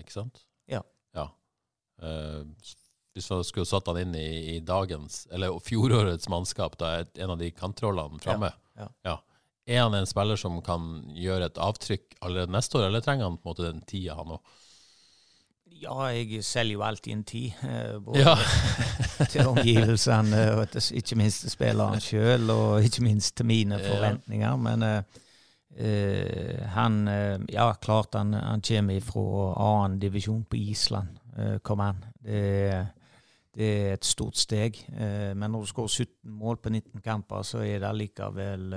ikke 0.01 0.17
sant? 0.17 0.43
Ja. 0.71 0.85
ja. 1.17 1.27
Uh, 2.03 2.47
hvis 3.15 3.31
man 3.33 3.43
skulle 3.45 3.69
satt 3.69 3.91
han 3.91 3.99
inn 4.01 4.15
i, 4.15 4.29
i, 4.55 4.61
dagens, 4.63 5.25
eller 5.35 5.59
fjorårets 5.65 6.31
mannskap, 6.31 6.79
da 6.81 7.01
er 7.01 7.11
en 7.25 7.35
av 7.35 7.41
de 7.41 7.51
kantrollene 7.51 8.23
framme. 8.23 8.53
Ja, 8.79 8.87
ja. 8.87 8.91
ja. 9.11 9.19
Er 9.71 9.85
han 9.85 9.95
en 9.95 10.09
spiller 10.09 10.39
som 10.41 10.57
kan 10.67 10.89
gjøre 11.15 11.51
et 11.51 11.59
avtrykk 11.61 12.17
allerede 12.25 12.55
neste 12.55 12.79
år, 12.79 12.89
eller 12.89 13.05
trenger 13.05 13.29
han 13.29 13.39
på 13.39 13.45
en 13.45 13.53
måte 13.53 13.67
den 13.67 13.83
tida, 13.87 14.17
han 14.19 14.37
òg? 14.39 14.59
Ja, 15.81 16.11
jeg 16.13 16.43
selger 16.45 16.77
jo 16.77 16.83
alltid 16.85 17.13
en 17.15 17.23
tid, 17.25 17.61
eh, 17.65 17.95
både 18.05 18.21
ja. 18.21 18.35
til 19.33 19.49
omgivelsene 19.49 20.43
og 20.59 20.75
ikke 20.77 21.17
minst 21.17 21.47
til 21.47 21.55
spilleren 21.55 22.03
sjøl, 22.09 22.51
og 22.53 22.85
ikke 22.85 23.05
minst 23.07 23.37
til 23.39 23.49
mine 23.49 23.79
forventninger. 23.81 24.59
Men 24.61 24.85
uh, 24.85 25.21
Uh, 25.71 26.67
han 26.75 27.09
uh, 27.09 27.39
Ja, 27.49 27.75
klart 27.75 28.15
han, 28.15 28.35
han 28.35 28.61
kommer 28.61 29.01
fra 29.01 29.55
annen 29.55 30.01
divisjon 30.03 30.43
på 30.45 30.59
Island, 30.59 31.21
uh, 31.39 31.59
kom 31.63 31.81
han. 31.85 32.03
Det, 32.19 32.87
det, 33.55 33.69
er 33.69 33.95
et 33.95 34.05
stort 34.07 34.37
steg. 34.39 34.79
men 34.91 35.51
når 35.51 35.65
du 35.65 35.71
skårer 35.71 35.89
17 36.07 36.31
mål 36.39 36.61
på 36.63 36.71
19 36.71 37.01
kamper, 37.03 37.43
så 37.43 37.63
er 37.67 37.81
det 37.83 37.91
likevel 37.97 38.69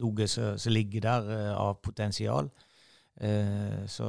noe 0.00 0.28
som 0.28 0.72
ligger 0.72 1.04
der 1.04 1.28
av 1.52 1.74
potensial. 1.84 2.48
så 3.86 4.08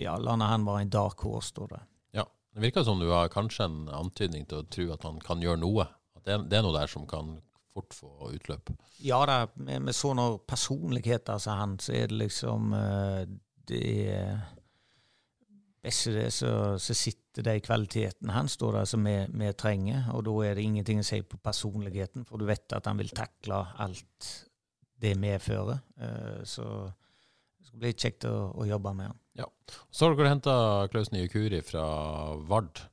ja, 0.00 0.16
landet 0.16 0.48
han 0.48 0.64
var 0.64 0.80
en 0.80 0.90
dark 0.90 1.20
horse, 1.20 1.52
står 1.52 1.68
det. 1.74 1.80
Ja, 2.18 2.24
Det 2.54 2.64
virker 2.64 2.84
som 2.84 3.00
du 3.00 3.10
har 3.10 3.28
kanskje 3.28 3.68
en 3.68 3.88
antydning 3.88 4.48
til 4.48 4.62
å 4.62 4.68
tro 4.68 4.88
at 4.96 5.04
han 5.04 5.20
kan 5.20 5.44
gjøre 5.44 5.60
noe. 5.60 5.86
At 6.16 6.24
det, 6.24 6.40
det 6.48 6.58
er 6.58 6.64
noe 6.64 6.78
der 6.78 6.90
som 6.90 7.06
kan 7.06 7.36
fort 7.72 7.94
få 7.96 8.32
utløp. 8.34 8.72
Ja 9.02 9.22
da, 9.28 9.44
med, 9.54 9.86
med 9.88 9.96
sånne 9.96 10.26
personligheter 10.48 11.40
som 11.42 11.60
han, 11.60 11.78
så 11.82 11.94
er 11.96 12.10
det 12.10 12.20
liksom 12.26 12.74
eh, 12.76 13.22
Det 13.72 13.86
beste 15.82 16.12
det, 16.14 16.30
så, 16.34 16.78
så 16.78 16.94
sitter 16.94 17.46
de 17.46 17.56
kvalitetene 17.64 18.34
hans 18.36 18.54
står 18.58 18.78
der 18.78 18.88
som 18.90 19.06
vi, 19.06 19.16
vi, 19.30 19.50
trenger. 19.58 20.08
Og 20.14 20.24
da 20.28 20.34
er 20.46 20.58
det 20.58 20.66
ingenting 20.66 21.02
å 21.02 21.06
si 21.06 21.20
på 21.26 21.40
personligheten, 21.42 22.26
for 22.28 22.38
du 22.38 22.46
vet 22.48 22.76
at 22.76 22.86
han 22.90 23.00
vil 23.00 23.10
takle 23.14 23.64
alt 23.82 24.32
det 25.02 25.16
medfører. 25.18 25.82
Eh, 25.98 26.42
så 26.46 26.66
det 26.86 27.70
skal 27.70 27.82
bli 27.82 27.92
kjekt 27.94 28.28
å, 28.30 28.36
å 28.54 28.68
jobbe 28.68 28.94
med 28.98 29.10
han. 29.10 29.18
Ja. 29.42 29.48
Så 29.90 30.06
har 30.06 30.18
dere 30.18 30.34
henta 30.34 30.54
Klaus 30.92 31.10
Nye 31.14 31.30
Kuri 31.32 31.62
fra 31.64 31.84
Vard. 32.48 32.84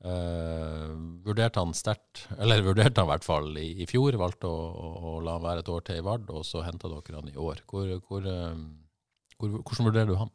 Uh, 0.00 0.94
vurderte 1.26 1.60
han 1.60 1.74
sterkt, 1.76 2.22
eller 2.40 2.62
vurderte 2.64 3.02
han 3.02 3.04
i 3.04 3.10
hvert 3.10 3.26
fall 3.26 3.50
i, 3.60 3.66
i 3.84 3.88
fjor, 3.88 4.16
valgte 4.16 4.48
å, 4.48 4.60
å, 4.72 4.86
å, 4.96 5.10
la 5.20 5.34
han 5.36 5.44
være 5.44 5.60
et 5.60 5.68
år 5.74 5.84
til 5.84 6.00
i 6.00 6.04
Vard, 6.06 6.30
og 6.32 6.46
så 6.48 6.62
henta 6.64 6.88
dere 6.88 7.18
han 7.18 7.28
i 7.28 7.36
år. 7.36 7.60
Hvor, 7.68 7.90
hvor, 8.08 8.24
uh, 8.24 8.56
hvor, 9.36 9.58
hvordan 9.58 9.90
vurderer 9.90 10.08
du 10.08 10.16
han? 10.16 10.32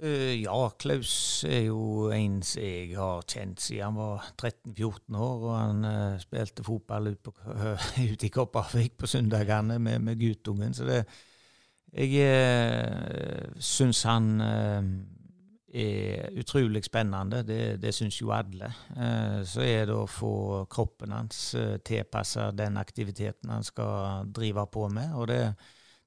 Uh, 0.00 0.32
ja, 0.40 0.56
Klaus 0.80 1.12
er 1.44 1.66
jo 1.66 2.08
en 2.16 2.40
som 2.40 2.64
jeg 2.64 2.96
har 2.96 3.28
kjent 3.28 3.60
siden 3.60 3.90
han 3.90 4.00
var 4.00 4.32
13-14 4.38 5.20
år. 5.20 5.44
Og 5.44 5.54
han 5.58 5.84
spilte 6.24 6.64
fotball 6.64 7.12
ute 7.12 7.36
ut 8.14 8.24
i 8.24 8.32
Kopervik 8.32 8.96
på 8.96 9.14
søndagene 9.18 9.76
med, 9.76 10.00
med 10.08 10.20
guttungen. 10.24 10.72
Så 10.72 10.88
det, 10.88 11.02
jeg 11.92 12.24
uh, 12.24 13.52
syns 13.60 14.06
han 14.08 14.32
er 15.72 16.30
utrolig 16.38 16.82
spennende. 16.84 17.42
Det, 17.46 17.80
det 17.82 17.92
syns 17.94 18.20
jo 18.20 18.32
alle. 18.34 18.72
Eh, 18.96 19.42
så 19.46 19.62
er 19.64 19.86
det 19.86 19.96
å 19.96 20.08
få 20.10 20.64
kroppen 20.70 21.14
hans 21.14 21.54
eh, 21.54 21.76
tilpassa 21.86 22.50
den 22.56 22.78
aktiviteten 22.80 23.52
han 23.52 23.66
skal 23.66 24.26
drive 24.34 24.66
på 24.72 24.88
med. 24.90 25.14
og 25.14 25.28
det, 25.30 25.42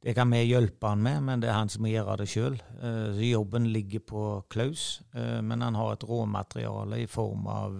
det 0.03 0.15
kan 0.17 0.31
vi 0.31 0.43
hjelpe 0.43 0.91
han 0.91 1.03
med, 1.03 1.21
men 1.23 1.41
det 1.41 1.49
er 1.49 1.57
han 1.61 1.71
som 1.71 1.85
må 1.85 1.93
gjøre 1.93 2.19
det 2.19 2.27
sjøl. 2.33 2.59
Eh, 2.81 3.23
jobben 3.29 3.69
ligger 3.71 4.03
på 4.03 4.25
Klaus, 4.51 5.01
men 5.13 5.61
han 5.61 5.79
har 5.79 5.93
et 5.93 6.03
råmateriale 6.03 6.99
i 7.03 7.07
form 7.07 7.47
av 7.47 7.79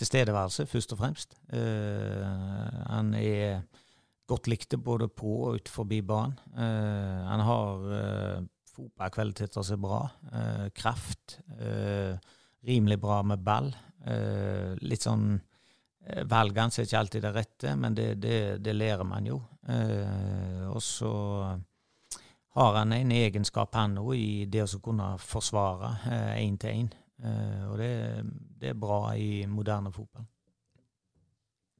tilstedeværelse, 0.00 0.64
først 0.66 0.94
og 0.94 1.00
fremst. 1.02 1.34
Han 1.52 3.12
er 3.18 3.66
godt 4.30 4.48
likte 4.48 4.78
både 4.80 5.10
på 5.12 5.34
og 5.50 5.58
utenfor 5.58 5.84
banen. 6.08 6.38
Han 6.56 7.44
har 7.44 7.84
fotballkvaliteter 8.74 9.64
som 9.66 9.78
er 9.78 9.84
bra. 9.84 10.00
Uh, 10.32 10.66
kraft. 10.74 11.38
rimelig 12.66 12.98
bra 13.00 13.22
med 13.22 13.40
ball. 13.44 13.70
litt 14.80 15.02
sånn 15.04 15.38
Valgene 16.28 16.72
er 16.72 16.86
ikke 16.86 16.98
alltid 16.98 17.22
det 17.22 17.30
rette, 17.34 17.72
men 17.76 17.94
det, 17.94 18.06
det, 18.20 18.36
det 18.64 18.72
lærer 18.72 19.04
man 19.04 19.26
jo. 19.28 19.36
og 20.72 20.80
så 20.82 21.10
har 22.56 22.74
han 22.74 22.92
en 22.92 23.12
egenskap, 23.12 23.74
han 23.74 23.98
òg, 24.00 24.14
i 24.16 24.46
det 24.50 24.64
å 24.64 24.80
kunne 24.82 25.12
forsvare 25.22 25.92
én 26.40 26.56
til 26.60 26.82
én. 26.82 26.90
og 27.68 27.76
det, 27.78 27.92
det, 28.58 28.72
er 28.72 28.80
bra 28.80 29.14
i 29.14 29.46
moderne 29.46 29.92
fotball. 29.92 30.26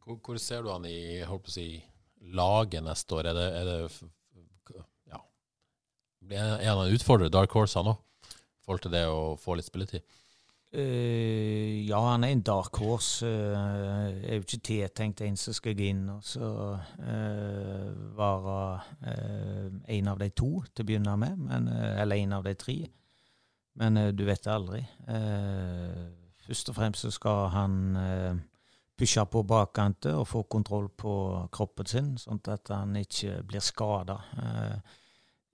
Hvor, 0.05 0.21
hvor, 0.25 0.39
ser 0.39 0.63
du 0.63 0.71
han 0.73 0.87
i 0.89 1.23
holdt 1.27 1.49
på 1.49 1.53
å 1.53 1.55
si, 1.55 1.67
laget 2.37 2.85
neste 2.85 3.19
år? 3.19 3.31
Er 3.31 3.37
det, 3.37 3.49
er 3.61 3.69
det. 3.71 4.11
Er 6.31 6.71
han 6.71 6.87
en 6.87 6.95
utfordrer, 6.95 7.31
Dark 7.33 7.53
Horse, 7.57 7.79
han 7.79 7.93
òg? 7.93 8.01
I 8.31 8.65
forhold 8.65 8.83
til 8.85 8.95
det 8.95 9.05
å 9.11 9.37
få 9.41 9.57
litt 9.59 9.67
spilletid? 9.67 10.05
Uh, 10.71 11.83
ja, 11.83 11.99
han 12.13 12.23
er 12.23 12.31
en 12.31 12.45
dark 12.47 12.77
horse. 12.79 13.27
Uh, 13.27 14.07
er 14.23 14.37
jo 14.37 14.45
ikke 14.45 14.61
tiltenkt 14.69 15.23
en 15.27 15.39
som 15.41 15.57
skal 15.57 15.75
gå 15.75 15.89
inn 15.91 16.05
og 16.13 16.21
så 16.23 16.51
uh, 16.79 17.89
være 18.15 18.59
en 19.91 20.13
av 20.13 20.21
de 20.21 20.29
to 20.31 20.53
til 20.71 20.85
å 20.85 20.87
begynne 20.87 21.17
med, 21.19 21.43
men, 21.49 21.67
eller 21.73 22.23
en 22.23 22.37
av 22.39 22.47
de 22.47 22.55
tre. 22.55 22.77
Men 23.81 23.99
du 24.15 24.23
vet 24.29 24.45
det 24.45 24.53
aldri. 24.53 24.81
først 26.47 26.71
og 26.71 26.77
fremst 26.77 27.03
så 27.07 27.11
skal 27.15 27.49
han 27.55 27.75
pushe 29.01 29.23
på 29.33 29.43
bakkanter 29.49 30.19
og 30.21 30.29
få 30.29 30.43
kontroll 30.51 30.91
på 30.93 31.13
kroppen 31.55 31.89
sin, 31.89 32.09
sånn 32.21 32.41
at 32.53 32.69
han 32.75 32.97
ikke 33.01 33.41
blir 33.49 33.65
skada. 33.65 34.19
Eh, 34.37 34.99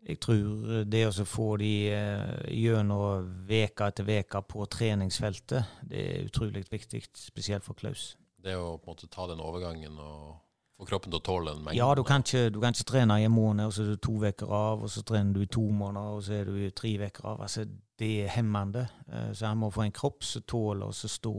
jeg 0.07 0.21
tror 0.23 0.85
det 0.87 1.03
å 1.09 1.25
få 1.27 1.57
de 1.59 1.73
eh, 1.91 2.51
gjennom 2.55 3.27
uke 3.49 3.89
etter 3.91 4.07
uke 4.07 4.43
på 4.47 4.67
treningsfeltet, 4.71 5.79
det 5.83 6.03
er 6.03 6.29
utrolig 6.29 6.63
viktig, 6.71 7.03
spesielt 7.19 7.67
for 7.67 7.79
Klaus. 7.79 8.15
Det 8.39 8.55
å 8.55 8.77
på 8.79 8.87
en 8.87 8.95
måte 8.95 9.11
ta 9.11 9.27
den 9.27 9.43
overgangen 9.43 9.99
og 9.99 10.37
få 10.79 10.87
kroppen 10.87 11.11
til 11.11 11.19
å 11.19 11.27
tåle 11.27 11.57
en 11.57 11.65
mengde? 11.65 11.79
Ja, 11.81 11.91
du 11.99 12.05
kan, 12.07 12.23
ikke, 12.23 12.53
du 12.55 12.61
kan 12.63 12.77
ikke 12.77 12.87
trene 12.93 13.19
i 13.19 13.27
en 13.27 13.35
måned, 13.35 13.67
og 13.67 13.75
så 13.75 13.83
er 13.83 13.97
du 13.97 14.05
to 14.07 14.15
uker 14.23 14.55
av, 14.55 14.87
og 14.87 14.93
så 14.95 15.03
trener 15.09 15.35
du 15.35 15.43
i 15.43 15.51
to 15.59 15.65
måneder, 15.67 16.21
og 16.21 16.23
så 16.23 16.39
er 16.39 16.47
du 16.53 16.55
i 16.61 16.71
tre 16.71 16.95
uker 17.03 17.27
av. 17.33 17.43
Altså, 17.49 17.67
det 17.99 18.13
er 18.23 18.35
hemmende. 18.37 18.87
Eh, 19.11 19.33
så 19.35 19.51
han 19.51 19.59
må 19.59 19.73
få 19.75 19.89
en 19.89 19.97
kropp 19.97 20.23
som 20.23 20.47
tåler 20.47 20.87
å 20.87 21.13
stå 21.17 21.37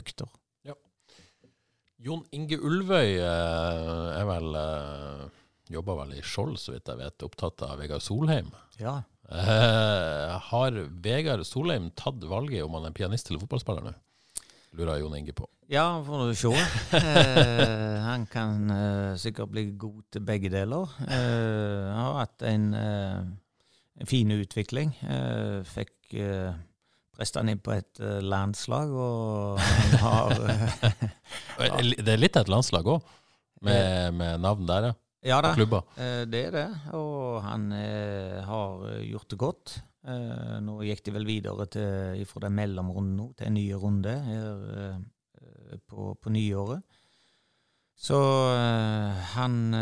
økter. 0.00 0.36
Jon 2.00 2.22
Inge 2.32 2.56
Ulvøy 2.56 3.18
eh, 3.20 4.06
er 4.16 4.24
vel 4.24 4.54
eh, 5.70 5.74
Jobber 5.74 6.02
vel 6.02 6.18
i 6.18 6.22
Skjold, 6.22 6.58
så 6.58 6.74
vidt 6.74 6.90
jeg 6.90 6.98
vet. 7.00 7.22
Opptatt 7.22 7.62
av 7.62 7.78
Vegard 7.78 8.02
Solheim. 8.02 8.50
Ja. 8.78 9.02
Eh, 9.30 10.36
har 10.50 10.78
Vegard 11.02 11.46
Solheim 11.46 11.90
tatt 11.94 12.22
valget 12.26 12.64
om 12.66 12.74
han 12.74 12.90
er 12.90 12.96
pianist 12.96 13.30
eller 13.30 13.40
fotballspiller 13.44 13.86
nå? 13.86 13.94
Lurer 14.78 15.00
Jon 15.00 15.16
Inge 15.18 15.34
på. 15.34 15.48
Ja, 15.70 16.02
får 16.02 16.26
du 16.26 16.34
se. 16.34 16.50
eh, 16.98 17.98
han 18.02 18.26
kan 18.26 18.70
eh, 18.74 19.16
sikkert 19.18 19.52
bli 19.52 19.68
god 19.78 20.02
til 20.10 20.24
begge 20.26 20.50
deler. 20.50 20.90
Eh, 21.06 21.86
har 21.94 22.18
hatt 22.18 22.42
en, 22.46 22.72
en 22.74 24.10
fin 24.10 24.30
utvikling. 24.34 24.90
fikk 25.70 26.18
presta 27.14 27.42
han 27.42 27.52
inn 27.52 27.62
på 27.62 27.74
et 27.76 28.00
landslag, 28.24 28.90
og 28.90 29.60
han 29.62 29.94
har 30.02 30.34
ja. 31.60 31.78
Det 32.06 32.14
er 32.14 32.18
litt 32.18 32.38
av 32.38 32.46
et 32.46 32.50
landslag 32.50 32.86
òg, 32.88 33.06
med, 33.62 34.14
med, 34.16 34.40
navn 34.42 34.66
der, 34.66 34.90
ja? 34.90 34.98
Ja 35.26 35.40
da, 35.44 35.52
klubber. 35.56 35.84
Uh, 35.98 36.24
det 36.30 36.46
er 36.48 36.54
det. 36.54 36.66
Og 36.96 37.40
han 37.44 37.70
har 37.72 38.86
gjort 39.04 39.30
det 39.30 39.40
godt. 39.40 39.78
nå 40.64 40.78
gikk 40.88 41.02
de 41.04 41.12
vel 41.12 41.26
videre 41.28 41.66
til, 41.68 42.22
fra 42.26 42.46
den 42.46 42.54
mellomrunden 42.56 43.34
til 43.36 43.50
en 43.50 43.54
ny 43.58 43.66
runde 43.76 44.14
her 44.24 45.02
på, 45.86 46.14
på 46.16 46.32
nyåret. 46.32 46.80
Så 48.00 48.16
han 49.36 49.74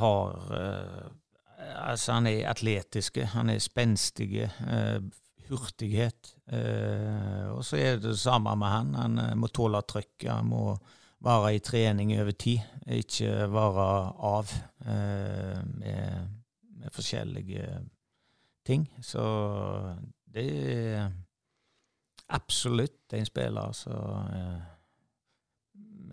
har 0.00 1.10
Altså, 1.70 2.14
han 2.16 2.26
er 2.26 2.48
atletiske, 2.48 3.26
han 3.34 3.50
er 3.52 3.60
spenstige 3.60 4.48
hurtighet. 5.50 6.34
Eh, 6.50 7.48
og 7.50 7.64
så 7.66 7.78
er 7.78 7.98
det 7.98 8.10
det 8.12 8.20
samme 8.20 8.54
med 8.58 8.72
han. 8.72 8.94
Han 8.98 9.20
eh, 9.22 9.36
må 9.38 9.50
tåle 9.52 9.82
trykket. 9.86 10.30
Han 10.30 10.50
må 10.50 10.64
være 11.24 11.54
i 11.54 11.62
trening 11.64 12.12
over 12.20 12.32
tid, 12.32 12.60
ikke 12.86 13.48
være 13.52 13.88
av 14.30 14.52
eh, 14.86 15.60
med, 15.64 16.28
med, 16.80 16.90
forskjellige 16.92 17.66
ting. 18.66 18.86
Så 19.02 19.22
det 20.34 20.46
er 20.72 21.10
absolutt 22.28 23.12
en 23.16 23.26
spiller 23.26 23.72
som 23.76 24.30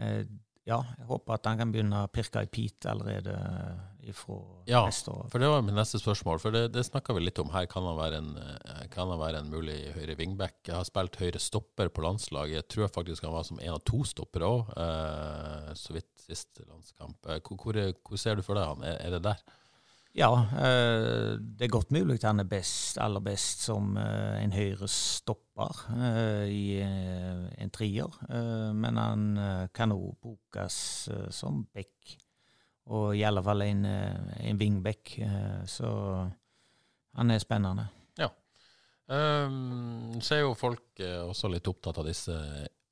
eh, 0.02 0.26
ja, 0.68 0.82
jeg 0.98 1.08
håper 1.08 1.38
at 1.38 1.48
han 1.48 1.62
kan 1.62 1.72
begynne 1.72 2.04
å 2.04 2.12
pirke 2.12 2.44
i 2.44 2.52
pit 2.52 2.86
allerede 2.90 3.38
ifra 4.12 4.38
ja, 4.70 4.84
neste 4.88 5.12
år. 5.14 5.28
for 5.32 5.44
det 5.44 5.50
var 5.52 5.66
mitt 5.66 5.78
neste 5.78 6.00
spørsmål. 6.02 6.42
For 6.44 6.56
det, 6.56 6.64
det 6.76 6.86
snakka 6.88 7.16
vi 7.18 7.26
litt 7.26 7.42
om 7.44 7.52
her. 7.54 7.68
Kan 7.72 7.88
han 7.88 8.00
være 8.00 8.22
en, 8.22 8.32
eh, 8.42 8.86
kan 8.94 9.12
han 9.12 9.22
være 9.22 9.44
en 9.44 9.52
mulig 9.54 9.78
høyre 9.96 10.18
wingback? 10.20 10.60
Jeg 10.68 10.76
har 10.78 10.88
spilt 10.88 11.20
høyre 11.22 11.42
stopper 11.42 11.92
på 11.94 12.06
landslaget. 12.06 12.62
Jeg 12.62 12.70
tror 12.74 12.94
faktisk 13.00 13.28
han 13.28 13.36
var 13.36 13.48
som 13.48 13.62
en 13.62 13.76
av 13.76 13.84
to 13.88 14.04
stoppere 14.08 14.50
òg, 14.50 14.74
eh, 14.84 15.72
så 15.78 15.98
vidt 15.98 16.12
siste 16.28 16.66
landskamp. 16.66 17.20
Eh, 17.28 17.40
hvor, 17.44 17.62
hvor, 17.64 17.82
hvor, 18.04 18.22
ser 18.22 18.40
du 18.40 18.46
for 18.46 18.60
deg 18.60 18.70
han? 18.74 18.86
Er, 18.88 19.00
er 19.08 19.18
det 19.18 19.24
der? 19.30 19.48
Ja, 20.18 20.32
eh, 20.58 21.36
det 21.38 21.68
er 21.68 21.70
godt 21.70 21.92
mulig 21.94 22.18
han 22.24 22.42
er 22.42 22.48
best, 22.50 22.98
aller 22.98 23.22
best 23.22 23.62
som 23.68 23.92
eh, 24.02 24.40
en 24.42 24.56
høyre 24.56 24.88
stopper 24.90 25.84
eh, 25.94 26.48
i 26.50 26.64
en 26.82 27.74
trier. 27.74 28.18
Men 28.74 28.98
han 28.98 29.28
kan 29.78 29.94
òg 29.94 30.16
brukes 30.24 30.80
som 31.34 31.66
back, 31.74 32.18
og 32.88 33.16
i 33.18 33.24
alle 33.28 33.44
fall 33.44 33.66
en, 33.66 33.86
en 33.88 34.60
wingback. 34.60 35.18
Så 35.68 35.90
han 37.18 37.34
er 37.34 37.42
spennende. 37.44 37.88
Ja. 38.20 38.30
Um, 39.12 40.20
så 40.24 40.38
er 40.38 40.42
jo 40.46 40.54
folk 40.56 41.02
også 41.04 41.52
litt 41.52 41.68
opptatt 41.68 42.00
av 42.00 42.08
disse 42.08 42.36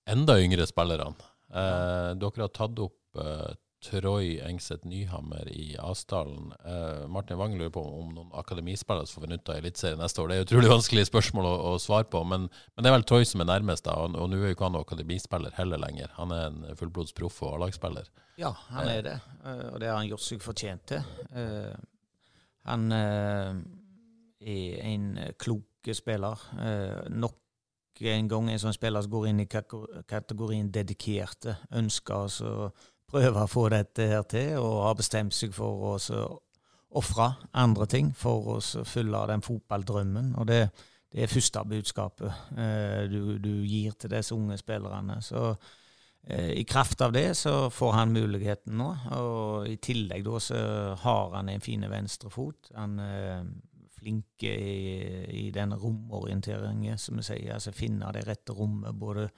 enda 0.10 0.36
yngre 0.41 0.68
spillerne. 0.70 1.16
Uh, 1.50 2.12
dere 2.20 2.43
har 2.48 2.54
tatt 2.54 2.80
opp 2.84 3.20
uh, 3.22 3.54
Troy 3.86 4.39
Engseth 4.41 4.88
Nyhammer 4.88 5.49
i 5.51 5.75
Asdalen. 5.79 6.51
Eh, 6.65 7.07
Martin 7.07 7.38
Wang 7.38 7.53
lurer 7.57 7.71
på 7.73 7.83
om 7.83 8.13
noen 8.15 8.31
akademispillere 8.33 9.07
får 9.07 9.25
vi 9.25 9.29
nytte 9.31 9.53
av 9.53 9.61
Eliteserien 9.61 10.01
neste 10.01 10.23
år. 10.23 10.31
Det 10.31 10.38
er 10.38 10.47
utrolig 10.47 10.71
vanskelig 10.71 11.05
spørsmål 11.09 11.49
å, 11.49 11.53
å 11.69 11.75
svare 11.81 12.07
på, 12.09 12.23
men, 12.27 12.47
men, 12.49 12.83
det 12.83 12.91
er 12.91 12.97
vel 12.97 13.07
Troy 13.07 13.27
som 13.29 13.43
er 13.43 13.49
nærmest. 13.51 13.86
da, 13.86 13.97
Og, 14.01 14.17
og 14.17 14.31
nå 14.31 14.41
er 14.41 14.51
jo 14.51 14.57
ikke 14.57 14.69
han 14.69 14.79
akademispiller 14.79 15.53
heller 15.59 15.81
lenger. 15.81 16.11
Han 16.17 16.33
er 16.33 16.49
en 16.49 16.79
fullblods 16.79 17.13
proff 17.17 17.41
og 17.45 17.59
A-lagsspiller. 17.59 18.09
Ja, 18.41 18.51
han 18.73 18.89
er 18.91 19.05
det, 19.05 19.15
eh, 19.45 19.65
og 19.71 19.79
det 19.79 19.91
har 19.91 20.01
han 20.01 20.09
gjort 20.09 20.25
seg 20.25 20.43
fortjent 20.43 20.88
til. 20.91 21.15
Eh, 21.38 21.71
han 22.65 22.91
eh, 22.91 23.63
er 24.41 24.86
en 24.89 25.09
klok 25.39 25.93
spiller. 25.93 26.41
Nok 27.13 27.39
en 28.03 28.27
gang 28.27 28.49
en 28.51 28.59
sånn 28.59 28.75
spiller 28.75 29.05
som 29.05 29.13
går 29.13 29.29
inn 29.29 29.43
i 29.45 29.47
kategorien 29.47 30.71
dedikerte, 30.73 31.55
ønsker 31.77 32.25
altså 32.25 32.55
prøve 33.12 33.43
å 33.43 33.49
få 33.49 33.68
dette 33.74 34.10
her 34.10 34.26
til, 34.30 34.58
og 34.60 34.84
har 34.88 34.97
bestemt 34.99 35.36
seg 35.36 35.53
for 35.56 35.93
å 35.93 35.97
ofre 36.95 37.32
andre 37.60 37.88
ting 37.91 38.12
for 38.16 38.56
å 38.56 38.60
fylle 38.88 39.26
den 39.30 39.43
fotballdrømmen. 39.45 40.34
Og 40.39 40.47
det, 40.49 40.62
det 41.12 41.26
er 41.26 41.32
første 41.32 41.64
budskapet 41.68 42.58
eh, 42.58 43.03
du, 43.12 43.38
du, 43.41 43.51
gir 43.68 43.97
til 43.99 44.14
disse 44.16 44.36
unge 44.36 44.58
spillerne. 44.62 45.20
Så 45.26 45.43
eh, 46.24 46.53
i 46.56 46.66
kraft 46.68 47.03
av 47.06 47.14
det 47.16 47.28
så 47.39 47.70
får 47.74 47.95
han 47.99 48.16
muligheten 48.16 48.78
nå. 48.80 48.89
Og 49.20 49.70
i 49.72 49.78
tillegg 49.84 50.26
da 50.28 50.41
så 50.43 50.60
har 51.03 51.38
han 51.38 51.51
en 51.51 51.64
fin 51.64 51.84
venstrefot. 51.91 52.72
Han 52.80 52.99
er 53.03 53.32
eh, 53.34 53.49
flink 53.95 54.45
i, 54.45 54.56
i 55.47 55.49
den 55.51 55.74
romorienteringen, 55.74 56.99
som 57.01 57.20
vi 57.20 57.28
sier. 57.28 57.56
Altså 57.58 57.76
finne 57.76 58.12
det 58.16 58.28
rette 58.28 58.56
rommet. 58.56 58.95
både 58.95 59.30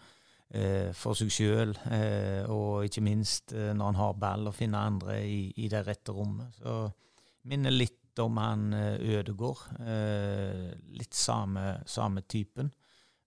for 0.95 1.17
seg 1.17 1.31
sjøl, 1.33 1.73
eh, 1.91 2.47
og 2.47 2.87
ikke 2.87 3.03
minst 3.03 3.51
eh, 3.51 3.73
når 3.75 3.91
han 3.91 3.99
har 3.99 4.19
ball, 4.21 4.47
å 4.47 4.55
finne 4.55 4.79
andre 4.79 5.19
i, 5.27 5.41
i, 5.59 5.67
det 5.71 5.83
rette 5.83 6.15
rommet. 6.15 6.55
Så 6.61 6.85
minner 7.51 7.75
litt 7.75 8.21
om 8.23 8.39
han 8.39 8.71
eh, 8.73 9.17
Ødegård. 9.17 9.59
Eh, 9.83 10.71
litt 10.97 11.13
samme, 11.13 11.81
samme, 11.85 12.23
typen. 12.23 12.71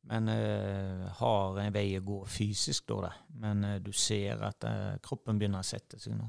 Men 0.08 0.28
eh, 0.32 1.06
har 1.20 1.60
en 1.60 1.72
vei 1.74 1.86
å 1.98 2.04
gå 2.04 2.20
fysisk, 2.26 2.88
da. 2.88 3.12
Men 3.42 3.66
du 3.84 3.92
ser 3.92 4.40
at 4.48 4.64
kroppen 5.04 5.38
begynner 5.38 5.60
å 5.60 5.70
sette 5.70 6.00
seg 6.00 6.16
nå. 6.16 6.28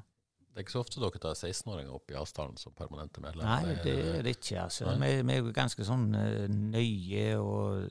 Det 0.51 0.59
er 0.59 0.65
ikke 0.65 0.75
så 0.75 0.81
ofte 0.83 0.99
dere 0.99 1.19
tar 1.23 1.37
16-åringer 1.39 1.95
opp 1.95 2.11
i 2.11 2.17
Asdalen 2.19 2.57
som 2.59 2.75
permanente 2.75 3.23
medlemmer? 3.23 3.63
Nei, 3.63 3.77
det 3.85 3.93
er 4.17 4.25
det 4.27 4.33
ikke. 4.35 4.65
altså. 4.65 4.91
Vi, 4.99 5.11
vi, 5.23 5.37
er 5.37 5.53
ganske 5.55 5.85
sånn 5.87 6.09
nøye 6.11 7.27
og 7.39 7.87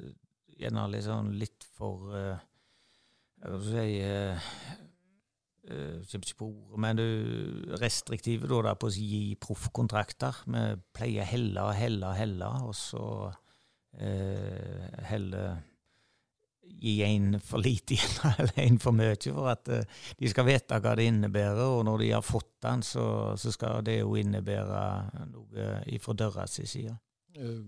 gjerne 0.61 0.84
liksom 0.92 1.30
litt 1.40 1.64
for 1.78 2.12
uh, 2.12 2.34
jeg 3.41 3.53
vil 3.53 3.62
si, 3.70 3.95
eh, 4.05 4.51
kommer 6.11 6.28
ikke 6.28 6.41
på 6.41 6.51
ordet, 6.51 6.80
men 6.84 7.01
du 7.01 7.07
restriktive 7.80 8.51
da, 8.51 8.61
da, 8.68 8.76
på 8.76 8.91
å 8.91 8.95
gi 8.95 9.36
proffkontrakter. 9.41 10.43
Vi 10.51 10.64
pleier 10.97 11.28
helle 11.28 11.64
og 11.64 11.74
helle 11.78 12.11
og 12.11 12.18
helle, 12.18 12.53
og 12.68 12.76
så 12.76 13.05
eh, 13.97 14.86
helle 15.09 15.45
gi 16.80 17.01
en 17.05 17.34
for 17.45 17.62
lite 17.62 17.97
igjen 17.97 18.20
eller 18.38 18.61
en 18.62 18.78
for 18.80 18.97
mye, 18.97 19.16
for 19.34 19.51
at 19.53 19.68
uh, 19.72 20.05
de 20.20 20.30
skal 20.30 20.47
vite 20.49 20.78
hva 20.80 20.95
det 20.99 21.09
innebærer. 21.11 21.66
Og 21.66 21.84
når 21.88 22.05
de 22.05 22.12
har 22.14 22.24
fått 22.24 22.53
den, 22.64 22.84
så, 22.86 23.05
så 23.41 23.53
skal 23.55 23.84
det 23.86 24.01
jo 24.01 24.14
innebære 24.20 25.26
noe 25.32 25.74
ifra 25.93 26.16
døra 26.16 26.47
si 26.51 26.66
side. 26.70 26.95
Uh, 27.36 27.61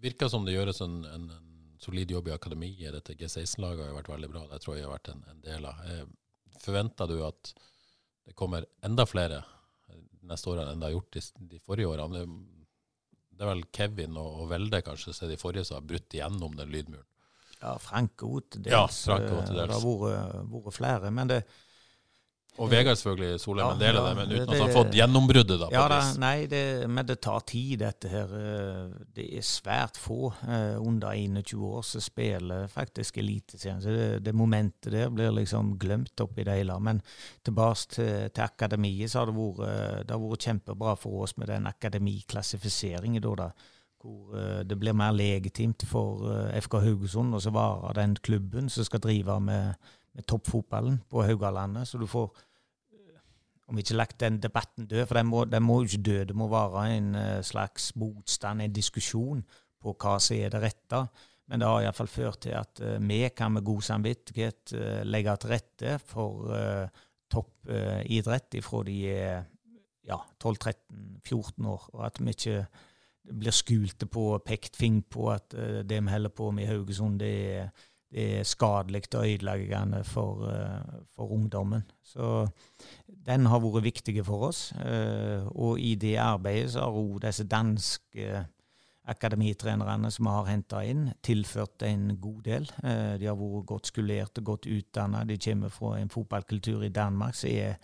virker 0.00 0.30
som 0.32 0.46
det 0.46 0.56
gjøres 0.56 0.80
en, 0.84 1.02
en, 1.04 1.28
en 1.36 1.49
solid 1.80 2.10
jobb 2.12 2.28
i 2.28 2.34
akademiet. 2.34 2.92
Dette 2.94 3.16
G16-laget 3.16 3.84
har 3.84 3.92
jo 3.92 3.98
vært 3.98 4.12
veldig 4.12 4.30
bra. 4.32 4.46
Det 4.50 4.60
tror 4.64 4.76
jeg 4.76 4.86
har 4.86 4.94
vært 4.94 5.12
en, 5.14 5.24
en 5.32 5.44
del 5.44 5.68
av. 5.68 5.80
Eh, 5.88 6.04
forventer 6.60 7.08
du 7.08 7.18
at 7.26 7.54
det 8.28 8.36
kommer 8.38 8.66
enda 8.84 9.06
flere 9.08 9.42
neste 10.28 10.50
år 10.52 10.62
enn 10.62 10.80
det 10.80 10.90
har 10.90 10.96
gjort 10.98 11.16
de, 11.16 11.22
de 11.52 11.60
forrige 11.64 11.90
årene? 11.90 12.24
Det 13.30 13.46
er 13.46 13.52
vel 13.54 13.64
Kevin 13.72 14.18
og, 14.20 14.42
og 14.42 14.50
Velde 14.52 14.82
kanskje 14.84 15.14
som 15.16 15.26
er 15.26 15.32
de 15.34 15.40
forrige 15.40 15.64
som 15.68 15.78
har 15.78 15.88
brutt 15.88 16.16
igjennom 16.16 16.56
den 16.58 16.72
lydmuren. 16.72 17.06
Ja, 17.60 17.74
Frank 17.80 18.16
til 18.20 18.62
dels. 18.64 18.72
Ja, 18.72 18.84
Frank 18.88 19.26
til 19.28 19.58
dels. 19.58 19.74
Det 19.74 19.76
har 19.76 20.46
vært 20.52 20.76
flere. 20.76 21.10
Men 21.12 21.32
det, 21.32 21.42
og 22.60 22.68
Vegard 22.68 22.98
selvfølgelig, 23.00 23.40
Solheim 23.40 23.70
en 23.72 23.80
del 23.80 23.96
av 23.96 24.06
det, 24.06 24.16
men 24.18 24.32
uten 24.34 24.36
det, 24.36 24.42
at 24.44 24.50
han 24.52 24.66
har 24.66 24.74
fått 24.74 24.96
gjennombruddet. 24.98 25.56
da. 25.62 25.68
Ja, 25.72 25.84
da, 25.88 26.00
nei, 26.20 26.44
det, 26.50 26.64
men 26.92 27.06
det 27.08 27.16
tar 27.24 27.40
tid, 27.48 27.78
dette 27.80 28.10
her. 28.12 28.34
Eh, 28.36 28.90
det 29.16 29.24
er 29.38 29.46
svært 29.46 29.96
få 29.96 30.28
eh, 30.44 30.76
under 30.76 31.16
21 31.16 31.64
år 31.70 31.86
som 31.88 32.04
spiller 32.04 32.66
faktisk 32.68 33.16
Eliteserien. 33.22 33.80
Så 33.80 33.94
det, 33.94 34.08
det, 34.26 34.34
momentet 34.36 34.92
der 34.92 35.08
blir 35.14 35.32
liksom 35.32 35.72
glemt 35.80 36.20
oppi 36.20 36.44
det 36.44 36.58
hele. 36.58 36.76
Men 36.84 37.00
tilbake 37.46 37.94
til, 37.96 38.28
til 38.28 38.44
akademiet, 38.44 39.08
så 39.08 39.22
har 39.22 39.30
det 39.30 39.36
vært, 39.38 39.64
eh, 39.70 39.96
det 40.04 40.16
har 40.16 40.22
vært 40.26 40.48
kjempebra 40.50 40.94
for 41.00 41.24
oss 41.24 41.36
med 41.40 41.48
den 41.48 41.70
akademiklassifiseringen. 41.70 43.22
da, 43.24 43.36
da 43.46 43.52
hvor 44.00 44.32
det 44.64 44.78
blir 44.80 44.94
mer 44.96 45.12
legitimt 45.12 45.82
for 45.84 46.22
FK 46.56 46.78
Haugesund 46.80 47.36
å 47.36 47.40
være 47.52 47.90
den 47.98 48.14
klubben 48.24 48.70
som 48.72 48.86
skal 48.86 49.02
drive 49.04 49.34
med, 49.44 49.90
med 50.16 50.24
toppfotballen 50.24 51.02
på 51.10 51.20
Haugalandet. 51.28 51.84
Så 51.88 52.00
du 52.00 52.06
får 52.08 52.30
om 53.70 53.78
vi 53.78 53.84
ikke 53.84 53.98
lagt 54.00 54.18
den 54.20 54.40
debatten 54.42 54.88
død, 54.90 55.04
for 55.06 55.18
den 55.20 55.28
må, 55.30 55.44
den 55.46 55.62
må 55.62 55.80
ikke 55.84 56.02
dø. 56.02 56.18
Det 56.26 56.34
må 56.36 56.48
være 56.50 56.84
en 56.96 57.12
uh, 57.14 57.42
slags 57.46 57.92
motstand, 57.96 58.62
en 58.62 58.74
diskusjon 58.74 59.44
på 59.80 59.94
hva 59.94 60.16
som 60.20 60.36
er 60.36 60.50
det 60.50 60.62
rette. 60.64 61.04
Men 61.50 61.62
det 61.62 61.68
har 61.70 61.84
iallfall 61.84 62.10
ført 62.10 62.42
til 62.46 62.56
at 62.58 62.82
uh, 62.82 62.96
vi 62.98 63.22
kan 63.30 63.54
med 63.54 63.66
god 63.66 63.86
samvittighet 63.86 64.74
uh, 64.74 65.00
legge 65.06 65.36
til 65.38 65.54
rette 65.54 65.96
for 66.02 66.50
toppidrett 67.30 68.56
ifra 68.58 68.80
de 68.82 68.94
er 69.06 69.44
ja, 70.08 70.16
12-13-14 70.42 71.68
år, 71.70 71.84
og 71.94 72.06
at 72.08 72.16
vi 72.18 72.34
ikke 72.34 72.64
blir 73.38 73.54
skulte 73.54 74.08
på 74.10 74.24
pekt 74.42 74.74
fing 74.80 75.04
på 75.06 75.28
at 75.30 75.54
det 75.86 76.00
vi 76.00 76.10
holder 76.10 76.32
på 76.34 76.48
med 76.50 76.64
i 76.64 76.70
Haugesund, 76.72 77.20
det 77.22 77.30
er 77.60 77.68
det 78.10 78.40
er 78.40 78.46
skadelig 78.48 79.02
og 79.14 79.26
ødeleggende 79.26 80.04
for, 80.04 80.48
eh, 80.50 81.02
for, 81.14 81.30
ungdommen. 81.30 81.82
Så 82.02 82.48
den 83.26 83.46
har 83.46 83.60
vært 83.60 83.84
viktig 83.84 84.24
for 84.26 84.48
oss. 84.48 84.72
Eh, 84.72 85.46
og 85.46 85.78
i 85.80 85.94
det 85.94 86.16
arbeidet 86.16 86.72
så 86.72 86.80
har 86.80 86.98
òg 86.98 87.20
disse 87.22 87.44
danske 87.44 88.46
akademitrenerne 89.10 90.10
som 90.10 90.26
vi 90.26 90.30
har 90.30 90.50
henta 90.50 90.82
inn, 90.82 91.12
tilført 91.22 91.82
en 91.82 92.16
god 92.20 92.42
del. 92.42 92.70
Eh, 92.82 93.18
de 93.18 93.26
har 93.26 93.38
vært 93.38 93.66
godt 93.66 93.86
skulert 93.86 94.38
og 94.38 94.44
godt 94.44 94.66
utdanna. 94.66 95.24
De 95.24 95.38
kommer 95.38 95.68
fra 95.68 95.98
en 95.98 96.10
fotballkultur 96.10 96.82
i 96.82 96.88
Danmark 96.88 97.34
som 97.34 97.50
er, 97.50 97.78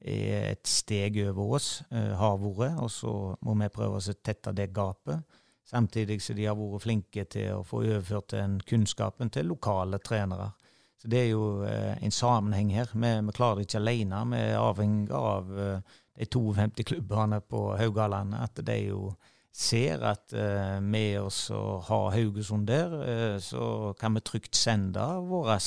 er, 0.00 0.52
et 0.52 0.66
steg 0.66 1.20
over 1.28 1.56
oss, 1.56 1.82
har 1.90 2.38
vært. 2.40 2.80
Og 2.80 2.90
så 2.90 3.36
må 3.42 3.54
vi 3.60 3.68
prøve 3.68 4.00
å 4.00 4.16
tette 4.24 4.56
det 4.56 4.72
gapet. 4.72 5.20
Samtidig 5.66 6.20
som 6.22 6.36
de 6.38 6.46
har 6.46 6.54
vært 6.54 6.84
flinke 6.84 7.24
til 7.30 7.56
å 7.56 7.64
få 7.66 7.82
overført 7.82 8.30
den 8.36 8.60
kunnskapen 8.68 9.32
til 9.34 9.48
lokale 9.50 9.98
trenere. 9.98 10.52
Så 10.96 11.08
Det 11.08 11.18
er 11.20 11.30
jo 11.32 11.64
eh, 11.66 11.96
en 12.02 12.14
sammenheng 12.14 12.70
her. 12.74 12.92
Vi, 12.94 13.08
vi, 13.26 13.32
klarer 13.34 13.60
det 13.60 13.66
ikke 13.66 13.80
alene. 13.82 14.20
Vi 14.30 14.42
er 14.42 14.60
avhengig 14.60 15.10
av 15.14 15.50
eh, 15.58 15.96
de 16.16 16.28
52 16.30 16.86
klubbene 16.86 17.40
på 17.40 17.64
Haugalandet. 17.76 18.40
At 18.46 18.62
de 18.66 18.78
jo 18.86 19.10
ser 19.52 20.04
at 20.06 20.32
eh, 20.32 20.78
med 20.80 21.18
oss 21.20 21.50
å 21.50 21.80
ha 21.88 22.00
Haugesund 22.14 22.70
der, 22.70 23.38
så 23.42 23.92
kan 23.98 24.14
vi 24.14 24.22
trygt 24.22 24.54
sende 24.56 25.04
våre 25.26 25.58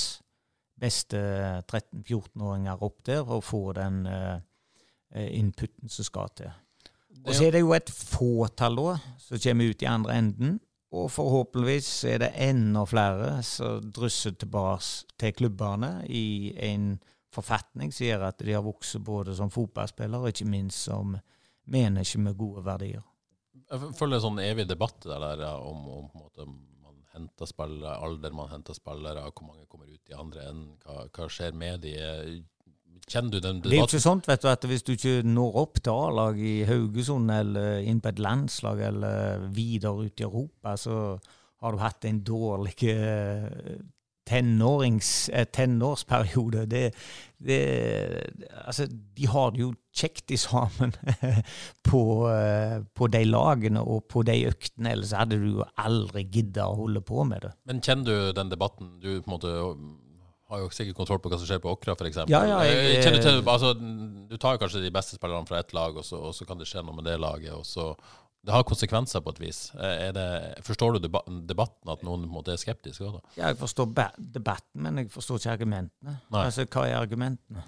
beste 0.79 1.19
13-14-åringer 1.67 2.87
opp 2.87 3.03
der 3.05 3.27
og 3.27 3.43
få 3.43 3.73
den 3.75 4.05
inputen 5.11 5.91
som 5.91 6.07
skal 6.07 6.31
til. 6.37 6.53
Og 7.25 7.35
så 7.35 7.45
er 7.47 7.55
det 7.55 7.61
jo 7.63 7.75
et 7.75 7.91
fåtall 7.91 8.79
da, 8.79 8.95
som 9.21 9.41
kommer 9.43 9.71
ut 9.71 9.83
i 9.83 9.89
andre 9.89 10.17
enden. 10.21 10.57
Og 10.89 11.11
forhåpentligvis 11.13 11.89
er 12.09 12.23
det 12.23 12.31
enda 12.41 12.81
flere 12.89 13.43
som 13.45 13.91
drysser 13.93 14.33
tilbake 14.41 15.13
til 15.21 15.35
klubbene 15.37 15.91
i 16.09 16.55
en 16.71 16.95
forfatning 17.33 17.93
som 17.93 18.07
gjør 18.07 18.25
at 18.31 18.41
de 18.41 18.55
har 18.55 18.65
vokst 18.65 18.97
både 19.05 19.35
som 19.37 19.51
fotballspillere 19.53 20.23
og 20.23 20.33
ikke 20.33 20.49
minst 20.49 20.87
som 20.89 21.13
mennesker 21.69 22.23
med 22.25 22.37
gode 22.39 22.65
verdier. 22.65 23.05
Jeg 23.69 23.93
føler 23.99 24.17
er 24.17 24.23
sånn 24.23 24.41
evig 24.41 24.65
debatt 24.69 25.05
der, 25.05 25.21
der 25.37 25.61
om, 25.61 25.83
om 25.93 26.07
måte, 26.17 26.47
man 26.81 27.03
henter 27.13 27.49
spillere, 27.49 27.99
alder 28.01 28.33
man 28.33 28.49
henter 28.49 28.73
spillere, 28.73 29.27
hvor 29.29 29.45
mange 29.45 29.67
kommer 29.69 29.91
ut 29.91 30.09
i 30.09 30.17
andre 30.17 30.47
enden, 30.49 30.71
hva, 30.81 31.03
hva 31.05 31.29
skjer 31.29 31.53
med 31.53 31.85
de? 31.85 31.93
Kjenner 33.09 33.33
du 33.33 33.39
den 33.39 33.59
debatten? 33.59 33.71
Det 33.71 33.77
er 33.77 33.81
jo 33.81 33.89
ikke 33.89 34.03
sånn 34.05 34.23
vet 34.27 34.43
du, 34.43 34.49
at 34.51 34.65
hvis 34.69 34.85
du 34.85 34.93
ikke 34.93 35.15
når 35.25 35.59
opp 35.63 35.81
til 35.81 35.93
A-lag 35.95 36.39
i 36.39 36.55
Haugesund 36.69 37.33
eller 37.33 37.81
inn 37.81 38.01
på 38.03 38.11
et 38.11 38.21
landslag 38.21 38.83
eller 38.91 39.47
videre 39.55 40.05
ut 40.05 40.21
i 40.21 40.27
Europa, 40.27 40.75
så 40.77 40.97
har 41.59 41.75
du 41.75 41.81
hatt 41.81 42.05
en 42.07 42.21
dårlig 42.23 42.75
eh, 42.87 43.47
eh, 44.29 45.47
tenårsperiode. 45.51 46.65
Det, 46.71 46.83
det, 47.37 47.59
altså, 48.65 48.87
de 48.87 49.27
har 49.27 49.51
det 49.55 49.63
jo 49.63 49.71
kjekt 49.99 50.31
i 50.31 50.39
sammen 50.39 50.93
på, 51.89 52.03
eh, 52.31 52.77
på, 52.95 53.09
de 53.11 53.23
lagene 53.27 53.81
og 53.81 54.05
på 54.11 54.23
de 54.29 54.37
øktene, 54.51 54.93
ellers 54.93 55.15
hadde 55.17 55.41
du 55.41 55.49
jo 55.57 55.65
aldri 55.81 56.27
gidda 56.29 56.69
å 56.69 56.77
holde 56.85 57.01
på 57.03 57.25
med 57.27 57.47
det. 57.47 57.55
Men 57.67 57.81
kjenner 57.83 58.05
du 58.05 58.37
den 58.37 58.53
debatten? 58.53 58.95
Du 59.01 59.17
på 59.17 59.25
en 59.25 59.35
måte 59.35 59.57
har 60.49 60.63
jo 60.63 60.69
sikkert 60.73 60.97
kontroll 60.97 61.19
på 61.21 61.31
hva 61.31 61.37
som 61.37 61.49
skjer 61.49 61.61
på 61.63 61.73
Åkra, 61.75 61.93
f.eks. 61.97 62.23
Ja, 62.31 62.39
ja, 62.47 62.61
jeg, 62.65 62.95
jeg 62.95 63.21
til, 63.21 63.41
altså, 63.43 63.73
du 63.75 64.37
tar 64.41 64.55
jo 64.55 64.63
kanskje 64.63 64.81
de 64.81 64.93
beste 64.93 65.19
spillerne 65.19 65.45
fra 65.49 65.61
ett 65.61 65.75
lag, 65.77 65.97
og 65.99 66.05
så, 66.05 66.21
og 66.29 66.33
så, 66.35 66.47
kan 66.49 66.61
det 66.61 66.67
skje 66.69 66.83
noe 66.85 66.97
med 66.97 67.05
det 67.09 67.19
laget. 67.21 67.53
og 67.53 67.67
så 67.67 67.93
det 68.39 68.53
har 68.55 68.63
konsekvenser 68.63 69.19
på 69.19 69.33
et 69.33 69.41
vis. 69.43 69.57
Det, 70.15 70.25
forstår 70.63 70.95
du 70.95 70.99
debatten, 71.03 71.91
at 71.91 72.05
noen 72.07 72.23
måte 72.31 72.53
er 72.53 72.61
skeptiske? 72.61 73.09
Ja, 73.35 73.49
jeg 73.49 73.57
forstår 73.59 73.89
debatten, 74.17 74.79
men 74.85 75.01
jeg 75.01 75.09
forstår 75.11 75.41
ikke 75.41 75.57
argumentene. 75.57 76.15
Nei. 76.31 76.45
Altså, 76.45 76.63
Hva 76.63 76.85
er 76.87 76.95
argumentene? 77.01 77.65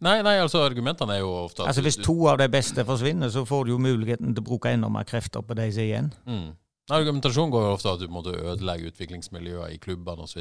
Nei, 0.00 0.16
nei, 0.24 0.38
altså 0.40 0.62
argumentene 0.64 1.18
er 1.18 1.20
jo 1.20 1.32
ofte 1.42 1.66
Altså 1.68 1.82
Hvis 1.84 1.98
to 2.00 2.14
av 2.30 2.38
de 2.40 2.46
beste 2.48 2.84
forsvinner, 2.88 3.28
så 3.28 3.44
får 3.44 3.66
du 3.66 3.74
jo 3.74 3.80
muligheten 3.82 4.32
til 4.32 4.40
å 4.40 4.46
bruke 4.46 4.72
enda 4.72 4.88
mer 4.88 5.04
krefter 5.08 5.44
på 5.44 5.56
de 5.58 5.66
som 5.68 5.82
er 5.82 5.90
igjen. 5.90 6.12
Mm. 6.24 6.46
Argumentasjonen 6.94 7.52
går 7.52 7.66
jo 7.66 7.74
ofte 7.76 7.92
at 7.92 8.00
du 8.00 8.08
måtte 8.12 8.32
ødelegge 8.36 8.92
utviklingsmiljøer 8.92 9.74
i 9.74 9.80
klubbene 9.80 10.24
osv. 10.24 10.40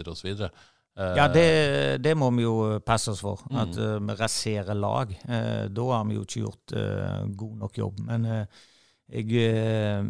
Uh, 0.94 1.16
ja, 1.18 1.26
det, 1.32 1.98
det, 2.06 2.14
må 2.18 2.30
vi 2.36 2.44
jo 2.46 2.80
passe 2.86 3.14
oss 3.14 3.24
for. 3.26 3.42
Mm. 3.50 3.58
At 3.64 3.80
uh, 3.80 3.96
vi 3.98 4.18
raserer 4.20 4.78
lag. 4.78 5.16
Uh, 5.26 5.66
da 5.74 5.88
har 5.90 6.06
vi 6.10 6.20
jo 6.20 6.26
ikke 6.28 6.44
gjort 6.44 6.76
god 7.40 7.56
nok 7.64 7.80
jobb. 7.82 8.04
Men 8.10 8.30
jeg 9.14 10.06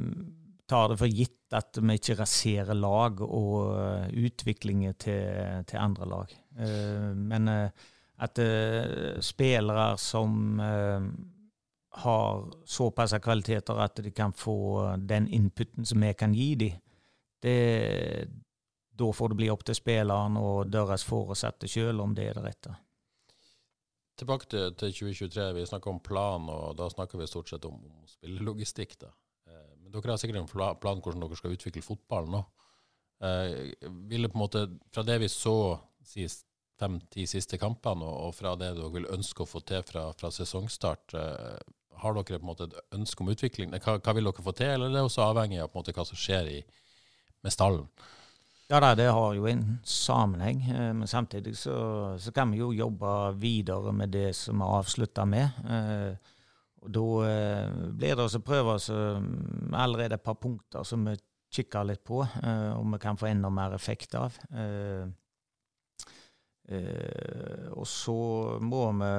tar 0.69 0.91
det 0.91 0.99
for 0.99 1.11
gitt 1.11 1.55
at 1.55 1.77
vi 1.79 1.95
ikke 1.99 2.17
raserer 2.17 2.77
lag 2.77 3.19
og 3.21 4.11
utviklingen 4.17 4.95
til, 4.97 5.63
til, 5.69 5.77
andre 5.77 6.07
lag. 6.09 6.31
men 7.15 7.49
at 7.49 8.39
spillere 9.21 9.85
som 9.97 10.61
har 11.93 12.45
såpass 12.65 13.13
kvaliteter 13.21 13.81
at 13.83 14.01
de 14.01 14.11
kan 14.11 14.33
få 14.33 14.95
den 14.97 15.27
inputen 15.27 15.85
som 15.85 16.01
vi 16.01 16.13
kan 16.17 16.33
gi 16.33 16.55
dem, 16.55 16.79
det, 17.43 17.57
da 18.93 19.09
får 19.13 19.33
det 19.33 19.39
bli 19.39 19.49
opp 19.49 19.63
til 19.65 19.77
spilleren 19.77 20.37
og 20.37 20.69
deres 20.71 21.05
foresatte 21.07 21.69
sjøl 21.69 22.01
om 22.03 22.13
det 22.17 22.29
er 22.29 22.37
det 22.37 22.45
rette. 22.45 22.75
Tilbake 24.19 24.49
til, 24.51 24.73
til 24.77 24.93
2023. 24.93 25.47
Vi 25.57 25.65
snakker 25.65 25.89
om 25.89 26.01
plan, 26.05 26.49
og 26.53 26.75
da 26.77 26.89
snakker 26.93 27.17
vi 27.17 27.27
stort 27.29 27.49
sett 27.49 27.65
om, 27.65 27.79
spillelogistikk. 28.11 28.99
da. 29.01 29.09
Eh, 29.49 29.71
men 29.81 29.93
dere 29.95 30.13
har 30.13 30.21
sikkert 30.21 30.43
en 30.43 30.77
plan 30.79 31.01
hvordan 31.01 31.25
dere 31.25 31.39
skal 31.39 31.55
utvikle 31.55 31.85
fotballen 31.85 32.37
nå. 32.37 32.43
Eh, 33.25 33.73
ville 34.11 34.29
på 34.29 34.37
en 34.37 34.43
måte, 34.45 34.67
Fra 34.93 35.03
det 35.03 35.17
vi 35.23 35.29
så 35.29 35.79
de 36.13 36.27
fem-ti 36.79 37.25
siste 37.29 37.57
kampene, 37.57 38.05
og, 38.05 38.27
og, 38.27 38.35
fra 38.37 38.55
det 38.59 38.73
dere 38.77 38.93
vil 38.93 39.09
ønske 39.09 39.43
å 39.43 39.49
få 39.49 39.63
til 39.65 39.81
fra, 39.87 40.11
fra 40.19 40.31
sesongstart, 40.33 41.17
eh, 41.17 41.59
har 42.03 42.17
dere 42.17 42.39
på 42.39 42.43
en 42.43 42.49
måte 42.49 42.69
et 42.69 42.97
ønske 42.97 43.23
om 43.23 43.29
utvikling? 43.33 43.73
Hva, 43.79 43.97
hva, 43.97 44.13
vil 44.13 44.29
dere 44.29 44.45
få 44.45 44.53
til, 44.57 44.73
eller 44.75 44.91
er 44.91 44.97
det 44.99 45.07
også 45.07 45.25
avhengig 45.25 45.61
av 45.63 45.71
på 45.71 45.79
en 45.79 45.83
måte 45.83 45.95
hva 45.97 46.05
som 46.05 46.19
skjer 46.19 46.49
i, 46.53 46.59
med 47.41 47.53
stallen? 47.53 47.87
Ja 48.73 48.79
da, 48.81 48.95
det 48.97 49.05
har 49.13 49.35
jo 49.37 49.43
en 49.45 49.79
sammenheng. 49.85 50.63
eh, 50.65 50.93
Men 50.93 51.07
samtidig 51.07 51.57
så, 51.57 52.17
så 52.17 52.31
kan 52.33 52.51
vi 52.51 52.57
jo 52.57 52.71
jobbe 52.73 53.35
videre 53.37 53.91
med 53.93 54.09
det 54.09 54.31
som 54.35 54.57
vi 54.57 54.65
avslutta 54.65 55.25
med. 55.29 55.59
Eh, 55.69 56.15
Og 56.83 56.89
da 56.91 57.03
eh, 57.29 57.69
blir 57.93 58.15
det 58.17 58.23
også 58.25 58.39
prøve 58.43 58.73
oss 58.73 58.89
eh, 58.89 59.21
allerede 59.77 60.15
et 60.17 60.23
par 60.25 60.35
punkter 60.41 60.83
som 60.83 61.05
vi 61.05 61.13
kikker 61.53 61.85
litt 61.85 62.01
på, 62.03 62.17
om 62.75 62.91
vi 62.95 62.97
kan 62.99 63.17
få 63.17 63.27
enda 63.29 63.49
mer 63.53 63.75
effekt 63.75 64.15
av. 64.17 64.33
Og 67.77 67.85
så 67.87 68.15
må 68.59 68.87
vi 68.97 69.11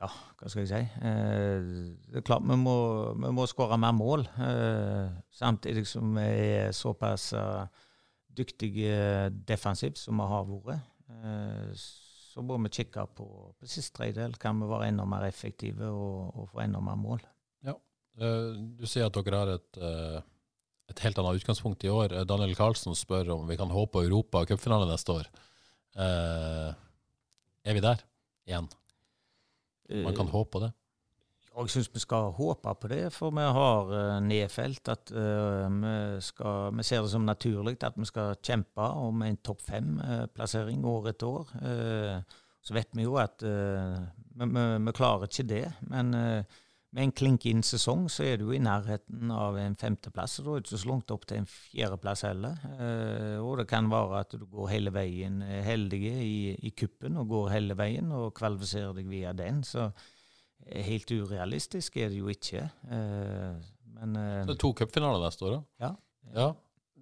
ja, 0.00 0.08
hva 0.08 0.48
skal 0.48 0.64
jeg 0.64 0.70
si? 0.70 1.04
Eh, 1.04 1.70
det 2.08 2.22
er 2.22 2.26
klart 2.26 2.46
vi 2.48 2.56
må, 2.56 2.76
vi 3.20 3.32
må 3.36 3.46
skåre 3.50 3.78
mer 3.80 3.92
mål, 3.96 4.24
eh, 4.40 5.12
samtidig 5.36 5.84
som 5.88 6.14
vi 6.16 6.28
er 6.60 6.72
såpass 6.76 7.30
uh, 7.36 7.66
dyktige 8.36 9.30
defensivt 9.46 10.00
som 10.00 10.20
vi 10.20 10.28
har 10.30 10.48
vært. 10.48 10.88
Eh, 11.10 11.72
så 12.30 12.44
må 12.46 12.58
vi 12.62 12.72
kikke 12.72 13.04
på, 13.18 13.26
på 13.58 13.68
siste 13.68 13.96
tredjedel. 13.98 14.36
Kan 14.40 14.60
vi 14.62 14.68
være 14.70 14.90
enda 14.92 15.06
mer 15.08 15.26
effektive 15.26 15.90
og, 15.90 16.30
og 16.38 16.50
få 16.52 16.64
enda 16.64 16.82
mer 16.84 16.98
mål? 17.00 17.24
Ja, 17.66 17.74
Du 18.20 18.86
sier 18.86 19.08
at 19.08 19.16
dere 19.16 19.40
har 19.40 19.54
et, 19.56 19.80
eh, 19.80 20.20
et 20.92 21.02
helt 21.04 21.18
annet 21.18 21.42
utgangspunkt 21.42 21.84
i 21.86 21.92
år. 21.92 22.14
Eh, 22.14 22.26
Daniel 22.28 22.54
Karlsen 22.58 22.96
spør 22.98 23.34
om 23.36 23.48
vi 23.50 23.58
kan 23.60 23.72
håpe 23.72 23.98
på 23.98 24.04
Europa 24.06 24.44
og 24.44 24.52
cupfinale 24.52 24.88
neste 24.90 25.18
år. 25.18 25.30
Eh, 25.98 26.68
er 27.66 27.76
vi 27.76 27.82
der 27.84 28.04
igjen? 28.46 28.70
Man 29.90 30.16
kan 30.16 30.30
håpe 30.30 30.54
på 30.56 30.62
det. 30.64 30.70
Jeg 31.50 31.72
syns 31.74 31.90
vi 31.92 32.00
skal 32.00 32.30
håpe 32.36 32.72
på 32.80 32.88
det, 32.88 33.02
for 33.12 33.34
vi 33.34 33.42
har 33.42 33.90
uh, 33.90 34.20
nedfelt 34.22 34.88
at 34.88 35.10
eh, 35.10 35.66
vi, 35.66 35.94
skal, 36.22 36.70
vi 36.78 36.84
ser 36.86 37.02
det 37.02 37.10
som 37.12 37.26
naturlig 37.26 37.74
at 37.84 37.98
vi 37.98 38.06
skal 38.08 38.38
kjempe 38.38 38.86
om 39.02 39.24
en 39.26 39.40
topp 39.44 39.64
fem-plassering 39.66 40.86
år 40.86 41.10
etter 41.10 41.26
år. 41.26 41.50
Eh, 41.60 42.38
så 42.62 42.76
vet 42.76 42.94
vi 42.94 43.04
jo 43.04 43.18
at 43.20 43.42
eh, 43.42 43.98
vi, 44.38 44.46
vi, 44.46 44.64
vi 44.86 44.94
klarer 44.96 45.26
ikke 45.26 45.48
det. 45.50 45.66
Men 45.90 46.14
eh, 46.14 46.60
med 46.90 47.06
en 47.06 47.12
klink 47.14 47.44
inn 47.46 47.62
sesong 47.62 48.08
så 48.10 48.24
er 48.26 48.40
du 48.40 48.48
i 48.50 48.58
nærheten 48.62 49.30
av 49.30 49.58
en 49.60 49.76
femteplass. 49.78 50.40
og 50.40 50.46
Da 50.46 50.54
er 50.56 50.62
du 50.62 50.68
ikke 50.68 50.80
så 50.82 50.90
langt 50.90 51.12
opp 51.14 51.26
til 51.30 51.38
en 51.38 51.46
fjerdeplass 51.50 52.24
heller. 52.26 52.56
Eh, 52.74 53.36
og 53.38 53.60
det 53.60 53.68
kan 53.70 53.90
være 53.92 54.22
at 54.24 54.34
du 54.34 54.46
går 54.50 54.72
hele 54.72 54.92
veien 54.94 55.38
eh, 55.46 55.60
heldige 55.66 56.16
i, 56.24 56.40
i 56.66 56.72
kuppen 56.74 57.20
og 57.20 57.28
går 57.30 57.52
hele 57.54 57.76
veien 57.78 58.10
og 58.16 58.32
kvalifiserer 58.38 58.96
deg 58.98 59.10
via 59.12 59.34
den. 59.38 59.62
Så 59.66 59.86
eh, 59.86 60.82
helt 60.88 61.14
urealistisk 61.14 62.00
er 62.02 62.10
det 62.10 62.18
jo 62.18 62.32
ikke. 62.32 62.66
Eh, 62.90 63.70
men 64.00 64.18
eh, 64.18 64.40
Det 64.48 64.56
er 64.56 64.62
to 64.66 64.72
cupfinaler 64.82 65.22
neste 65.22 65.46
år, 65.46 65.60
da. 65.60 65.86
Ja. 65.86 65.92
ja. 66.34 66.50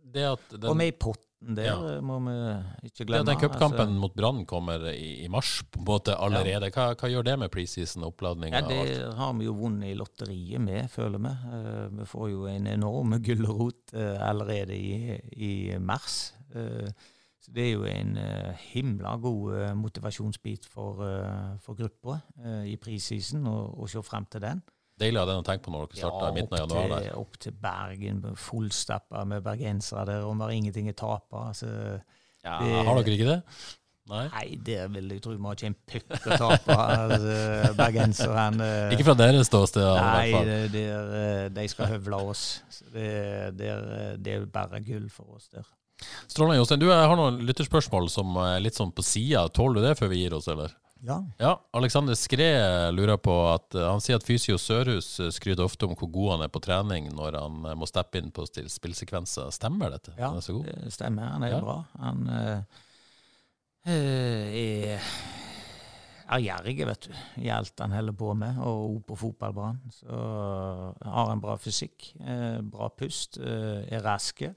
Det 0.08 0.28
at 0.34 0.52
den, 0.52 0.68
Og 0.68 0.76
med 0.76 0.92
i 0.92 0.98
potten 1.38 1.56
der 1.56 1.64
Ja. 1.64 2.00
må 2.00 2.18
vi 2.18 2.88
ikke 2.88 3.04
glemme. 3.06 3.26
Ja, 3.26 3.32
den 3.32 3.40
cupkampen 3.40 3.80
altså. 3.80 4.00
mot 4.00 4.14
Brann 4.14 4.46
kommer 4.46 4.90
i, 4.90 5.24
i 5.24 5.28
mars 5.28 5.62
på 5.70 5.78
en 5.78 5.84
måte 5.84 6.16
allerede, 6.18 6.70
hva, 6.70 6.94
hva 6.94 7.08
gjør 7.08 7.24
det 7.24 7.38
med 7.38 7.50
preseason-oppladninga? 7.50 8.60
Ja, 8.60 8.66
Det 8.68 9.14
har 9.14 9.32
vi 9.34 9.44
jo 9.44 9.52
vunnet 9.54 9.90
i 9.90 9.94
lotteriet 9.94 10.60
med, 10.60 10.88
føler 10.90 11.18
vi. 11.18 11.28
Uh, 11.28 11.98
vi 11.98 12.04
får 12.04 12.30
jo 12.30 12.46
en 12.46 12.66
enorm 12.66 13.22
gulrot 13.22 13.94
uh, 13.94 14.28
allerede 14.28 14.74
i, 14.76 15.18
i 15.36 15.78
mars. 15.78 16.34
Uh, 16.54 16.90
så 17.38 17.52
det 17.54 17.68
er 17.68 17.72
jo 17.72 17.84
en 17.84 18.18
himla 18.72 19.16
god 19.16 19.74
motivasjonsbit 19.74 20.66
for, 20.66 20.98
for 21.62 21.74
gruppa 21.78 22.18
i 22.66 22.74
preseason, 22.76 23.46
å 23.46 23.86
se 23.86 24.02
fram 24.02 24.26
til 24.26 24.42
den. 24.42 24.62
Deilig 24.98 25.20
av 25.22 25.28
den 25.30 25.40
å 25.40 25.46
tenke 25.46 25.62
på 25.62 25.70
når 25.74 25.88
dere 25.92 26.00
starter 26.02 26.28
i 26.28 26.36
midten 26.40 26.54
av 26.58 26.62
januar. 26.64 27.00
der. 27.00 27.16
opp 27.20 27.36
til 27.38 27.52
Bergen, 27.52 28.22
fullstappa 28.34 29.24
med 29.30 29.42
bergensere 29.44 30.06
der, 30.06 30.22
og 30.26 30.34
vi 30.36 30.42
har 30.42 30.50
ingenting 30.56 30.88
å 30.90 30.96
tape. 30.98 31.42
Altså, 31.52 32.00
Ja, 32.44 32.58
det- 32.62 32.86
har 32.86 33.02
dere 33.02 33.14
ikke 33.16 33.28
det? 33.32 33.42
Nei? 34.08 34.22
nei, 34.32 34.56
der 34.64 34.88
vil 34.88 35.08
jeg 35.12 35.20
tro 35.20 35.34
vi 35.36 35.42
har 35.44 35.54
ikke 35.54 35.66
en 35.68 35.74
puck 35.86 36.26
å 36.32 36.36
tape, 36.40 36.72
altså, 36.72 37.74
bergenserne. 37.76 38.60
eh, 38.88 38.94
Ikke 38.96 39.04
fra 39.04 39.14
deres 39.14 39.46
ståsted, 39.50 39.82
i 39.84 39.98
hvert 40.00 40.32
fall. 40.32 40.44
det, 40.48 40.72
det 40.72 40.84
er, 40.88 41.10
eh, 41.44 41.48
de 41.50 41.66
skal 41.68 41.86
høvle 41.92 42.20
oss. 42.30 42.62
Det, 42.92 43.56
der, 43.58 43.82
er, 43.98 44.16
det 44.16 44.34
er 44.38 44.46
bare 44.46 44.80
gull 44.80 45.08
for 45.12 45.36
oss 45.36 45.48
der. 45.52 45.62
Strålende, 46.28 46.56
Jostein. 46.60 46.78
Du, 46.80 46.86
jeg 46.88 47.08
har 47.10 47.16
noen 47.18 47.40
lytterspørsmål 47.44 48.08
som 48.08 48.34
er 48.36 48.60
litt 48.60 48.74
sånn 48.78 48.92
på 48.94 49.02
sida. 49.04 49.48
Tåler 49.52 49.80
du 49.82 49.86
det 49.88 49.96
før 49.98 50.08
vi 50.12 50.22
gir 50.24 50.34
oss, 50.38 50.48
eller? 50.48 50.72
Ja. 51.06 51.20
Ja, 51.38 51.52
Alexander 51.78 52.14
Skre 52.18 52.48
lurer 52.90 53.16
på 53.22 53.34
at 53.52 53.74
eh, 53.78 53.84
Han 53.86 54.00
sier 54.02 54.18
at 54.18 54.24
Fysio 54.26 54.56
Sørhus 54.58 55.12
eh, 55.22 55.28
skryter 55.30 55.62
ofte 55.62 55.86
om 55.86 55.94
hvor 55.94 56.10
god 56.10 56.30
han 56.32 56.42
er 56.46 56.50
på 56.50 56.58
trening 56.64 57.06
når 57.14 57.36
han 57.38 57.60
eh, 57.70 57.76
må 57.78 57.86
steppe 57.86 58.18
inn 58.18 58.32
på 58.34 58.46
spillsekvenser. 58.50 59.52
Stemmer 59.54 59.94
dette? 59.94 60.16
Ja, 60.18 60.32
Han 60.34 60.42
så 60.42 60.56
god? 60.58 60.66
det 60.66 60.92
stemmer. 60.96 61.30
Han 61.36 61.46
er 61.46 61.54
Ja. 61.54 61.60
bra. 61.62 61.76
Han 62.02 62.24
eh, 62.28 62.60
er 63.88 65.00
ærgjerrig, 66.28 66.74
vet 66.90 67.06
du, 67.08 67.12
i 67.40 67.48
alt 67.48 67.78
han 67.80 67.94
holder 67.94 68.12
på 68.18 68.34
med, 68.36 68.58
og 68.60 68.98
på 69.08 69.16
fotballbanen. 69.16 69.78
Så 69.94 70.18
har 71.08 71.30
han 71.30 71.40
bra 71.40 71.54
fysikk, 71.56 72.10
øh, 72.20 72.58
bra 72.68 72.90
pust, 72.92 73.38
øh, 73.40 73.84
er 73.88 74.02
raske. 74.04 74.50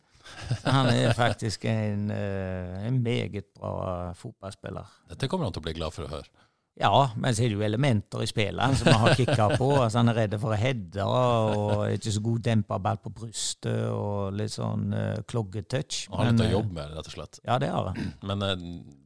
Så 0.51 0.75
han 0.75 0.91
er 0.91 1.13
faktisk 1.17 1.65
en, 1.71 2.09
eh, 2.11 2.87
en 2.87 3.01
meget 3.03 3.51
bra 3.57 4.13
fotballspiller. 4.17 4.95
Dette 5.11 5.29
kommer 5.31 5.47
han 5.47 5.55
til 5.55 5.63
å 5.63 5.67
bli 5.69 5.77
glad 5.77 5.95
for 5.95 6.07
å 6.07 6.13
høre. 6.17 6.47
Ja, 6.79 7.11
men 7.19 7.35
så 7.35 7.43
er 7.43 7.51
det 7.51 7.57
jo 7.57 7.63
elementer 7.65 8.21
i 8.23 8.27
spillet 8.29 8.77
som 8.79 8.87
han 8.93 9.01
har 9.03 9.17
kicka 9.19 9.47
på. 9.59 9.67
Altså, 9.75 9.99
han 9.99 10.09
er 10.09 10.21
redd 10.21 10.35
for 10.39 10.55
å 10.55 10.59
heade 10.59 11.03
og 11.03 11.83
er 11.83 11.97
ikke 11.97 12.13
så 12.15 12.23
god 12.23 12.45
dempa 12.47 12.77
ball 12.81 13.01
på 13.03 13.11
brystet 13.17 13.91
og 13.91 14.37
litt 14.39 14.53
sånn 14.55 14.87
uh, 14.95 15.19
kloggetouch. 15.27 16.05
Han 16.13 16.21
har 16.21 16.31
litt 16.31 16.45
å 16.45 16.47
eh, 16.47 16.53
jobbe 16.55 16.77
med, 16.77 16.93
rett 16.95 17.09
og 17.11 17.15
slett. 17.17 17.41
Ja, 17.43 17.59
det 17.61 17.73
har 17.73 17.91
han. 17.91 18.13
Men 18.31 18.45
uh, 18.47 18.55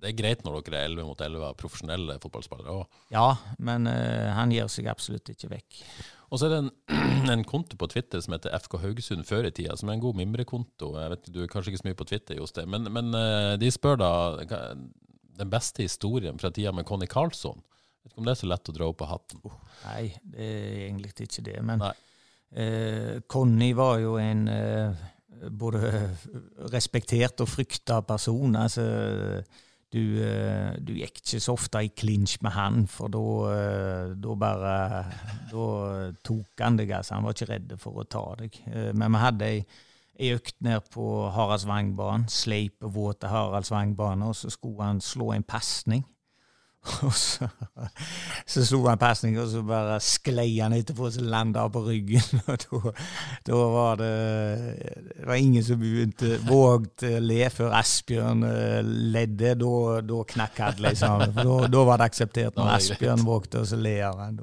det 0.02 0.12
er 0.12 0.20
greit 0.20 0.46
når 0.46 0.62
dere 0.70 0.84
er 0.84 0.92
11 0.94 1.10
mot 1.10 1.26
11 1.28 1.48
av 1.50 1.58
profesjonelle 1.60 2.20
fotballspillere 2.22 2.78
òg. 2.84 3.02
Ja, 3.16 3.28
men 3.58 3.90
uh, 3.90 4.30
han 4.38 4.54
gir 4.54 4.70
seg 4.72 4.92
absolutt 4.92 5.34
ikke 5.34 5.50
vekk. 5.56 5.82
Og 6.32 6.40
så 6.40 6.48
er 6.48 6.56
det 6.56 6.60
en, 6.64 6.72
en 7.36 7.46
konto 7.48 7.78
på 7.80 7.90
Twitter 7.92 8.24
som 8.24 8.36
heter 8.36 8.56
FK 8.64 8.80
Haugesund 8.82 9.28
før 9.28 9.50
i 9.50 9.54
tida, 9.56 9.78
som 9.78 9.90
er 9.90 9.98
en 9.98 10.06
god 10.06 10.18
mimrekonto. 10.20 10.96
Jeg 11.02 11.14
vet, 11.14 11.32
Du 11.34 11.42
er 11.44 11.52
kanskje 11.52 11.74
ikke 11.74 11.84
så 11.84 11.90
mye 11.90 12.00
på 12.02 12.10
Twitter, 12.10 12.40
Jostein, 12.40 12.70
men, 12.72 12.90
men 12.94 13.14
eh, 13.20 13.54
de 13.62 13.72
spør 13.74 14.00
da 14.02 14.12
den 15.36 15.52
beste 15.52 15.86
historien 15.86 16.40
fra 16.40 16.52
tida 16.54 16.74
med 16.76 16.88
Conny 16.88 17.08
Carlsson. 17.12 17.60
Vet 18.06 18.14
ikke 18.14 18.22
om 18.22 18.28
det 18.28 18.36
er 18.36 18.42
så 18.44 18.50
lett 18.52 18.70
å 18.70 18.76
dra 18.76 18.88
opp 18.92 19.02
av 19.02 19.12
hatten. 19.16 19.42
Nei, 19.88 20.06
det 20.22 20.46
er 20.46 20.80
egentlig 20.86 21.14
ikke 21.26 21.46
det. 21.48 21.58
Men 21.66 21.84
eh, 21.90 23.16
Conny 23.32 23.72
var 23.78 24.00
jo 24.04 24.16
en 24.22 24.48
eh, 24.52 25.06
både 25.52 25.92
respektert 26.74 27.42
og 27.44 27.50
frykta 27.52 28.02
person. 28.06 28.56
Altså, 28.60 28.86
du, 29.96 30.04
eh, 30.20 30.76
du 30.84 30.92
gikk 30.98 31.22
ikke 31.22 31.42
så 31.44 31.56
ofte 31.56 31.82
i 31.86 31.92
clinch 31.96 32.38
med 32.44 32.56
han, 32.56 32.86
for 32.92 33.12
da 33.12 33.24
eh, 33.54 34.36
bare 34.40 34.76
Da 35.52 35.68
tok 36.26 36.64
han 36.64 36.80
deg, 36.80 36.92
altså. 36.98 37.16
Han 37.16 37.28
var 37.28 37.36
ikke 37.36 37.52
redd 37.54 37.76
for 37.82 38.02
å 38.02 38.08
ta 38.10 38.26
deg. 38.42 38.58
Eh, 38.68 38.92
men 38.98 39.16
vi 39.16 39.24
hadde 39.24 39.52
ei 39.52 40.32
økt 40.36 40.58
ned 40.64 40.90
på 40.94 41.06
Haraldsvangbanen, 41.36 42.28
sleip 42.32 42.84
og 42.88 42.94
våte 42.96 43.32
Haraldsvangbane, 43.32 44.28
og 44.32 44.38
så 44.40 44.52
skulle 44.54 44.88
han 44.88 45.02
slå 45.04 45.34
en 45.36 45.48
pasning. 45.48 46.06
Og 47.06 47.14
så, 47.18 47.48
så 48.46 48.64
slo 48.66 48.84
han 48.86 49.00
pasning, 49.02 49.38
og 49.42 49.48
så 49.50 49.64
bare 49.66 49.98
sklei 50.04 50.60
han 50.60 50.76
etterpå, 50.76 51.10
så 51.12 51.24
landa 51.26 51.64
han 51.66 51.74
på 51.74 51.82
ryggen. 51.88 52.42
Og 52.50 52.90
da, 53.48 53.62
var 53.76 54.00
det 54.02 54.12
Det 55.10 55.26
var 55.26 55.42
ingen 55.42 55.66
som 55.66 55.80
begynte 55.82 56.36
vågte 56.46 57.18
le 57.24 57.50
før 57.54 57.74
Asbjørn 57.80 58.46
eh, 58.48 58.82
ledde. 58.86 59.56
Da, 59.62 60.02
da 60.06 60.22
knakk 60.36 60.62
alle 60.70 60.96
sammen. 61.00 61.34
For 61.34 61.50
da, 61.50 61.72
da 61.74 61.86
var 61.90 62.02
det 62.02 62.10
akseptert 62.12 62.60
når. 62.60 62.76
Asbjørn 62.78 63.26
vågte, 63.26 63.64
og 63.64 63.72
så 63.72 63.80
ler 63.82 64.06
han. 64.22 64.42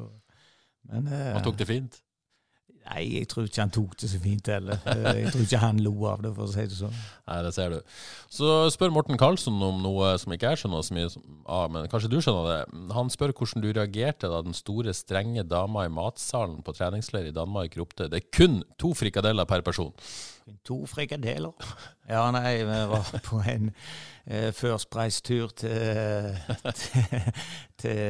Men 0.91 1.13
eh, 1.13 1.31
Han 1.37 1.47
tok 1.47 1.61
det 1.63 1.71
fint. 1.71 2.03
Nei, 2.89 3.03
jeg 3.21 3.29
tror 3.31 3.47
ikke 3.47 3.61
han 3.63 3.71
tok 3.73 3.93
det 4.03 4.09
så 4.11 4.19
fint 4.21 4.49
heller. 4.51 4.79
Eh, 4.91 5.21
Jeg 5.23 5.31
tror 5.33 5.45
ikke 5.45 5.61
han 5.63 5.79
lo 5.85 5.93
av 6.11 6.23
det, 6.25 6.33
for 6.35 6.49
å 6.49 6.53
si 6.53 6.65
det 6.67 6.77
sånn. 6.77 6.97
Nei, 7.31 7.37
det 7.47 7.53
ser 7.55 7.71
du. 7.77 7.79
Så 8.33 8.49
spør 8.75 8.91
Morten 8.97 9.21
Karlsson 9.21 9.61
om 9.63 9.79
noe 9.85 10.11
som 10.21 10.35
ikke 10.35 10.51
jeg 10.51 10.63
skjønner 10.65 10.83
så 10.85 10.97
mye 10.97 11.11
av, 11.47 11.71
men 11.73 11.87
kanskje 11.93 12.11
du 12.13 12.19
skjønner 12.19 12.51
det. 12.51 12.81
Han 12.97 13.13
spør 13.15 13.33
hvordan 13.39 13.63
du 13.65 13.71
reagerte 13.71 14.31
da 14.33 14.43
den 14.43 14.57
store, 14.59 14.93
strenge 14.99 15.45
dama 15.47 15.87
i 15.87 15.93
matsalen 15.95 16.59
på 16.67 16.75
treningsleir 16.77 17.31
i 17.31 17.37
Danmark 17.37 17.79
ropte 17.79 18.11
det 18.11 18.19
er 18.25 18.31
kun 18.35 18.61
to 18.83 18.91
frikadeller 18.99 19.47
per 19.49 19.63
person. 19.63 19.95
To 20.67 20.83
frikadeler. 20.91 21.55
Ja, 22.09 22.25
nei, 22.35 22.59
vi 22.67 22.79
var 22.91 23.09
på 23.25 23.39
en 23.49 23.71
eh, 24.27 24.51
First 24.53 24.91
Price-tur 24.93 25.53
til, 25.57 26.35
til, 26.81 27.31
til 27.81 28.03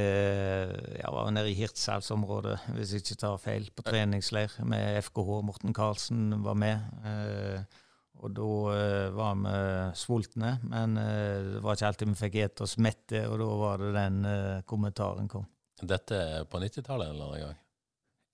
Ja, 0.99 1.13
var 1.13 1.31
nede 1.31 1.53
i 1.53 1.59
Hirtshalsområdet, 1.59 2.59
hvis 2.77 2.97
jeg 2.97 3.05
ikke 3.05 3.21
tar 3.21 3.39
feil, 3.43 3.71
på 3.77 3.85
treningsleir 3.87 4.57
med 4.65 5.03
FKH. 5.05 5.39
Morten 5.47 5.77
Karlsen 5.77 6.33
var 6.45 6.59
med. 6.59 6.81
Eh, 7.05 7.81
og 8.23 8.31
da 8.37 8.51
eh, 8.77 9.09
var 9.17 9.39
vi 9.43 9.55
sultne, 9.99 10.55
men 10.71 10.99
eh, 11.01 11.57
det 11.57 11.63
var 11.65 11.79
ikke 11.79 11.89
alltid 11.91 12.13
vi 12.13 12.21
fikk 12.21 12.39
ete 12.45 12.67
oss 12.67 12.77
mette, 12.79 13.25
og 13.27 13.41
da 13.43 13.49
var 13.65 13.83
det 13.83 13.91
den 13.97 14.23
eh, 14.29 14.63
kommentaren 14.69 15.31
kom. 15.31 15.49
Dette 15.83 16.19
er 16.39 16.45
på 16.47 16.61
90-tallet 16.63 17.11
en 17.11 17.17
eller 17.17 17.33
annen 17.33 17.47
gang. 17.49 17.62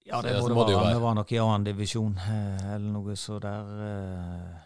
Ja, 0.09 0.23
det 0.25 0.33
det 0.33 0.41
må 0.41 0.49
det 0.49 0.57
må 0.57 0.65
det 0.69 0.77
være. 0.77 0.95
Vi 0.97 1.03
var 1.05 1.17
nok 1.19 1.33
i 1.33 1.41
annen 1.43 1.65
divisjon, 1.69 2.15
eh, 2.17 2.69
eller 2.75 2.93
noe 2.95 3.17
så 3.17 3.39
der. 3.43 3.73
eh, 3.89 4.57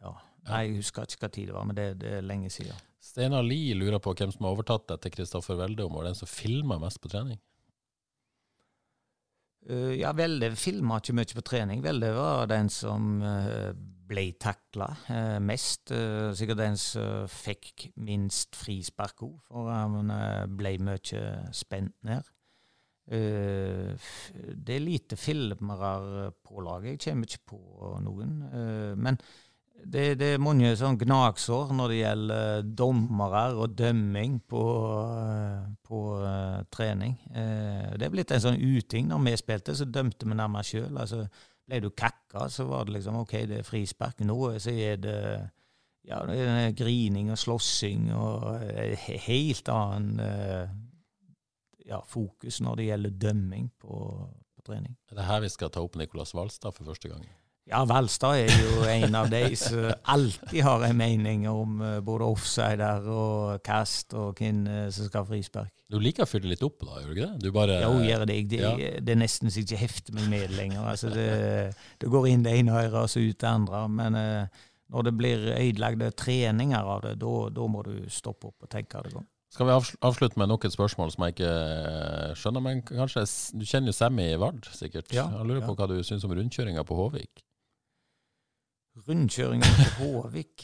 Ja. 0.00 0.14
Nei, 0.48 0.62
Jeg 0.64 0.76
husker 0.78 1.02
ikke 1.04 1.26
hva 1.26 1.28
tid 1.34 1.46
det 1.50 1.54
var, 1.54 1.64
men 1.68 1.76
det, 1.76 1.86
det 2.00 2.12
er 2.18 2.24
lenge 2.24 2.48
siden. 2.50 2.76
Steinar 3.04 3.42
Lie 3.44 3.74
lurer 3.76 4.00
på 4.00 4.14
hvem 4.16 4.32
som 4.32 4.46
har 4.46 4.54
overtatt 4.56 4.94
etter 4.94 5.12
Kristoffer 5.12 5.58
Welde, 5.58 5.84
om 5.84 5.92
var 5.98 6.08
den 6.08 6.16
som 6.16 6.28
filma 6.30 6.78
mest 6.80 7.00
på 7.02 7.10
trening. 7.12 7.38
Uh, 9.68 9.92
ja, 9.98 10.14
Velde 10.16 10.54
filma 10.56 10.96
ikke 11.02 11.16
mye 11.18 11.36
på 11.36 11.44
trening. 11.44 11.82
Velde 11.84 12.14
var 12.16 12.46
den 12.48 12.70
som 12.72 13.20
uh, 13.20 13.74
ble 14.08 14.30
takla 14.40 14.88
uh, 15.10 15.36
mest. 15.44 15.92
sikkert 16.38 16.62
den 16.62 16.78
som 16.80 17.28
fikk 17.28 17.90
minst 17.96 18.56
frispark 18.56 19.20
òg, 19.26 19.36
for 19.50 19.68
han 19.68 20.08
ble 20.56 20.78
mye 20.80 21.24
spent 21.52 21.92
ned. 22.08 22.24
Det 23.08 24.74
er 24.74 24.82
lite 24.84 25.16
filmere 25.16 26.30
på 26.44 26.60
laget. 26.60 26.98
Jeg 26.98 27.04
kommer 27.06 27.30
ikke 27.30 27.54
på 27.54 27.92
noen. 28.04 28.34
men 29.00 29.16
det, 29.84 30.14
det, 30.18 30.32
er 30.34 30.42
mange 30.42 30.70
sånn 30.78 30.98
gnagsår 30.98 31.72
når 31.76 31.92
det 31.92 31.98
gjelder 32.00 32.70
dommere 32.80 33.42
og 33.56 33.76
dømming 33.78 34.38
på, 34.50 34.62
på 35.86 36.00
uh, 36.22 36.64
trening. 36.74 37.14
Uh, 37.30 37.94
det 37.98 38.08
er 38.08 38.14
blitt 38.14 38.34
en 38.34 38.44
sånn 38.48 38.58
uting. 38.58 39.08
Når 39.10 39.22
vi 39.26 39.36
spilte, 39.40 39.76
så 39.78 39.88
dømte 39.88 40.28
vi 40.28 40.38
nærmere 40.38 40.66
sjøl. 40.66 40.98
Altså, 40.98 41.22
ble 41.68 41.82
du 41.84 41.90
kakka, 41.92 42.48
så 42.52 42.66
var 42.68 42.88
det 42.88 42.98
liksom 42.98 43.20
OK, 43.22 43.36
det 43.50 43.60
er 43.60 43.68
frispark. 43.68 44.24
Nå 44.26 44.40
så 44.62 44.74
er 44.74 45.00
det 45.02 45.18
ja, 46.08 46.22
grining 46.76 47.32
og 47.34 47.40
slåssing 47.40 48.10
og 48.16 48.48
uh, 48.58 49.08
helt 49.28 49.72
annen 49.72 50.84
ja, 51.88 52.02
fokus 52.06 52.60
når 52.64 52.80
det 52.80 52.88
gjelder 52.90 53.18
dømming 53.26 53.68
på, 53.80 53.98
på 54.56 54.66
trening. 54.66 54.96
Er 55.10 55.20
det 55.20 55.28
her 55.28 55.44
vi 55.44 55.52
skal 55.52 55.72
ta 55.72 55.84
opp 55.84 55.96
Nicolas 55.98 56.34
Valstad 56.36 56.76
for 56.76 56.88
første 56.90 57.10
gang? 57.12 57.24
Ja, 57.68 57.82
Valstad 57.84 58.46
er 58.46 58.54
jo 58.62 58.84
en 58.88 59.16
av 59.18 59.26
de 59.28 59.42
som 59.60 59.90
alltid 60.14 60.62
har 60.64 60.84
en 60.86 60.96
mening 60.96 61.42
om 61.50 61.82
uh, 61.84 61.98
både 62.04 62.24
offsider 62.24 63.08
og 63.12 63.60
kast 63.64 64.14
og 64.16 64.40
hvem 64.40 64.62
uh, 64.64 64.86
som 64.94 65.10
skal 65.10 65.24
ha 65.24 65.28
frispark. 65.28 65.74
Du 65.88 65.98
liker 66.00 66.24
å 66.24 66.28
fylle 66.28 66.48
litt 66.52 66.64
opp, 66.64 66.80
da, 66.84 67.02
gjør 67.02 67.10
du 67.10 67.14
ikke 67.14 67.26
det? 67.26 67.42
Du 67.44 67.52
bare, 67.52 67.76
jo, 67.84 68.00
gjør 68.04 68.24
det. 68.28 68.38
Det, 68.48 68.62
ja. 68.62 68.72
det 69.04 69.12
er 69.12 69.20
nesten 69.20 69.52
så 69.52 69.60
jeg 69.60 69.68
ikke 69.68 69.82
hefter 69.82 70.16
meg 70.16 70.32
med 70.32 70.56
lenger. 70.56 70.84
Altså, 70.88 71.12
det, 71.12 71.28
det, 72.00 72.10
går 72.12 72.30
inn 72.32 72.44
det 72.44 72.56
ene 72.56 72.76
øret 72.86 73.02
og 73.02 73.12
så 73.12 73.24
ut 73.24 73.36
det 73.36 73.52
andre. 73.52 73.84
Men 74.00 74.16
uh, 74.16 74.64
når 74.88 75.08
det 75.08 75.14
blir 75.20 75.48
ødelagte 75.58 76.12
treninger 76.24 76.92
av 76.96 77.04
det, 77.04 77.18
da 77.20 77.68
må 77.68 77.84
du 77.84 77.94
stoppe 78.12 78.48
opp 78.48 78.64
og 78.64 78.72
tenke 78.72 79.04
deg 79.04 79.20
om. 79.20 79.28
Skal 79.58 79.66
vi 79.66 79.74
avslutte 80.06 80.38
med 80.38 80.46
nok 80.52 80.68
et 80.68 80.70
spørsmål 80.70 81.10
som 81.10 81.24
jeg 81.26 81.34
ikke 81.34 81.54
skjønner, 82.38 82.62
men 82.62 82.82
kanskje 82.86 83.24
Du 83.58 83.64
kjenner 83.66 83.90
jo 83.90 83.94
Sammy 83.96 84.28
Vard, 84.38 84.68
sikkert. 84.70 85.10
Ja, 85.10 85.24
jeg 85.34 85.48
lurer 85.48 85.64
på 85.66 85.74
hva 85.74 85.88
du 85.90 85.96
syns 86.06 86.22
om 86.28 86.34
rundkjøringa 86.36 86.84
på 86.86 86.94
Håvik? 86.94 87.42
Rundkjøringen 89.08 89.80
på 89.96 90.12
Håvik. 90.12 90.62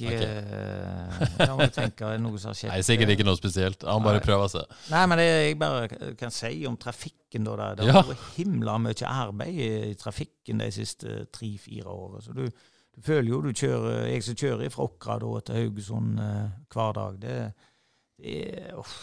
Da 1.40 1.50
må 1.56 1.66
jeg 1.66 1.74
tenke 1.74 2.12
noe 2.22 2.38
som 2.38 2.52
har 2.52 2.60
skjedd. 2.60 2.70
Nei, 2.70 2.86
Sikkert 2.86 3.16
ikke 3.16 3.26
noe 3.26 3.40
spesielt. 3.40 3.82
Han 3.82 4.06
bare 4.06 4.22
prøver 4.22 4.54
seg. 4.54 4.78
Nei, 4.94 5.02
men 5.10 5.24
det 5.24 5.26
jeg 5.26 5.58
bare 5.64 6.14
kan 6.22 6.38
si 6.38 6.54
om 6.70 6.78
trafikken 6.78 7.50
da, 7.50 7.72
Det 7.74 7.90
har 7.90 8.06
vært 8.12 8.24
himla 8.38 8.78
mye 8.86 9.10
arbeid 9.10 9.62
i 9.64 9.92
trafikken 9.98 10.62
de 10.62 10.70
siste 10.78 11.24
tre-fire 11.34 11.90
årene. 11.90 12.22
Så 12.22 12.38
du, 12.38 12.46
du, 12.46 13.02
føler 13.02 13.34
jo 13.34 13.42
du 13.42 13.50
kjører 13.50 14.06
Jeg 14.12 14.30
som 14.30 14.38
kjører 14.38 14.70
fra 14.70 14.86
Åkra 14.86 15.20
til 15.42 15.64
Haugesund 15.64 16.22
uh, 16.22 16.44
hver 16.70 17.00
dag, 17.02 17.22
det, 17.26 17.38
det 18.20 18.40
er 18.54 18.74
uff. 18.78 18.96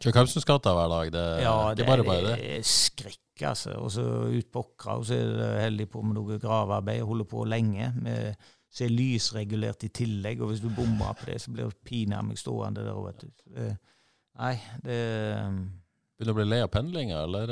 Hver 0.00 0.88
dag? 0.88 1.10
Det, 1.12 1.24
ja, 1.44 1.74
det, 1.76 1.84
er 1.84 1.90
bare 1.90 2.04
bare 2.04 2.30
det. 2.30 2.54
er 2.56 2.62
skrekk, 2.64 3.42
altså. 3.50 3.74
Og 3.82 3.90
så 3.92 4.04
ut 4.32 4.48
på 4.52 4.62
Åkra, 4.62 4.96
og 4.96 5.04
så 5.04 5.18
er 5.18 5.34
det 5.36 5.50
heldig 5.66 5.90
på 5.92 6.00
med 6.02 6.16
noe 6.16 6.38
gravearbeid. 6.40 7.02
Holder 7.04 7.28
på 7.28 7.44
lenge. 7.44 7.92
med 8.00 8.34
så 8.70 8.86
er 8.86 8.92
lysregulert 8.94 9.82
i 9.82 9.90
tillegg, 9.90 10.40
og 10.40 10.52
hvis 10.52 10.62
du 10.62 10.68
bommer 10.70 11.16
på 11.18 11.26
det, 11.26 11.40
så 11.42 11.50
blir 11.50 11.66
det 11.66 11.76
pinadø 11.84 12.36
stående 12.38 12.84
der. 12.86 13.00
vet 13.02 13.24
du. 13.26 13.30
Nei, 14.38 14.54
det 14.84 14.98
um, 15.42 15.60
Begynner 16.20 16.30
du 16.30 16.36
å 16.36 16.36
bli 16.36 16.44
lei 16.46 16.60
av 16.62 16.68
pendlinga, 16.68 17.22
eller? 17.24 17.50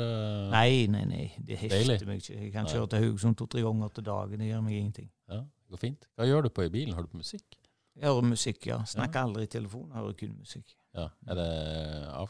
Nei, 0.53 0.85
nei, 0.93 1.03
nei. 1.09 1.23
Det 1.41 1.57
hefter 1.57 2.05
meg 2.07 2.21
ikke. 2.21 2.35
Jeg 2.37 2.51
kan 2.53 2.67
nei. 2.67 2.71
kjøre 2.71 2.89
til 2.91 3.03
Haugesund 3.03 3.37
to-tre 3.39 3.63
ganger 3.65 3.91
til 3.95 4.05
dagen. 4.05 4.39
Det 4.39 4.47
gjør 4.47 4.61
meg 4.61 4.75
ingenting. 4.77 5.07
Ja, 5.27 5.39
det 5.41 5.73
går 5.73 5.81
fint. 5.81 6.05
Hva 6.15 6.27
gjør 6.29 6.45
du 6.45 6.51
på 6.53 6.67
i 6.67 6.71
bilen? 6.71 6.93
Har 6.93 7.03
du 7.03 7.09
på 7.11 7.19
musikk? 7.19 7.57
Jeg 7.97 8.05
hører 8.05 8.27
musikk, 8.29 8.67
ja. 8.69 8.77
Snakker 8.87 9.19
ja. 9.19 9.25
aldri 9.25 9.47
i 9.47 9.51
telefonen, 9.51 9.95
hører 9.97 10.13
kun 10.21 10.37
musikk. 10.37 10.77
Ja, 10.97 11.05
det, 11.37 11.45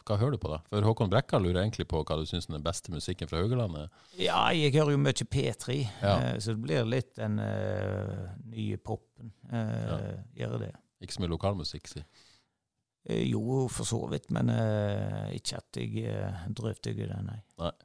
Hva 0.04 0.18
hører 0.20 0.36
du 0.36 0.42
på, 0.42 0.50
da? 0.52 0.60
For 0.68 0.84
Håkon 0.84 1.12
Brekka 1.12 1.40
lurer 1.40 1.62
egentlig 1.62 1.86
på 1.90 2.02
hva 2.04 2.18
du 2.20 2.26
syns 2.28 2.50
er 2.50 2.58
den 2.58 2.66
beste 2.66 2.92
musikken 2.92 3.30
fra 3.30 3.40
Haugalandet? 3.40 3.94
Ja, 4.20 4.42
jeg 4.56 4.74
hører 4.76 4.98
jo 4.98 5.00
mye 5.00 5.28
P3, 5.36 5.78
ja. 6.02 6.16
eh, 6.16 6.34
så 6.44 6.56
det 6.56 6.64
blir 6.66 6.90
litt 6.90 7.14
den 7.16 7.40
uh, 7.40 8.28
nye 8.52 8.80
popen. 8.84 9.32
Uh, 9.48 9.62
ja. 9.62 10.00
Gjør 10.42 10.58
det. 10.66 10.74
Ikke 11.00 11.16
så 11.16 11.24
mye 11.24 11.32
lokalmusikk, 11.32 11.88
si? 11.88 12.04
Uh, 13.08 13.24
jo, 13.24 13.44
for 13.72 13.88
så 13.88 14.02
vidt, 14.12 14.28
men 14.36 14.52
uh, 14.52 15.32
ikke 15.36 15.62
at 15.64 15.80
jeg 15.80 16.12
uh, 16.12 16.44
drøvtygger 16.60 17.14
det, 17.14 17.22
nei. 17.30 17.40
nei. 17.64 17.76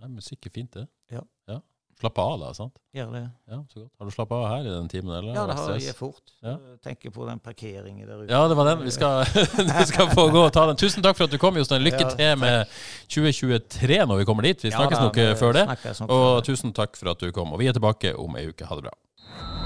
Nei, 0.00 0.12
musikk 0.16 0.48
er 0.48 0.56
fint, 0.56 0.80
det. 0.80 0.88
Ja. 1.12 1.22
ja. 1.52 1.60
Slappe 1.96 2.20
av, 2.20 2.34
da. 2.40 2.50
sant? 2.52 2.74
Gjør 2.92 3.12
det. 3.14 3.22
Ja, 3.48 3.58
så 3.72 3.78
godt. 3.80 3.90
Har 3.98 4.08
du 4.08 4.12
slappa 4.12 4.36
av 4.36 4.46
her 4.50 4.66
i 4.66 4.72
den 4.74 4.88
timen? 4.92 5.14
eller? 5.16 5.30
Ja, 5.32 5.46
det 5.48 5.54
har 5.56 5.78
jeg 5.80 5.94
fort. 5.96 6.34
Ja. 6.44 6.58
Tenker 6.84 7.14
på 7.14 7.24
den 7.24 7.40
parkeringen 7.40 8.04
der 8.04 8.20
ute. 8.20 8.28
Ja, 8.34 8.42
det 8.48 8.58
var 8.58 8.68
den. 8.68 8.84
Vi 8.84 8.92
skal, 8.92 9.24
vi 9.78 9.86
skal 9.88 10.10
få 10.12 10.26
gå 10.34 10.42
og 10.44 10.52
ta 10.52 10.66
den. 10.68 10.76
Tusen 10.76 11.04
takk 11.06 11.16
for 11.16 11.24
at 11.24 11.32
du 11.32 11.40
kom, 11.40 11.56
Jostein. 11.56 11.80
Lykke 11.86 12.04
ja, 12.04 12.12
til 12.12 12.42
med 12.42 12.76
2023 13.08 14.02
når 14.12 14.20
vi 14.20 14.28
kommer 14.28 14.50
dit. 14.50 14.68
Vi 14.68 14.74
snakkes 14.74 14.98
ja, 14.98 15.08
da, 15.08 15.08
nok 15.08 15.40
før 15.40 15.56
det. 15.56 15.66
Og 16.10 16.28
tusen 16.44 16.76
takk 16.76 17.00
for 17.00 17.14
at 17.16 17.24
du 17.24 17.32
kom. 17.32 17.56
Og 17.56 17.64
vi 17.64 17.72
er 17.72 17.76
tilbake 17.76 18.12
om 18.12 18.36
ei 18.36 18.50
uke. 18.52 18.68
Ha 18.68 18.76
det 18.76 18.90
bra. 18.90 19.65